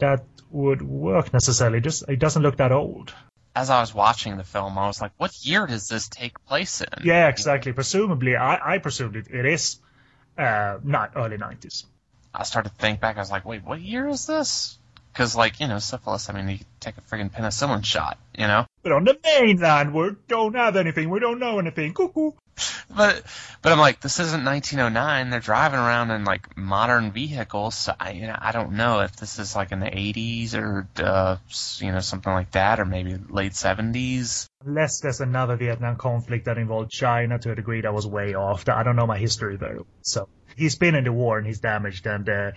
that 0.00 0.24
would 0.50 0.82
work 0.82 1.32
necessarily. 1.32 1.80
Just 1.80 2.08
it 2.08 2.18
doesn't 2.18 2.42
look 2.42 2.56
that 2.56 2.72
old. 2.72 3.14
As 3.58 3.70
I 3.70 3.80
was 3.80 3.92
watching 3.92 4.36
the 4.36 4.44
film, 4.44 4.78
I 4.78 4.86
was 4.86 5.00
like, 5.00 5.10
"What 5.16 5.36
year 5.44 5.66
does 5.66 5.88
this 5.88 6.06
take 6.06 6.34
place 6.46 6.80
in?" 6.80 7.02
Yeah, 7.02 7.26
exactly. 7.26 7.72
Presumably, 7.72 8.36
I, 8.36 8.74
I 8.74 8.78
presumed 8.78 9.16
it, 9.16 9.26
it 9.32 9.44
is 9.44 9.80
uh, 10.38 10.78
not 10.84 11.14
early 11.16 11.38
90s. 11.38 11.84
I 12.32 12.44
started 12.44 12.68
to 12.68 12.74
think 12.76 13.00
back. 13.00 13.16
I 13.16 13.18
was 13.18 13.32
like, 13.32 13.44
"Wait, 13.44 13.64
what 13.64 13.80
year 13.80 14.06
is 14.06 14.26
this?" 14.26 14.78
Because, 15.12 15.34
like, 15.34 15.58
you 15.58 15.66
know, 15.66 15.80
syphilis. 15.80 16.30
I 16.30 16.34
mean, 16.34 16.48
you 16.48 16.58
take 16.78 16.98
a 16.98 17.00
friggin' 17.00 17.32
penicillin 17.32 17.84
shot, 17.84 18.16
you 18.32 18.46
know. 18.46 18.64
But 18.88 18.94
on 18.94 19.04
the 19.04 19.18
mainland, 19.22 19.92
we 19.92 20.12
don't 20.28 20.54
have 20.56 20.74
anything. 20.76 21.10
We 21.10 21.20
don't 21.20 21.38
know 21.38 21.58
anything. 21.58 21.92
Cuckoo. 21.92 22.30
But, 22.88 23.22
but 23.60 23.70
I'm 23.72 23.78
like, 23.78 24.00
this 24.00 24.18
isn't 24.18 24.46
1909. 24.46 25.28
They're 25.28 25.40
driving 25.40 25.78
around 25.78 26.10
in 26.10 26.24
like 26.24 26.56
modern 26.56 27.12
vehicles. 27.12 27.74
So 27.74 27.92
I, 28.00 28.12
you 28.12 28.26
know, 28.26 28.36
I 28.38 28.50
don't 28.52 28.72
know 28.72 29.00
if 29.00 29.14
this 29.16 29.38
is 29.38 29.54
like 29.54 29.72
in 29.72 29.80
the 29.80 29.90
80s 29.90 30.54
or, 30.54 30.88
uh, 30.96 31.36
you 31.84 31.92
know, 31.92 32.00
something 32.00 32.32
like 32.32 32.52
that, 32.52 32.80
or 32.80 32.86
maybe 32.86 33.18
late 33.28 33.52
70s. 33.52 34.48
Unless 34.64 35.00
there's 35.00 35.20
another 35.20 35.56
Vietnam 35.56 35.96
conflict 35.96 36.46
that 36.46 36.56
involved 36.56 36.90
China 36.90 37.38
to 37.40 37.52
a 37.52 37.54
degree 37.54 37.82
that 37.82 37.92
was 37.92 38.06
way 38.06 38.34
off. 38.34 38.66
I 38.70 38.84
don't 38.84 38.96
know 38.96 39.06
my 39.06 39.18
history 39.18 39.58
very 39.58 39.76
well. 39.76 39.86
So 40.00 40.28
he's 40.56 40.76
been 40.76 40.94
in 40.94 41.04
the 41.04 41.12
war 41.12 41.36
and 41.36 41.46
he's 41.46 41.60
damaged, 41.60 42.06
and 42.06 42.26
uh, 42.26 42.50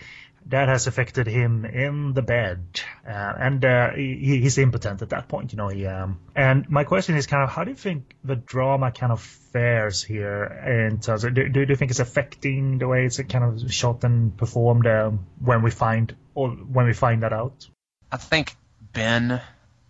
that 0.47 0.68
has 0.68 0.88
affected 0.88 1.27
him 1.27 1.65
in 1.65 2.13
the 2.13 2.22
bed. 2.22 2.81
Uh, 3.07 3.34
and 3.39 3.63
uh, 3.63 3.91
he, 3.91 4.39
he's 4.41 4.57
impotent 4.57 5.01
at 5.01 5.09
that 5.09 5.27
point, 5.27 5.53
you 5.53 5.57
know. 5.57 5.68
He, 5.68 5.85
um, 5.85 6.19
and 6.35 6.69
my 6.69 6.84
question 6.84 7.15
is 7.15 7.27
kind 7.27 7.43
of, 7.43 7.49
how 7.49 7.63
do 7.63 7.72
you 7.72 7.77
think 7.77 8.15
the 8.23 8.35
drama 8.35 8.91
kind 8.91 9.11
of 9.11 9.22
fares 9.22 10.03
here 10.03 10.89
in 10.89 10.99
terms 10.99 11.23
of, 11.23 11.34
do, 11.34 11.47
do 11.47 11.61
you 11.61 11.76
think 11.76 11.91
it's 11.91 11.99
affecting 11.99 12.80
the 12.80 12.88
way 12.88 13.05
it's 13.05 13.19
kind 13.23 13.43
of 13.43 13.72
shot 13.72 14.03
and 14.03 14.35
performed 14.35 14.88
um, 14.88 15.26
when 15.43 15.61
we 15.61 15.72
find 15.72 16.15
or 16.35 16.49
when 16.49 16.85
we 16.85 16.93
find 16.93 17.23
that 17.23 17.34
out? 17.34 17.68
I 18.11 18.18
think 18.18 18.55
Ben 18.93 19.41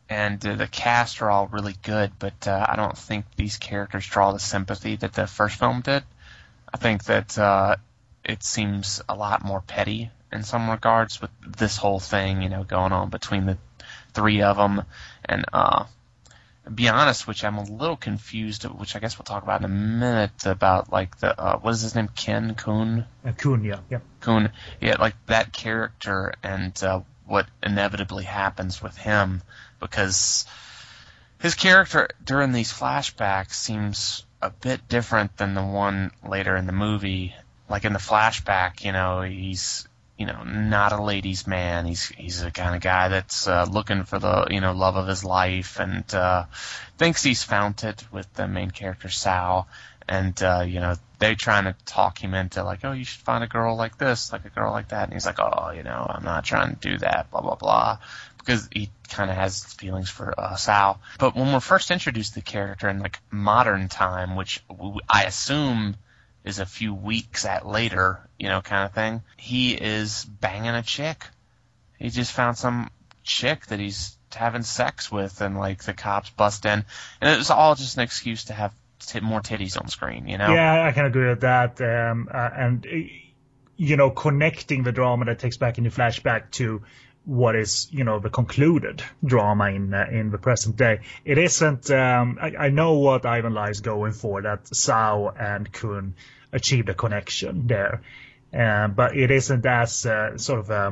and 0.09 0.45
uh, 0.45 0.55
the 0.55 0.67
cast 0.67 1.21
are 1.21 1.31
all 1.31 1.47
really 1.47 1.75
good, 1.81 2.11
but 2.19 2.47
uh, 2.47 2.65
I 2.67 2.75
don't 2.75 2.97
think 2.97 3.25
these 3.35 3.57
characters 3.57 4.05
draw 4.05 4.31
the 4.31 4.39
sympathy 4.39 4.95
that 4.97 5.13
the 5.13 5.25
first 5.25 5.57
film 5.57 5.81
did. 5.81 6.03
I 6.73 6.77
think 6.77 7.05
that 7.05 7.37
uh, 7.37 7.77
it 8.23 8.43
seems 8.43 9.01
a 9.07 9.15
lot 9.15 9.43
more 9.43 9.61
petty 9.61 10.11
in 10.31 10.43
some 10.43 10.69
regards 10.69 11.21
with 11.21 11.31
this 11.45 11.77
whole 11.77 11.99
thing, 11.99 12.41
you 12.41 12.49
know, 12.49 12.63
going 12.63 12.91
on 12.91 13.09
between 13.09 13.45
the 13.45 13.57
three 14.13 14.41
of 14.41 14.57
them. 14.57 14.83
And 15.25 15.45
uh, 15.51 15.85
be 16.73 16.87
honest, 16.89 17.27
which 17.27 17.43
I'm 17.43 17.57
a 17.57 17.63
little 17.63 17.97
confused, 17.97 18.63
which 18.63 18.95
I 18.95 18.99
guess 18.99 19.17
we'll 19.17 19.25
talk 19.25 19.43
about 19.43 19.61
in 19.61 19.65
a 19.65 19.69
minute 19.69 20.45
about 20.45 20.91
like 20.91 21.17
the 21.17 21.39
uh, 21.39 21.59
what 21.59 21.71
is 21.71 21.81
his 21.81 21.95
name, 21.95 22.09
Ken 22.15 22.55
Kuhn. 22.55 23.05
Uh, 23.25 23.31
Cunha, 23.31 23.81
yeah. 23.89 23.99
Kuhn, 24.19 24.51
yeah, 24.79 24.95
like 24.99 25.15
that 25.27 25.51
character 25.51 26.33
and 26.43 26.81
uh, 26.83 27.01
what 27.25 27.47
inevitably 27.63 28.25
happens 28.25 28.81
with 28.81 28.97
him 28.97 29.41
because 29.79 30.45
his 31.39 31.55
character 31.55 32.09
during 32.23 32.51
these 32.51 32.71
flashbacks 32.71 33.53
seems 33.53 34.25
a 34.41 34.49
bit 34.49 34.87
different 34.87 35.37
than 35.37 35.53
the 35.53 35.63
one 35.63 36.11
later 36.27 36.55
in 36.55 36.67
the 36.67 36.73
movie. 36.73 37.33
Like 37.69 37.85
in 37.85 37.93
the 37.93 37.99
flashback, 37.99 38.83
you 38.83 38.91
know, 38.91 39.21
he's 39.21 39.87
you 40.21 40.27
know 40.27 40.43
not 40.43 40.91
a 40.91 41.01
ladies' 41.01 41.47
man. 41.47 41.87
He's 41.87 42.05
he's 42.09 42.43
the 42.43 42.51
kind 42.51 42.75
of 42.75 42.81
guy 42.81 43.07
that's 43.09 43.47
uh, 43.47 43.65
looking 43.69 44.03
for 44.03 44.19
the 44.19 44.45
you 44.51 44.61
know 44.61 44.73
love 44.73 44.95
of 44.95 45.07
his 45.07 45.23
life 45.23 45.79
and 45.79 46.05
uh, 46.13 46.45
thinks 46.99 47.23
he's 47.23 47.41
found 47.41 47.83
it 47.83 48.05
with 48.11 48.31
the 48.35 48.47
main 48.47 48.69
character 48.69 49.09
Sal. 49.09 49.67
And 50.07 50.41
uh, 50.43 50.63
you 50.67 50.79
know 50.79 50.95
they're 51.17 51.35
trying 51.35 51.63
to 51.65 51.75
talk 51.85 52.21
him 52.23 52.35
into 52.35 52.63
like, 52.63 52.81
oh, 52.83 52.91
you 52.91 53.03
should 53.03 53.21
find 53.21 53.43
a 53.43 53.47
girl 53.47 53.75
like 53.75 53.97
this, 53.97 54.31
like 54.31 54.45
a 54.45 54.49
girl 54.49 54.71
like 54.71 54.89
that. 54.89 55.05
And 55.05 55.13
he's 55.13 55.25
like, 55.25 55.39
oh, 55.39 55.71
you 55.71 55.83
know, 55.83 56.05
I'm 56.07 56.23
not 56.23 56.43
trying 56.43 56.75
to 56.75 56.89
do 56.89 56.97
that, 56.99 57.31
blah 57.31 57.41
blah 57.41 57.55
blah 57.55 57.97
because 58.37 58.67
he 58.71 58.89
kind 59.09 59.29
of 59.29 59.37
has 59.37 59.63
feelings 59.63 60.09
for 60.09 60.33
uh, 60.39 60.55
Sal. 60.55 60.99
But 61.19 61.35
when 61.35 61.53
we're 61.53 61.59
first 61.59 61.91
introduced 61.91 62.33
to 62.33 62.39
the 62.39 62.45
character 62.45 62.89
in 62.89 62.99
like 62.99 63.19
modern 63.29 63.87
time, 63.87 64.35
which 64.35 64.63
I 65.09 65.25
assume 65.25 65.95
is 66.43 66.59
a 66.59 66.65
few 66.65 66.93
weeks 66.93 67.45
at 67.45 67.65
later, 67.65 68.27
you 68.39 68.47
know, 68.47 68.61
kind 68.61 68.85
of 68.85 68.93
thing, 68.93 69.21
he 69.37 69.73
is 69.73 70.25
banging 70.25 70.71
a 70.71 70.83
chick. 70.83 71.27
He 71.99 72.09
just 72.09 72.31
found 72.31 72.57
some 72.57 72.89
chick 73.23 73.67
that 73.67 73.79
he's 73.79 74.17
having 74.33 74.63
sex 74.63 75.11
with, 75.11 75.41
and 75.41 75.57
like 75.57 75.83
the 75.83 75.93
cops 75.93 76.29
bust 76.31 76.65
in, 76.65 76.83
and 77.21 77.29
it 77.29 77.37
was 77.37 77.51
all 77.51 77.75
just 77.75 77.97
an 77.97 78.03
excuse 78.03 78.45
to 78.45 78.53
have 78.53 78.73
t- 78.99 79.19
more 79.19 79.41
titties 79.41 79.79
on 79.79 79.87
screen, 79.87 80.27
you 80.27 80.37
know? 80.37 80.53
Yeah, 80.53 80.83
I 80.83 80.91
can 80.91 81.05
agree 81.05 81.27
with 81.27 81.41
that. 81.41 81.79
Um, 81.81 82.27
uh, 82.33 82.49
and 82.55 82.85
you 83.77 83.97
know, 83.97 84.11
connecting 84.11 84.83
the 84.83 84.91
drama 84.91 85.25
that 85.25 85.39
takes 85.39 85.57
back 85.57 85.77
in 85.77 85.83
the 85.83 85.89
flashback 85.89 86.51
to 86.51 86.83
what 87.25 87.55
is 87.55 87.87
you 87.91 88.03
know 88.03 88.19
the 88.19 88.29
concluded 88.29 89.03
drama 89.23 89.65
in 89.69 89.93
uh, 89.93 90.05
in 90.11 90.31
the 90.31 90.37
present 90.37 90.75
day. 90.75 91.01
It 91.23 91.37
isn't. 91.37 91.91
Um, 91.91 92.39
I, 92.41 92.53
I 92.57 92.69
know 92.69 92.93
what 92.93 93.25
Ivan 93.25 93.53
Lai 93.53 93.69
is 93.69 93.81
going 93.81 94.13
for. 94.13 94.41
That 94.41 94.67
Sao 94.75 95.29
and 95.29 95.71
Kun 95.71 96.15
achieved 96.51 96.89
a 96.89 96.93
connection 96.93 97.67
there, 97.67 98.01
um, 98.53 98.93
but 98.93 99.15
it 99.15 99.29
isn't 99.31 99.65
as 99.65 100.05
uh, 100.05 100.37
sort 100.37 100.59
of 100.59 100.71
uh, 100.71 100.91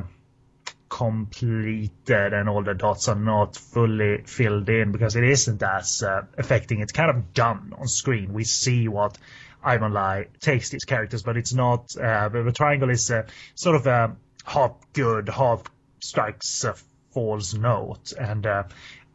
completed 0.88 2.32
and 2.32 2.48
all 2.48 2.62
the 2.62 2.74
dots 2.74 3.08
are 3.08 3.16
not 3.16 3.56
fully 3.56 4.22
filled 4.24 4.68
in 4.68 4.92
because 4.92 5.16
it 5.16 5.24
isn't 5.24 5.62
as 5.62 6.02
uh, 6.02 6.22
affecting. 6.38 6.80
It's 6.80 6.92
kind 6.92 7.10
of 7.10 7.34
done 7.34 7.74
on 7.76 7.88
screen. 7.88 8.32
We 8.32 8.44
see 8.44 8.86
what 8.86 9.18
Ivan 9.62 9.92
Lai 9.92 10.28
takes 10.40 10.70
these 10.70 10.84
characters, 10.84 11.22
but 11.22 11.36
it's 11.36 11.52
not. 11.52 11.94
Uh, 11.96 12.28
the, 12.28 12.52
triangle 12.52 12.88
is 12.88 13.10
uh, 13.10 13.26
sort 13.56 13.76
of 13.76 14.16
half 14.44 14.72
good, 14.92 15.28
half 15.28 15.62
strikes 16.00 16.64
a 16.64 16.74
false 17.12 17.54
note, 17.54 18.12
and 18.18 18.46
uh, 18.46 18.64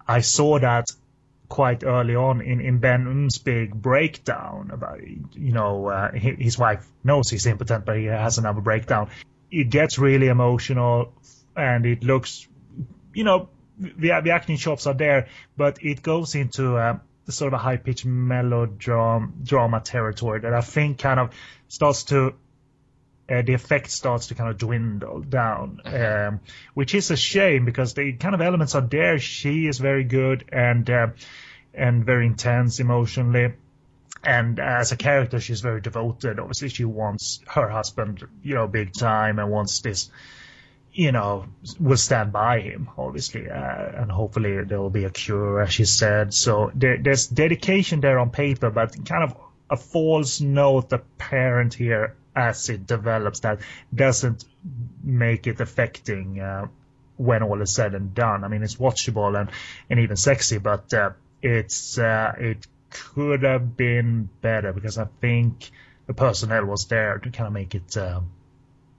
I 0.08 0.22
saw 0.22 0.60
that 0.60 0.88
quite 1.48 1.84
early 1.84 2.16
on 2.16 2.42
in 2.42 2.60
in 2.60 2.80
Ben 2.80 3.08
Ng's 3.08 3.38
big 3.38 3.74
breakdown 3.74 4.72
about 4.74 5.00
you 5.06 5.54
know 5.54 5.88
uh, 5.88 6.12
his 6.12 6.58
wife 6.58 6.86
knows 7.04 7.30
he's 7.30 7.46
impotent, 7.46 7.86
but 7.86 7.98
he 7.98 8.06
has 8.06 8.38
another 8.38 8.62
breakdown. 8.62 9.10
It 9.52 9.70
gets 9.70 9.98
really 9.98 10.28
emotional, 10.28 11.14
and 11.56 11.86
it 11.86 12.04
looks, 12.04 12.48
you 13.14 13.24
know, 13.24 13.50
the 13.78 14.20
the 14.24 14.32
acting 14.32 14.58
chops 14.58 14.88
are 14.88 14.94
there, 14.94 15.28
but 15.56 15.84
it 15.84 16.02
goes 16.02 16.36
into 16.36 16.78
uh, 16.78 16.98
sort 17.30 17.54
of 17.54 17.60
a 17.60 17.64
high 17.64 17.78
pitched 17.78 18.06
melodrama 18.06 19.32
drama 19.44 19.80
territory 19.82 20.42
that 20.42 20.54
I 20.54 20.62
think 20.62 21.00
kind 21.00 21.20
of 21.20 21.32
starts 21.68 22.04
to 22.06 22.36
uh, 23.30 23.42
the 23.42 23.54
effect 23.54 23.90
starts 23.90 24.28
to 24.28 24.36
kind 24.36 24.50
of 24.50 24.58
dwindle 24.58 25.22
down, 25.22 25.82
um, 25.86 26.40
which 26.74 26.94
is 26.94 27.10
a 27.10 27.18
shame 27.18 27.66
because 27.66 27.94
the 27.94 28.14
kind 28.14 28.36
of 28.36 28.42
elements 28.42 28.76
are 28.76 28.82
there. 28.82 29.18
She 29.18 29.68
is 29.68 29.80
very 29.80 30.04
good 30.04 30.46
and 30.52 30.88
uh, 30.90 31.08
and 31.74 32.06
very 32.06 32.28
intense 32.28 32.80
emotionally, 32.80 33.54
and 34.24 34.60
as 34.60 34.92
a 34.92 34.98
character, 34.98 35.40
she's 35.40 35.62
very 35.62 35.82
devoted. 35.82 36.40
Obviously, 36.40 36.70
she 36.70 36.86
wants 36.86 37.42
her 37.48 37.68
husband, 37.68 38.24
you 38.44 38.56
know, 38.56 38.68
big 38.68 38.94
time, 38.94 39.40
and 39.40 39.50
wants 39.50 39.80
this, 39.82 40.10
you 40.94 41.12
know, 41.12 41.46
will 41.80 41.98
stand 41.98 42.32
by 42.32 42.60
him, 42.60 42.90
obviously, 42.98 43.50
uh, 43.50 44.02
and 44.02 44.12
hopefully 44.12 44.64
there 44.64 44.80
will 44.80 44.92
be 44.92 45.06
a 45.06 45.10
cure, 45.10 45.62
as 45.62 45.74
she 45.74 45.86
said. 45.86 46.34
So 46.34 46.72
there, 46.76 46.98
there's 47.02 47.28
dedication 47.28 48.02
there 48.02 48.20
on 48.20 48.30
paper, 48.30 48.70
but 48.70 48.96
kind 49.06 49.24
of 49.24 49.36
a 49.70 49.78
false 49.78 50.42
note 50.42 50.94
apparent 50.94 51.74
here 51.74 52.16
as 52.36 52.70
it 52.70 52.86
develops 52.86 53.42
that 53.42 53.60
doesn't 53.94 54.44
make 55.04 55.48
it 55.48 55.60
affecting 55.62 56.40
uh, 56.40 56.68
when 57.18 57.44
all 57.44 57.62
is 57.62 57.74
said 57.74 57.94
and 57.96 58.14
done. 58.14 58.44
I 58.44 58.48
mean, 58.48 58.64
it's 58.64 58.76
watchable 58.76 59.40
and, 59.40 59.50
and 59.90 60.00
even 60.00 60.18
sexy, 60.18 60.58
but 60.58 60.94
uh, 60.94 61.12
it's 61.42 61.98
uh, 61.98 62.34
it 62.38 62.68
could 62.90 63.44
have 63.44 63.78
been 63.78 64.30
better 64.42 64.74
because 64.74 64.98
I 64.98 65.06
think 65.22 65.72
the 66.08 66.14
personnel 66.14 66.66
was 66.66 66.86
there 66.86 67.18
to 67.20 67.30
kind 67.30 67.48
of 67.48 67.54
make 67.54 67.76
it 67.76 67.96
uh, 67.98 68.22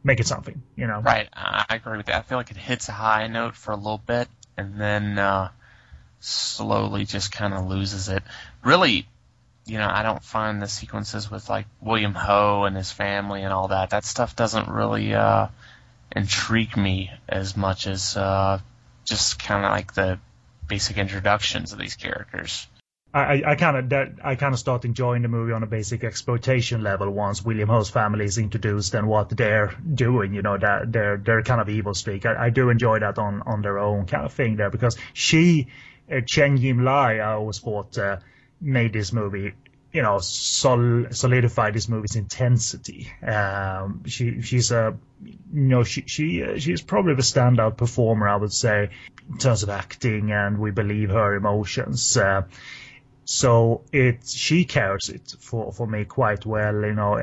make 0.03 0.21
it 0.21 0.27
something, 0.27 0.63
you 0.77 0.87
know. 0.87 1.01
Right, 1.01 1.29
I 1.33 1.65
agree 1.71 1.97
with 1.97 2.07
that. 2.07 2.17
I 2.17 2.23
feel 2.23 2.39
like 2.39 2.51
it 2.51 2.57
hits 2.57 2.89
a 2.89 2.93
high 2.93 3.27
note 3.27 3.57
for 3.57 3.73
a 3.73 3.77
little 3.77 4.03
bit, 4.05 4.29
and 4.57 4.81
then 4.81 5.19
uh, 5.19 5.51
slowly 6.21 7.05
just 7.05 7.33
kind 7.33 7.53
of 7.53 7.67
loses 7.67 8.09
it. 8.09 8.23
Really, 8.65 9.07
you 9.67 9.79
know, 9.79 9.89
I 9.91 10.03
don't 10.03 10.23
find 10.23 10.63
the 10.63 10.69
sequences 10.69 11.31
with 11.31 11.49
like 11.49 11.67
William 11.81 12.15
Ho 12.15 12.65
and 12.65 12.77
his 12.77 12.93
family 12.93 13.43
and 13.43 13.53
all 13.53 13.69
that. 13.69 13.91
That 13.91 14.05
stuff 14.05 14.37
doesn't 14.37 14.69
really 14.69 15.13
uh, 15.13 15.49
intrigue 16.15 16.77
me 16.77 17.11
as 17.29 17.57
much 17.57 17.89
as 17.89 18.17
uh, 18.17 18.61
just 19.05 19.41
kind 19.41 19.65
of 19.65 19.73
like 19.73 19.93
the 19.95 20.21
basic 20.69 20.99
introductions 20.99 21.73
of 21.73 21.79
these 21.81 21.97
characters. 21.97 22.69
I, 23.13 23.43
I 23.47 23.55
kind 23.55 23.77
of 23.79 23.89
that 23.89 24.13
I 24.23 24.35
kind 24.35 24.53
of 24.53 24.59
start 24.59 24.85
enjoying 24.85 25.23
the 25.23 25.29
movie 25.29 25.53
on 25.53 25.63
a 25.63 25.67
basic 25.67 26.05
exploitation 26.05 26.83
level 26.83 27.11
once 27.11 27.43
William 27.43 27.69
Ho's 27.69 27.89
family 27.89 28.27
is 28.27 28.37
introduced 28.37 28.95
and 28.95 29.09
what 29.09 29.31
they're 29.31 29.75
doing. 29.95 30.35
You 30.35 30.43
know, 30.43 30.59
that 30.59 30.93
their 30.93 31.17
their 31.17 31.43
kind 31.43 31.61
of 31.61 31.69
evil 31.71 31.95
streak. 31.95 32.27
I, 32.27 32.47
I 32.47 32.51
do 32.51 32.69
enjoy 32.69 32.99
that 32.99 33.19
on 33.19 33.43
on 33.43 33.63
their 33.63 33.79
own 33.79 34.05
kind 34.07 34.27
of 34.27 34.35
thing 34.35 34.57
there 34.57 34.71
because 34.71 34.99
she, 35.15 35.69
uh, 36.13 36.21
Cheng 36.27 36.59
Yim 36.59 36.85
Lai, 36.85 37.19
I 37.19 37.33
always 37.33 37.59
thought 37.59 37.97
uh, 37.97 38.19
made 38.67 38.93
this 38.93 39.13
movie. 39.13 39.55
You 39.93 40.03
know, 40.03 40.19
sol- 40.19 41.07
this 41.11 41.89
movie's 41.89 42.17
intensity. 42.17 43.11
Um, 43.27 44.03
she 44.07 44.43
she's 44.43 44.71
a 44.71 44.97
you 45.25 45.39
know 45.53 45.85
she 45.85 46.03
she 46.07 46.43
uh, 46.43 46.59
she's 46.59 46.83
probably 46.83 47.15
the 47.15 47.23
standout 47.23 47.79
performer 47.79 48.29
I 48.29 48.37
would 48.37 48.53
say 48.53 48.91
in 49.31 49.39
terms 49.39 49.63
of 49.63 49.71
acting 49.71 50.33
and 50.33 50.59
we 50.59 50.71
believe 50.71 51.11
her 51.11 51.35
emotions. 51.35 52.17
Uh, 52.17 52.43
so 53.27 53.83
it 53.93 54.25
she 54.25 54.65
carries 54.65 55.09
it 55.09 55.35
for 55.41 55.73
for 55.73 55.87
me 55.87 56.05
quite 56.05 56.47
well. 56.47 56.83
You 56.83 56.95
know, 56.95 57.17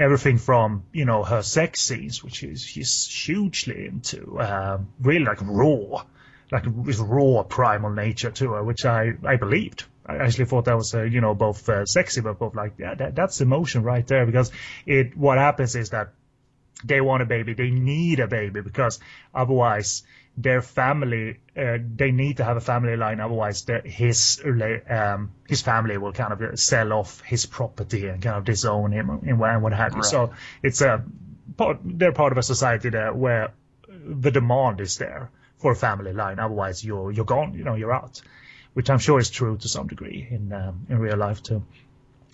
everything 0.00 0.38
from 0.38 0.82
you 0.92 1.04
know 1.04 1.22
her 1.22 1.42
sex 1.42 1.80
scenes, 1.80 2.24
which 2.24 2.42
is 2.42 2.62
she's 2.62 3.06
hugely 3.06 3.86
into, 3.86 4.40
um, 4.40 4.88
really 5.00 5.24
like 5.24 5.38
raw, 5.42 6.02
like 6.50 6.64
with 6.66 6.98
raw 6.98 7.44
primal 7.44 7.90
nature 7.90 8.32
to 8.32 8.52
her, 8.54 8.64
which 8.64 8.84
I 8.84 9.12
I 9.24 9.36
believed. 9.36 9.84
I 10.06 10.16
actually 10.16 10.46
thought 10.46 10.66
that 10.66 10.76
was 10.76 10.94
uh, 10.94 11.02
you 11.02 11.20
know 11.20 11.34
both 11.34 11.68
uh, 11.68 11.86
sexy 11.86 12.20
but 12.20 12.38
both 12.38 12.54
like 12.54 12.74
yeah 12.78 12.94
that, 12.94 13.14
that's 13.14 13.40
emotion 13.40 13.82
right 13.82 14.06
there 14.06 14.26
because 14.26 14.50
it 14.86 15.16
what 15.16 15.38
happens 15.38 15.74
is 15.76 15.90
that 15.90 16.12
they 16.84 17.00
want 17.00 17.22
a 17.22 17.26
baby 17.26 17.54
they 17.54 17.70
need 17.70 18.20
a 18.20 18.26
baby 18.26 18.60
because 18.60 18.98
otherwise 19.34 20.02
their 20.36 20.60
family 20.60 21.38
uh, 21.56 21.78
they 21.96 22.10
need 22.10 22.38
to 22.38 22.44
have 22.44 22.56
a 22.56 22.60
family 22.60 22.96
line 22.96 23.20
otherwise 23.20 23.64
his 23.84 24.42
um, 24.90 25.32
his 25.48 25.62
family 25.62 25.96
will 25.96 26.12
kind 26.12 26.32
of 26.32 26.58
sell 26.58 26.92
off 26.92 27.20
his 27.20 27.46
property 27.46 28.06
and 28.06 28.20
kind 28.22 28.36
of 28.36 28.44
disown 28.44 28.92
him 28.92 29.10
and 29.10 29.38
what 29.38 29.72
have 29.72 29.92
you. 29.92 30.00
Right. 30.00 30.04
So 30.04 30.32
it's 30.62 30.80
a 30.80 31.04
part, 31.56 31.78
they're 31.84 32.12
part 32.12 32.32
of 32.32 32.38
a 32.38 32.42
society 32.42 32.90
there 32.90 33.12
where 33.12 33.52
the 33.88 34.30
demand 34.30 34.80
is 34.80 34.98
there 34.98 35.30
for 35.58 35.72
a 35.72 35.76
family 35.76 36.12
line. 36.12 36.38
Otherwise, 36.38 36.84
you're 36.84 37.10
you're 37.10 37.24
gone. 37.24 37.54
You 37.54 37.64
know, 37.64 37.74
you're 37.74 37.92
out, 37.92 38.20
which 38.74 38.90
I'm 38.90 38.98
sure 38.98 39.18
is 39.18 39.30
true 39.30 39.56
to 39.56 39.68
some 39.68 39.86
degree 39.86 40.26
in 40.30 40.52
um, 40.52 40.86
in 40.88 40.98
real 40.98 41.16
life 41.16 41.42
too. 41.42 41.64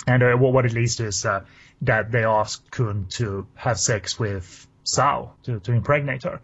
And 0.07 0.23
uh, 0.23 0.35
what 0.37 0.67
it 0.67 0.73
leads 0.73 0.97
to 0.97 1.07
is 1.07 1.25
uh, 1.25 1.45
that 1.83 2.11
they 2.11 2.25
ask 2.25 2.69
Kun 2.71 3.07
to 3.11 3.47
have 3.55 3.79
sex 3.79 4.19
with 4.19 4.67
Sao 4.83 5.35
to, 5.45 5.61
to 5.61 5.73
impregnate 5.73 6.23
her. 6.25 6.41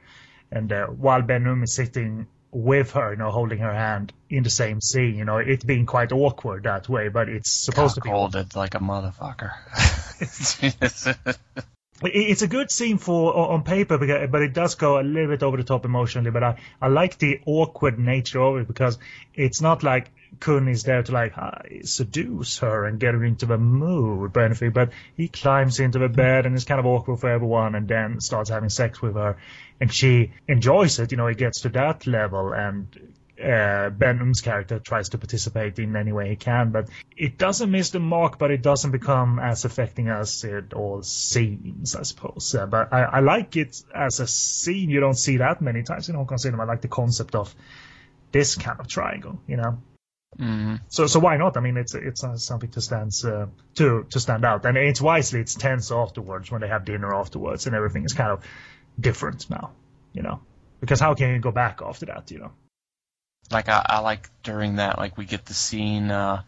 And 0.51 0.71
uh, 0.73 0.87
while 0.87 1.23
Ben 1.23 1.47
is 1.63 1.73
sitting 1.73 2.27
with 2.53 2.93
her, 2.93 3.13
you 3.13 3.17
know, 3.17 3.31
holding 3.31 3.59
her 3.59 3.73
hand 3.73 4.13
in 4.31 4.43
the 4.43 4.51
same 4.51 4.81
scene, 4.81 5.17
you 5.17 5.25
know, 5.25 5.39
it's 5.39 5.65
being 5.65 5.87
quite 5.87 6.13
awkward 6.13 6.65
that 6.65 6.89
way, 6.89 7.09
but 7.09 7.29
it's 7.29 7.51
supposed 7.51 7.97
to 7.97 8.01
be 8.01 8.11
holded 8.11 8.55
like 8.55 8.75
a 8.75 8.79
motherfucker. 8.79 9.53
it's 12.03 12.43
a 12.43 12.49
good 12.49 12.71
scene 12.71 12.99
for 12.99 13.35
on 13.35 13.63
paper, 13.63 13.99
but 13.99 14.43
it 14.43 14.53
does 14.53 14.75
go 14.75 15.01
a 15.01 15.03
little 15.03 15.31
bit 15.31 15.43
over 15.43 15.57
the 15.57 15.65
top 15.65 15.85
emotionally. 15.85 16.31
But 16.31 16.43
I, 16.43 16.61
I 16.81 16.89
like 16.89 17.19
the 17.19 17.41
awkward 17.47 17.99
nature 17.99 18.41
of 18.41 18.59
it 18.59 18.69
because 18.69 18.99
it's 19.35 19.61
not 19.61 19.83
like 19.83 20.11
Kun 20.41 20.69
is 20.69 20.83
there 20.83 21.03
to 21.03 21.13
like 21.13 21.37
uh, 21.39 21.63
seduce 21.83 22.59
her 22.59 22.85
and 22.85 23.01
get 23.01 23.15
her 23.15 23.25
into 23.25 23.47
the 23.47 23.57
mood 23.57 24.37
or 24.37 24.41
anything, 24.43 24.71
but 24.71 24.91
he 25.17 25.29
climbs 25.29 25.81
into 25.81 25.99
the 25.99 26.09
bed 26.09 26.47
and 26.47 26.55
it's 26.55 26.65
kind 26.65 26.81
of 26.81 26.87
awkward 26.87 27.21
for 27.21 27.31
everyone 27.31 27.75
and 27.75 27.89
then 27.89 28.21
starts 28.21 28.51
having 28.51 28.69
sex 28.69 29.01
with 29.01 29.15
her 29.15 29.37
and 29.81 29.93
she 29.93 30.33
enjoys 30.49 30.99
it, 30.99 31.11
you 31.13 31.17
know, 31.17 31.27
it 31.27 31.39
gets 31.39 31.63
to 31.63 31.69
that 31.71 32.07
level 32.07 32.53
and 32.53 32.87
uh, 33.43 33.91
Ben 33.91 34.33
character 34.43 34.79
tries 34.79 35.11
to 35.11 35.19
participate 35.19 35.79
in 35.79 35.95
any 35.97 36.13
way 36.13 36.31
he 36.31 36.37
can, 36.37 36.71
but 36.71 36.89
it 37.17 37.39
doesn't 37.39 37.71
miss 37.71 37.91
the 37.91 38.01
mark, 38.01 38.39
but 38.39 38.51
it 38.51 38.63
doesn't 38.63 38.91
become 38.91 39.39
as 39.39 39.65
affecting 39.65 40.09
as 40.09 40.45
it 40.45 40.73
all 40.73 41.03
seems, 41.03 41.95
I 41.95 42.03
suppose. 42.03 42.55
Uh, 42.55 42.67
but 42.67 42.93
I, 42.93 43.03
I, 43.03 43.21
like 43.21 43.57
it 43.57 43.83
as 43.95 44.21
a 44.21 44.27
scene 44.27 44.91
you 44.91 45.01
don't 45.01 45.19
see 45.19 45.39
that 45.39 45.61
many 45.61 45.83
times 45.83 46.09
in 46.09 46.15
Hong 46.15 46.27
Kong 46.27 46.39
cinema. 46.39 46.63
I 46.63 46.67
like 46.67 46.81
the 46.81 46.89
concept 46.89 47.35
of 47.35 47.55
this 48.33 48.55
kind 48.55 48.81
of 48.81 48.89
triangle, 48.89 49.39
you 49.47 49.57
know. 49.57 49.79
Mm-hmm. 50.39 50.77
So 50.89 51.07
so 51.07 51.21
why 51.21 51.37
not? 51.37 51.57
I 51.57 51.61
mean, 51.61 51.77
it's 51.77 51.95
it's 51.95 52.25
something 52.45 52.71
to 52.71 52.81
stand 52.81 53.13
uh, 53.25 53.47
to 53.77 54.07
to 54.11 54.21
stand 54.21 54.45
out, 54.45 54.67
and 54.67 54.77
it's 54.77 55.01
wisely 55.01 55.41
it's 55.41 55.55
tense 55.55 55.91
afterwards 55.91 56.51
when 56.51 56.61
they 56.61 56.69
have 56.69 56.85
dinner 56.85 57.15
afterwards, 57.15 57.67
and 57.67 57.75
everything 57.75 58.05
is 58.05 58.13
kind 58.13 58.33
of 58.33 58.45
different 58.99 59.49
now, 59.49 59.73
you 60.13 60.23
know, 60.23 60.41
because 60.81 61.01
how 61.01 61.15
can 61.15 61.31
you 61.31 61.39
go 61.39 61.53
back 61.53 61.81
after 61.83 62.07
that, 62.07 62.31
you 62.31 62.39
know? 62.39 62.53
Like 63.51 63.69
I, 63.69 63.85
I 63.87 63.99
like 64.01 64.29
during 64.43 64.77
that, 64.77 64.99
like 64.99 65.17
we 65.17 65.25
get 65.25 65.47
the 65.47 65.55
scene 65.55 66.11
uh, 66.11 66.43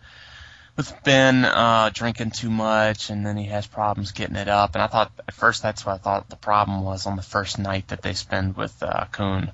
with 0.77 0.93
Ben 1.05 1.45
uh, 1.45 1.91
drinking 1.93 2.31
too 2.31 2.51
much, 2.51 3.11
and 3.11 3.25
then 3.27 3.37
he 3.37 3.47
has 3.47 3.67
problems 3.67 4.13
getting 4.13 4.37
it 4.37 4.49
up, 4.49 4.75
and 4.75 4.83
I 4.83 4.87
thought 4.87 5.13
at 5.27 5.35
first 5.35 5.63
that's 5.63 5.85
what 5.85 5.95
I 5.95 5.99
thought 5.99 6.29
the 6.29 6.37
problem 6.37 6.85
was 6.85 7.07
on 7.07 7.17
the 7.17 7.23
first 7.23 7.59
night 7.59 7.89
that 7.89 8.03
they 8.03 8.15
spend 8.15 8.57
with 8.57 8.83
uh, 8.83 9.07
Kun, 9.13 9.51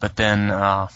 but 0.00 0.16
then 0.16 0.50
uh, 0.50 0.88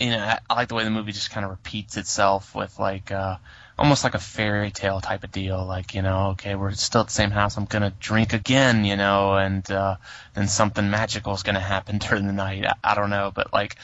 you 0.00 0.10
know, 0.10 0.18
I, 0.18 0.54
like 0.54 0.68
the 0.68 0.74
way 0.74 0.84
the 0.84 0.90
movie 0.90 1.12
just 1.12 1.30
kind 1.30 1.44
of 1.44 1.50
repeats 1.50 1.96
itself 1.98 2.54
with 2.54 2.78
like 2.78 3.12
uh, 3.12 3.36
almost 3.78 4.02
like 4.02 4.14
a 4.14 4.18
fairy 4.18 4.70
tale 4.70 5.00
type 5.00 5.22
of 5.22 5.30
deal. 5.30 5.64
Like 5.64 5.94
you 5.94 6.02
know, 6.02 6.28
okay, 6.30 6.54
we're 6.54 6.72
still 6.72 7.02
at 7.02 7.08
the 7.08 7.12
same 7.12 7.30
house. 7.30 7.58
I'm 7.58 7.66
gonna 7.66 7.92
drink 8.00 8.32
again, 8.32 8.84
you 8.86 8.96
know, 8.96 9.34
and 9.36 9.70
uh, 9.70 9.96
then 10.34 10.48
something 10.48 10.88
magical 10.90 11.34
is 11.34 11.42
gonna 11.42 11.60
happen 11.60 11.98
during 12.08 12.26
the 12.26 12.32
night. 12.32 12.64
I, 12.64 12.74
I 12.82 12.94
don't 12.94 13.10
know, 13.10 13.30
but 13.34 13.52
like 13.52 13.76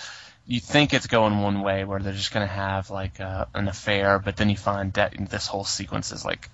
you 0.46 0.60
think 0.60 0.94
it's 0.94 1.06
going 1.06 1.40
one 1.40 1.62
way 1.62 1.84
where 1.84 2.00
they're 2.00 2.12
just 2.12 2.32
gonna 2.32 2.46
have 2.46 2.90
like 2.90 3.20
uh, 3.20 3.46
an 3.54 3.68
affair, 3.68 4.18
but 4.18 4.36
then 4.36 4.50
you 4.50 4.56
find 4.56 4.92
that 4.94 5.14
this 5.30 5.46
whole 5.46 5.64
sequence 5.64 6.12
is 6.12 6.24
like. 6.24 6.48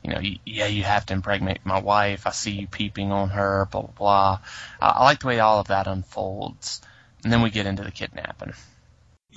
You 0.00 0.12
know, 0.12 0.20
yeah, 0.46 0.66
you 0.66 0.84
have 0.84 1.06
to 1.06 1.12
impregnate 1.12 1.58
my 1.64 1.80
wife. 1.80 2.28
I 2.28 2.30
see 2.30 2.52
you 2.52 2.68
peeping 2.68 3.10
on 3.10 3.30
her, 3.30 3.66
blah 3.68 3.80
blah 3.80 3.90
blah. 3.98 4.40
I, 4.80 4.90
I 4.90 5.02
like 5.02 5.18
the 5.18 5.26
way 5.26 5.40
all 5.40 5.58
of 5.58 5.66
that 5.68 5.88
unfolds, 5.88 6.80
and 7.24 7.32
then 7.32 7.42
we 7.42 7.50
get 7.50 7.66
into 7.66 7.82
the 7.82 7.90
kidnapping 7.90 8.52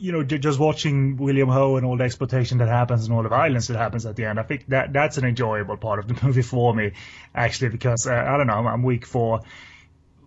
you 0.02 0.12
know, 0.12 0.24
just 0.24 0.60
watching 0.60 1.16
William 1.18 1.48
Ho 1.48 1.78
and 1.78 1.86
all 1.86 1.96
the 1.96 2.04
exploitation 2.04 2.58
that 2.58 2.68
happens 2.68 3.06
and 3.06 3.14
all 3.14 3.22
the 3.22 3.30
violence 3.30 3.68
that 3.68 3.78
happens 3.78 4.04
at 4.08 4.16
the 4.16 4.26
end, 4.26 4.40
I 4.40 4.44
think 4.44 4.66
that 4.70 4.92
that's 4.92 5.18
an 5.20 5.26
enjoyable 5.26 5.78
part 5.78 6.00
of 6.00 6.08
the 6.08 6.18
movie 6.26 6.42
for 6.42 6.74
me, 6.74 6.94
actually, 7.36 7.70
because 7.70 8.08
uh, 8.08 8.14
I 8.14 8.36
don't 8.38 8.48
know, 8.48 8.54
I'm 8.54 8.82
weak 8.82 9.06
for 9.06 9.42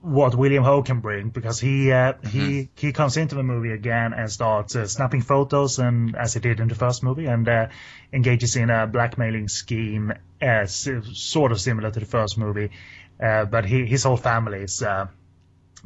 what 0.05 0.35
William 0.35 0.62
Ho 0.62 0.82
can 0.82 1.01
bring 1.01 1.31
because 1.31 1.59
he 1.59 1.90
uh, 1.90 2.12
mm-hmm. 2.12 2.28
he 2.28 2.68
he 2.76 2.93
comes 2.93 3.16
into 3.16 3.35
the 3.36 3.43
movie 3.43 3.72
again 3.72 4.12
and 4.12 4.31
starts 4.31 4.76
uh, 4.76 4.86
snapping 4.86 5.22
photos 5.22 5.78
and 5.78 6.14
as 6.14 6.35
he 6.35 6.40
did 6.40 6.60
in 6.60 6.68
the 6.68 6.74
first 6.74 7.02
movie 7.02 7.24
and 7.24 7.48
uh, 7.48 7.68
engages 8.12 8.55
in 8.56 8.68
a 8.68 8.86
blackmailing 8.86 9.48
scheme 9.48 10.12
as 10.43 10.86
uh, 10.86 11.01
sort 11.14 11.52
of 11.52 11.60
similar 11.60 11.90
to 11.90 12.01
the 12.01 12.06
first 12.06 12.36
movie, 12.36 12.70
uh, 13.18 13.47
but 13.47 13.64
he, 13.64 13.86
his 13.86 14.02
whole 14.02 14.18
family 14.18 14.59
is 14.59 14.82
uh, 14.82 15.06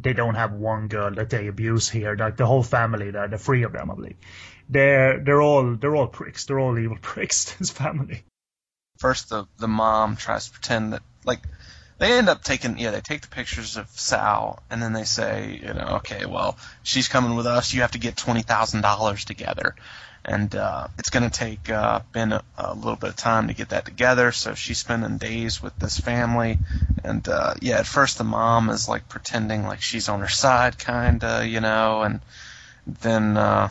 they 0.01 0.15
don't 0.15 0.35
have 0.35 0.53
one 0.53 0.89
girl 0.89 1.15
that 1.15 1.31
they 1.31 1.47
abuse 1.47 1.89
here. 1.89 2.17
Like 2.17 2.37
the 2.37 2.47
whole 2.47 2.65
family, 2.65 3.13
the, 3.13 3.29
the 3.29 3.39
three 3.39 3.63
of 3.63 3.73
them, 3.73 3.91
I 3.91 3.95
believe. 3.95 4.17
They're 4.69 5.21
they're 5.21 5.41
all 5.41 5.77
they're 5.77 5.95
all 5.95 6.09
pricks. 6.09 6.45
They're 6.45 6.59
all 6.59 6.77
evil 6.77 6.99
pricks. 7.03 7.51
His 7.53 7.71
family. 7.71 8.25
First, 8.99 9.29
the 9.29 9.47
the 9.59 9.69
mom 9.69 10.17
tries 10.17 10.47
to 10.47 10.53
pretend 10.53 10.93
that 10.93 11.03
like 11.25 11.41
they 11.99 12.13
end 12.13 12.29
up 12.29 12.43
taking 12.43 12.79
yeah 12.79 12.91
they 12.91 13.01
take 13.01 13.23
the 13.23 13.29
pictures 13.29 13.77
of 13.77 13.89
Sal 13.91 14.63
and 14.71 14.83
then 14.83 14.93
they 14.93 15.05
say 15.05 15.61
you 15.63 15.75
know 15.75 16.01
okay 16.01 16.27
well 16.27 16.57
she's 16.83 17.09
coming 17.09 17.37
with 17.37 17.47
us 17.47 17.73
you 17.75 17.83
have 17.83 17.93
to 17.93 17.99
get 17.99 18.17
twenty 18.17 18.43
thousand 18.43 18.81
dollars 18.81 19.25
together 19.25 19.75
and 20.25 20.55
uh, 20.55 20.89
it's 20.99 21.11
going 21.11 21.29
to 21.29 21.37
take 21.37 21.71
uh, 21.71 22.01
Ben 22.13 22.33
a, 22.33 22.43
a, 22.59 22.75
little 22.75 22.97
bit 22.97 23.11
of 23.11 23.17
time 23.17 23.49
to 23.49 23.55
get 23.55 23.71
that 23.71 23.87
together. 23.87 24.31
So 24.31 24.55
she's 24.55 24.79
spending 24.79 25.17
days 25.17 25.63
with 25.63 25.77
this 25.79 25.99
family, 25.99 26.59
and 27.03 27.27
uh, 27.27 27.55
yeah, 27.63 27.79
at 27.79 27.87
first 27.87 28.19
the 28.19 28.25
mom 28.25 28.69
is 28.69 28.89
like 28.89 29.09
pretending 29.09 29.65
like 29.65 29.81
she's 29.81 30.09
on 30.09 30.21
her 30.21 30.29
side, 30.29 30.79
kinda, 30.79 31.47
you 31.47 31.61
know, 31.61 32.03
and 32.03 32.21
then 32.87 33.37
uh, 33.37 33.71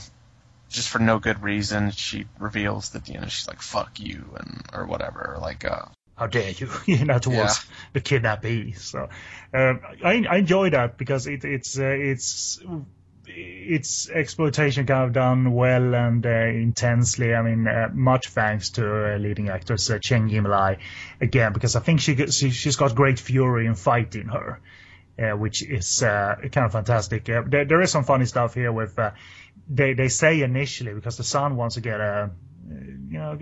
just 0.69 0.89
for 0.89 0.99
no 0.99 1.19
good 1.19 1.43
reason, 1.43 1.91
she 1.91 2.25
reveals 2.39 2.89
that 2.89 3.07
you 3.07 3.19
know 3.19 3.27
she's 3.27 3.47
like 3.47 3.61
"fuck 3.61 3.99
you" 3.99 4.25
and 4.37 4.63
or 4.73 4.85
whatever, 4.85 5.37
like. 5.39 5.63
Uh, 5.63 5.85
how 6.17 6.27
dare 6.27 6.51
you, 6.51 6.69
you 6.85 7.05
know, 7.05 7.19
towards 7.19 7.59
yeah. 7.59 7.75
the 7.93 8.01
kidnappee. 8.01 8.73
So 8.73 9.09
um, 9.53 9.81
I, 10.03 10.25
I 10.29 10.37
enjoy 10.37 10.71
that 10.71 10.97
because 10.97 11.27
it, 11.27 11.45
it's 11.45 11.77
uh, 11.79 11.83
it's 11.85 12.59
it's 13.29 14.09
exploitation 14.09 14.85
kind 14.85 15.05
of 15.05 15.13
done 15.13 15.53
well 15.53 15.93
and 15.93 16.25
uh, 16.25 16.29
intensely. 16.29 17.35
I 17.35 17.41
mean, 17.41 17.67
uh, 17.67 17.89
much 17.93 18.29
thanks 18.29 18.71
to 18.71 19.15
uh, 19.15 19.17
leading 19.17 19.49
actress 19.49 19.89
uh, 19.89 19.99
Cheng 19.99 20.29
Yim 20.29 20.45
Lai 20.45 20.77
again, 21.21 21.53
because 21.53 21.75
I 21.75 21.81
think 21.81 21.99
she, 21.99 22.15
she 22.27 22.49
has 22.49 22.75
got 22.75 22.95
great 22.95 23.19
fury 23.19 23.67
and 23.67 23.77
fight 23.77 24.15
in 24.15 24.27
her. 24.27 24.59
Uh, 25.19 25.35
which 25.35 25.63
is 25.63 26.03
uh, 26.03 26.35
kind 26.51 26.67
of 26.67 26.71
fantastic. 26.71 27.27
Uh, 27.27 27.41
there, 27.47 27.65
there 27.65 27.81
is 27.81 27.89
some 27.89 28.03
funny 28.03 28.25
stuff 28.25 28.53
here 28.53 28.71
with 28.71 28.99
they 29.67 29.93
they 29.93 30.09
say 30.09 30.43
initially 30.43 30.93
because 30.93 31.17
the 31.17 31.23
son 31.23 31.55
wants 31.55 31.73
to 31.73 31.81
get 31.81 31.99
a 31.99 32.29
you 32.69 33.17
know 33.17 33.37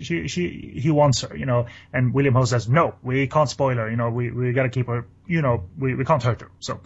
she 0.00 0.28
she 0.28 0.74
he 0.80 0.90
wants 0.90 1.22
her 1.22 1.36
you 1.36 1.46
know 1.46 1.66
and 1.92 2.14
William 2.14 2.34
Ho 2.34 2.44
says 2.44 2.68
no 2.68 2.94
we 3.02 3.26
can't 3.26 3.48
spoil 3.48 3.76
her 3.76 3.90
you 3.90 3.96
know 3.96 4.10
we 4.10 4.30
we 4.30 4.52
got 4.52 4.62
to 4.64 4.68
keep 4.68 4.86
her 4.86 5.06
you 5.26 5.42
know 5.42 5.64
we 5.78 5.94
we 5.94 6.04
can't 6.04 6.22
hurt 6.22 6.40
her 6.40 6.50
so 6.60 6.80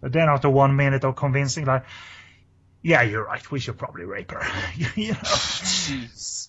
but 0.00 0.12
then 0.12 0.28
after 0.28 0.48
one 0.48 0.76
minute 0.76 1.04
of 1.04 1.16
convincing 1.16 1.66
like 1.66 1.84
yeah 2.82 3.02
you're 3.02 3.24
right 3.24 3.50
we 3.50 3.58
should 3.60 3.76
probably 3.76 4.04
rape 4.04 4.30
her 4.30 4.42
you 4.94 5.12
know 5.12 5.18
Jeez. 5.18 6.48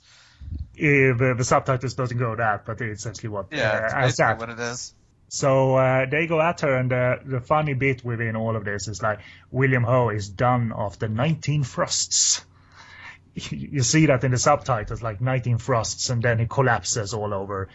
The, 0.76 1.34
the 1.38 1.44
subtitles 1.44 1.96
doesn't 1.96 2.18
go 2.18 2.36
that 2.36 2.66
but 2.66 2.80
it's 2.82 3.02
essentially 3.02 3.30
what 3.30 3.48
Yeah, 3.52 3.72
uh, 3.72 3.80
that's 3.82 3.94
as 3.94 4.18
basically 4.18 4.24
that 4.26 4.40
what 4.40 4.50
it 4.50 4.60
is. 4.60 4.94
so 5.28 5.76
uh, 5.76 6.06
they 6.06 6.28
go 6.28 6.40
at 6.40 6.62
her, 6.62 6.76
and 6.78 6.94
uh, 6.94 7.18
the 7.26 7.42
funny 7.42 7.74
bit 7.74 8.06
within 8.06 8.36
all 8.36 8.56
of 8.56 8.64
this 8.64 8.88
is 8.88 9.02
like 9.02 9.20
William 9.52 9.84
Ho 9.84 10.10
is 10.10 10.30
done 10.30 10.72
after 10.76 11.08
19 11.10 11.64
thrusts. 11.64 12.46
You 13.38 13.84
see 13.84 14.08
that 14.08 14.24
in 14.24 14.32
the 14.32 14.38
subtitles, 14.38 15.04
like 15.04 15.22
19 15.22 15.60
frosts, 15.60 16.10
and 16.10 16.24
then 16.24 16.40
he 16.40 16.48
collapses 16.48 17.14
all 17.14 17.34
over 17.34 17.70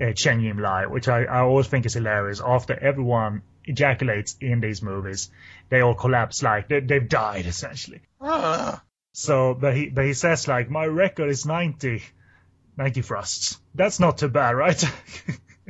uh, 0.00 0.12
Cheng 0.12 0.40
Yim 0.40 0.58
Lai, 0.60 0.86
which 0.86 1.08
I, 1.08 1.24
I 1.24 1.40
always 1.40 1.66
think 1.66 1.86
is 1.86 1.94
hilarious. 1.94 2.40
After 2.40 2.78
everyone 2.78 3.42
ejaculates 3.64 4.36
in 4.40 4.60
these 4.60 4.80
movies, 4.80 5.30
they 5.70 5.80
all 5.80 5.94
collapse 5.94 6.42
like 6.42 6.68
they, 6.68 6.80
they've 6.80 7.08
died 7.08 7.46
essentially. 7.46 8.00
Ah. 8.20 8.82
So, 9.12 9.54
but 9.54 9.74
he 9.74 9.88
but 9.88 10.04
he 10.04 10.14
says 10.14 10.46
like 10.46 10.70
my 10.70 10.86
record 10.86 11.30
is 11.30 11.44
90, 11.44 12.02
90 12.76 13.02
frosts. 13.02 13.60
That's 13.74 13.98
not 13.98 14.18
too 14.18 14.28
bad, 14.28 14.54
right? 14.54 14.84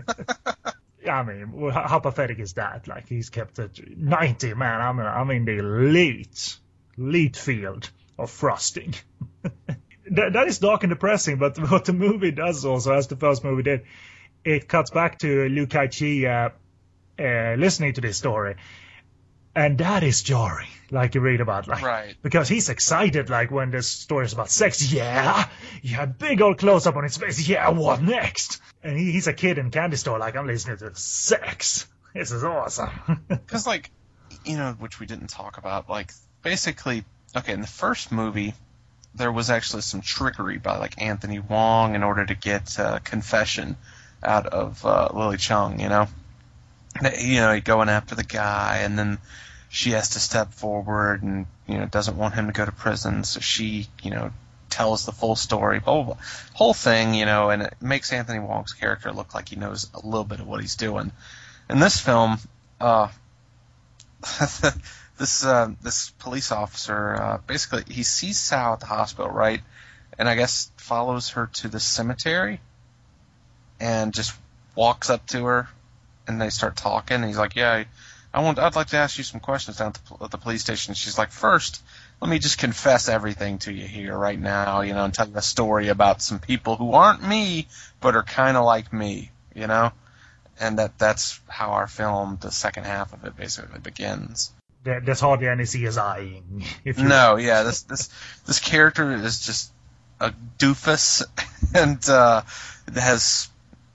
I 1.08 1.22
mean, 1.22 1.70
how, 1.72 1.88
how 1.88 1.98
pathetic 2.00 2.38
is 2.38 2.52
that? 2.54 2.86
Like 2.86 3.08
he's 3.08 3.30
kept 3.30 3.58
at 3.58 3.80
90, 3.96 4.52
man. 4.54 4.80
I'm 4.82 5.00
I'm 5.00 5.30
in 5.30 5.46
the 5.46 5.58
elite, 5.58 6.58
elite 6.98 7.36
field 7.36 7.90
of 8.19 8.31
frosting. 8.31 8.95
that, 10.11 10.32
that 10.32 10.49
is 10.49 10.59
dark 10.59 10.82
and 10.85 10.90
depressing, 10.90 11.39
but 11.39 11.59
what 11.70 11.85
the 11.85 11.93
movie 11.93 12.31
does 12.32 12.65
also, 12.65 12.93
as 12.95 13.07
the 13.09 13.16
first 13.16 13.45
movie 13.45 13.62
did, 13.62 13.82
it 14.45 14.69
cuts 14.69 14.90
back 14.90 15.19
to 15.20 15.49
Liu 15.49 15.66
Kai 15.66 15.89
Chi 15.89 16.24
uh, 16.27 16.49
uh, 17.20 17.55
listening 17.59 17.93
to 17.95 18.01
this 18.01 18.16
story, 18.16 18.57
and 19.55 19.78
that 19.78 20.03
is 20.03 20.23
jarring. 20.23 20.69
Like 20.90 21.15
you 21.15 21.20
read 21.20 21.43
about, 21.43 21.69
like 21.69 21.82
Right. 21.82 22.16
because 22.23 22.49
he's 22.49 22.70
excited, 22.70 23.28
like 23.28 23.51
when 23.51 23.70
the 23.70 23.82
story 23.82 24.24
is 24.24 24.32
about 24.32 24.49
sex. 24.51 24.90
Yeah, 24.90 25.47
yeah, 25.82 26.07
big 26.07 26.40
old 26.40 26.57
close 26.59 26.86
up 26.86 26.97
on 26.97 27.03
his 27.03 27.16
face. 27.19 27.47
Yeah, 27.47 27.69
what 27.70 28.01
next? 28.01 28.62
And 28.82 28.99
he, 28.99 29.12
he's 29.12 29.27
a 29.27 29.35
kid 29.35 29.59
in 29.59 29.70
candy 29.70 29.97
store, 29.99 30.19
like 30.19 30.35
I'm 30.35 30.47
listening 30.47 30.78
to 30.78 30.95
sex. 30.95 31.86
This 32.15 32.32
is 32.32 32.43
awesome. 32.43 32.89
Because, 33.28 33.66
like, 33.66 33.90
you 34.47 34.57
know, 34.57 34.74
which 34.78 34.99
we 34.99 35.05
didn't 35.05 35.28
talk 35.28 35.59
about, 35.59 35.90
like, 35.90 36.11
basically, 36.43 37.05
okay, 37.36 37.52
in 37.52 37.60
the 37.60 37.66
first 37.66 38.12
movie, 38.12 38.55
there 39.14 39.32
was 39.32 39.50
actually 39.50 39.82
some 39.82 40.00
trickery 40.00 40.59
by, 40.59 40.76
like, 40.78 41.00
Anthony 41.00 41.38
Wong 41.38 41.94
in 41.94 42.02
order 42.02 42.24
to 42.24 42.34
get 42.34 42.78
uh, 42.78 42.98
confession 43.00 43.76
out 44.22 44.46
of 44.46 44.84
uh, 44.84 45.09
Lily 45.12 45.36
Chung, 45.36 45.80
you 45.80 45.88
know? 45.88 46.09
You 47.18 47.40
know, 47.40 47.60
going 47.60 47.88
after 47.88 48.14
the 48.14 48.24
guy, 48.24 48.78
and 48.82 48.98
then 48.98 49.18
she 49.68 49.90
has 49.90 50.10
to 50.10 50.20
step 50.20 50.52
forward 50.55 51.22
and, 51.22 51.46
you 51.66 51.78
know, 51.78 51.86
doesn't 51.86 52.16
want 52.16 52.34
him 52.34 52.46
to 52.46 52.52
go 52.52 52.64
to 52.64 52.72
prison, 52.72 53.24
so 53.24 53.40
she, 53.40 53.86
you 54.02 54.10
know, 54.10 54.32
tells 54.70 55.05
the 55.05 55.12
full 55.12 55.36
story, 55.36 55.80
blah, 55.80 55.94
blah, 55.94 56.14
blah. 56.14 56.22
Whole 56.55 56.74
thing, 56.74 57.14
you 57.14 57.26
know, 57.26 57.50
and 57.50 57.62
it 57.62 57.74
makes 57.80 58.12
Anthony 58.12 58.40
Wong's 58.40 58.72
character 58.72 59.12
look 59.12 59.34
like 59.34 59.48
he 59.48 59.56
knows 59.56 59.88
a 59.94 60.05
little 60.05 60.24
bit 60.24 60.40
of 60.40 60.46
what 60.46 60.60
he's 60.60 60.76
doing. 60.76 61.12
In 61.70 61.78
this 61.78 62.00
film, 62.00 62.38
uh, 62.80 63.09
this 65.19 65.45
uh, 65.45 65.70
this 65.82 66.11
police 66.11 66.53
officer 66.53 67.16
uh, 67.16 67.39
basically 67.47 67.93
he 67.93 68.03
sees 68.03 68.39
Sal 68.39 68.74
at 68.74 68.81
the 68.81 68.86
hospital, 68.86 69.31
right, 69.31 69.61
and 70.19 70.28
I 70.28 70.36
guess 70.36 70.70
follows 70.77 71.31
her 71.31 71.51
to 71.55 71.69
the 71.69 71.81
cemetery, 71.81 72.61
and 73.81 74.15
just 74.15 74.35
walks 74.74 75.11
up 75.11 75.27
to 75.28 75.45
her, 75.45 75.69
and 76.27 76.40
they 76.40 76.51
start 76.51 76.77
talking. 76.77 77.16
And 77.16 77.24
he's 77.24 77.36
like, 77.36 77.57
"Yeah, 77.57 77.85
I 78.32 78.43
want. 78.43 78.59
I'd 78.59 78.77
like 78.77 78.89
to 78.89 78.97
ask 78.97 79.19
you 79.19 79.24
some 79.24 79.40
questions 79.40 79.78
down 79.78 79.89
at 79.89 79.95
the, 79.95 80.24
at 80.24 80.31
the 80.31 80.39
police 80.39 80.62
station." 80.62 80.95
She's 80.95 81.19
like, 81.19 81.32
first, 81.32 81.82
let 82.20 82.31
me 82.31 82.39
just 82.39 82.59
confess 82.59 83.09
everything 83.09 83.59
to 83.59 83.73
you 83.73 83.86
here 83.86 84.16
right 84.16 84.39
now, 84.39 84.82
you 84.82 84.95
know, 84.95 85.05
and 85.05 85.12
tell 85.12 85.28
you 85.28 85.36
a 85.36 85.43
story 85.43 85.89
about 85.89 86.23
some 86.23 86.39
people 86.39 86.77
who 86.77 86.93
aren't 86.93 87.27
me, 87.27 87.66
but 88.01 88.16
are 88.16 88.23
kind 88.23 88.57
of 88.57 88.65
like 88.65 88.93
me, 88.93 89.31
you 89.55 89.66
know." 89.66 89.93
And 90.61 90.81
that 90.81 90.99
that's 90.99 91.40
how 91.47 91.70
our 91.70 91.86
film, 91.86 92.39
the 92.40 92.51
second 92.51 92.85
half 92.85 93.12
of 93.12 93.24
it, 93.24 93.36
basically 93.36 93.78
begins. 93.78 94.53
There, 94.89 95.01
there's 95.01 95.20
hardly 95.20 95.48
any 95.48 95.65
CSI. 95.65 96.43
If 96.85 96.98
No, 96.98 97.36
yeah, 97.36 97.62
this 97.62 97.82
this 97.82 98.09
this 98.47 98.59
character 98.59 99.12
is 99.12 99.44
just 99.44 99.70
a 100.19 100.32
doofus, 100.59 101.23
and 101.74 102.09
uh, 102.09 102.43
has 102.94 103.51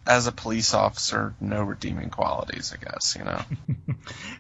as 0.06 0.28
a 0.28 0.32
police 0.32 0.74
officer 0.74 1.34
no 1.41 1.64
redeeming 1.64 2.11
qualities. 2.11 2.74
I 2.74 2.84
guess 2.84 3.15
you 3.18 3.26
know. 3.26 3.41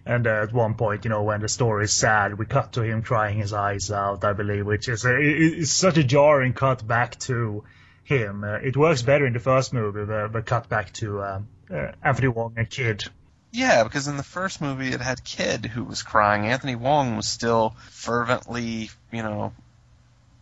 And 0.05 0.27
uh, 0.27 0.43
at 0.43 0.51
one 0.51 0.73
point, 0.73 1.05
you 1.05 1.09
know, 1.09 1.23
when 1.23 1.39
the 1.39 1.47
story 1.47 1.85
is 1.85 1.93
sad, 1.93 2.37
we 2.37 2.45
cut 2.45 2.73
to 2.73 2.81
him 2.81 3.03
crying 3.03 3.37
his 3.37 3.53
eyes 3.53 3.89
out, 3.89 4.25
I 4.25 4.33
believe, 4.33 4.65
which 4.65 4.89
is 4.89 5.05
a, 5.05 5.17
it's 5.17 5.71
such 5.71 5.97
a 5.97 6.03
jarring 6.03 6.51
cut 6.51 6.85
back 6.85 7.17
to 7.19 7.63
him. 8.03 8.43
Uh, 8.43 8.55
it 8.55 8.75
works 8.75 9.01
better 9.01 9.25
in 9.25 9.31
the 9.31 9.39
first 9.39 9.71
movie, 9.71 10.03
the, 10.03 10.29
the 10.29 10.41
cut 10.41 10.67
back 10.67 10.91
to 10.95 11.23
um, 11.23 11.47
uh, 11.73 11.93
Anthony 12.03 12.27
Wong 12.27 12.53
and 12.57 12.69
Kid. 12.69 13.05
Yeah, 13.53 13.83
because 13.83 14.07
in 14.07 14.17
the 14.17 14.23
first 14.23 14.61
movie 14.61 14.89
it 14.89 14.99
had 14.99 15.23
Kid 15.23 15.67
who 15.67 15.83
was 15.83 16.01
crying. 16.01 16.47
Anthony 16.47 16.75
Wong 16.75 17.15
was 17.15 17.27
still 17.27 17.75
fervently, 17.91 18.89
you 19.11 19.21
know, 19.21 19.53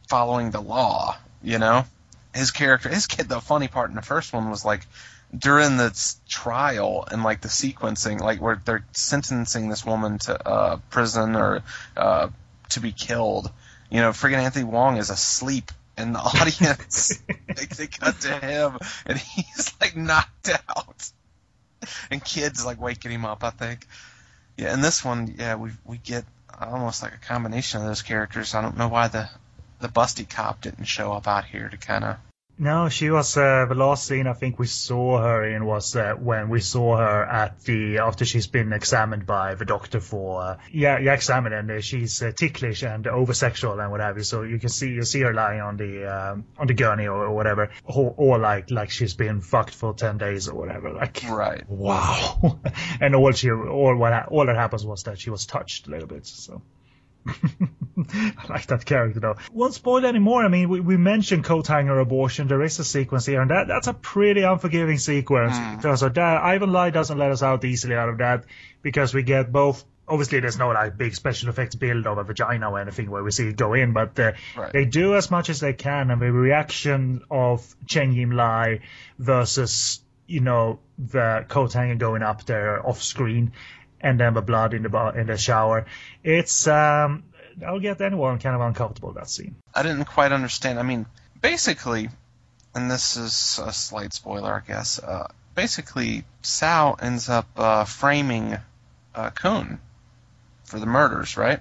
following 0.07 0.51
the 0.51 0.61
law. 0.61 1.17
You 1.43 1.59
know, 1.59 1.85
his 2.33 2.51
character, 2.51 2.87
his 2.87 3.07
kid. 3.07 3.27
The 3.27 3.41
funny 3.41 3.67
part 3.67 3.89
in 3.89 3.97
the 3.97 4.01
first 4.01 4.31
one 4.31 4.49
was 4.49 4.63
like 4.63 4.87
during 5.37 5.75
the 5.75 5.91
trial 6.29 7.05
and 7.11 7.21
like 7.21 7.41
the 7.41 7.49
sequencing, 7.49 8.21
like 8.21 8.39
where 8.39 8.61
they're 8.63 8.85
sentencing 8.93 9.67
this 9.67 9.85
woman 9.85 10.19
to 10.19 10.47
uh, 10.47 10.77
prison 10.89 11.35
or 11.35 11.63
uh, 11.97 12.29
to 12.69 12.79
be 12.79 12.93
killed. 12.93 13.51
You 13.89 13.99
know, 13.99 14.11
friggin' 14.11 14.37
Anthony 14.37 14.63
Wong 14.63 14.95
is 14.95 15.09
asleep 15.09 15.73
in 15.97 16.13
the 16.13 16.19
audience. 16.39 17.21
like 17.49 17.75
they 17.75 17.87
cut 17.87 18.21
to 18.21 18.37
him 18.39 18.77
and 19.05 19.17
he's 19.35 19.73
like 19.81 19.97
knocked 19.97 20.49
out 20.69 21.11
and 22.11 22.23
kids 22.23 22.65
like 22.65 22.79
waking 22.79 23.11
him 23.11 23.25
up. 23.25 23.43
I 23.43 23.49
think. 23.49 23.87
Yeah, 24.57 24.73
in 24.73 24.81
this 24.81 25.03
one, 25.03 25.35
yeah, 25.37 25.55
we 25.55 25.71
we 25.85 25.97
get 25.97 26.25
almost 26.59 27.01
like 27.01 27.13
a 27.13 27.17
combination 27.17 27.81
of 27.81 27.87
those 27.87 28.01
characters. 28.01 28.53
I 28.53 28.61
don't 28.61 28.77
know 28.77 28.89
why 28.89 29.07
the 29.07 29.29
the 29.79 29.87
busty 29.87 30.29
cop 30.29 30.61
didn't 30.61 30.85
show 30.85 31.11
up 31.13 31.27
out 31.27 31.45
here 31.45 31.67
to 31.69 31.77
kind 31.77 32.03
of. 32.03 32.17
No, 32.57 32.89
she 32.89 33.09
was 33.09 33.37
uh, 33.37 33.65
the 33.67 33.75
last 33.75 34.05
scene 34.05 34.27
I 34.27 34.33
think 34.33 34.59
we 34.59 34.67
saw 34.67 35.19
her 35.19 35.43
in 35.43 35.65
was 35.65 35.95
uh, 35.95 36.13
when 36.13 36.49
we 36.49 36.59
saw 36.59 36.97
her 36.97 37.25
at 37.25 37.61
the 37.61 37.97
after 37.99 38.23
she's 38.23 38.45
been 38.45 38.71
examined 38.71 39.25
by 39.25 39.55
the 39.55 39.65
doctor 39.65 39.99
for 39.99 40.41
uh, 40.43 40.57
yeah 40.71 40.99
yeah 40.99 41.13
examined 41.13 41.55
and 41.55 41.71
uh, 41.71 41.81
she's 41.81 42.21
uh, 42.21 42.31
ticklish 42.35 42.83
and 42.83 43.07
over 43.07 43.33
sexual 43.33 43.79
and 43.79 43.89
what 43.89 43.99
have 43.99 44.17
you. 44.17 44.23
So 44.23 44.43
you 44.43 44.59
can 44.59 44.69
see 44.69 44.89
you 44.89 45.03
see 45.03 45.21
her 45.21 45.33
lying 45.33 45.61
on 45.61 45.77
the 45.77 46.05
um, 46.05 46.45
on 46.57 46.67
the 46.67 46.75
gurney 46.75 47.07
or, 47.07 47.25
or 47.25 47.33
whatever, 47.33 47.71
or, 47.83 48.13
or 48.15 48.37
like 48.37 48.69
like 48.69 48.91
she's 48.91 49.15
been 49.15 49.41
fucked 49.41 49.73
for 49.73 49.93
ten 49.93 50.17
days 50.19 50.47
or 50.47 50.55
whatever. 50.55 50.91
Like 50.93 51.23
Right. 51.27 51.63
wow, 51.69 52.59
and 53.01 53.15
all 53.15 53.31
she 53.31 53.49
all 53.49 53.95
what 53.95 54.27
all 54.27 54.45
that 54.45 54.55
happens 54.55 54.85
was 54.85 55.03
that 55.03 55.19
she 55.19 55.31
was 55.31 55.45
touched 55.45 55.87
a 55.87 55.89
little 55.89 56.07
bit. 56.07 56.27
So. 56.27 56.61
I 57.27 58.45
like 58.49 58.67
that 58.67 58.85
character 58.85 59.19
though. 59.19 59.35
Won't 59.53 59.73
spoil 59.73 60.05
anymore. 60.05 60.43
I 60.43 60.47
mean, 60.47 60.69
we, 60.69 60.79
we 60.79 60.97
mentioned 60.97 61.43
coat 61.43 61.67
hanger 61.67 61.99
abortion. 61.99 62.47
There 62.47 62.61
is 62.61 62.79
a 62.79 62.83
sequence 62.83 63.25
here, 63.25 63.41
and 63.41 63.51
that 63.51 63.67
that's 63.67 63.87
a 63.87 63.93
pretty 63.93 64.41
unforgiving 64.43 64.97
sequence. 64.97 65.55
So 65.81 66.09
that 66.09 66.17
Ivan 66.41 66.71
Lai 66.71 66.89
doesn't 66.89 67.17
let 67.17 67.31
us 67.31 67.43
out 67.43 67.63
easily 67.65 67.95
out 67.95 68.09
of 68.09 68.17
that 68.19 68.45
because 68.81 69.13
we 69.13 69.23
get 69.23 69.51
both. 69.51 69.83
Obviously, 70.07 70.39
there's 70.41 70.57
no 70.57 70.69
like 70.69 70.97
big 70.97 71.15
special 71.15 71.49
effects 71.49 71.75
build 71.75 72.05
of 72.07 72.17
a 72.17 72.23
vagina 72.23 72.69
or 72.69 72.79
anything 72.79 73.09
where 73.09 73.23
we 73.23 73.31
see 73.31 73.47
it 73.47 73.55
go 73.55 73.73
in, 73.73 73.93
but 73.93 74.19
uh, 74.19 74.33
Right. 74.57 74.73
they 74.73 74.85
do 74.85 75.15
as 75.15 75.29
much 75.31 75.49
as 75.49 75.59
they 75.59 75.73
can, 75.73 76.11
and 76.11 76.21
the 76.21 76.31
reaction 76.31 77.21
of 77.29 77.75
Cheng 77.85 78.11
Yim 78.13 78.31
Lai 78.31 78.79
versus 79.19 80.01
you 80.27 80.39
know 80.41 80.79
the 80.97 81.45
coat 81.47 81.73
hanger 81.73 81.95
going 81.95 82.23
up 82.23 82.45
there 82.45 82.85
off 82.85 83.01
screen, 83.01 83.53
and 84.01 84.19
then 84.19 84.33
the 84.33 84.41
blood 84.41 84.73
in 84.73 84.83
the 84.83 84.89
bar, 84.89 85.17
in 85.17 85.27
the 85.27 85.37
shower. 85.37 85.85
It's 86.23 86.67
um, 86.67 87.23
that'll 87.57 87.79
get 87.79 88.01
anyone 88.01 88.39
kind 88.39 88.55
of 88.55 88.61
uncomfortable 88.61 89.13
that 89.13 89.29
scene. 89.29 89.55
I 89.73 89.83
didn't 89.83 90.05
quite 90.05 90.31
understand. 90.31 90.79
I 90.79 90.83
mean, 90.83 91.05
basically, 91.39 92.09
and 92.73 92.89
this 92.89 93.17
is 93.17 93.59
a 93.63 93.71
slight 93.71 94.13
spoiler, 94.13 94.53
I 94.53 94.67
guess. 94.67 94.99
Uh, 94.99 95.27
basically, 95.55 96.23
Sal 96.41 96.97
ends 97.01 97.29
up 97.29 97.47
uh, 97.55 97.85
framing 97.85 98.57
uh, 99.13 99.29
Kuhn 99.31 99.79
for 100.63 100.79
the 100.79 100.85
murders, 100.85 101.37
right? 101.37 101.59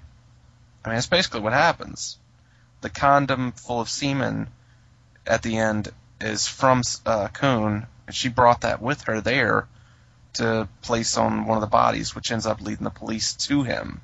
I 0.84 0.88
mean, 0.88 0.96
that's 0.96 1.06
basically 1.06 1.40
what 1.40 1.52
happens. 1.52 2.18
The 2.80 2.90
condom 2.90 3.52
full 3.52 3.80
of 3.80 3.90
semen 3.90 4.48
at 5.26 5.42
the 5.42 5.58
end 5.58 5.88
is 6.20 6.46
from 6.46 6.82
uh, 7.04 7.28
Kuhn, 7.28 7.86
and 8.06 8.16
she 8.16 8.28
brought 8.28 8.62
that 8.62 8.80
with 8.80 9.02
her 9.02 9.20
there 9.20 9.68
to 10.34 10.68
place 10.82 11.16
on 11.16 11.46
one 11.46 11.56
of 11.56 11.62
the 11.62 11.66
bodies, 11.66 12.14
which 12.14 12.30
ends 12.30 12.46
up 12.46 12.60
leading 12.60 12.84
the 12.84 12.90
police 12.90 13.34
to 13.34 13.62
him. 13.62 14.00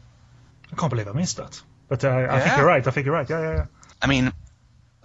I 0.73 0.77
can't 0.77 0.91
believe 0.91 1.09
I 1.09 1.13
missed 1.13 1.37
that. 1.37 1.61
But 1.89 2.05
uh, 2.05 2.27
I 2.29 2.41
think 2.41 2.57
you're 2.57 2.67
right. 2.67 2.87
I 2.87 2.91
think 2.91 3.07
you're 3.07 3.15
right. 3.15 3.29
Yeah, 3.29 3.41
yeah, 3.41 3.55
yeah. 3.55 3.67
I 4.03 4.07
mean, 4.09 4.33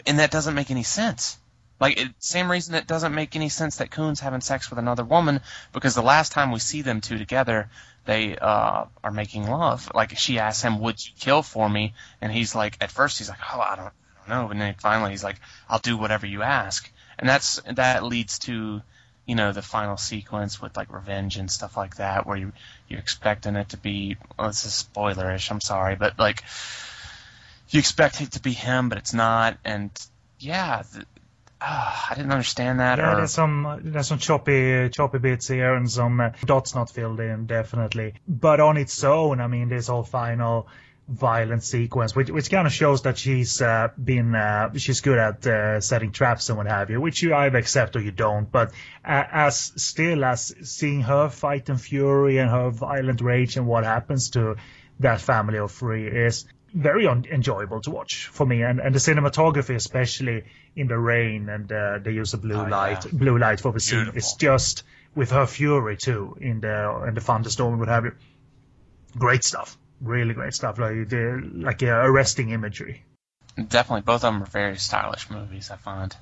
and 0.06 0.20
that 0.20 0.32
doesn't 0.32 0.56
make 0.56 0.72
any 0.72 0.84
sense. 0.84 1.38
Like, 1.80 2.00
it, 2.00 2.10
same 2.20 2.50
reason 2.50 2.76
it 2.76 2.88
doesn't 2.88 3.16
make 3.16 3.36
any 3.36 3.50
sense 3.50 3.78
that 3.78 3.90
Coon's 3.90 4.20
having 4.20 4.42
sex 4.42 4.70
with 4.70 4.78
another 4.78 5.04
woman, 5.04 5.42
because 5.74 5.96
the 5.96 6.04
last 6.04 6.32
time 6.32 6.52
we 6.52 6.60
see 6.60 6.84
them 6.84 7.02
two 7.02 7.18
together, 7.18 7.70
they 8.06 8.38
uh, 8.38 8.86
are 9.04 9.12
making 9.12 9.50
love. 9.50 9.92
Like, 9.94 10.18
she 10.18 10.40
asks 10.40 10.64
him, 10.64 10.80
"Would 10.80 11.04
you 11.04 11.12
kill 11.20 11.42
for 11.42 11.68
me?" 11.68 11.94
And 12.22 12.32
he's 12.32 12.54
like, 12.54 12.78
at 12.82 12.92
first 12.92 13.18
he's 13.18 13.30
like, 13.30 13.40
"Oh, 13.52 13.60
I 13.60 13.76
don't, 13.76 13.86
I 13.88 13.92
don't 14.28 14.30
know," 14.30 14.52
and 14.52 14.62
then 14.62 14.76
finally 14.80 15.12
he's 15.12 15.24
like, 15.24 15.40
"I'll 15.70 15.80
do 15.80 15.98
whatever 15.98 16.28
you 16.28 16.44
ask." 16.44 16.92
And 17.18 17.28
that's 17.28 17.62
that 17.68 18.04
leads 18.04 18.40
to, 18.40 18.82
you 19.26 19.36
know, 19.36 19.52
the 19.52 19.62
final 19.62 19.98
sequence 19.98 20.62
with 20.62 20.76
like 20.76 20.92
revenge 20.92 21.38
and 21.38 21.50
stuff 21.50 21.78
like 21.78 21.98
that, 21.98 22.26
where 22.26 22.38
you 22.38 22.52
you're 22.88 23.00
expecting 23.00 23.56
it 23.56 23.70
to 23.70 23.78
be. 23.78 24.18
Well, 24.38 24.48
this 24.48 24.66
is 24.66 24.88
spoilerish. 24.94 25.52
I'm 25.52 25.62
sorry, 25.62 25.96
but 25.96 26.18
like 26.20 26.44
you 27.70 27.80
expect 27.80 28.22
it 28.22 28.32
to 28.34 28.42
be 28.42 28.54
him, 28.54 28.90
but 28.90 28.98
it's 28.98 29.14
not. 29.14 29.58
And 29.64 29.92
yeah, 30.40 30.84
th- 30.92 31.06
ah, 31.62 32.08
I 32.10 32.16
didn't 32.16 32.32
understand 32.32 32.80
that. 32.80 32.98
Yeah, 32.98 33.14
or, 33.14 33.16
there's 33.18 33.32
some 33.32 33.82
there's 33.84 34.08
some 34.08 34.18
choppy 34.18 34.90
choppy 34.90 35.20
bits 35.20 35.48
here 35.48 35.76
and 35.76 35.90
some 35.90 36.20
uh, 36.20 36.32
dots 36.46 36.76
not 36.76 36.90
filled 36.90 37.20
in, 37.20 37.46
definitely. 37.46 38.16
But 38.28 38.60
on 38.60 38.78
its 38.78 39.04
own, 39.04 39.40
I 39.40 39.48
mean, 39.48 39.70
this 39.70 39.88
whole 39.88 40.04
final 40.04 40.68
violent 41.12 41.64
sequence, 41.64 42.16
which 42.16 42.30
which 42.30 42.50
kind 42.50 42.66
of 42.66 42.74
shows 42.74 43.02
that 43.04 43.18
she's 43.18 43.62
uh, 43.62 43.90
been 44.02 44.34
uh, 44.34 44.74
she's 44.78 45.02
good 45.02 45.18
at 45.20 45.46
uh, 45.46 45.82
setting 45.82 46.12
traps 46.12 46.50
and 46.50 46.58
what 46.58 46.68
have 46.68 46.90
you, 46.90 47.02
which 47.02 47.22
you 47.22 47.36
either 47.36 47.58
accept 47.58 47.96
or 47.96 48.02
you 48.02 48.12
don't. 48.12 48.52
But 48.52 48.72
uh, 49.04 49.24
as 49.32 49.74
still 49.76 50.24
as 50.26 50.54
seeing 50.64 51.02
her 51.02 51.30
fight 51.30 51.70
and 51.70 51.80
fury 51.80 52.38
and 52.38 52.50
her 52.50 52.70
violent 52.70 53.22
rage 53.22 53.58
and 53.58 53.68
what 53.68 53.84
happens 53.84 54.30
to 54.32 54.56
that 55.00 55.20
family 55.22 55.58
of 55.58 55.72
three 55.72 56.08
is 56.08 56.46
very 56.74 57.06
un- 57.08 57.26
enjoyable 57.30 57.82
to 57.82 57.92
watch 57.92 58.28
for 58.28 58.46
me, 58.46 58.64
and, 58.64 58.80
and 58.80 58.96
the 58.96 59.00
cinematography, 59.00 59.76
especially 59.76 60.44
in 60.76 60.88
the 60.88 60.98
rain, 60.98 61.50
and 61.50 61.70
uh, 61.72 62.00
they 62.02 62.12
use 62.12 62.34
a 62.34 62.38
blue 62.38 62.56
Oh, 62.56 62.64
yeah. 62.64 62.70
light, 62.70 63.06
blue 63.12 63.38
light 63.38 63.60
for 63.60 63.74
the 63.74 63.80
scene. 63.82 64.12
is 64.16 64.36
just 64.40 64.84
with 65.14 65.32
her 65.32 65.46
fury 65.46 65.98
too 65.98 66.38
in 66.40 66.62
the 66.62 67.04
in 67.08 67.14
the 67.16 67.20
thunderstorm 67.22 67.72
and 67.74 67.80
what 67.82 67.90
have 67.90 68.06
you. 68.06 68.14
Great 69.18 69.44
stuff, 69.44 69.78
really 70.02 70.34
great 70.34 70.54
stuff. 70.54 70.80
Like 70.80 71.10
the 71.10 71.50
like 71.54 71.84
uh, 71.84 71.88
arresting 71.88 72.50
imagery. 72.50 73.04
definitely 73.56 74.02
both 74.02 74.24
of 74.24 74.34
them 74.34 74.44
are 74.44 74.48
very 74.48 74.78
stylish 74.78 75.30
movies. 75.30 75.72
I 75.72 75.78
find 75.78 76.16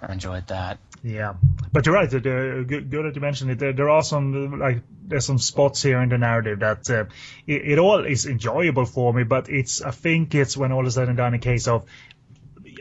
I 0.00 0.12
enjoyed 0.12 0.48
that. 0.48 0.78
Yeah, 1.04 1.34
but 1.72 1.86
you're 1.86 1.94
right. 1.94 2.10
The, 2.10 2.20
the, 2.20 2.64
good, 2.66 2.90
good 2.90 3.06
that 3.06 3.14
you 3.14 3.20
mentioned 3.20 3.50
it. 3.52 3.58
There, 3.58 3.72
there 3.72 3.90
are 3.90 4.02
some 4.02 4.58
like 4.58 4.82
there's 5.06 5.26
some 5.26 5.38
spots 5.38 5.82
here 5.82 6.00
in 6.00 6.08
the 6.08 6.18
narrative 6.18 6.60
that 6.60 6.90
uh, 6.90 7.04
it, 7.46 7.62
it 7.72 7.78
all 7.78 8.04
is 8.04 8.26
enjoyable 8.26 8.84
for 8.84 9.12
me, 9.12 9.24
but 9.24 9.48
it's 9.48 9.82
I 9.82 9.90
think 9.90 10.34
it's 10.34 10.56
when 10.56 10.72
all 10.72 10.86
is 10.86 10.94
said 10.94 11.08
and 11.08 11.16
done 11.16 11.34
a 11.34 11.38
case 11.38 11.68
of 11.68 11.86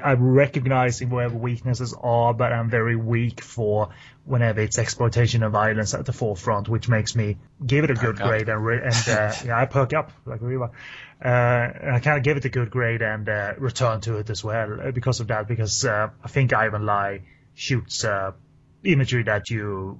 I'm 0.04 0.32
recognizing 0.32 1.10
wherever 1.10 1.36
weaknesses 1.36 1.94
are, 2.00 2.34
but 2.34 2.52
I'm 2.52 2.70
very 2.70 2.96
weak 2.96 3.42
for 3.42 3.90
whenever 4.26 4.62
it's 4.62 4.78
exploitation 4.78 5.44
and 5.44 5.52
violence 5.52 5.94
at 5.94 6.06
the 6.06 6.14
forefront, 6.14 6.70
which 6.70 6.88
makes 6.88 7.16
me 7.16 7.38
give 7.66 7.84
it 7.84 7.92
a 7.92 7.96
good 7.96 8.22
up. 8.22 8.28
grade 8.28 8.50
and 8.50 8.66
re- 8.66 8.82
and 8.84 9.10
uh, 9.10 9.34
yeah, 9.46 9.60
I 9.60 9.66
perk 9.66 9.94
up 9.94 10.12
like 10.26 10.42
really 10.42 10.58
well. 10.58 10.74
Uh, 11.24 11.28
and 11.28 11.96
I 11.96 12.00
kind 12.00 12.18
of 12.18 12.24
give 12.24 12.38
it 12.38 12.46
a 12.46 12.50
good 12.50 12.72
grade 12.72 13.02
and 13.02 13.30
uh, 13.30 13.54
return 13.58 14.02
to 14.02 14.18
it 14.18 14.30
as 14.30 14.44
well 14.44 14.80
uh, 14.82 14.92
because 14.92 15.20
of 15.20 15.28
that. 15.28 15.48
Because 15.48 15.86
uh, 15.86 16.10
I 16.24 16.28
think 16.28 16.54
Ivan 16.54 16.86
Lai 16.86 17.22
shoots 17.54 18.04
uh, 18.04 18.32
imagery 18.84 19.24
that 19.24 19.50
you 19.50 20.00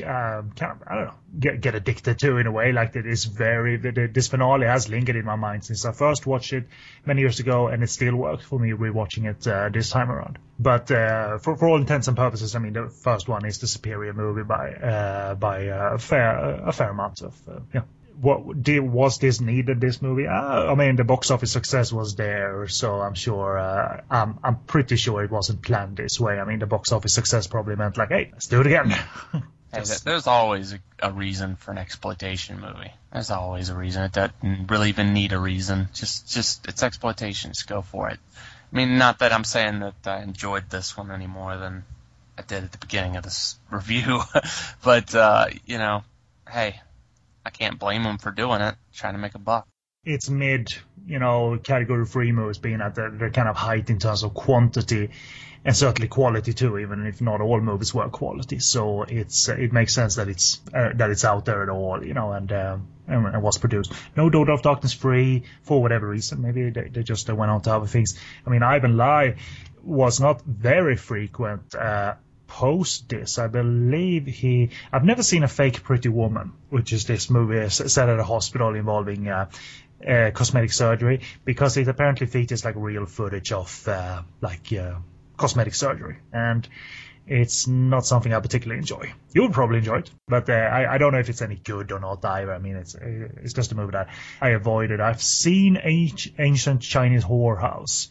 um, 0.00 0.52
I 0.60 0.94
don't 0.94 1.04
know, 1.06 1.14
get, 1.38 1.60
get 1.60 1.74
addicted 1.74 2.18
to 2.20 2.38
in 2.38 2.46
a 2.46 2.52
way. 2.52 2.72
Like 2.72 2.92
that 2.92 3.06
is 3.06 3.24
very, 3.24 3.76
this 3.76 4.28
finale 4.28 4.66
has 4.66 4.88
lingered 4.88 5.16
in 5.16 5.24
my 5.24 5.36
mind 5.36 5.64
since 5.64 5.84
I 5.84 5.92
first 5.92 6.26
watched 6.26 6.52
it 6.52 6.68
many 7.04 7.20
years 7.20 7.40
ago, 7.40 7.68
and 7.68 7.82
it 7.82 7.90
still 7.90 8.16
works 8.16 8.44
for 8.44 8.58
me 8.58 8.70
rewatching 8.70 9.28
it 9.28 9.46
uh, 9.46 9.68
this 9.68 9.90
time 9.90 10.10
around. 10.10 10.38
But 10.58 10.90
uh, 10.90 11.38
for 11.38 11.56
for 11.56 11.68
all 11.68 11.78
intents 11.78 12.08
and 12.08 12.16
purposes, 12.16 12.54
I 12.54 12.58
mean, 12.60 12.74
the 12.74 12.88
first 12.88 13.28
one 13.28 13.44
is 13.44 13.58
the 13.58 13.66
superior 13.66 14.12
movie 14.12 14.44
by 14.44 14.72
uh, 14.74 15.34
by 15.34 15.68
uh, 15.68 15.94
a 15.94 15.98
fair 15.98 16.66
a 16.66 16.72
fair 16.72 16.90
amount 16.90 17.22
of 17.22 17.34
uh, 17.48 17.60
yeah. 17.74 17.82
What 18.20 18.62
did, 18.62 18.80
was 18.80 19.18
this 19.18 19.40
needed? 19.40 19.80
This 19.80 20.00
movie? 20.00 20.28
I 20.28 20.74
mean, 20.76 20.94
the 20.94 21.02
box 21.02 21.32
office 21.32 21.50
success 21.50 21.92
was 21.92 22.14
there, 22.14 22.68
so 22.68 23.00
I'm 23.00 23.14
sure. 23.14 23.58
I'm 23.58 24.38
I'm 24.44 24.56
pretty 24.66 24.96
sure 24.96 25.24
it 25.24 25.30
wasn't 25.30 25.62
planned 25.62 25.96
this 25.96 26.20
way. 26.20 26.38
I 26.38 26.44
mean, 26.44 26.60
the 26.60 26.66
box 26.66 26.92
office 26.92 27.14
success 27.14 27.46
probably 27.48 27.74
meant 27.74 27.96
like, 27.96 28.10
hey, 28.10 28.28
let's 28.32 28.46
do 28.46 28.60
it 28.60 28.66
again. 28.66 28.94
Hey, 29.72 29.82
there's 30.04 30.26
always 30.26 30.74
a, 30.74 30.78
a 31.00 31.10
reason 31.10 31.56
for 31.56 31.70
an 31.70 31.78
exploitation 31.78 32.60
movie. 32.60 32.92
There's 33.10 33.30
always 33.30 33.70
a 33.70 33.74
reason. 33.74 34.02
It 34.02 34.12
doesn't 34.12 34.70
really 34.70 34.90
even 34.90 35.14
need 35.14 35.32
a 35.32 35.38
reason. 35.38 35.88
Just, 35.94 36.30
just 36.30 36.68
it's 36.68 36.82
exploitation. 36.82 37.52
Just 37.52 37.66
go 37.66 37.80
for 37.80 38.10
it. 38.10 38.18
I 38.72 38.76
mean, 38.76 38.98
not 38.98 39.20
that 39.20 39.32
I'm 39.32 39.44
saying 39.44 39.80
that 39.80 39.94
I 40.06 40.22
enjoyed 40.22 40.68
this 40.68 40.96
one 40.96 41.10
any 41.10 41.26
more 41.26 41.56
than 41.56 41.84
I 42.36 42.42
did 42.42 42.64
at 42.64 42.72
the 42.72 42.78
beginning 42.78 43.16
of 43.16 43.24
this 43.24 43.58
review, 43.70 44.20
but 44.84 45.14
uh, 45.14 45.46
you 45.64 45.78
know, 45.78 46.04
hey, 46.50 46.80
I 47.44 47.50
can't 47.50 47.78
blame 47.78 48.02
them 48.02 48.18
for 48.18 48.30
doing 48.30 48.60
it, 48.60 48.74
trying 48.92 49.14
to 49.14 49.18
make 49.18 49.34
a 49.34 49.38
buck. 49.38 49.66
it's 50.04 50.28
mid, 50.28 50.74
you 51.06 51.18
know, 51.18 51.58
category 51.62 52.04
three 52.06 52.32
movies 52.32 52.58
being 52.58 52.80
at 52.80 52.94
their, 52.94 53.10
their 53.10 53.30
kind 53.30 53.48
of 53.48 53.56
height 53.56 53.88
in 53.90 53.98
terms 53.98 54.22
of 54.22 54.34
quantity 54.34 55.10
and 55.64 55.76
certainly 55.76 56.08
quality 56.08 56.52
too, 56.52 56.78
even 56.78 57.06
if 57.06 57.20
not 57.20 57.40
all 57.40 57.60
movies 57.60 57.94
were 57.94 58.08
quality. 58.08 58.58
So 58.58 59.02
it's 59.02 59.48
uh, 59.48 59.54
it 59.54 59.72
makes 59.72 59.94
sense 59.94 60.16
that 60.16 60.28
it's 60.28 60.60
uh, 60.74 60.90
that 60.94 61.10
it's 61.10 61.24
out 61.24 61.44
there 61.44 61.62
at 61.62 61.68
all, 61.68 62.04
you 62.04 62.14
know, 62.14 62.32
and 62.32 62.52
um, 62.52 62.88
and, 63.06 63.26
and 63.26 63.42
was 63.42 63.58
produced. 63.58 63.92
No 64.16 64.30
Daughter 64.30 64.52
of 64.52 64.62
Darkness 64.62 64.92
free 64.92 65.44
for 65.62 65.80
whatever 65.80 66.08
reason. 66.08 66.42
Maybe 66.42 66.70
they, 66.70 66.88
they 66.88 67.02
just 67.02 67.30
uh, 67.30 67.34
went 67.34 67.50
on 67.50 67.60
to 67.62 67.74
other 67.74 67.86
things. 67.86 68.18
I 68.46 68.50
mean, 68.50 68.62
Ivan 68.62 68.96
Lai 68.96 69.36
was 69.82 70.20
not 70.20 70.42
very 70.42 70.96
frequent. 70.96 71.74
Uh, 71.74 72.14
post 72.48 73.08
this. 73.08 73.38
I 73.38 73.46
believe 73.46 74.26
he. 74.26 74.70
I've 74.92 75.04
never 75.04 75.22
seen 75.22 75.42
a 75.42 75.48
fake 75.48 75.82
Pretty 75.82 76.08
Woman, 76.08 76.52
which 76.68 76.92
is 76.92 77.06
this 77.06 77.30
movie 77.30 77.68
set 77.70 78.08
at 78.08 78.18
a 78.18 78.24
hospital 78.24 78.74
involving 78.74 79.28
uh, 79.28 79.48
uh, 80.06 80.30
cosmetic 80.34 80.72
surgery, 80.72 81.20
because 81.44 81.76
it 81.76 81.88
apparently 81.88 82.26
features 82.26 82.64
like 82.64 82.74
real 82.76 83.06
footage 83.06 83.52
of 83.52 83.88
uh, 83.88 84.22
like 84.42 84.70
uh, 84.72 84.96
cosmetic 85.36 85.74
surgery, 85.74 86.18
and 86.32 86.68
it's 87.26 87.68
not 87.68 88.04
something 88.04 88.32
I 88.32 88.40
particularly 88.40 88.80
enjoy. 88.80 89.12
You 89.32 89.42
would 89.42 89.52
probably 89.52 89.78
enjoy 89.78 89.98
it, 89.98 90.10
but 90.26 90.48
uh, 90.50 90.54
I, 90.54 90.94
I 90.94 90.98
don't 90.98 91.12
know 91.12 91.20
if 91.20 91.28
it's 91.28 91.42
any 91.42 91.56
good 91.56 91.92
or 91.92 92.00
not 92.00 92.24
either. 92.24 92.52
I 92.52 92.58
mean, 92.58 92.76
it's 92.76 92.94
it's 92.94 93.52
just 93.54 93.72
a 93.72 93.74
movie 93.74 93.92
that 93.92 94.08
I 94.40 94.50
avoided. 94.50 95.00
I've 95.00 95.22
seen 95.22 95.76
Ancient 95.76 96.82
Chinese 96.82 97.24
Whorehouse. 97.24 98.08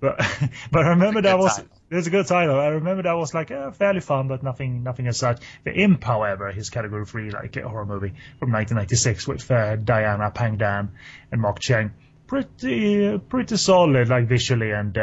But 0.00 0.18
but 0.70 0.84
I 0.84 0.90
remember 0.90 1.22
that 1.22 1.38
was 1.38 1.56
title. 1.56 1.70
a 1.90 2.10
good 2.10 2.26
title. 2.26 2.60
I 2.60 2.66
remember 2.66 3.02
that 3.04 3.14
was 3.14 3.32
like 3.32 3.50
uh, 3.50 3.70
fairly 3.70 4.00
fun, 4.00 4.28
but 4.28 4.42
nothing 4.42 4.82
nothing 4.82 5.06
as 5.06 5.16
such. 5.16 5.42
The 5.64 5.72
Imp, 5.72 6.04
however, 6.04 6.52
his 6.52 6.68
category 6.68 7.06
three 7.06 7.30
like 7.30 7.56
horror 7.56 7.86
movie 7.86 8.12
from 8.38 8.52
1996 8.52 9.26
with 9.26 9.50
uh, 9.50 9.76
Diana 9.76 10.30
Pang 10.30 10.58
Dan 10.58 10.90
and 11.32 11.40
Mark 11.40 11.60
Cheng, 11.60 11.92
pretty 12.26 13.18
pretty 13.18 13.56
solid 13.56 14.08
like 14.08 14.26
visually 14.26 14.70
and. 14.72 14.96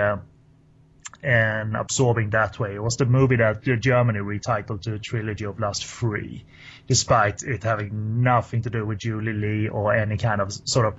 And 1.24 1.76
absorbing 1.76 2.32
that 2.32 2.60
way. 2.60 2.74
It 2.74 2.82
was 2.82 2.98
the 2.98 3.06
movie 3.06 3.36
that 3.36 3.62
Germany 3.62 4.20
retitled 4.20 4.82
to 4.84 4.98
Trilogy 4.98 5.46
of 5.46 5.60
Lust 5.60 5.86
Free, 5.86 6.46
despite 6.88 7.44
it 7.44 7.64
having 7.64 8.24
nothing 8.24 8.64
to 8.64 8.72
do 8.72 8.86
with 8.86 8.98
Julie 8.98 9.34
Lee 9.34 9.68
or 9.68 9.94
any 9.94 10.18
kind 10.18 10.42
of 10.42 10.52
sort 10.52 10.88
of 10.88 10.96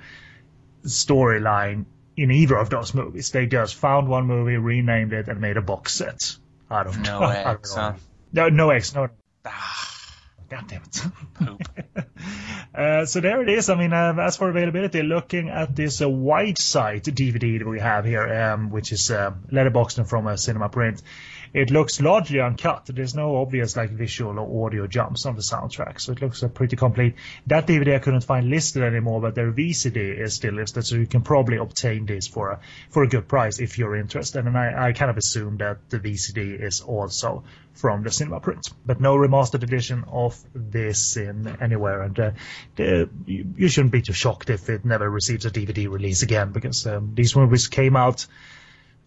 storyline 0.84 1.86
in 2.16 2.30
either 2.30 2.56
of 2.56 2.70
those 2.70 2.94
movies. 2.94 3.30
They 3.30 3.46
just 3.46 3.74
found 3.74 4.08
one 4.08 4.26
movie, 4.26 4.56
renamed 4.56 5.12
it, 5.12 5.28
and 5.28 5.40
made 5.40 5.56
a 5.56 5.62
box 5.62 5.92
set 5.94 6.36
out 6.70 6.86
of 6.86 6.98
No 7.00 7.22
X, 7.28 7.74
huh? 7.74 7.94
No, 8.32 8.48
no 8.48 8.70
X, 8.70 8.94
no. 8.94 9.08
Ah, 9.44 9.91
God 10.52 10.68
damn 10.68 10.82
it. 10.82 12.06
Uh, 12.74 13.04
so 13.04 13.20
there 13.20 13.42
it 13.42 13.50
is. 13.50 13.68
I 13.68 13.74
mean, 13.74 13.92
uh, 13.92 14.14
as 14.18 14.38
for 14.38 14.48
availability, 14.48 15.02
looking 15.02 15.50
at 15.50 15.76
this 15.76 16.00
uh, 16.00 16.08
Wide 16.08 16.56
Sight 16.56 17.04
DVD 17.04 17.58
that 17.58 17.68
we 17.68 17.78
have 17.80 18.06
here, 18.06 18.26
um, 18.32 18.70
which 18.70 18.92
is 18.92 19.10
uh, 19.10 19.32
letterboxed 19.50 20.08
from 20.08 20.26
a 20.26 20.38
cinema 20.38 20.70
print, 20.70 21.02
it 21.54 21.70
looks 21.70 22.00
largely 22.00 22.40
uncut. 22.40 22.86
There's 22.86 23.14
no 23.14 23.36
obvious 23.36 23.76
like 23.76 23.90
visual 23.90 24.38
or 24.38 24.66
audio 24.66 24.86
jumps 24.86 25.26
on 25.26 25.36
the 25.36 25.42
soundtrack, 25.42 26.00
so 26.00 26.12
it 26.12 26.22
looks 26.22 26.42
uh, 26.42 26.48
pretty 26.48 26.76
complete. 26.76 27.16
That 27.46 27.66
DVD 27.66 27.96
I 27.96 27.98
couldn't 27.98 28.22
find 28.22 28.48
listed 28.48 28.82
anymore, 28.82 29.20
but 29.20 29.34
their 29.34 29.52
VCD 29.52 30.18
is 30.18 30.34
still 30.34 30.54
listed, 30.54 30.86
so 30.86 30.96
you 30.96 31.06
can 31.06 31.22
probably 31.22 31.58
obtain 31.58 32.06
this 32.06 32.26
for 32.26 32.52
a 32.52 32.60
for 32.90 33.02
a 33.02 33.08
good 33.08 33.28
price 33.28 33.58
if 33.58 33.78
you're 33.78 33.96
interested. 33.96 34.46
And 34.46 34.56
I, 34.56 34.88
I 34.88 34.92
kind 34.92 35.10
of 35.10 35.16
assume 35.16 35.58
that 35.58 35.90
the 35.90 35.98
VCD 35.98 36.62
is 36.62 36.80
also 36.80 37.44
from 37.74 38.02
the 38.02 38.10
cinema 38.10 38.40
print, 38.40 38.68
but 38.84 39.00
no 39.00 39.16
remastered 39.16 39.62
edition 39.62 40.04
of 40.08 40.38
this 40.54 41.16
in 41.16 41.56
anywhere. 41.60 42.02
And 42.02 42.18
uh, 42.18 42.30
the, 42.76 43.08
you, 43.26 43.54
you 43.56 43.68
shouldn't 43.68 43.92
be 43.92 44.02
too 44.02 44.12
shocked 44.12 44.50
if 44.50 44.68
it 44.68 44.84
never 44.84 45.08
receives 45.08 45.46
a 45.46 45.50
DVD 45.50 45.90
release 45.90 46.22
again, 46.22 46.52
because 46.52 46.86
um, 46.86 47.12
these 47.14 47.34
movies 47.34 47.68
came 47.68 47.96
out, 47.96 48.26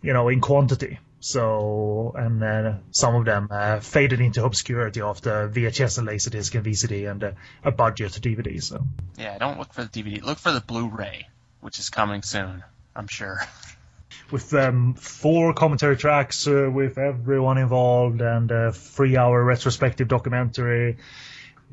you 0.06 0.14
know, 0.14 0.30
in 0.30 0.41
quantity. 0.41 0.99
So, 1.19 2.14
and 2.15 2.44
uh, 2.44 2.73
some 2.91 3.15
of 3.15 3.26
them 3.26 3.48
uh, 3.49 3.80
faded 3.80 4.22
into 4.22 4.45
obscurity 4.45 5.02
after 5.02 5.49
VHS 5.49 5.98
and 5.98 6.07
Laserdisc 6.07 6.53
and 6.53 6.64
VCD 6.64 7.10
and 7.10 7.23
uh, 7.23 7.32
a 7.64 7.72
budget 7.72 8.11
DVD. 8.11 8.61
So, 8.61 8.86
Yeah, 9.18 9.38
don't 9.40 9.57
look 9.57 9.73
for 9.73 9.84
the 9.84 9.90
DVD. 9.90 10.22
Look 10.23 10.38
for 10.38 10.52
the 10.52 10.61
Blu-ray 10.61 11.26
which 11.65 11.80
is 11.80 11.90
coming 11.90 12.22
soon, 12.22 12.64
I'm 12.95 13.07
sure. 13.07 13.40
with 14.32 14.53
um, 14.53 14.94
four 14.94 15.52
commentary 15.56 15.98
tracks 15.98 16.48
uh, 16.48 16.69
with 16.72 16.99
everyone 16.99 17.57
involved 17.57 18.22
and 18.22 18.52
a 18.52 18.72
three-hour 18.72 19.44
retrospective 19.44 20.07
documentary. 20.07 20.98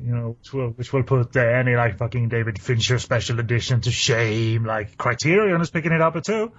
You 0.03 0.15
know, 0.15 0.29
which 0.39 0.51
will, 0.51 0.69
which 0.69 0.91
will 0.91 1.03
put 1.03 1.37
uh, 1.37 1.41
any 1.41 1.75
like 1.75 1.99
fucking 1.99 2.29
David 2.29 2.59
Fincher 2.59 2.97
special 2.97 3.39
edition 3.39 3.81
to 3.81 3.91
shame. 3.91 4.65
Like 4.65 4.97
Criterion 4.97 5.61
is 5.61 5.69
picking 5.69 5.91
it 5.91 6.01
up 6.01 6.21
too. 6.23 6.51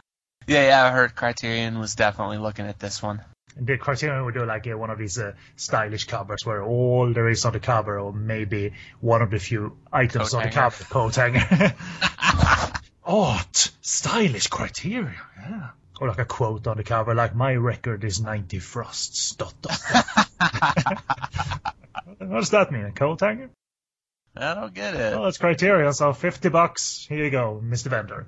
Yeah, 0.46 0.66
yeah, 0.66 0.84
I 0.84 0.90
heard 0.90 1.14
Criterion 1.14 1.78
was 1.78 1.94
definitely 1.94 2.38
looking 2.38 2.66
at 2.66 2.78
this 2.78 3.02
one. 3.02 3.22
And 3.56 3.66
the 3.66 3.78
Criterion 3.78 4.24
would 4.24 4.34
do 4.34 4.44
like 4.44 4.66
uh, 4.66 4.76
one 4.76 4.90
of 4.90 4.98
these 4.98 5.18
uh, 5.18 5.32
stylish 5.56 6.06
covers 6.06 6.44
where 6.44 6.62
all 6.62 7.12
there 7.12 7.28
is 7.28 7.44
on 7.44 7.52
the 7.52 7.60
cover, 7.60 8.00
or 8.00 8.12
maybe 8.12 8.72
one 9.00 9.22
of 9.22 9.30
the 9.30 9.38
few 9.38 9.76
items 9.92 10.30
Coat 10.30 10.38
on 10.38 10.42
the 10.44 10.50
cover, 10.50 10.84
coat 10.84 11.14
hanger. 11.14 11.74
Art, 13.04 13.70
stylish 13.80 14.48
Criterion, 14.48 15.14
yeah. 15.38 15.70
Or 16.00 16.08
like 16.08 16.18
a 16.18 16.24
quote 16.24 16.66
on 16.66 16.76
the 16.76 16.82
cover, 16.82 17.14
like 17.14 17.36
my 17.36 17.54
record 17.54 18.02
is 18.02 18.20
90 18.20 18.58
frosts. 18.58 19.36
Dot 19.36 19.54
dot. 19.62 19.78
what 22.18 22.40
does 22.40 22.50
that 22.50 22.72
mean? 22.72 22.86
A 22.86 22.92
coat 22.92 23.20
hanger? 23.20 23.50
I 24.36 24.54
don't 24.54 24.74
get 24.74 24.94
it. 24.94 25.14
Well, 25.14 25.26
it's 25.26 25.38
Criterion, 25.38 25.92
so 25.92 26.12
50 26.12 26.48
bucks. 26.48 27.06
Here 27.08 27.24
you 27.24 27.30
go, 27.30 27.62
Mr. 27.64 27.86
Vendor. 27.86 28.26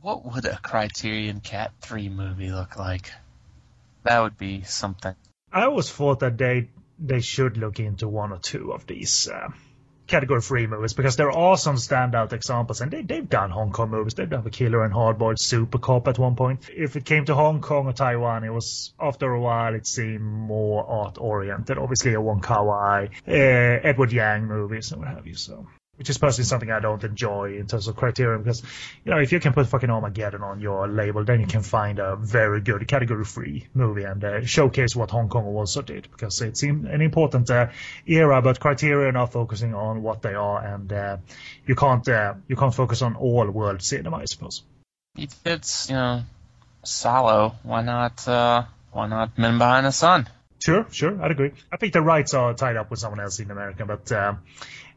What 0.00 0.24
would 0.24 0.44
a 0.46 0.56
Criterion 0.56 1.40
Cat 1.40 1.72
3 1.80 2.08
movie 2.08 2.50
look 2.50 2.78
like? 2.78 3.12
That 4.04 4.20
would 4.20 4.38
be 4.38 4.62
something. 4.62 5.14
I 5.52 5.64
always 5.64 5.90
thought 5.90 6.20
that 6.20 6.38
they 6.38 6.70
they 6.98 7.20
should 7.20 7.56
look 7.56 7.78
into 7.78 8.08
one 8.08 8.32
or 8.32 8.38
two 8.38 8.72
of 8.72 8.86
these 8.86 9.28
uh, 9.28 9.48
category 10.06 10.40
three 10.40 10.66
movies 10.66 10.92
because 10.92 11.16
there 11.16 11.30
are 11.30 11.56
some 11.56 11.76
standout 11.76 12.32
examples, 12.32 12.80
and 12.80 12.90
they 12.90 13.02
they've 13.02 13.28
done 13.28 13.50
Hong 13.50 13.72
Kong 13.72 13.90
movies. 13.90 14.14
They've 14.14 14.28
done 14.28 14.44
The 14.44 14.50
Killer 14.50 14.84
and 14.84 14.94
Hardboiled 14.94 15.38
Super 15.38 15.78
Cop 15.78 16.08
at 16.08 16.18
one 16.18 16.36
point. 16.36 16.68
If 16.74 16.96
it 16.96 17.04
came 17.04 17.24
to 17.26 17.34
Hong 17.34 17.60
Kong 17.60 17.86
or 17.86 17.92
Taiwan, 17.92 18.44
it 18.44 18.52
was 18.52 18.94
after 18.98 19.30
a 19.32 19.40
while 19.40 19.74
it 19.74 19.86
seemed 19.86 20.22
more 20.22 20.84
art 20.86 21.18
oriented. 21.18 21.78
Obviously, 21.78 22.14
a 22.14 22.20
Wong 22.20 22.40
Kar 22.40 22.64
Wai, 22.64 23.10
uh, 23.26 23.30
Edward 23.30 24.12
Yang 24.12 24.46
movies 24.46 24.92
and 24.92 25.00
what 25.00 25.08
have 25.08 25.26
you. 25.26 25.34
So. 25.34 25.66
Which 26.02 26.10
is 26.10 26.18
personally 26.18 26.46
something 26.46 26.68
I 26.68 26.80
don't 26.80 27.04
enjoy 27.04 27.54
in 27.54 27.68
terms 27.68 27.86
of 27.86 27.94
criterion 27.94 28.42
because, 28.42 28.60
you 29.04 29.12
know, 29.12 29.20
if 29.20 29.30
you 29.30 29.38
can 29.38 29.52
put 29.52 29.68
fucking 29.68 29.88
Armageddon 29.88 30.42
on 30.42 30.58
your 30.58 30.88
label, 30.88 31.22
then 31.22 31.38
you 31.38 31.46
can 31.46 31.62
find 31.62 32.00
a 32.00 32.16
very 32.16 32.60
good 32.60 32.88
category 32.88 33.24
free 33.24 33.68
movie 33.72 34.02
and 34.02 34.24
uh, 34.24 34.44
showcase 34.44 34.96
what 34.96 35.12
Hong 35.12 35.28
Kong 35.28 35.44
also 35.44 35.80
did 35.80 36.08
because 36.10 36.40
it's 36.40 36.64
in- 36.64 36.88
an 36.88 37.02
important 37.02 37.48
uh, 37.50 37.68
era, 38.04 38.42
but 38.42 38.58
Criterion 38.58 39.14
are 39.14 39.28
focusing 39.28 39.76
on 39.76 40.02
what 40.02 40.22
they 40.22 40.34
are 40.34 40.74
and 40.74 40.92
uh, 40.92 41.18
you 41.66 41.76
can't 41.76 42.08
uh, 42.08 42.34
you 42.48 42.56
can't 42.56 42.74
focus 42.74 43.00
on 43.02 43.14
all 43.14 43.48
world 43.48 43.80
cinema, 43.80 44.16
I 44.16 44.24
suppose. 44.24 44.64
It's, 45.44 45.88
you 45.88 45.94
know, 45.94 46.24
Solo. 46.82 47.54
Why 47.62 47.82
not, 47.82 48.26
uh, 48.26 48.64
why 48.90 49.06
not 49.06 49.38
Men 49.38 49.58
Behind 49.58 49.86
the 49.86 49.92
Sun? 49.92 50.28
Sure, 50.58 50.86
sure, 50.90 51.22
I'd 51.22 51.30
agree. 51.32 51.52
I 51.72 51.76
think 51.76 51.92
the 51.92 52.02
rights 52.02 52.34
are 52.34 52.54
tied 52.54 52.76
up 52.76 52.90
with 52.90 52.98
someone 53.00 53.18
else 53.20 53.40
in 53.40 53.50
America, 53.50 53.84
but 53.84 54.10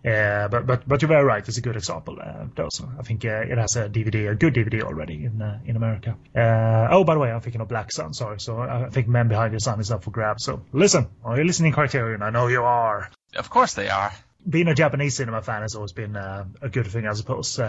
uh, 0.06 0.48
but 0.50 0.68
but 0.68 0.88
but 0.88 1.02
you're 1.02 1.10
very 1.10 1.24
right. 1.24 1.48
It's 1.48 1.58
a 1.58 1.62
good 1.62 1.76
example. 1.76 2.18
Uh, 2.22 2.46
though, 2.56 2.70
so 2.70 2.88
I 3.00 3.02
think 3.02 3.26
uh, 3.26 3.42
it 3.42 3.58
has 3.58 3.76
a 3.76 3.90
DVD, 3.90 4.30
a 4.30 4.36
good 4.36 4.54
DVD 4.54 4.84
already 4.84 5.26
in 5.26 5.42
uh, 5.42 5.60
in 5.66 5.76
America. 5.76 6.16
Uh, 6.36 6.88
oh, 6.92 7.04
by 7.04 7.16
the 7.16 7.20
way, 7.20 7.32
I'm 7.32 7.42
thinking 7.42 7.62
of 7.62 7.68
Black 7.68 7.92
Sun. 7.92 8.14
Sorry, 8.14 8.40
so 8.40 8.60
I 8.60 8.90
think 8.90 9.08
Men 9.08 9.30
Behind 9.30 9.54
the 9.54 9.60
Sun 9.60 9.80
is 9.80 9.90
up 9.92 10.04
for 10.04 10.12
grabs. 10.12 10.44
So 10.44 10.62
listen, 10.72 11.08
are 11.24 11.38
you 11.38 11.44
listening, 11.44 11.72
Criterion? 11.72 12.22
I 12.22 12.30
know 12.30 12.48
you 12.48 12.62
are. 12.64 13.10
Of 13.36 13.50
course 13.50 13.74
they 13.74 13.90
are. 13.90 14.14
Being 14.48 14.68
a 14.68 14.76
Japanese 14.76 15.16
cinema 15.16 15.42
fan 15.42 15.64
has 15.64 15.74
always 15.74 15.92
been 15.94 16.16
uh, 16.16 16.46
a 16.62 16.70
good 16.70 16.86
thing, 16.86 17.08
I 17.08 17.14
suppose, 17.14 17.60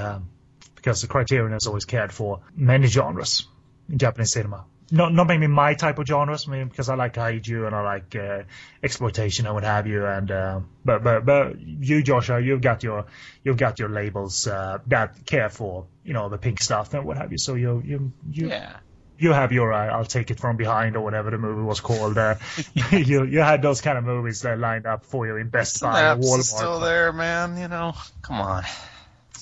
because 0.74 1.00
the 1.00 1.08
Criterion 1.08 1.52
has 1.52 1.66
always 1.66 1.86
cared 1.86 2.12
for 2.12 2.40
many 2.54 2.86
genres 2.86 3.48
in 3.88 3.96
Japanese 3.96 4.32
cinema. 4.32 4.66
Not 4.90 5.12
not 5.12 5.26
maybe 5.26 5.48
my 5.48 5.74
type 5.74 5.98
of 5.98 6.06
genres, 6.06 6.46
I 6.46 6.52
mean, 6.52 6.68
because 6.68 6.88
I 6.88 6.94
like 6.94 7.14
kaiju 7.14 7.66
and 7.66 7.74
I 7.74 7.82
like 7.82 8.14
uh, 8.14 8.42
exploitation 8.82 9.44
and 9.46 9.54
what 9.54 9.64
have 9.64 9.86
you. 9.88 10.06
And 10.06 10.30
uh, 10.30 10.60
but 10.84 11.02
but 11.02 11.24
but 11.24 11.60
you, 11.60 12.02
Joshua, 12.02 12.40
you've 12.40 12.60
got 12.60 12.84
your 12.84 13.06
you've 13.42 13.56
got 13.56 13.78
your 13.80 13.88
labels 13.88 14.46
uh, 14.46 14.78
that 14.86 15.26
care 15.26 15.48
for 15.50 15.86
you 16.04 16.12
know 16.12 16.28
the 16.28 16.38
pink 16.38 16.62
stuff 16.62 16.94
and 16.94 17.04
what 17.04 17.16
have 17.16 17.32
you. 17.32 17.38
So 17.38 17.54
you 17.54 17.82
you 17.84 18.12
you 18.30 18.48
Yeah. 18.48 18.76
you 19.18 19.32
have 19.32 19.50
your 19.50 19.72
uh, 19.72 19.86
I'll 19.86 20.04
take 20.04 20.30
it 20.30 20.38
from 20.38 20.56
behind 20.56 20.94
or 20.96 21.00
whatever 21.02 21.30
the 21.32 21.38
movie 21.38 21.62
was 21.62 21.80
called. 21.80 22.16
Uh, 22.16 22.36
you 22.92 23.24
you 23.24 23.40
had 23.40 23.62
those 23.62 23.80
kind 23.80 23.98
of 23.98 24.04
movies 24.04 24.42
that 24.42 24.56
lined 24.56 24.86
up 24.86 25.04
for 25.04 25.26
you 25.26 25.34
in 25.36 25.48
Best 25.48 25.80
Buy 25.82 26.14
Walmart. 26.14 26.42
still 26.42 26.78
there, 26.78 27.12
man. 27.12 27.58
You 27.58 27.66
know, 27.66 27.94
come 28.22 28.40
on. 28.40 28.62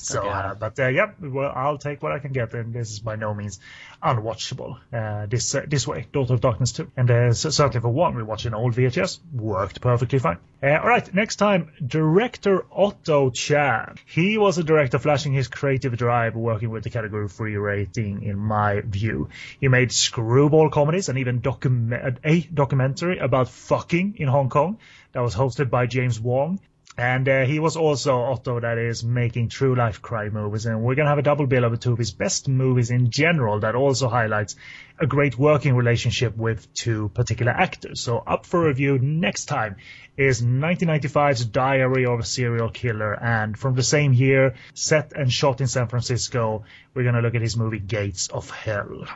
So, 0.04 0.20
Okay. 0.20 0.28
uh, 0.28 0.54
but 0.54 0.78
uh, 0.78 0.88
yeah, 0.88 1.12
well, 1.20 1.50
I'll 1.54 1.78
take 1.78 2.02
what 2.02 2.12
I 2.12 2.18
can 2.18 2.32
get, 2.32 2.52
and 2.54 2.74
this 2.74 2.90
is 2.90 3.00
by 3.00 3.16
no 3.16 3.32
means 3.34 3.58
unwatchable. 4.02 4.78
Uh, 4.92 5.26
this 5.26 5.54
uh, 5.54 5.62
this 5.66 5.86
way, 5.86 6.06
Daughter 6.12 6.34
of 6.34 6.40
Darkness 6.40 6.72
2, 6.72 6.92
and 6.96 7.10
uh, 7.10 7.32
certainly 7.32 7.80
for 7.80 7.88
one, 7.88 8.14
we 8.14 8.22
watched 8.22 8.44
an 8.44 8.54
old 8.54 8.74
VHS, 8.74 9.18
worked 9.32 9.80
perfectly 9.80 10.18
fine. 10.18 10.38
Uh, 10.62 10.78
all 10.78 10.88
right, 10.88 11.12
next 11.14 11.36
time, 11.36 11.72
director 11.86 12.64
Otto 12.70 13.30
Chan. 13.30 13.96
He 14.06 14.36
was 14.38 14.58
a 14.58 14.64
director 14.64 14.98
flashing 14.98 15.32
his 15.32 15.48
creative 15.48 15.96
drive, 15.96 16.36
working 16.36 16.70
with 16.70 16.84
the 16.84 16.90
category 16.90 17.28
free 17.28 17.56
rating. 17.56 18.22
In 18.24 18.36
my 18.36 18.80
view, 18.80 19.30
he 19.60 19.68
made 19.68 19.90
screwball 19.90 20.68
comedies 20.70 21.08
and 21.08 21.18
even 21.18 21.40
document 21.40 22.18
a 22.24 22.40
documentary 22.40 23.18
about 23.18 23.48
fucking 23.48 24.16
in 24.18 24.28
Hong 24.28 24.50
Kong 24.50 24.78
that 25.12 25.20
was 25.22 25.34
hosted 25.34 25.70
by 25.70 25.86
James 25.86 26.20
Wong. 26.20 26.60
And 26.96 27.28
uh, 27.28 27.44
he 27.44 27.58
was 27.58 27.76
also 27.76 28.20
Otto 28.20 28.60
that 28.60 28.78
is 28.78 29.02
making 29.02 29.48
true 29.48 29.74
life 29.74 30.00
crime 30.00 30.34
movies, 30.34 30.64
and 30.64 30.80
we're 30.80 30.94
gonna 30.94 31.08
have 31.08 31.18
a 31.18 31.22
double 31.22 31.46
bill 31.48 31.64
of 31.64 31.80
two 31.80 31.92
of 31.92 31.98
his 31.98 32.12
best 32.12 32.46
movies 32.46 32.90
in 32.92 33.10
general 33.10 33.60
that 33.60 33.74
also 33.74 34.08
highlights 34.08 34.54
a 35.00 35.06
great 35.06 35.36
working 35.36 35.74
relationship 35.74 36.36
with 36.36 36.72
two 36.72 37.08
particular 37.08 37.50
actors. 37.50 38.00
So 38.00 38.18
up 38.18 38.46
for 38.46 38.64
review 38.64 39.00
next 39.00 39.46
time 39.46 39.74
is 40.16 40.40
1995's 40.40 41.46
Diary 41.46 42.06
of 42.06 42.20
a 42.20 42.24
Serial 42.24 42.70
Killer, 42.70 43.12
and 43.12 43.58
from 43.58 43.74
the 43.74 43.82
same 43.82 44.12
year, 44.12 44.54
set 44.74 45.14
and 45.16 45.32
shot 45.32 45.60
in 45.60 45.66
San 45.66 45.88
Francisco, 45.88 46.64
we're 46.94 47.02
gonna 47.02 47.22
look 47.22 47.34
at 47.34 47.42
his 47.42 47.56
movie 47.56 47.80
Gates 47.80 48.28
of 48.28 48.50
Hell. 48.50 49.08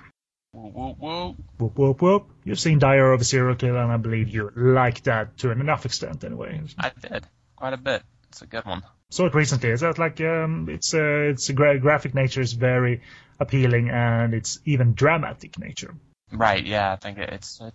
Woo, 0.52 0.96
woo. 0.98 1.36
Whoop 1.58 1.78
whoop 1.78 2.02
whoop! 2.02 2.30
You've 2.42 2.58
seen 2.58 2.80
Diary 2.80 3.14
of 3.14 3.20
a 3.20 3.24
Serial 3.24 3.54
Killer, 3.54 3.82
and 3.82 3.92
I 3.92 3.98
believe 3.98 4.30
you 4.30 4.50
like 4.56 5.04
that 5.04 5.38
to 5.38 5.52
an 5.52 5.60
enough 5.60 5.86
extent, 5.86 6.24
anyway. 6.24 6.62
I 6.76 6.90
did 7.00 7.24
quite 7.58 7.72
a 7.72 7.76
bit. 7.76 8.02
It's 8.28 8.42
a 8.42 8.46
good 8.46 8.64
one. 8.64 8.82
saw 9.10 9.26
it 9.26 9.34
recently. 9.34 9.74
That 9.74 9.98
like 9.98 10.20
um, 10.20 10.68
it's 10.70 10.94
uh, 10.94 11.32
it's 11.32 11.48
a 11.48 11.52
gra- 11.52 11.80
graphic 11.80 12.14
nature 12.14 12.40
is 12.40 12.52
very 12.52 13.02
appealing 13.40 13.90
and 13.90 14.32
it's 14.32 14.60
even 14.64 14.94
dramatic 14.94 15.58
nature. 15.58 15.94
Right? 16.32 16.64
Yeah, 16.64 16.92
I 16.92 16.96
think 16.96 17.18
it's 17.18 17.60
a, 17.60 17.72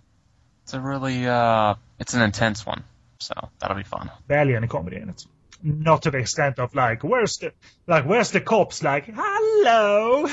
it's 0.62 0.72
a 0.74 0.80
really 0.80 1.26
uh, 1.26 1.74
it's 1.98 2.14
an 2.14 2.22
intense 2.22 2.64
one. 2.64 2.84
So 3.20 3.34
that'll 3.58 3.76
be 3.76 3.82
fun. 3.82 4.10
Barely 4.26 4.56
any 4.56 4.68
comedy 4.68 4.96
in 4.96 5.10
it. 5.10 5.26
Not 5.62 6.02
to 6.02 6.10
the 6.10 6.18
extent 6.18 6.58
of 6.58 6.74
like 6.74 7.04
where's 7.04 7.38
the 7.38 7.52
like 7.86 8.06
where's 8.06 8.30
the 8.30 8.40
cops 8.40 8.82
like 8.82 9.04
hello. 9.14 10.28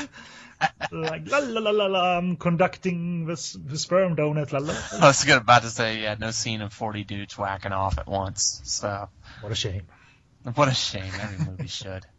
Like 0.92 1.28
la 1.30 1.38
la 1.38 1.60
la 1.60 1.70
la 1.70 1.86
la, 1.86 2.18
I'm 2.18 2.36
conducting 2.36 3.26
the, 3.26 3.32
s- 3.32 3.56
the 3.64 3.78
sperm 3.78 4.16
donut. 4.16 4.52
La, 4.52 4.58
la. 4.58 4.74
I 5.00 5.06
was 5.08 5.28
about 5.28 5.62
to 5.62 5.70
say, 5.70 6.02
yeah, 6.02 6.14
no 6.18 6.30
scene 6.30 6.62
of 6.62 6.72
40 6.72 7.04
dudes 7.04 7.36
whacking 7.38 7.72
off 7.72 7.98
at 7.98 8.06
once. 8.06 8.60
So, 8.64 9.08
What 9.40 9.52
a 9.52 9.54
shame. 9.54 9.82
what 10.54 10.68
a 10.68 10.74
shame. 10.74 11.12
Every 11.20 11.46
movie 11.46 11.68
should. 11.68 12.06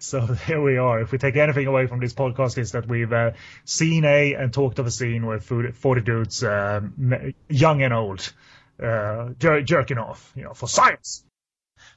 So 0.00 0.20
there 0.26 0.60
we 0.60 0.76
are. 0.76 1.00
If 1.00 1.12
we 1.12 1.18
take 1.18 1.36
anything 1.36 1.66
away 1.66 1.86
from 1.86 1.98
this 2.00 2.12
podcast, 2.12 2.58
is 2.58 2.72
that 2.72 2.86
we've 2.86 3.10
uh, 3.12 3.30
seen 3.64 4.04
a 4.04 4.34
and 4.34 4.52
talked 4.52 4.78
of 4.78 4.86
a 4.86 4.90
scene 4.90 5.24
where 5.24 5.38
40 5.40 5.70
40 5.72 6.00
dudes, 6.02 6.44
um, 6.44 7.32
young 7.48 7.80
and 7.82 7.94
old, 7.94 8.30
uh, 8.82 9.30
jer- 9.38 9.62
jerking 9.62 9.96
off, 9.96 10.30
you 10.36 10.42
know, 10.42 10.52
for 10.52 10.68
science. 10.68 11.24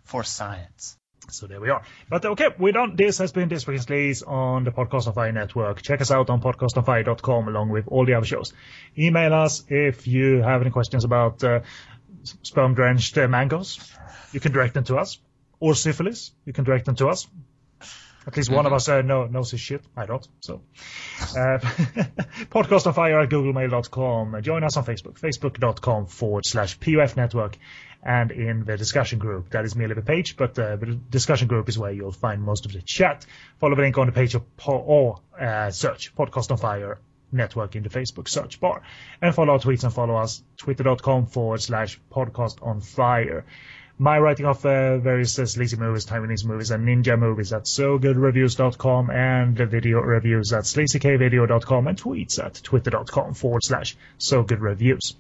For 0.04 0.24
science. 0.24 0.96
So 1.30 1.46
there 1.46 1.60
we 1.60 1.70
are. 1.70 1.84
But 2.10 2.26
okay, 2.26 2.48
we're 2.58 2.72
done. 2.72 2.96
This 2.96 3.18
has 3.18 3.34
been 3.34 3.50
This 3.50 3.68
week's 3.68 3.86
in 3.86 3.94
Sleaze 3.96 4.28
on 4.28 4.64
the 4.64 4.72
Podcast 4.72 5.08
on 5.08 5.14
Fire 5.14 5.32
network. 5.32 5.82
Check 5.82 6.00
us 6.00 6.10
out 6.10 6.30
on 6.30 6.42
podcastonfire.com 6.42 7.48
along 7.50 7.70
with 7.70 7.88
all 7.90 8.06
the 8.06 8.14
other 8.14 8.26
shows. 8.26 8.54
Email 8.98 9.34
us 9.34 9.64
if 9.68 10.08
you 10.08 10.42
have 10.42 10.62
any 10.62 10.72
questions 10.72 11.04
about 11.04 11.44
uh, 11.44 11.62
sperm 12.24 12.76
drenched 12.76 13.18
uh, 13.18 13.28
mangoes. 13.28 13.80
You 14.32 14.40
can 14.40 14.54
direct 14.54 14.74
them 14.74 14.86
to 14.86 14.98
us. 14.98 15.20
Or 15.60 15.76
syphilis. 15.76 16.32
You 16.46 16.54
can 16.54 16.64
direct 16.64 16.86
them 16.86 16.96
to 16.96 17.08
us. 17.08 17.28
At 18.28 18.36
least 18.36 18.52
one 18.52 18.66
of 18.66 18.74
us 18.74 18.90
uh, 18.90 19.02
know, 19.02 19.26
knows 19.26 19.52
his 19.52 19.62
shit. 19.62 19.82
I 19.96 20.06
don't. 20.06 20.28
So, 20.42 20.62
uh, 21.18 21.60
podcast 22.52 22.86
on 22.86 22.94
fire 22.94 23.22
at 23.22 23.30
googlemail.com. 23.30 24.42
Join 24.42 24.66
us 24.66 24.76
on 24.76 24.84
Facebook, 24.84 25.18
facebook.com 25.18 26.08
forward 26.08 26.46
slash 26.46 26.78
PUF 26.78 27.16
network, 27.16 27.58
and 28.04 28.32
in 28.32 28.64
the 28.66 28.78
discussion 28.78 29.20
group. 29.20 29.50
That 29.50 29.66
is 29.66 29.76
merely 29.76 29.96
the 29.96 30.02
page, 30.02 30.38
but 30.38 30.58
uh, 30.58 30.76
the 30.76 31.00
discussion 31.10 31.48
group 31.48 31.70
is 31.70 31.78
where 31.78 31.92
you'll 31.92 32.12
find 32.12 32.42
most 32.42 32.66
of 32.66 32.74
the 32.74 32.82
chat. 32.82 33.26
Follow 33.60 33.76
the 33.76 33.82
link 33.82 33.98
on 33.98 34.08
the 34.08 34.14
page 34.14 34.36
or, 34.36 34.44
or 34.66 35.20
uh, 35.40 35.72
search 35.72 36.16
podcast 36.16 36.52
on 36.52 36.58
fire 36.58 37.00
network 37.32 37.76
in 37.76 37.84
the 37.84 37.90
Facebook 37.90 38.28
search 38.30 38.60
bar. 38.60 38.82
And 39.22 39.36
follow 39.36 39.54
our 39.54 39.60
tweets 39.60 39.84
and 39.84 39.94
follow 39.94 40.16
us, 40.16 40.44
twitter.com 40.58 41.28
forward 41.28 41.62
slash 41.62 42.00
podcast 42.12 42.66
on 42.66 42.82
fire. 42.82 43.46
my 44.00 44.20
writing 44.20 44.46
of 44.46 44.64
uh, 44.66 45.00
various 45.00 45.40
uh, 45.40 45.46
sleazy 45.46 45.76
movies, 45.76 46.06
Taiwanese 46.06 46.46
movies, 46.46 46.72
and 46.72 46.88
ninja 46.88 47.18
movies 47.18 47.52
at 47.52 47.64
sogoodreviews.com 47.64 49.10
and 49.10 49.58
the 49.58 49.66
video 49.66 50.00
reviews 50.00 50.54
at 50.54 50.64
sleazykvideo.com 50.64 51.88
and 51.88 52.02
tweets 52.02 52.44
at 52.44 52.54
twitter.com 52.56 53.34
forward 53.34 53.64
slash 53.64 53.98
sogoodreviews. 54.20 55.16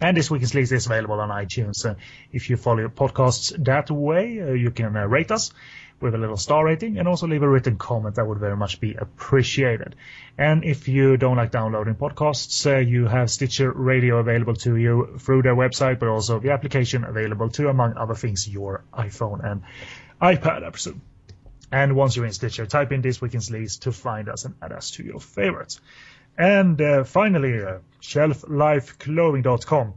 And 0.00 0.16
this 0.16 0.30
week 0.30 0.42
in 0.42 0.48
Sleaze 0.48 0.72
is 0.72 0.86
available 0.86 1.18
on 1.20 1.28
iTunes. 1.30 1.84
Uh, 1.84 1.94
if 2.32 2.50
you 2.50 2.56
follow 2.56 2.78
your 2.78 2.88
podcasts 2.88 3.52
that 3.64 3.90
way, 3.90 4.40
uh, 4.40 4.52
you 4.52 4.70
can 4.70 4.96
uh, 4.96 5.06
rate 5.06 5.32
us 5.32 5.52
with 6.00 6.14
a 6.14 6.18
little 6.18 6.36
star 6.36 6.64
rating 6.64 6.98
and 6.98 7.08
also 7.08 7.26
leave 7.26 7.42
a 7.42 7.48
written 7.48 7.76
comment. 7.76 8.14
That 8.14 8.26
would 8.26 8.38
very 8.38 8.56
much 8.56 8.80
be 8.80 8.94
appreciated. 8.94 9.96
And 10.36 10.62
if 10.62 10.86
you 10.86 11.16
don't 11.16 11.36
like 11.36 11.50
downloading 11.50 11.96
podcasts, 11.96 12.64
uh, 12.66 12.78
you 12.78 13.06
have 13.06 13.28
Stitcher 13.30 13.72
Radio 13.72 14.18
available 14.18 14.54
to 14.56 14.76
you 14.76 15.16
through 15.18 15.42
their 15.42 15.56
website, 15.56 15.98
but 15.98 16.08
also 16.08 16.38
the 16.38 16.52
application 16.52 17.04
available 17.04 17.48
to, 17.50 17.68
among 17.68 17.96
other 17.96 18.14
things, 18.14 18.48
your 18.48 18.84
iPhone 18.92 19.44
and 19.44 19.62
iPad, 20.22 20.64
I 20.64 20.70
presume. 20.70 21.02
And 21.72 21.96
once 21.96 22.16
you're 22.16 22.26
in 22.26 22.32
Stitcher, 22.32 22.66
type 22.66 22.92
in 22.92 23.02
This 23.02 23.20
Week 23.20 23.34
in 23.34 23.40
Sleaze 23.40 23.80
to 23.80 23.92
find 23.92 24.28
us 24.28 24.44
and 24.44 24.54
add 24.62 24.72
us 24.72 24.92
to 24.92 25.02
your 25.02 25.20
favorites. 25.20 25.80
And 26.38 26.80
uh, 26.80 27.02
finally, 27.02 27.62
uh, 27.62 27.78
shelflifeclothing.com. 28.00 29.94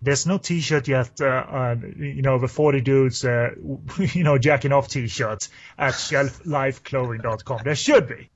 There's 0.00 0.26
no 0.26 0.38
T-shirt 0.38 0.86
yet, 0.86 1.20
uh, 1.20 1.26
uh, 1.26 1.76
you 1.96 2.22
know, 2.22 2.38
the 2.38 2.46
40 2.46 2.80
dudes, 2.82 3.24
uh, 3.24 3.50
you 3.98 4.22
know, 4.22 4.38
jacking 4.38 4.72
off 4.72 4.88
T-shirts 4.88 5.48
at 5.76 5.94
shelflifeclothing.com. 5.94 7.60
There 7.64 7.74
should 7.74 8.08
be 8.08 8.30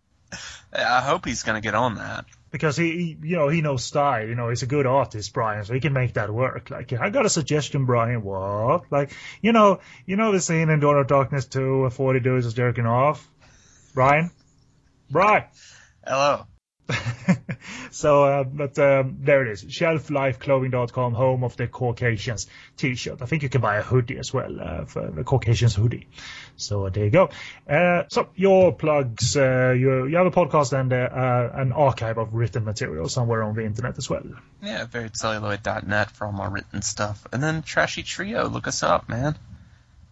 I 0.72 1.02
hope 1.02 1.26
he's 1.26 1.42
going 1.42 1.60
to 1.60 1.66
get 1.66 1.74
on 1.74 1.96
that. 1.96 2.24
because 2.50 2.76
he, 2.76 2.90
he, 2.92 3.28
you 3.28 3.36
know, 3.36 3.48
he 3.48 3.60
knows 3.60 3.84
style. 3.84 4.26
You 4.26 4.34
know, 4.34 4.48
he's 4.48 4.62
a 4.62 4.66
good 4.66 4.86
artist, 4.86 5.32
Brian, 5.32 5.64
so 5.64 5.74
he 5.74 5.80
can 5.80 5.92
make 5.92 6.14
that 6.14 6.30
work. 6.30 6.70
Like, 6.70 6.92
I 6.92 7.10
got 7.10 7.26
a 7.26 7.30
suggestion, 7.30 7.84
Brian. 7.84 8.22
What? 8.22 8.90
Like, 8.90 9.12
you 9.42 9.52
know, 9.52 9.80
you 10.06 10.16
know 10.16 10.32
the 10.32 10.40
scene 10.40 10.70
in 10.70 10.80
Dawn 10.80 10.98
of 10.98 11.06
Darkness 11.06 11.46
2 11.46 11.82
where 11.82 11.90
40 11.90 12.20
dudes 12.20 12.46
is 12.46 12.54
jerking 12.54 12.86
off, 12.86 13.28
Brian. 13.94 14.30
Brian. 15.10 15.44
Hello. 16.06 16.46
so, 17.90 18.24
uh, 18.24 18.44
but 18.44 18.78
um, 18.78 19.18
there 19.20 19.46
it 19.46 19.52
is. 19.52 19.64
Shelflifeclothing.com, 19.64 21.14
home 21.14 21.44
of 21.44 21.56
the 21.56 21.66
Caucasians 21.66 22.46
t-shirt. 22.76 23.22
I 23.22 23.26
think 23.26 23.42
you 23.42 23.48
can 23.48 23.60
buy 23.60 23.76
a 23.76 23.82
hoodie 23.82 24.18
as 24.18 24.32
well, 24.32 24.60
uh, 24.60 24.84
for 24.84 25.10
the 25.10 25.24
Caucasians 25.24 25.74
hoodie. 25.74 26.08
So 26.56 26.86
uh, 26.86 26.90
there 26.90 27.04
you 27.04 27.10
go. 27.10 27.30
Uh, 27.68 28.04
so 28.08 28.28
your 28.36 28.72
plugs, 28.72 29.36
uh, 29.36 29.74
you, 29.76 30.06
you 30.06 30.16
have 30.16 30.26
a 30.26 30.30
podcast 30.30 30.78
and 30.78 30.92
an 30.92 31.72
archive 31.72 32.18
of 32.18 32.34
written 32.34 32.64
material 32.64 33.08
somewhere 33.08 33.42
on 33.42 33.54
the 33.54 33.64
internet 33.64 33.98
as 33.98 34.08
well. 34.08 34.24
Yeah, 34.62 34.86
variedcelluloid.net 34.86 36.10
for 36.10 36.26
all 36.26 36.32
my 36.32 36.46
written 36.46 36.82
stuff. 36.82 37.26
And 37.32 37.42
then 37.42 37.62
Trashy 37.62 38.02
Trio, 38.02 38.48
look 38.48 38.66
us 38.66 38.82
up, 38.82 39.08
man. 39.08 39.36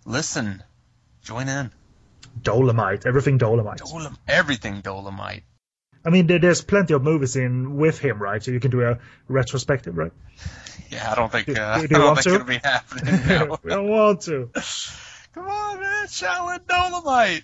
Listen. 0.04 0.62
Join 1.22 1.48
in. 1.48 1.70
Dolemite, 2.40 3.06
everything 3.06 3.38
Dolemite. 3.38 3.78
Dolom- 3.80 4.16
everything 4.26 4.82
Dolemite. 4.82 5.42
I 6.04 6.10
mean, 6.10 6.26
there, 6.26 6.38
there's 6.38 6.62
plenty 6.62 6.94
of 6.94 7.02
movies 7.02 7.36
in 7.36 7.76
with 7.76 7.98
him, 7.98 8.20
right? 8.22 8.42
So 8.42 8.50
you 8.50 8.60
can 8.60 8.70
do 8.70 8.82
a 8.82 8.98
retrospective, 9.28 9.96
right? 9.96 10.12
Yeah, 10.90 11.12
I 11.12 11.14
don't 11.14 11.30
think, 11.30 11.48
uh, 11.50 11.52
Do- 11.52 11.60
I 11.62 11.76
do 11.76 11.82
you 11.82 11.88
don't 11.88 12.14
think 12.16 12.24
to? 12.24 12.34
it'll 12.34 12.46
be 12.46 12.58
happening 12.62 13.04
now. 13.28 13.58
we 13.62 13.70
don't 13.70 13.88
want 13.88 14.22
to. 14.22 14.50
Come 15.34 15.46
on, 15.48 15.80
man. 15.80 16.06
Shaolin 16.06 16.60
Dolemite. 16.60 17.42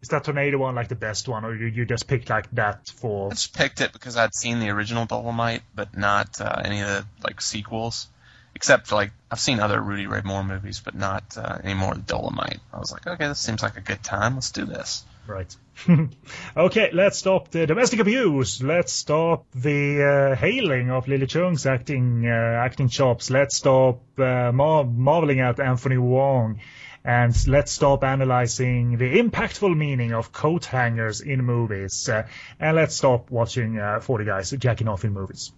Is 0.00 0.08
that 0.10 0.24
tornado 0.24 0.58
one 0.58 0.74
like 0.76 0.88
the 0.88 0.94
best 0.94 1.28
one, 1.28 1.44
or 1.44 1.54
you, 1.54 1.66
you 1.66 1.84
just 1.84 2.06
picked 2.06 2.30
like 2.30 2.48
that 2.52 2.88
for? 2.88 3.26
I 3.28 3.30
just 3.30 3.52
picked 3.54 3.80
it 3.80 3.92
because 3.92 4.16
I'd 4.16 4.34
seen 4.34 4.60
the 4.60 4.70
original 4.70 5.06
Dolemite, 5.06 5.62
but 5.74 5.96
not 5.96 6.40
uh, 6.40 6.62
any 6.64 6.80
of 6.80 6.86
the 6.88 7.04
like 7.24 7.40
sequels. 7.40 8.06
Except 8.54 8.90
like 8.90 9.10
I've 9.30 9.38
seen 9.40 9.60
other 9.60 9.80
Rudy 9.80 10.06
Ray 10.06 10.22
Moore 10.24 10.42
movies, 10.42 10.80
but 10.84 10.94
not 10.94 11.36
uh, 11.36 11.58
any 11.62 11.74
more 11.74 11.94
Dolemite. 11.94 12.58
I 12.72 12.78
was 12.78 12.90
like, 12.92 13.06
okay, 13.06 13.28
this 13.28 13.38
seems 13.38 13.62
like 13.62 13.76
a 13.76 13.80
good 13.80 14.02
time. 14.02 14.34
Let's 14.36 14.50
do 14.52 14.64
this. 14.64 15.04
Right. 15.28 15.54
okay, 16.56 16.90
let's 16.94 17.18
stop 17.18 17.50
the 17.50 17.66
domestic 17.66 18.00
abuse. 18.00 18.62
Let's 18.62 18.92
stop 18.92 19.44
the 19.54 20.02
uh, 20.32 20.36
hailing 20.36 20.90
of 20.90 21.06
Lily 21.06 21.26
Chung's 21.26 21.66
acting 21.66 22.26
uh, 22.26 22.30
acting 22.64 22.88
chops. 22.88 23.28
Let's 23.30 23.54
stop 23.56 24.00
uh, 24.18 24.52
mar- 24.52 24.84
marveling 24.84 25.40
at 25.40 25.60
Anthony 25.60 25.98
Wong. 25.98 26.60
And 27.04 27.34
let's 27.46 27.72
stop 27.72 28.04
analyzing 28.04 28.96
the 28.96 29.18
impactful 29.18 29.76
meaning 29.76 30.14
of 30.14 30.32
coat 30.32 30.64
hangers 30.64 31.20
in 31.20 31.44
movies. 31.44 32.08
Uh, 32.08 32.26
and 32.58 32.74
let's 32.76 32.96
stop 32.96 33.30
watching 33.30 33.78
uh, 33.78 34.00
40 34.00 34.24
guys 34.24 34.50
jacking 34.50 34.88
off 34.88 35.04
in 35.04 35.12
movies. 35.12 35.52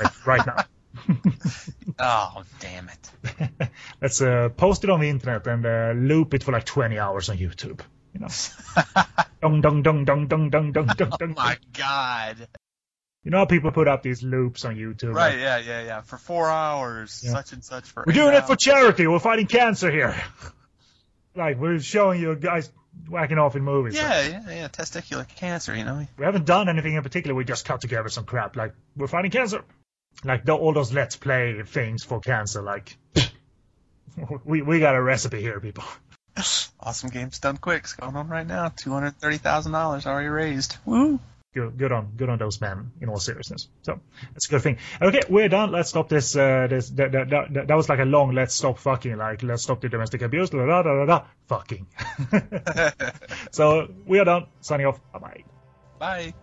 right, 0.00 0.26
right 0.26 0.46
now. 0.46 0.64
Oh, 1.98 2.42
damn 2.60 2.88
it. 2.88 3.70
Let's 4.00 4.20
uh, 4.22 4.48
post 4.56 4.84
it 4.84 4.90
on 4.90 5.00
the 5.00 5.08
internet 5.08 5.46
and 5.46 5.64
uh, 5.66 5.92
loop 5.94 6.34
it 6.34 6.42
for 6.42 6.52
like 6.52 6.64
20 6.64 6.98
hours 6.98 7.28
on 7.28 7.36
YouTube. 7.36 7.80
You 8.14 8.20
know, 8.20 8.28
dong 9.42 9.60
dong 9.60 9.82
dong 9.82 10.04
dong 10.04 10.28
dong 10.28 10.50
dong 10.50 10.72
dong 10.72 10.86
dong 10.86 11.12
Oh 11.20 11.26
my 11.28 11.56
god. 11.72 12.48
You 13.24 13.30
know 13.30 13.38
how 13.38 13.44
people 13.46 13.70
put 13.70 13.86
up 13.88 14.02
these 14.02 14.22
loops 14.22 14.64
on 14.64 14.74
YouTube? 14.76 15.14
Right, 15.14 15.34
like, 15.34 15.40
yeah, 15.40 15.58
yeah, 15.58 15.82
yeah. 15.84 16.00
For 16.02 16.18
four 16.18 16.48
hours, 16.50 17.22
Yeah. 17.24 17.30
such 17.32 17.52
and 17.52 17.64
such 17.64 17.84
for. 17.84 18.04
We're 18.06 18.12
doing 18.14 18.34
it 18.34 18.46
for 18.46 18.56
charity. 18.56 19.06
We're 19.06 19.20
fighting 19.20 19.46
cancer 19.46 19.90
here. 19.90 20.20
like 21.36 21.58
we're 21.58 21.78
showing 21.80 22.20
you 22.20 22.34
guys 22.34 22.70
whacking 23.08 23.38
off 23.38 23.56
in 23.56 23.62
movies. 23.62 23.94
Like, 23.94 24.02
Yeah, 24.02 24.22
yeah, 24.46 24.54
yeah. 24.54 24.68
Testicular 24.68 25.26
cancer, 25.36 25.74
you 25.74 25.84
know. 25.84 26.06
we 26.18 26.24
haven't 26.24 26.44
done 26.46 26.68
anything 26.68 26.94
in 26.94 27.02
particular. 27.02 27.34
We 27.34 27.44
just 27.44 27.64
cut 27.64 27.80
together 27.80 28.08
some 28.08 28.24
crap. 28.24 28.56
Like 28.56 28.74
we're 28.96 29.06
fighting 29.06 29.30
cancer. 29.30 29.64
Like 30.24 30.44
the, 30.44 30.54
all 30.54 30.72
those 30.74 30.92
let's 30.92 31.16
play 31.16 31.62
things 31.62 32.04
for 32.04 32.20
cancer. 32.20 32.60
Like 32.60 32.96
we 34.44 34.62
we 34.62 34.80
got 34.80 34.94
a 34.94 35.02
recipe 35.02 35.40
here, 35.40 35.58
people. 35.60 35.84
Awesome 36.84 37.10
games 37.10 37.38
done 37.38 37.58
quick. 37.58 37.84
It's 37.84 37.92
going 37.92 38.16
on 38.16 38.28
right 38.28 38.46
now. 38.46 38.72
Two 38.74 38.90
hundred 38.90 39.16
thirty 39.18 39.38
thousand 39.38 39.72
dollars 39.72 40.04
already 40.04 40.28
raised. 40.28 40.76
Woo! 40.84 41.20
Good, 41.54 41.76
good 41.76 41.92
on 41.92 42.12
good 42.16 42.28
on 42.28 42.38
those 42.38 42.60
men. 42.60 42.90
In 43.00 43.08
all 43.08 43.18
seriousness, 43.18 43.68
so 43.82 44.00
that's 44.32 44.48
a 44.48 44.50
good 44.50 44.62
thing. 44.62 44.78
Okay, 45.00 45.20
we're 45.28 45.48
done. 45.48 45.70
Let's 45.70 45.90
stop 45.90 46.08
this. 46.08 46.34
Uh, 46.34 46.66
this 46.68 46.88
that, 46.90 47.12
that, 47.12 47.30
that, 47.30 47.68
that 47.68 47.74
was 47.76 47.88
like 47.88 47.98
a 47.98 48.04
long. 48.04 48.34
Let's 48.34 48.54
stop 48.54 48.78
fucking. 48.78 49.16
Like 49.16 49.42
let's 49.42 49.62
stop 49.62 49.80
the 49.80 49.90
domestic 49.90 50.22
abuse. 50.22 50.50
Da 50.50 50.64
da 50.64 50.82
da 50.82 51.04
da 51.04 51.06
da. 51.06 51.24
Fucking. 51.46 51.86
so 53.52 53.88
we 54.06 54.18
are 54.18 54.24
done. 54.24 54.46
Signing 54.60 54.86
off. 54.86 54.98
Bye 55.12 55.18
bye. 55.18 55.44
Bye. 55.98 56.34